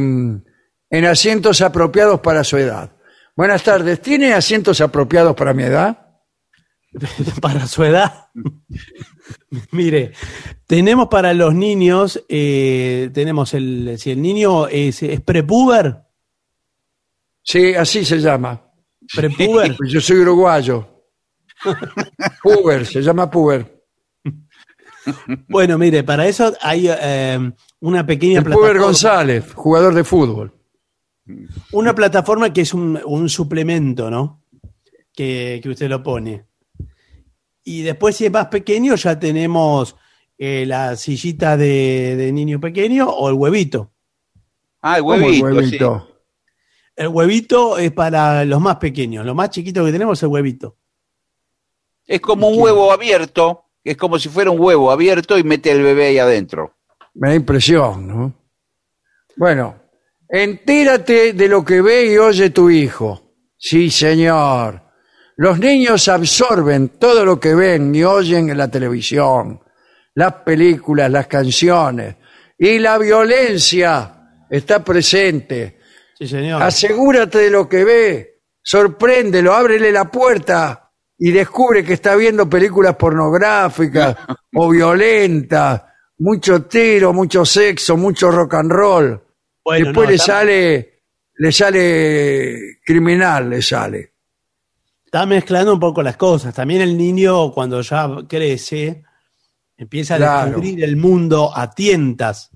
en 0.89 1.05
asientos 1.05 1.61
apropiados 1.61 2.19
para 2.19 2.43
su 2.43 2.57
edad. 2.57 2.91
Buenas 3.35 3.63
tardes. 3.63 4.01
¿Tiene 4.01 4.33
asientos 4.33 4.81
apropiados 4.81 5.35
para 5.35 5.53
mi 5.53 5.63
edad? 5.63 6.07
para 7.41 7.67
su 7.67 7.83
edad. 7.83 8.27
Mire, 9.71 10.13
tenemos 10.65 11.07
para 11.07 11.33
los 11.33 11.53
niños, 11.53 12.23
eh, 12.27 13.09
tenemos 13.13 13.53
el, 13.53 13.95
si 13.97 14.11
el 14.11 14.21
niño 14.21 14.67
es, 14.67 15.03
es 15.03 15.21
prepuber, 15.21 16.09
Sí, 17.43 17.73
así 17.73 18.05
se 18.05 18.19
llama. 18.19 18.61
prepuber, 19.15 19.75
Yo 19.87 19.99
soy 19.99 20.17
uruguayo. 20.17 20.87
Puber, 22.43 22.85
se 22.85 23.01
llama 23.01 23.29
Puber. 23.29 23.83
bueno, 25.47 25.77
mire, 25.79 26.03
para 26.03 26.27
eso 26.27 26.53
hay 26.61 26.87
eh, 26.89 27.51
una 27.79 28.05
pequeña 28.05 28.39
El 28.39 28.43
Puber 28.43 28.57
plataforma, 28.57 28.85
González, 28.85 29.53
jugador 29.55 29.95
de 29.95 30.03
fútbol. 30.03 30.53
Una 31.71 31.93
plataforma 31.93 32.51
que 32.51 32.61
es 32.61 32.73
un, 32.73 32.99
un 33.05 33.29
suplemento, 33.29 34.09
¿no? 34.09 34.43
Que, 35.13 35.59
que 35.61 35.69
usted 35.69 35.89
lo 35.89 36.01
pone. 36.01 36.45
Y 37.63 37.81
después, 37.81 38.15
si 38.15 38.25
es 38.25 38.31
más 38.31 38.47
pequeño, 38.47 38.95
ya 38.95 39.19
tenemos 39.19 39.95
eh, 40.37 40.65
la 40.65 40.95
sillita 40.95 41.57
de, 41.57 42.15
de 42.15 42.31
niño 42.31 42.59
pequeño 42.59 43.09
o 43.09 43.29
el 43.29 43.35
huevito. 43.35 43.91
Ah, 44.81 44.97
el 44.97 45.03
¿Cómo 45.03 45.15
el 45.15 45.21
huevito, 45.21 45.47
sí. 45.49 45.55
huevito? 45.55 46.07
El 46.95 47.07
huevito 47.09 47.77
es 47.77 47.91
para 47.91 48.43
los 48.45 48.59
más 48.59 48.77
pequeños. 48.77 49.25
Lo 49.25 49.35
más 49.35 49.49
chiquito 49.51 49.85
que 49.85 49.91
tenemos 49.91 50.17
es 50.19 50.23
el 50.23 50.29
huevito. 50.29 50.77
Es 52.05 52.21
como 52.21 52.47
un 52.49 52.59
huevo 52.59 52.91
abierto, 52.91 53.65
es 53.83 53.95
como 53.95 54.17
si 54.17 54.29
fuera 54.29 54.49
un 54.49 54.59
huevo 54.59 54.91
abierto 54.91 55.37
y 55.37 55.43
mete 55.43 55.71
el 55.71 55.83
bebé 55.83 56.07
ahí 56.07 56.17
adentro. 56.17 56.73
Me 57.13 57.29
da 57.29 57.35
impresión, 57.35 58.07
¿no? 58.07 58.33
Bueno, 59.35 59.78
entérate 60.29 61.33
de 61.33 61.47
lo 61.47 61.65
que 61.65 61.81
ve 61.81 62.13
y 62.13 62.17
oye 62.17 62.51
tu 62.51 62.69
hijo. 62.69 63.33
Sí, 63.57 63.89
señor. 63.89 64.81
Los 65.35 65.59
niños 65.59 66.07
absorben 66.07 66.89
todo 66.99 67.25
lo 67.25 67.39
que 67.39 67.55
ven 67.55 67.93
y 67.95 68.03
oyen 68.03 68.49
en 68.49 68.57
la 68.57 68.69
televisión, 68.69 69.61
las 70.15 70.33
películas, 70.35 71.09
las 71.09 71.27
canciones. 71.27 72.15
Y 72.57 72.77
la 72.77 72.97
violencia 72.97 74.45
está 74.49 74.83
presente. 74.83 75.79
Sí, 76.17 76.27
señor. 76.27 76.61
Asegúrate 76.61 77.37
de 77.39 77.49
lo 77.49 77.69
que 77.69 77.85
ve, 77.85 78.41
sorpréndelo, 78.61 79.53
ábrele 79.53 79.91
la 79.91 80.11
puerta 80.11 80.91
y 81.17 81.31
descubre 81.31 81.83
que 81.83 81.93
está 81.93 82.15
viendo 82.15 82.49
películas 82.49 82.95
pornográficas 82.95 84.15
o 84.55 84.69
violentas, 84.69 85.83
mucho 86.17 86.63
tiro, 86.63 87.13
mucho 87.13 87.45
sexo, 87.45 87.97
mucho 87.97 88.31
rock 88.31 88.55
and 88.55 88.71
roll. 88.71 89.21
Bueno, 89.63 89.85
Después 89.87 90.05
no, 90.07 90.09
le 90.11 90.15
está- 90.15 90.25
sale, 90.25 91.01
le 91.35 91.51
sale 91.51 92.79
criminal, 92.85 93.49
le 93.49 93.61
sale. 93.61 94.13
Está 95.05 95.25
mezclando 95.25 95.73
un 95.73 95.79
poco 95.79 96.01
las 96.03 96.17
cosas. 96.17 96.53
También 96.53 96.81
el 96.81 96.97
niño, 96.97 97.51
cuando 97.51 97.81
ya 97.81 98.07
crece, 98.27 99.03
empieza 99.77 100.15
a 100.15 100.17
Claro. 100.17 100.45
descubrir 100.47 100.83
el 100.83 100.95
mundo 100.97 101.51
a 101.55 101.71
tientas. 101.71 102.51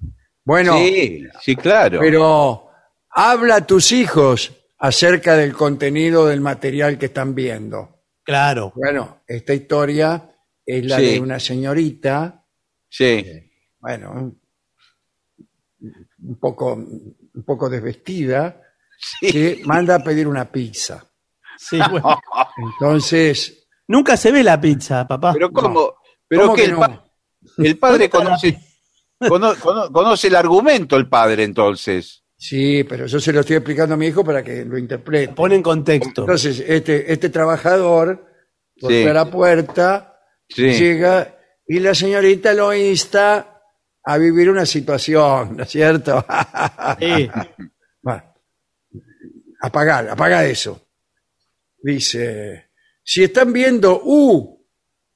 Bueno, 0.46 0.78
Sí, 0.78 1.24
sí, 1.42 1.56
claro. 1.56 2.00
pero 2.00 2.68
habla 3.10 3.56
a 3.56 3.66
tus 3.68 3.92
hijos 3.92 4.52
acerca 4.78 5.36
del 5.38 5.54
contenido 5.54 6.28
del 6.28 6.42
material 6.42 6.98
que 6.98 7.06
están 7.08 7.34
viendo. 7.34 8.04
Claro. 8.24 8.72
Bueno, 8.76 9.22
esta 9.28 9.54
historia 9.54 10.30
es 10.66 10.86
la 10.86 10.98
Sí. 11.00 11.06
de 11.14 11.20
una 11.22 11.40
señorita, 11.40 12.46
Sí. 12.90 13.26
bueno, 13.80 14.36
un- 16.28 16.40
poco, 16.40 16.74
un 16.74 17.44
poco 17.46 17.70
desvestida, 17.70 18.62
que 19.20 19.62
manda 19.66 19.96
a 19.96 20.04
pedir 20.04 20.28
una 20.28 20.52
pizza. 20.52 21.04
Sí, 21.58 21.78
bueno. 21.90 22.20
Entonces, 22.58 23.60
Nunca 23.88 24.16
se 24.16 24.32
ve 24.32 24.44
la 24.44 24.60
pizza, 24.62 25.06
papá. 25.08 25.34
Pero 25.34 25.52
cómo, 25.52 25.96
pero 26.28 26.44
¿cómo 26.44 26.56
que, 26.56 26.62
que 26.62 26.68
el, 26.68 26.74
no? 26.74 26.80
pa- 26.80 27.06
el 27.58 27.78
padre 27.78 27.92
¿Dónde 27.98 28.06
está 28.06 28.18
la 28.20 28.24
conoce, 28.26 28.60
cono- 29.20 29.56
cono- 29.60 29.92
conoce 29.92 30.28
el 30.28 30.36
argumento, 30.36 30.96
el 30.96 31.10
padre, 31.10 31.44
entonces. 31.44 32.24
sí, 32.38 32.84
pero 32.86 33.06
yo 33.08 33.20
se 33.20 33.34
lo 33.34 33.42
estoy 33.42 33.58
explicando 33.58 33.96
a 33.96 33.98
mi 33.98 34.08
hijo 34.08 34.24
para 34.24 34.42
que 34.44 34.64
lo 34.64 34.78
interprete. 34.78 35.34
Pone 35.34 35.56
en 35.56 35.62
contexto. 35.64 36.22
Entonces, 36.22 36.64
este, 36.66 37.12
este 37.12 37.30
trabajador 37.30 38.26
golpea 38.80 39.08
Sí. 39.10 39.14
la 39.14 39.26
puerta, 39.30 40.20
Sí. 40.48 40.72
llega 40.72 41.38
y 41.68 41.80
la 41.80 41.94
señorita 41.94 42.54
lo 42.54 42.74
insta 42.74 43.53
a 44.06 44.18
vivir 44.18 44.50
una 44.50 44.66
situación, 44.66 45.58
¿no 45.58 45.64
es 45.64 45.70
cierto? 45.70 46.26
Sí. 47.00 47.30
Bueno, 48.02 48.24
apagar, 49.62 50.10
apaga 50.10 50.46
eso. 50.46 50.90
Dice, 51.82 52.72
si 53.04 53.24
están 53.24 53.52
viendo, 53.54 54.02
uh, 54.04 54.66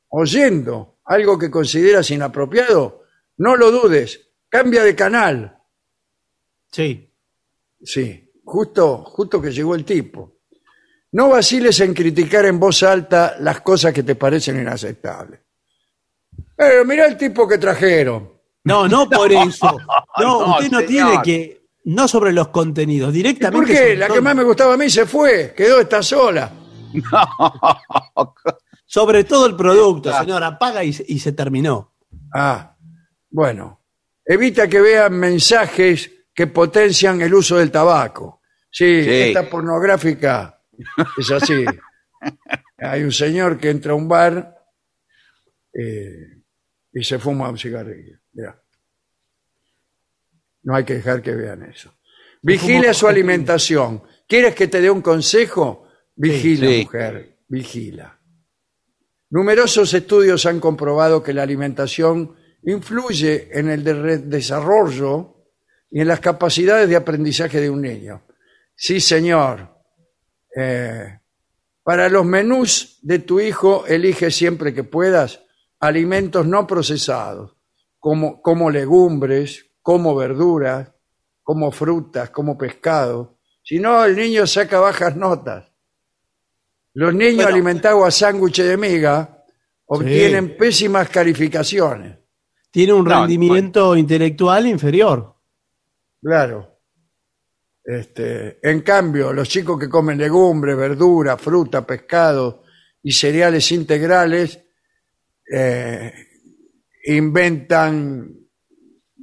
oyendo 0.09 0.99
algo 1.05 1.37
que 1.37 1.51
consideras 1.51 2.09
inapropiado, 2.11 3.03
no 3.37 3.55
lo 3.55 3.71
dudes, 3.71 4.29
cambia 4.49 4.83
de 4.83 4.95
canal. 4.95 5.61
Sí. 6.71 7.13
Sí, 7.81 8.31
justo, 8.43 9.03
justo 9.03 9.41
que 9.41 9.51
llegó 9.51 9.75
el 9.75 9.85
tipo. 9.85 10.39
No 11.11 11.29
vaciles 11.29 11.79
en 11.79 11.93
criticar 11.93 12.45
en 12.45 12.59
voz 12.59 12.83
alta 12.83 13.37
las 13.39 13.61
cosas 13.61 13.93
que 13.93 14.03
te 14.03 14.15
parecen 14.15 14.59
inaceptables. 14.59 15.39
Pero 16.55 16.85
mira 16.85 17.05
el 17.05 17.17
tipo 17.17 17.47
que 17.47 17.57
trajeron. 17.57 18.36
No, 18.67 18.87
no 18.87 19.09
por 19.09 19.31
eso. 19.31 19.77
No, 20.19 20.39
No, 20.45 20.51
usted 20.57 20.71
no 20.71 20.79
señor. 20.79 20.85
tiene 20.87 21.21
que. 21.23 21.57
No 21.85 22.07
sobre 22.07 22.33
los 22.33 22.49
contenidos, 22.49 23.11
¿Y 23.13 23.17
directamente. 23.17 23.57
por 23.57 23.65
qué? 23.67 23.77
sobre 23.77 23.95
La 23.97 24.07
todo- 24.07 24.15
que 24.15 24.21
más 24.21 24.35
me 24.35 24.43
gustaba 24.43 24.73
a 24.73 24.77
mí 24.77 24.89
se 24.89 25.05
fue, 25.05 25.53
quedó 25.55 25.79
esta 25.79 26.03
sola. 26.03 26.51
Sobre 28.85 29.23
todo 29.25 29.45
el 29.47 29.55
producto, 29.55 30.13
señor. 30.17 30.43
Apaga 30.43 30.83
y, 30.83 30.93
se- 30.93 31.05
y 31.07 31.19
se 31.19 31.33
terminó. 31.33 31.93
Ah, 32.33 32.75
bueno. 33.29 33.81
Evita 34.25 34.67
que 34.67 34.79
vean 34.81 35.13
mensajes 35.17 36.11
que 36.33 36.47
potencian 36.47 37.21
el 37.21 37.33
uso 37.33 37.57
del 37.57 37.71
tabaco. 37.71 38.41
Sí, 38.69 39.03
Sí. 39.03 39.09
esta 39.09 39.49
pornográfica 39.49 40.61
es 41.17 41.31
así. 41.31 41.65
Hay 42.77 43.03
un 43.03 43.11
señor 43.11 43.57
que 43.57 43.69
entra 43.69 43.91
a 43.93 43.95
un 43.95 44.07
bar 44.07 44.55
eh, 45.73 46.41
y 46.93 47.03
se 47.03 47.19
fuma 47.19 47.49
un 47.49 47.57
cigarrillo. 47.57 48.17
Mirá. 48.37 48.61
No 50.63 50.75
hay 50.75 50.83
que 50.85 50.95
dejar 50.95 51.21
que 51.21 51.33
vean 51.33 51.63
eso. 51.63 51.93
Vigila 52.41 52.93
su 52.93 53.07
alimentación. 53.07 54.03
¿Quieres 54.27 54.53
que 54.53 54.67
te 54.67 54.79
dé 54.79 54.89
un 54.91 55.01
consejo? 55.01 55.87
Vigila, 56.15 56.67
Sí. 56.67 56.83
mujer, 56.83 57.37
vigila. 57.47 58.19
Numerosos 59.31 59.93
estudios 59.93 60.45
han 60.45 60.59
comprobado 60.59 61.21
que 61.23 61.33
la 61.33 61.43
alimentación 61.43 62.35
influye 62.63 63.49
en 63.57 63.69
el 63.69 63.83
de- 63.83 64.17
desarrollo 64.19 65.35
y 65.89 66.01
en 66.01 66.07
las 66.07 66.19
capacidades 66.19 66.87
de 66.89 66.95
aprendizaje 66.95 67.59
de 67.59 67.69
un 67.69 67.81
niño. 67.81 68.23
Sí, 68.75 68.99
señor. 68.99 69.75
Eh, 70.55 71.19
para 71.83 72.07
los 72.09 72.25
menús 72.25 72.99
de 73.01 73.19
tu 73.19 73.39
hijo, 73.39 73.85
elige 73.87 74.29
siempre 74.31 74.73
que 74.73 74.83
puedas 74.83 75.43
alimentos 75.79 76.45
no 76.45 76.65
procesados, 76.67 77.56
como, 78.07 78.41
como 78.41 78.71
legumbres, 78.71 79.69
como 79.81 80.15
verduras, 80.15 80.89
como 81.43 81.73
frutas, 81.73 82.29
como 82.29 82.57
pescado. 82.57 83.37
Si 83.61 83.79
no, 83.79 84.05
el 84.05 84.15
niño 84.15 84.47
saca 84.47 84.79
bajas 84.79 85.17
notas. 85.17 85.69
Los 86.93 87.13
niños 87.13 87.43
Bueno. 87.43 87.49
alimentados 87.49 88.07
a 88.07 88.11
sándwiches 88.11 88.65
de 88.65 88.77
miga 88.77 89.43
obtienen 89.87 90.55
pésimas 90.55 91.09
calificaciones. 91.09 92.17
Tiene 92.71 92.93
un 92.93 93.03
No, 93.03 93.19
rendimiento 93.19 93.97
intelectual 93.97 94.67
inferior. 94.67 95.35
Claro. 96.21 96.79
Este, 97.83 98.57
en 98.69 98.83
cambio, 98.83 99.33
los 99.33 99.49
chicos 99.49 99.77
que 99.77 99.89
comen 99.89 100.17
legumbres, 100.17 100.77
verduras, 100.77 101.41
fruta, 101.41 101.85
pescado 101.85 102.63
y 103.03 103.11
cereales 103.11 103.69
integrales 103.73 104.63
eh, 105.53 106.26
inventan 107.15 108.35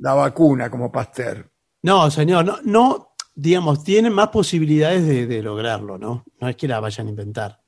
la 0.01 0.15
vacuna 0.15 0.71
como 0.71 0.91
Pasteur. 0.91 1.51
No, 1.83 2.11
señor, 2.11 2.45
no, 2.45 2.59
no, 2.65 3.15
digamos, 3.35 3.85
tienen 3.85 4.13
más 4.13 4.29
posibilidades 4.29 5.07
de, 5.07 5.27
de 5.27 5.43
lograrlo, 5.43 5.99
¿no? 5.99 6.25
No 6.41 6.49
es 6.49 6.57
que 6.57 6.69
la 6.69 6.81
vayan 6.81 7.07
a 7.07 7.11
inventar. 7.11 7.61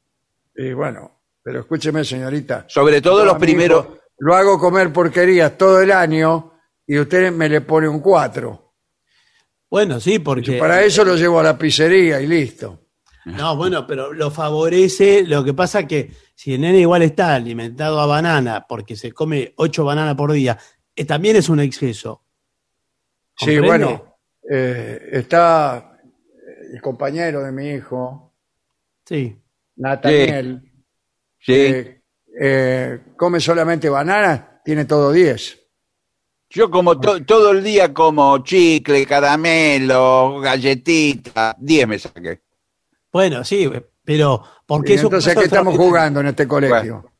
Y 0.54 0.72
bueno, 0.72 1.20
pero 1.42 1.60
escúcheme, 1.60 2.04
señorita. 2.04 2.64
Sobre 2.68 3.00
todo 3.00 3.24
los 3.24 3.36
primeros. 3.36 3.86
Lo 4.18 4.34
hago 4.34 4.58
comer 4.58 4.92
porquerías 4.92 5.58
todo 5.58 5.80
el 5.80 5.92
año 5.92 6.52
y 6.86 6.98
usted 6.98 7.30
me 7.30 7.48
le 7.48 7.60
pone 7.60 7.86
un 7.86 8.00
4. 8.00 8.74
Bueno, 9.70 10.00
sí, 10.00 10.18
porque. 10.18 10.58
Para 10.58 10.82
eso 10.82 11.04
lo 11.04 11.16
llevo 11.16 11.38
a 11.40 11.42
la 11.42 11.58
pizzería 11.58 12.20
y 12.20 12.26
listo. 12.26 12.86
No, 13.26 13.56
bueno, 13.56 13.86
pero 13.86 14.12
lo 14.12 14.30
favorece. 14.30 15.24
Lo 15.24 15.44
que 15.44 15.52
pasa 15.52 15.86
que 15.86 16.10
si 16.36 16.54
el 16.54 16.60
nene 16.60 16.78
igual 16.80 17.00
está 17.02 17.34
alimentado 17.34 17.98
a 18.00 18.06
banana 18.06 18.66
porque 18.68 18.94
se 18.94 19.10
come 19.12 19.54
ocho 19.56 19.84
bananas 19.84 20.14
por 20.14 20.30
día, 20.32 20.56
eh, 20.94 21.04
también 21.04 21.34
es 21.36 21.48
un 21.48 21.58
exceso. 21.60 22.22
Sí, 23.38 23.58
bueno, 23.58 24.18
eh, 24.48 25.08
está 25.12 25.98
el 26.72 26.80
compañero 26.80 27.42
de 27.42 27.50
mi 27.52 27.70
hijo, 27.70 28.34
Sí. 29.04 29.36
Nathaniel, 29.76 30.62
Sí. 31.38 31.52
que 31.52 32.02
eh, 32.40 33.00
come 33.16 33.40
solamente 33.40 33.88
banana, 33.88 34.60
tiene 34.64 34.84
todo 34.84 35.10
10. 35.12 35.58
Yo 36.50 36.70
como 36.70 37.00
to- 37.00 37.24
todo 37.24 37.52
el 37.52 37.62
día 37.64 37.94
como 37.94 38.38
chicle, 38.44 39.06
caramelo, 39.06 40.38
galletita, 40.40 41.56
10 41.58 41.88
me 41.88 41.98
saqué. 41.98 42.40
Bueno, 43.12 43.42
sí, 43.44 43.68
pero 44.06 44.42
porque 44.64 44.94
eso 44.94 45.08
entonces, 45.08 45.34
¿qué 45.36 45.44
estamos 45.44 45.76
jugando 45.76 46.20
en 46.20 46.28
este 46.28 46.48
colegio? 46.48 47.12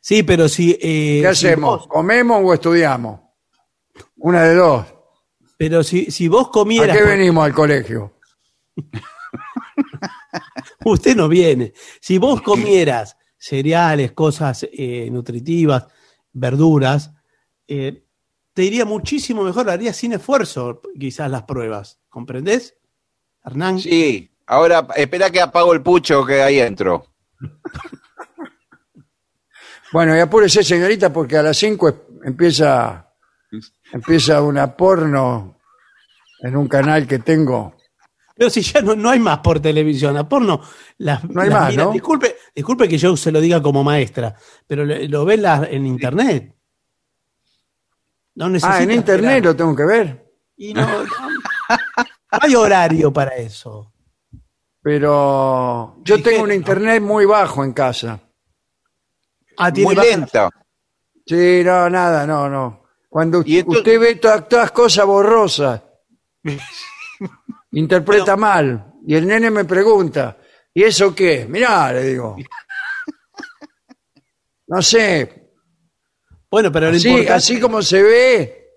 Sí, 0.00 0.22
pero 0.22 0.48
si. 0.48 0.72
eh, 0.80 1.20
¿Qué 1.22 1.34
si 1.34 1.46
hacemos? 1.48 1.80
vos- 1.80 1.88
¿Comemos 1.88 2.40
o 2.44 2.54
estudiamos? 2.54 3.20
Una 4.18 4.44
de 4.44 4.54
dos. 4.54 4.86
pero 5.56 5.82
si, 5.82 6.10
si 6.12 6.28
vos 6.28 6.46
¿A 6.48 6.50
comieras. 6.52 6.96
qué 6.96 7.02
por- 7.02 7.10
venimos 7.12 7.44
al 7.44 7.52
colegio? 7.54 8.12
Usted 10.84 11.16
no 11.16 11.28
viene. 11.28 11.72
Si 12.00 12.18
vos 12.18 12.42
comieras 12.42 13.16
cereales, 13.36 14.12
cosas 14.12 14.66
eh, 14.72 15.08
nutritivas, 15.10 15.86
verduras, 16.32 17.12
eh, 17.66 18.04
te 18.52 18.64
iría 18.64 18.84
muchísimo 18.84 19.42
mejor, 19.44 19.70
harías 19.70 19.96
sin 19.96 20.12
esfuerzo 20.12 20.80
quizás 20.98 21.30
las 21.30 21.44
pruebas. 21.44 22.00
¿Comprendés? 22.08 22.76
Hernán. 23.44 23.78
Sí, 23.80 24.30
ahora 24.48 24.86
espera 24.96 25.30
que 25.30 25.40
apago 25.40 25.72
el 25.72 25.82
pucho 25.82 26.24
que 26.26 26.42
ahí 26.42 26.58
entro. 26.58 27.06
Bueno, 29.90 30.14
y 30.14 30.20
apúrese, 30.20 30.62
señorita, 30.62 31.10
porque 31.10 31.38
a 31.38 31.42
las 31.42 31.56
5 31.56 32.20
empieza, 32.24 33.10
empieza 33.90 34.42
una 34.42 34.76
porno 34.76 35.56
en 36.40 36.56
un 36.56 36.68
canal 36.68 37.06
que 37.06 37.20
tengo. 37.20 37.74
Pero 38.36 38.50
si 38.50 38.60
ya 38.60 38.82
no, 38.82 38.94
no 38.94 39.08
hay 39.08 39.18
más 39.18 39.38
por 39.38 39.60
televisión, 39.60 40.14
a 40.18 40.28
porno. 40.28 40.60
Las, 40.98 41.24
No 41.24 41.40
hay 41.40 41.48
las 41.48 41.58
más, 41.60 41.70
mira- 41.70 41.84
¿no? 41.84 41.92
Disculpe, 41.92 42.36
disculpe 42.54 42.86
que 42.86 42.98
yo 42.98 43.16
se 43.16 43.32
lo 43.32 43.40
diga 43.40 43.62
como 43.62 43.82
maestra, 43.82 44.34
pero 44.66 44.84
lo, 44.84 44.94
lo 45.08 45.24
ven 45.24 45.42
en 45.70 45.86
internet. 45.86 46.54
No 48.34 48.44
Ah, 48.62 48.82
en 48.82 48.90
internet 48.92 49.36
esperar. 49.38 49.44
lo 49.44 49.56
tengo 49.56 49.74
que 49.74 49.84
ver. 49.86 50.32
Y 50.58 50.74
no, 50.74 50.82
no, 50.86 51.08
Hay 52.30 52.54
horario 52.54 53.10
para 53.10 53.34
eso. 53.36 53.90
Pero 54.88 55.96
yo 56.02 56.22
tengo 56.22 56.44
un 56.44 56.50
internet 56.52 57.02
muy 57.02 57.26
bajo 57.26 57.62
en 57.62 57.74
casa. 57.74 58.18
Ah, 59.58 59.70
tiene 59.70 59.84
Muy 59.88 59.94
baja- 59.94 60.08
lento. 60.08 60.50
Sí, 61.26 61.60
no, 61.62 61.90
nada, 61.90 62.26
no, 62.26 62.48
no. 62.48 62.84
Cuando 63.06 63.42
Y 63.44 63.58
entonces- 63.58 63.80
usted 63.80 64.00
ve 64.00 64.14
todas, 64.14 64.48
todas 64.48 64.70
cosas 64.70 65.04
borrosas, 65.04 65.82
interpreta 67.72 68.34
mal. 68.38 68.94
Y 69.06 69.14
el 69.14 69.26
nene 69.26 69.50
me 69.50 69.66
pregunta, 69.66 70.38
¿y 70.72 70.84
eso 70.84 71.14
qué? 71.14 71.44
Mirá, 71.46 71.92
le 71.92 72.02
digo. 72.04 72.36
No 74.68 74.80
sé, 74.82 75.50
Bueno, 76.50 76.70
pero 76.72 76.90
lo, 76.90 76.96
así, 76.96 77.08
importante, 77.08 77.32
así 77.34 77.60
como 77.60 77.82
se 77.82 78.02
ve, 78.02 78.70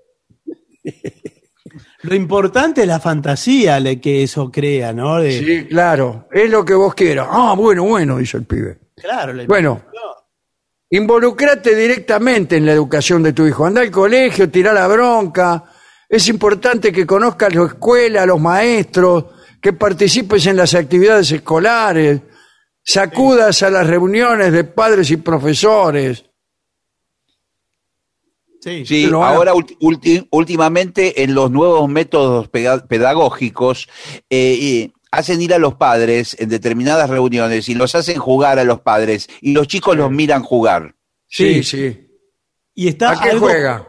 lo 2.03 2.15
importante 2.15 2.81
es 2.81 2.87
la 2.87 2.99
fantasía 2.99 3.79
que 4.01 4.23
eso 4.23 4.51
crea, 4.51 4.93
¿no? 4.93 5.19
De- 5.19 5.39
sí, 5.39 5.65
claro, 5.67 6.27
es 6.31 6.49
lo 6.49 6.63
que 6.65 6.73
vos 6.73 6.93
quieras. 6.95 7.27
Ah, 7.29 7.53
bueno, 7.57 7.83
bueno, 7.83 8.17
dice 8.17 8.37
el 8.37 8.43
pibe. 8.45 8.77
Claro, 8.95 9.33
la 9.33 9.45
Bueno, 9.45 9.81
involucrate 10.89 11.75
directamente 11.75 12.57
en 12.57 12.65
la 12.65 12.73
educación 12.73 13.23
de 13.23 13.33
tu 13.33 13.45
hijo. 13.45 13.65
Anda 13.65 13.81
al 13.81 13.91
colegio, 13.91 14.49
tira 14.49 14.73
la 14.73 14.87
bronca. 14.87 15.63
Es 16.09 16.27
importante 16.27 16.91
que 16.91 17.05
conozcas 17.05 17.53
la 17.55 17.65
escuela, 17.65 18.25
los 18.25 18.39
maestros, 18.39 19.25
que 19.61 19.73
participes 19.73 20.45
en 20.47 20.57
las 20.57 20.73
actividades 20.73 21.31
escolares, 21.31 22.19
sacudas 22.83 23.63
a 23.63 23.69
las 23.69 23.87
reuniones 23.87 24.51
de 24.51 24.63
padres 24.65 25.09
y 25.11 25.17
profesores. 25.17 26.25
Sí. 28.61 28.85
Sí, 28.85 29.07
Lo 29.07 29.23
ahora 29.25 29.53
ulti- 29.53 30.27
últimamente 30.29 31.23
en 31.23 31.33
los 31.33 31.49
nuevos 31.51 31.89
métodos 31.89 32.47
pedagógicos 32.87 33.89
eh, 34.29 34.55
y 34.59 34.93
hacen 35.11 35.41
ir 35.41 35.53
a 35.53 35.57
los 35.57 35.73
padres 35.75 36.37
en 36.39 36.47
determinadas 36.49 37.09
reuniones 37.09 37.67
y 37.69 37.73
los 37.75 37.95
hacen 37.95 38.19
jugar 38.19 38.59
a 38.59 38.63
los 38.63 38.79
padres 38.81 39.27
y 39.41 39.53
los 39.53 39.67
chicos 39.67 39.97
los 39.97 40.11
miran 40.11 40.43
jugar. 40.43 40.95
Sí, 41.27 41.63
Sí. 41.63 41.77
sí. 41.77 42.07
Y 42.75 42.87
está 42.89 43.11
¿A 43.11 43.19
qué 43.19 43.31
algo- 43.31 43.47
juega? 43.47 43.87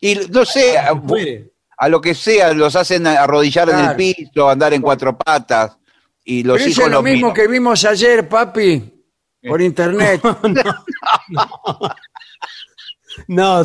Y 0.00 0.14
no 0.30 0.44
sé, 0.44 0.76
a, 0.78 0.94
Muere. 0.94 1.52
a 1.78 1.88
lo 1.88 2.00
que 2.00 2.14
sea, 2.14 2.52
los 2.52 2.74
hacen 2.76 3.06
arrodillar 3.06 3.68
en 3.70 3.78
el 3.78 3.96
piso, 3.96 4.48
andar 4.48 4.72
en 4.74 4.82
cuatro 4.82 5.16
patas 5.16 5.76
y 6.24 6.42
los 6.42 6.56
Pero 6.58 6.70
eso 6.70 6.80
hijos 6.80 6.84
es 6.86 6.90
lo 6.90 6.96
los 6.96 7.04
mismo 7.04 7.28
miran. 7.28 7.34
que 7.34 7.48
vimos 7.48 7.84
ayer, 7.84 8.28
papi, 8.28 9.04
por 9.46 9.60
internet. 9.62 10.20
No, 11.28 11.44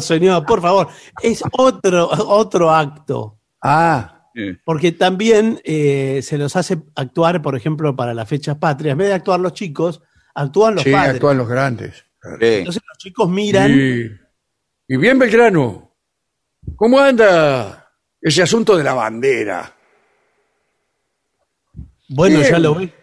señor, 0.01 0.45
por 0.45 0.61
favor. 0.61 0.88
Es 1.21 1.43
otro, 1.51 2.09
otro 2.09 2.71
acto. 2.71 3.39
Ah, 3.61 4.30
Porque 4.65 4.91
también 4.91 5.59
eh, 5.63 6.21
se 6.23 6.38
los 6.38 6.55
hace 6.55 6.80
actuar, 6.95 7.41
por 7.41 7.55
ejemplo, 7.55 7.95
para 7.95 8.13
las 8.13 8.27
fechas 8.30 8.57
patrias. 8.57 8.93
En 8.93 8.99
vez 8.99 9.07
de 9.09 9.13
actuar 9.15 9.39
los 9.39 9.53
chicos, 9.53 10.01
actúan 10.34 10.76
los 10.76 10.84
sí, 10.84 10.91
padres. 10.91 11.15
actúan 11.15 11.38
los 11.38 11.47
grandes. 11.47 12.05
Sí. 12.21 12.45
Entonces 12.45 12.81
los 12.88 12.97
chicos 12.97 13.30
miran. 13.30 13.71
Y, 13.71 14.11
y 14.93 14.97
bien 14.97 15.17
Belgrano, 15.19 15.95
¿cómo 16.76 16.99
anda 16.99 17.89
ese 18.21 18.43
asunto 18.43 18.77
de 18.77 18.84
la 18.84 18.93
bandera? 18.93 19.73
Bueno, 22.09 22.39
Bien. 22.39 22.51
ya 22.51 22.59
lo 22.59 22.76
ve. 22.76 22.93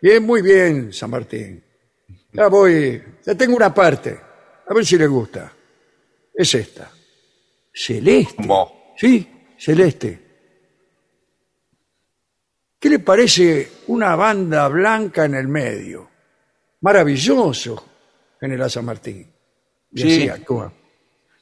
Bien, 0.00 0.22
muy 0.24 0.42
bien, 0.42 0.92
San 0.92 1.10
Martín. 1.10 1.62
Ya 2.32 2.48
voy, 2.48 3.02
ya 3.24 3.34
tengo 3.34 3.56
una 3.56 3.72
parte. 3.72 4.18
A 4.68 4.74
ver 4.74 4.84
si 4.86 4.96
le 4.96 5.06
gusta. 5.06 5.52
Es 6.42 6.54
esta. 6.56 6.90
Celeste. 7.72 8.34
¿Cómo? 8.36 8.92
Sí, 8.96 9.28
celeste. 9.56 10.20
¿Qué 12.80 12.88
le 12.90 12.98
parece 12.98 13.68
una 13.86 14.16
banda 14.16 14.66
blanca 14.66 15.24
en 15.24 15.34
el 15.36 15.46
medio? 15.46 16.10
Maravilloso, 16.80 17.86
General 18.40 18.68
San 18.68 18.84
Martín. 18.84 19.32
Y 19.92 20.00
Sí. 20.00 20.08
así 20.22 20.28
actúa. 20.30 20.72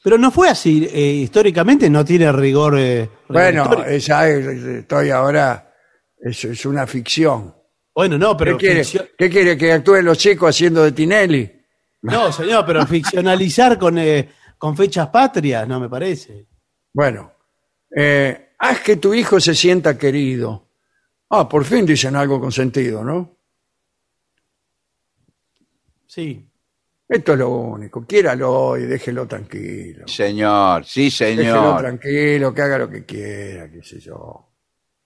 Pero 0.04 0.18
no 0.18 0.30
fue 0.30 0.50
así. 0.50 0.86
eh, 0.92 1.00
históricamente 1.00 1.88
no 1.88 2.04
tiene 2.04 2.30
rigor. 2.30 2.74
eh, 2.78 3.08
Bueno, 3.28 3.84
esa 3.86 4.28
es- 4.28 4.46
estoy 4.46 5.08
ahora, 5.10 5.74
es, 6.18 6.44
es 6.44 6.66
una 6.66 6.86
ficción. 6.86 7.54
bueno, 7.94 8.18
no, 8.18 8.36
pero. 8.36 8.58
¿Qué 8.58 8.66
quiere, 8.66 8.82
¿Qué 9.18 9.30
quiere 9.30 9.56
que 9.56 9.72
actúen 9.72 10.04
los 10.04 10.18
chicos 10.18 10.50
haciendo 10.50 10.82
de 10.84 10.92
Tinelli? 10.92 11.50
No, 12.02 12.32
señor, 12.32 12.64
pero 12.66 12.86
ficcionalizar 12.86 13.78
con, 13.78 13.98
eh, 13.98 14.28
con 14.60 14.76
fechas 14.76 15.08
patrias, 15.08 15.66
no 15.66 15.80
me 15.80 15.88
parece. 15.88 16.46
Bueno, 16.92 17.32
eh, 17.96 18.50
haz 18.58 18.80
que 18.82 18.96
tu 18.96 19.14
hijo 19.14 19.40
se 19.40 19.54
sienta 19.54 19.96
querido. 19.96 20.68
Ah, 21.30 21.48
por 21.48 21.64
fin 21.64 21.86
dicen 21.86 22.14
algo 22.14 22.38
con 22.38 22.52
sentido, 22.52 23.02
¿no? 23.02 23.38
Sí. 26.06 26.46
Esto 27.08 27.32
es 27.32 27.38
lo 27.38 27.48
único. 27.48 28.04
Quiéralo 28.06 28.76
y 28.76 28.82
déjelo 28.82 29.26
tranquilo. 29.26 30.06
Señor, 30.06 30.84
sí, 30.84 31.04
Déjelo 31.04 31.36
señor. 31.38 31.80
tranquilo, 31.80 32.52
que 32.54 32.62
haga 32.62 32.78
lo 32.78 32.90
que 32.90 33.06
quiera, 33.06 33.70
qué 33.70 33.82
sé 33.82 33.98
yo. 33.98 34.46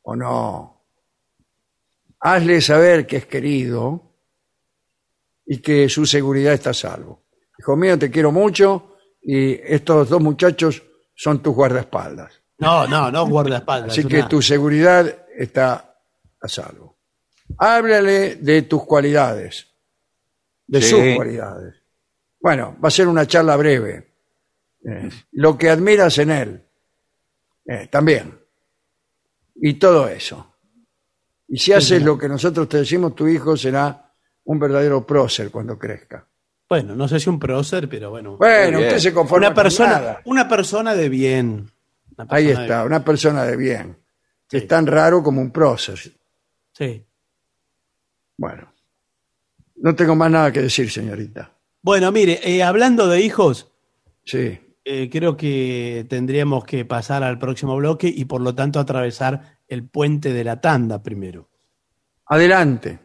O 0.02 0.16
no. 0.16 0.84
Hazle 2.18 2.60
saber 2.60 3.06
que 3.06 3.18
es 3.18 3.26
querido 3.26 4.02
y 5.46 5.58
que 5.58 5.88
su 5.88 6.04
seguridad 6.06 6.54
está 6.54 6.70
a 6.70 6.74
salvo. 6.74 7.22
Hijo 7.56 7.76
mío, 7.76 7.96
te 7.96 8.10
quiero 8.10 8.32
mucho 8.32 8.93
y 9.24 9.52
estos 9.64 10.08
dos 10.10 10.20
muchachos 10.20 10.82
son 11.14 11.42
tus 11.42 11.54
guardaespaldas. 11.54 12.32
No, 12.58 12.86
no, 12.86 13.10
no 13.10 13.26
guardaespaldas. 13.26 13.90
Así 13.92 14.04
que 14.06 14.18
una- 14.18 14.28
tu 14.28 14.40
seguridad 14.42 15.06
está 15.36 15.96
a 16.40 16.48
salvo. 16.48 16.96
Háblale 17.58 18.36
de 18.36 18.62
tus 18.62 18.84
cualidades, 18.84 19.66
de 20.66 20.80
Sí. 20.82 20.90
sus 20.90 21.16
cualidades. 21.16 21.74
Bueno, 22.40 22.76
va 22.82 22.88
a 22.88 22.90
ser 22.90 23.08
una 23.08 23.26
charla 23.26 23.56
breve. 23.56 24.08
Eh, 24.86 25.08
lo 25.32 25.56
que 25.56 25.70
admiras 25.70 26.18
en 26.18 26.30
él, 26.30 26.62
eh, 27.66 27.88
también. 27.90 28.38
Y 29.56 29.74
todo 29.74 30.08
eso. 30.08 30.54
Y 31.48 31.58
si 31.58 31.72
haces 31.72 32.02
lo 32.02 32.18
que 32.18 32.28
nosotros 32.28 32.68
te 32.68 32.78
decimos, 32.78 33.14
tu 33.14 33.26
hijo 33.28 33.56
será 33.56 34.12
un 34.44 34.58
verdadero 34.58 35.06
prócer 35.06 35.50
cuando 35.50 35.78
crezca. 35.78 36.26
Bueno, 36.68 36.94
no 36.96 37.06
sé 37.08 37.20
si 37.20 37.28
un 37.28 37.38
prócer, 37.38 37.88
pero 37.88 38.10
bueno. 38.10 38.36
Bueno, 38.36 38.80
usted 38.80 38.98
se 38.98 39.12
conforma 39.12 39.48
una 39.48 39.54
con 39.54 39.62
persona, 39.62 39.90
nada. 39.92 40.22
una 40.24 40.48
persona 40.48 40.94
de 40.94 41.08
bien. 41.08 41.70
Ahí 42.28 42.46
de 42.46 42.52
está, 42.52 42.84
una 42.84 43.04
persona 43.04 43.44
de 43.44 43.56
bien. 43.56 43.98
Que 44.48 44.58
es 44.58 44.68
tan 44.68 44.86
raro 44.86 45.22
como 45.22 45.40
un 45.40 45.50
prócer. 45.50 45.98
Sí. 46.72 47.04
Bueno, 48.36 48.72
no 49.76 49.94
tengo 49.94 50.14
más 50.16 50.30
nada 50.30 50.52
que 50.52 50.62
decir, 50.62 50.90
señorita. 50.90 51.52
Bueno, 51.82 52.10
mire, 52.12 52.40
eh, 52.42 52.62
hablando 52.62 53.08
de 53.08 53.20
hijos, 53.20 53.70
Sí. 54.24 54.58
eh, 54.84 55.08
creo 55.10 55.36
que 55.36 56.06
tendríamos 56.08 56.64
que 56.64 56.84
pasar 56.84 57.22
al 57.22 57.38
próximo 57.38 57.76
bloque 57.76 58.08
y 58.08 58.24
por 58.24 58.40
lo 58.40 58.54
tanto 58.54 58.80
atravesar 58.80 59.58
el 59.68 59.86
puente 59.88 60.32
de 60.32 60.44
la 60.44 60.60
tanda 60.60 61.02
primero. 61.02 61.48
Adelante. 62.26 62.98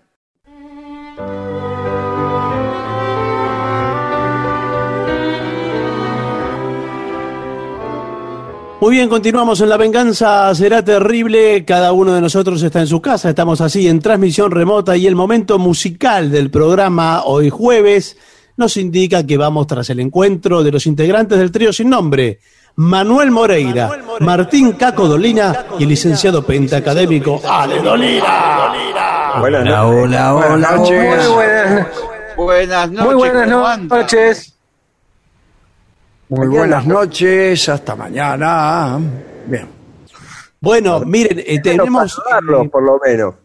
Muy 8.82 8.96
bien, 8.96 9.10
continuamos 9.10 9.60
en 9.60 9.68
La 9.70 9.76
Venganza 9.78 10.54
Será 10.56 10.84
Terrible. 10.84 11.66
Cada 11.66 11.92
uno 11.92 12.14
de 12.14 12.22
nosotros 12.22 12.64
está 12.64 12.80
en 12.80 12.88
su 12.88 13.02
casa. 13.02 13.30
Estamos 13.30 13.60
así 13.60 13.88
en 13.90 14.00
transmisión 14.00 14.52
remota 14.52 14.96
y 14.96 15.06
el 15.06 15.16
momento 15.16 15.60
musical 15.60 16.32
del 16.32 16.50
programa 16.50 17.24
hoy 17.26 17.50
jueves 17.50 18.18
nos 18.56 18.78
indica 18.78 19.26
que 19.26 19.38
vamos 19.38 19.68
tras 19.68 19.90
el 19.90 20.00
encuentro 20.00 20.64
de 20.64 20.72
los 20.72 20.86
integrantes 20.86 21.38
del 21.38 21.52
trío 21.52 21.74
sin 21.74 21.90
nombre. 21.90 22.40
Manuel 22.76 23.32
Moreira, 23.32 23.92
Martín 24.22 24.72
Caco 24.74 25.08
Dolina 25.10 25.66
y 25.78 25.84
el 25.84 25.90
licenciado 25.90 26.44
pentacadémico 26.46 27.42
Ale 27.46 27.82
Dolina. 27.82 28.72
Hola, 29.42 29.86
hola, 29.86 29.86
hola, 29.86 30.32
Buenas 30.32 30.78
noches. 30.78 31.28
Muy 31.28 31.34
buenas, 31.34 31.88
Buenas 32.38 32.92
noches. 32.92 33.06
muy 33.06 33.16
buenas 33.16 33.80
noches. 33.82 34.59
Muy 36.30 36.48
buenas 36.48 36.86
noches, 36.86 37.68
hasta 37.70 37.96
mañana. 37.96 39.00
Bien. 39.48 39.68
Bueno, 40.62 41.00
miren, 41.02 41.40
eh, 41.40 41.60
tenemos... 41.60 42.14
Saludarlos, 42.14 42.68
por 42.70 42.84
lo 42.84 43.00
menos. 43.04 43.36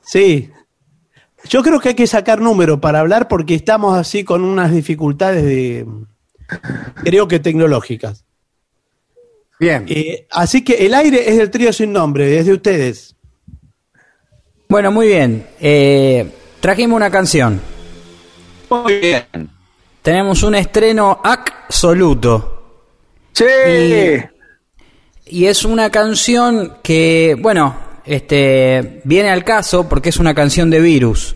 Sí. 0.00 0.50
Yo 1.48 1.62
creo 1.62 1.78
que 1.78 1.90
hay 1.90 1.94
que 1.94 2.08
sacar 2.08 2.40
número 2.40 2.80
para 2.80 3.00
hablar 3.00 3.28
porque 3.28 3.54
estamos 3.54 3.96
así 3.96 4.24
con 4.24 4.42
unas 4.42 4.72
dificultades 4.72 5.44
de, 5.44 5.86
creo 7.04 7.28
que 7.28 7.38
tecnológicas. 7.38 8.24
Bien. 9.60 9.84
Eh, 9.88 10.26
así 10.30 10.64
que 10.64 10.86
el 10.86 10.94
aire 10.94 11.30
es 11.30 11.36
del 11.36 11.50
trío 11.50 11.72
sin 11.72 11.92
nombre, 11.92 12.36
es 12.36 12.46
de 12.46 12.52
ustedes. 12.52 13.14
Bueno, 14.68 14.90
muy 14.90 15.06
bien. 15.06 15.46
Eh, 15.60 16.28
trajimos 16.58 16.96
una 16.96 17.10
canción. 17.10 17.60
Muy 18.70 18.98
bien. 18.98 19.61
Tenemos 20.02 20.42
un 20.42 20.54
estreno 20.54 21.20
absoluto. 21.22 22.48
Sí. 23.34 23.44
y 25.26 25.46
es 25.46 25.64
una 25.64 25.88
canción 25.90 26.74
que, 26.82 27.34
bueno, 27.40 27.74
este, 28.04 29.00
viene 29.04 29.30
al 29.30 29.42
caso 29.42 29.88
porque 29.88 30.10
es 30.10 30.18
una 30.18 30.34
canción 30.34 30.68
de 30.68 30.80
virus. 30.80 31.34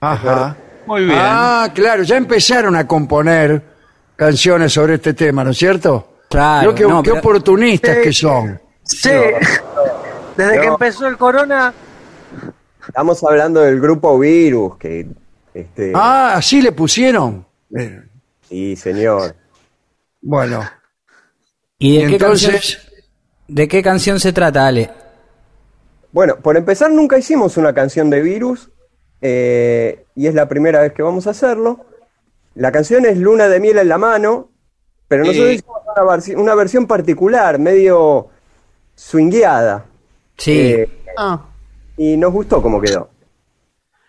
Ajá. 0.00 0.56
Muy 0.86 1.04
bien. 1.04 1.16
Ah, 1.20 1.70
claro, 1.72 2.02
ya 2.02 2.16
empezaron 2.16 2.74
a 2.74 2.86
componer 2.86 3.62
canciones 4.16 4.72
sobre 4.72 4.94
este 4.94 5.14
tema, 5.14 5.44
¿no 5.44 5.50
es 5.50 5.58
cierto? 5.58 6.14
Claro, 6.28 6.74
que, 6.74 6.82
no, 6.84 7.02
qué 7.02 7.10
pero- 7.10 7.20
oportunistas 7.20 7.96
Sí. 7.98 8.02
que 8.02 8.12
son. 8.12 8.60
Sí. 8.82 9.10
Desde 10.36 10.60
que 10.60 10.66
empezó 10.66 11.06
el 11.06 11.16
corona. 11.16 11.72
Estamos 12.88 13.22
hablando 13.22 13.60
del 13.60 13.80
grupo 13.80 14.18
Virus, 14.18 14.76
que. 14.78 15.06
Este, 15.54 15.92
Ah, 15.94 16.32
así 16.36 16.60
le 16.62 16.72
pusieron. 16.72 17.46
Eh, 17.76 18.02
Sí, 18.48 18.76
señor. 18.76 19.34
Bueno, 20.22 20.62
¿Y 21.78 21.98
de, 21.98 22.04
y 22.04 22.06
qué 22.08 22.12
entonces, 22.14 22.50
canción, 22.50 22.82
de 23.48 23.68
qué 23.68 23.82
canción 23.82 24.18
se 24.20 24.32
trata, 24.32 24.66
Ale? 24.66 24.90
Bueno, 26.12 26.36
por 26.40 26.56
empezar, 26.56 26.90
nunca 26.90 27.18
hicimos 27.18 27.56
una 27.58 27.74
canción 27.74 28.08
de 28.10 28.22
Virus. 28.22 28.70
eh, 29.20 30.04
y 30.14 30.28
es 30.28 30.34
la 30.34 30.48
primera 30.48 30.80
vez 30.80 30.92
que 30.92 31.02
vamos 31.02 31.26
a 31.26 31.30
hacerlo. 31.30 31.84
La 32.54 32.70
canción 32.72 33.04
es 33.04 33.18
Luna 33.18 33.48
de 33.48 33.58
Miel 33.60 33.78
en 33.78 33.88
la 33.88 33.98
mano. 33.98 34.48
Pero 35.08 35.24
nosotros 35.24 35.48
Eh. 35.50 35.54
hicimos 35.54 35.78
una, 36.34 36.42
una 36.42 36.54
versión 36.54 36.86
particular, 36.86 37.58
medio 37.58 38.28
swingueada. 38.94 39.84
Sí. 40.36 40.52
eh, 40.72 40.88
Ah. 41.16 41.44
y 41.96 42.16
nos 42.16 42.32
gustó 42.32 42.62
cómo 42.62 42.80
quedó. 42.80 43.10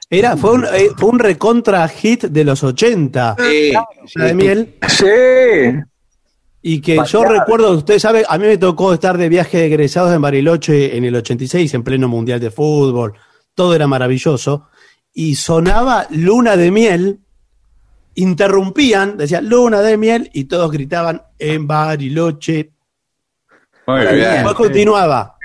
Era, 0.10 0.36
fue 0.38 0.52
un, 0.54 0.66
eh, 0.66 0.90
fue 0.98 1.10
un 1.10 1.20
recontra 1.20 1.88
hit 1.88 2.24
de 2.26 2.44
los 2.44 2.64
80. 2.64 3.36
Sí, 3.38 3.74
la 4.16 4.26
de 4.26 4.34
miel. 4.34 4.76
Sí. 4.88 5.06
Y 6.62 6.82
que 6.82 7.00
yo 7.08 7.24
recuerdo, 7.24 7.72
usted 7.72 8.00
sabe, 8.00 8.26
a 8.28 8.38
mí 8.38 8.46
me 8.48 8.58
tocó 8.58 8.94
estar 8.94 9.18
de 9.18 9.30
viaje 9.30 9.60
de 9.60 9.66
egresados 9.68 10.14
en 10.14 10.22
Bariloche 10.22 10.98
en 10.98 11.06
el 11.06 11.16
86, 11.16 11.74
en 11.76 11.84
pleno 11.84 12.08
mundial 12.08 12.40
de 12.40 12.50
fútbol. 12.52 13.14
Todo 13.54 13.76
era 13.76 13.88
maravilloso. 13.88 14.68
Y 15.14 15.36
sonaba 15.36 16.08
Luna 16.10 16.58
de 16.58 16.72
Miel, 16.72 17.20
interrumpían, 18.16 19.16
decía 19.18 19.42
Luna 19.42 19.82
de 19.82 19.96
Miel, 19.98 20.30
y 20.34 20.46
todos 20.46 20.72
gritaban 20.72 21.22
en 21.38 21.68
Bariloche. 21.68 22.72
muy 23.88 24.02
Y 24.02 24.16
bien. 24.16 24.32
después 24.34 24.56
continuaba. 24.56 25.38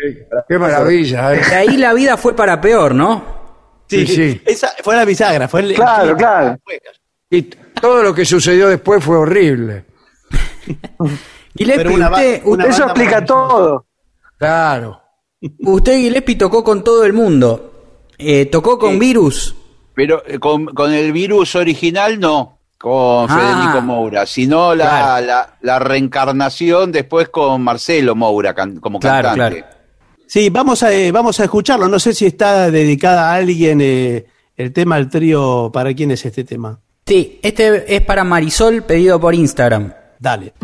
qué 0.48 0.58
maravilla. 0.58 1.34
¿eh? 1.34 1.40
De 1.48 1.54
ahí 1.54 1.76
la 1.76 1.92
vida 1.94 2.16
fue 2.16 2.34
para 2.34 2.60
peor, 2.60 2.94
¿no? 2.94 3.33
Sí, 3.94 4.06
sí. 4.06 4.42
Esa 4.44 4.72
fue 4.82 4.96
la 4.96 5.04
bisagra, 5.04 5.48
fue 5.48 5.60
el. 5.60 5.74
Claro, 5.74 6.16
claro. 6.16 6.58
Y 7.30 7.42
todo 7.42 8.02
lo 8.02 8.14
que 8.14 8.24
sucedió 8.24 8.68
después 8.68 9.02
fue 9.02 9.16
horrible. 9.16 9.84
Gillespie, 11.56 11.94
una 11.94 12.08
ba- 12.08 12.16
usted, 12.18 12.42
una 12.44 12.64
usted- 12.66 12.78
banda 12.80 12.94
maravillosa. 12.94 13.24
todo. 13.26 13.86
Claro. 14.38 15.00
usted, 15.60 15.96
Gillespie, 15.98 16.36
tocó 16.36 16.64
con 16.64 16.82
todo 16.82 17.04
el 17.04 17.12
mundo. 17.12 17.70
Eh, 18.18 18.46
tocó 18.46 18.78
con 18.78 18.92
Sí. 18.94 18.98
virus. 18.98 19.54
Pero 19.94 20.22
eh, 20.26 20.38
con, 20.38 20.66
con 20.66 20.92
el 20.92 21.12
virus 21.12 21.54
original 21.54 22.18
no, 22.18 22.58
con 22.78 23.26
Ah. 23.30 23.36
Federico 23.38 23.80
Moura, 23.82 24.26
sino 24.26 24.74
la, 24.74 24.84
Claro. 24.88 25.26
la, 25.26 25.56
la 25.60 25.78
reencarnación 25.78 26.90
después 26.90 27.28
con 27.28 27.62
Marcelo 27.62 28.14
Moura 28.16 28.54
can- 28.54 28.80
como 28.80 28.98
Claro, 28.98 29.28
cantante. 29.28 29.60
claro. 29.60 29.73
Sí, 30.26 30.50
vamos 30.50 30.82
a, 30.82 30.92
eh, 30.92 31.12
vamos 31.12 31.38
a 31.40 31.44
escucharlo. 31.44 31.88
No 31.88 31.98
sé 31.98 32.14
si 32.14 32.26
está 32.26 32.70
dedicada 32.70 33.30
a 33.30 33.34
alguien 33.34 33.80
eh, 33.80 34.26
el 34.56 34.72
tema 34.72 34.96
al 34.96 35.08
trío. 35.08 35.70
¿Para 35.72 35.94
quién 35.94 36.10
es 36.10 36.24
este 36.24 36.44
tema? 36.44 36.80
Sí, 37.06 37.38
este 37.42 37.94
es 37.94 38.00
para 38.02 38.24
Marisol, 38.24 38.82
pedido 38.82 39.20
por 39.20 39.34
Instagram. 39.34 39.92
Dale. 40.18 40.54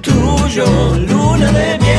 Tuyo, 0.00 0.66
luna 1.08 1.48
de 1.52 1.78
miel, 1.78 1.89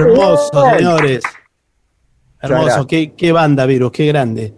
Hermoso, 0.00 0.64
señores. 0.76 1.22
Hermoso. 2.40 2.86
Qué, 2.86 3.14
qué 3.14 3.32
banda, 3.32 3.66
Virus, 3.66 3.92
qué 3.92 4.06
grande. 4.06 4.54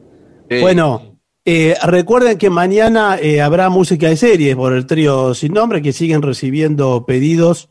Sí. 0.51 0.61
Bueno, 0.61 1.19
eh, 1.45 1.77
recuerden 1.85 2.39
que 2.39 2.51
mañana 2.51 3.17
eh, 3.21 3.41
habrá 3.41 3.69
música 3.71 4.09
de 4.09 4.17
series 4.17 4.57
por 4.57 4.73
el 4.73 4.87
trío 4.87 5.35
sin 5.35 5.53
nombre 5.53 5.81
que 5.83 5.93
siguen 5.93 6.23
recibiendo 6.23 7.05
pedidos 7.07 7.69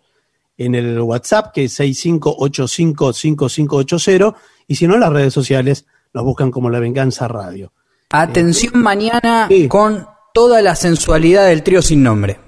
en 0.58 0.76
el 0.76 1.00
WhatsApp 1.02 1.52
que 1.54 1.66
es 1.66 1.80
65855580 1.80 4.36
y 4.68 4.76
si 4.76 4.88
no 4.88 4.96
en 4.96 5.02
las 5.02 5.12
redes 5.14 5.34
sociales 5.34 5.86
nos 6.14 6.24
buscan 6.24 6.52
como 6.52 6.70
La 6.70 6.80
Venganza 6.80 7.28
Radio. 7.28 7.74
Atención 8.10 8.82
mañana 8.82 9.48
Sí. 9.50 9.68
con 9.68 10.08
toda 10.34 10.62
la 10.62 10.76
sensualidad 10.76 11.48
del 11.48 11.64
trío 11.64 11.82
sin 11.82 12.04
nombre. 12.04 12.40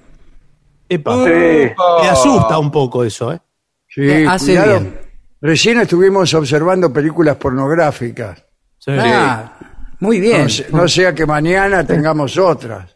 Epa, 0.87 1.15
Sí. 1.23 1.29
me 1.29 1.75
asusta 2.09 2.57
un 2.57 2.71
poco 2.71 3.03
eso, 3.03 3.31
¿eh? 3.33 3.39
Sí, 3.87 4.01
Eh, 4.01 4.25
hace 4.27 4.55
cuidado. 4.55 4.79
bien. 4.79 4.99
Recién 5.41 5.80
estuvimos 5.80 6.34
observando 6.34 6.91
películas 6.91 7.36
pornográficas. 7.38 8.44
Sí. 8.78 8.91
Ah, 8.98 9.53
muy 9.99 10.20
bien. 10.20 10.44
No, 10.44 10.49
se- 10.49 10.68
no 10.72 10.88
sea 10.88 11.14
que 11.14 11.26
mañana 11.26 11.86
tengamos 11.86 12.38
otras. 12.38 12.95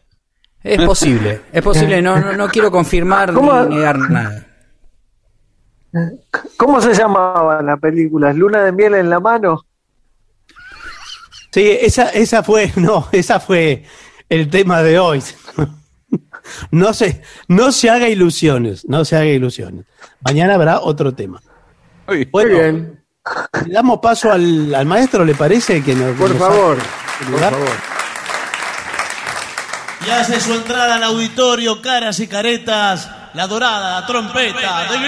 Es 0.62 0.82
posible, 0.82 1.42
es 1.52 1.62
posible, 1.62 2.00
no, 2.00 2.18
no, 2.18 2.32
no 2.32 2.48
quiero 2.48 2.70
confirmar 2.70 3.34
¿Cómo? 3.34 3.64
ni 3.64 3.76
negar 3.76 3.98
nada. 3.98 4.46
¿Cómo 6.56 6.80
se 6.80 6.94
llamaba 6.94 7.62
la 7.62 7.76
película? 7.76 8.32
¿Luna 8.32 8.64
de 8.64 8.72
miel 8.72 8.94
en 8.94 9.10
la 9.10 9.20
mano? 9.20 9.64
Sí, 11.52 11.78
esa, 11.80 12.08
esa 12.10 12.42
fue, 12.42 12.72
no, 12.76 13.08
esa 13.12 13.38
fue 13.40 13.84
el 14.28 14.48
tema 14.50 14.82
de 14.82 14.98
hoy. 14.98 15.22
No 16.70 16.92
se, 16.92 17.22
no 17.48 17.72
se 17.72 17.88
haga 17.88 18.06
ilusiones, 18.06 18.86
no 18.86 19.06
se 19.06 19.16
haga 19.16 19.24
ilusiones. 19.24 19.86
Mañana 20.20 20.56
habrá 20.56 20.78
otro 20.80 21.14
tema. 21.14 21.40
Muy 22.06 22.24
Bueno, 22.30 22.50
bien. 22.58 23.04
le 23.66 23.72
damos 23.72 23.98
paso 24.00 24.30
al, 24.32 24.74
al 24.74 24.86
maestro, 24.86 25.24
¿le 25.24 25.34
parece? 25.34 25.82
Que 25.82 25.94
nos, 25.94 26.16
Por 26.16 26.30
nos 26.30 26.38
favor, 26.38 26.78
por 27.30 27.40
favor. 27.40 27.68
Y 30.06 30.10
hace 30.10 30.38
su 30.40 30.52
entrada 30.52 30.96
al 30.96 31.04
auditorio, 31.04 31.80
caras 31.80 32.20
y 32.20 32.26
caretas, 32.26 33.10
la 33.32 33.46
dorada 33.46 34.04
trompeta 34.06 34.84
de. 34.90 34.98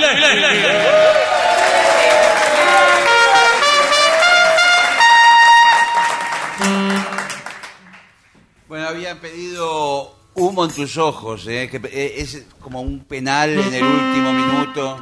Bueno, 8.69 8.89
habían 8.89 9.19
pedido 9.19 10.17
humo 10.35 10.65
en 10.65 10.71
tus 10.73 10.97
ojos, 10.99 11.47
¿eh? 11.47 11.69
que 11.71 11.77
eh, 11.89 12.15
es 12.19 12.45
como 12.61 12.81
un 12.81 13.05
penal 13.05 13.51
en 13.51 13.75
el 13.75 13.85
último 13.85 14.33
minuto. 14.33 14.99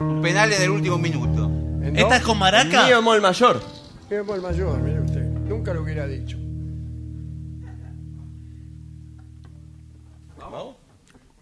Un 0.00 0.22
penal 0.22 0.52
en 0.52 0.62
el 0.62 0.70
último 0.70 0.98
minuto. 0.98 1.50
¿Esta 1.82 2.16
es 2.16 2.22
con 2.22 2.38
maraca? 2.38 2.86
Mío 2.86 3.02
mol 3.02 3.20
mayor. 3.20 3.60
Mi 4.10 4.16
amor 4.16 4.40
mayor, 4.42 4.78
mire 4.80 5.00
usted. 5.00 5.22
Nunca 5.22 5.72
lo 5.72 5.82
hubiera 5.82 6.06
dicho. 6.06 6.36
Vamos. 10.38 10.76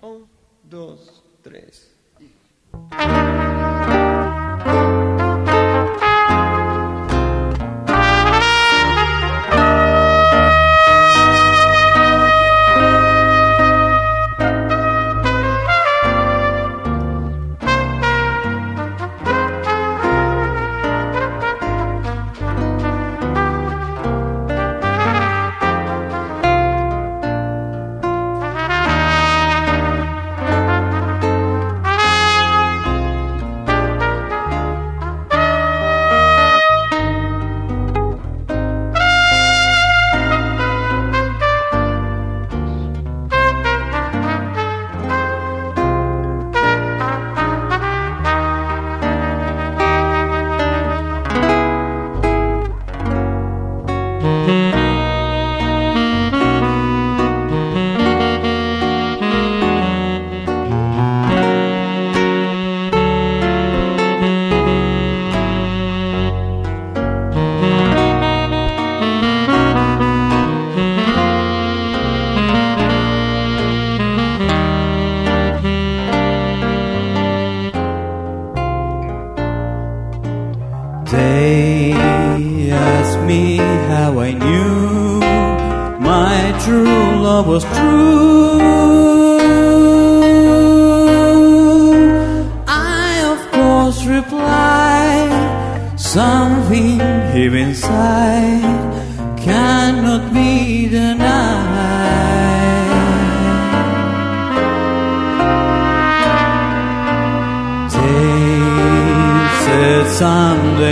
Un, 0.00 0.26
dos, 0.64 1.22
tres. 1.42 1.90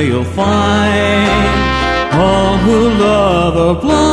Someday 0.01 0.09
you'll 0.09 0.24
find 0.24 1.28
all 2.12 2.56
who 2.59 2.89
love 2.98 3.56
are 3.56 3.81
blind. 3.81 4.10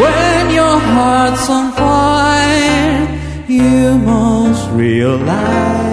When 0.00 0.54
your 0.54 0.78
heart's 0.78 1.50
on 1.50 1.72
fire, 1.72 3.18
you 3.48 3.98
must 3.98 4.70
realize 4.72 5.85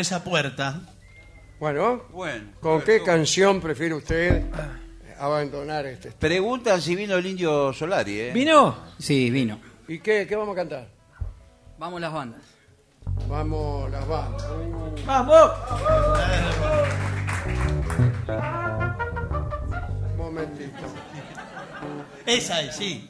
por 0.00 0.06
esa 0.06 0.24
puerta. 0.24 0.80
Bueno, 1.58 2.04
Bueno. 2.10 2.52
¿con 2.60 2.80
qué 2.80 3.02
canción 3.02 3.60
prefiere 3.60 3.94
usted 3.94 4.44
abandonar 5.18 5.84
este? 5.84 6.10
Preguntan 6.12 6.80
si 6.80 6.96
vino 6.96 7.16
el 7.16 7.26
indio 7.26 7.70
Solari, 7.74 8.18
¿eh? 8.18 8.30
¿Vino? 8.32 8.78
Sí, 8.98 9.28
vino. 9.28 9.60
¿Y 9.88 9.98
qué, 9.98 10.26
qué 10.26 10.36
vamos 10.36 10.54
a 10.54 10.56
cantar? 10.56 10.88
Vamos 11.78 12.00
las 12.00 12.12
bandas. 12.14 12.40
Vamos 13.28 13.90
las 13.90 14.08
bandas. 14.08 14.46
¡Vamos! 15.04 15.50
Un 20.12 20.16
momentito. 20.16 20.86
Esa 22.24 22.62
es, 22.62 22.74
sí. 22.76 23.06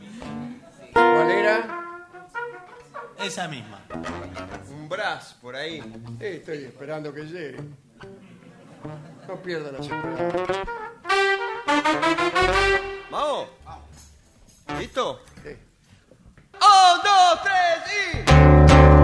¿Cuál 0.93 1.31
era? 1.31 1.80
Esa 3.23 3.49
misma. 3.49 3.81
Un 4.71 4.89
brazo 4.89 5.37
por 5.43 5.55
ahí. 5.55 5.81
Sí, 6.19 6.27
estoy 6.27 6.65
esperando 6.65 7.13
que 7.13 7.23
llegue. 7.25 7.59
No 9.29 9.43
pierda 9.43 9.73
las 9.73 9.83
esperanzas. 9.83 10.67
Vamos. 13.11 13.49
¿Listo? 14.79 15.23
Sí. 15.43 15.51
Un, 16.55 17.01
dos, 17.05 17.43
tres 17.43 17.83
y. 17.93 18.01
¿Y 18.97 19.00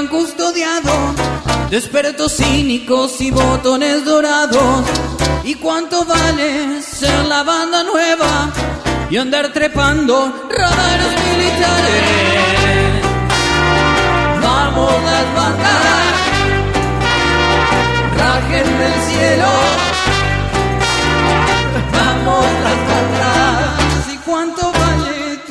tan 0.00 0.08
custodiado? 0.08 0.92
Despertos 1.70 2.36
cínicos 2.36 3.20
y 3.20 3.30
botones 3.30 4.04
dorados. 4.04 4.84
¿Y 5.44 5.54
cuánto 5.56 6.04
vale 6.04 6.80
ser 6.82 7.26
la 7.26 7.42
banda 7.42 7.82
nueva 7.84 8.50
y 9.10 9.18
andar 9.18 9.52
trepando 9.52 10.48
radares 10.48 11.12
militares? 11.28 13.02
Vamos 14.42 14.92
las 15.04 15.34
bandas, 15.36 16.04
rajen 18.16 18.78
del 18.80 18.96
cielo. 19.08 19.50
Vamos 21.92 22.46
las 22.64 22.69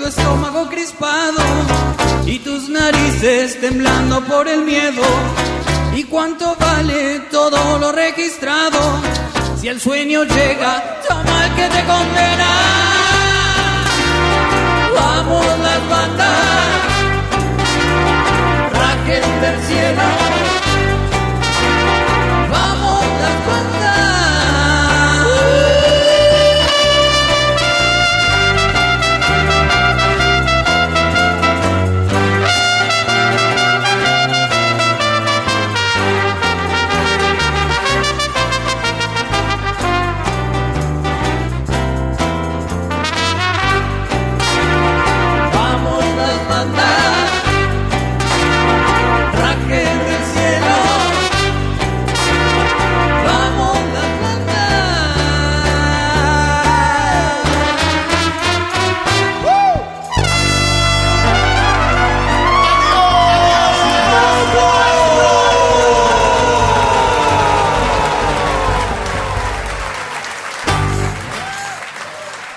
estómago 0.09 0.67
crispado? 0.69 1.41
y 2.25 2.37
tus 2.39 2.69
narices 2.69 3.59
temblando 3.59 4.23
por 4.25 4.47
el 4.47 4.63
miedo. 4.63 5.01
¿Y 5.95 6.03
cuánto 6.03 6.55
vale 6.59 7.21
todo 7.31 7.79
lo 7.79 7.91
registrado? 7.91 8.79
Si 9.59 9.67
el 9.67 9.81
sueño 9.81 10.23
llega, 10.23 11.01
toma 11.07 11.45
el 11.45 11.55
que 11.55 11.67
te 11.69 11.83
condena. 11.85 12.51
Vamos 14.95 15.45
las 15.45 15.89
bandas, 15.89 16.37
rajen 18.73 19.41
del 19.41 19.61
cielo. 19.67 20.48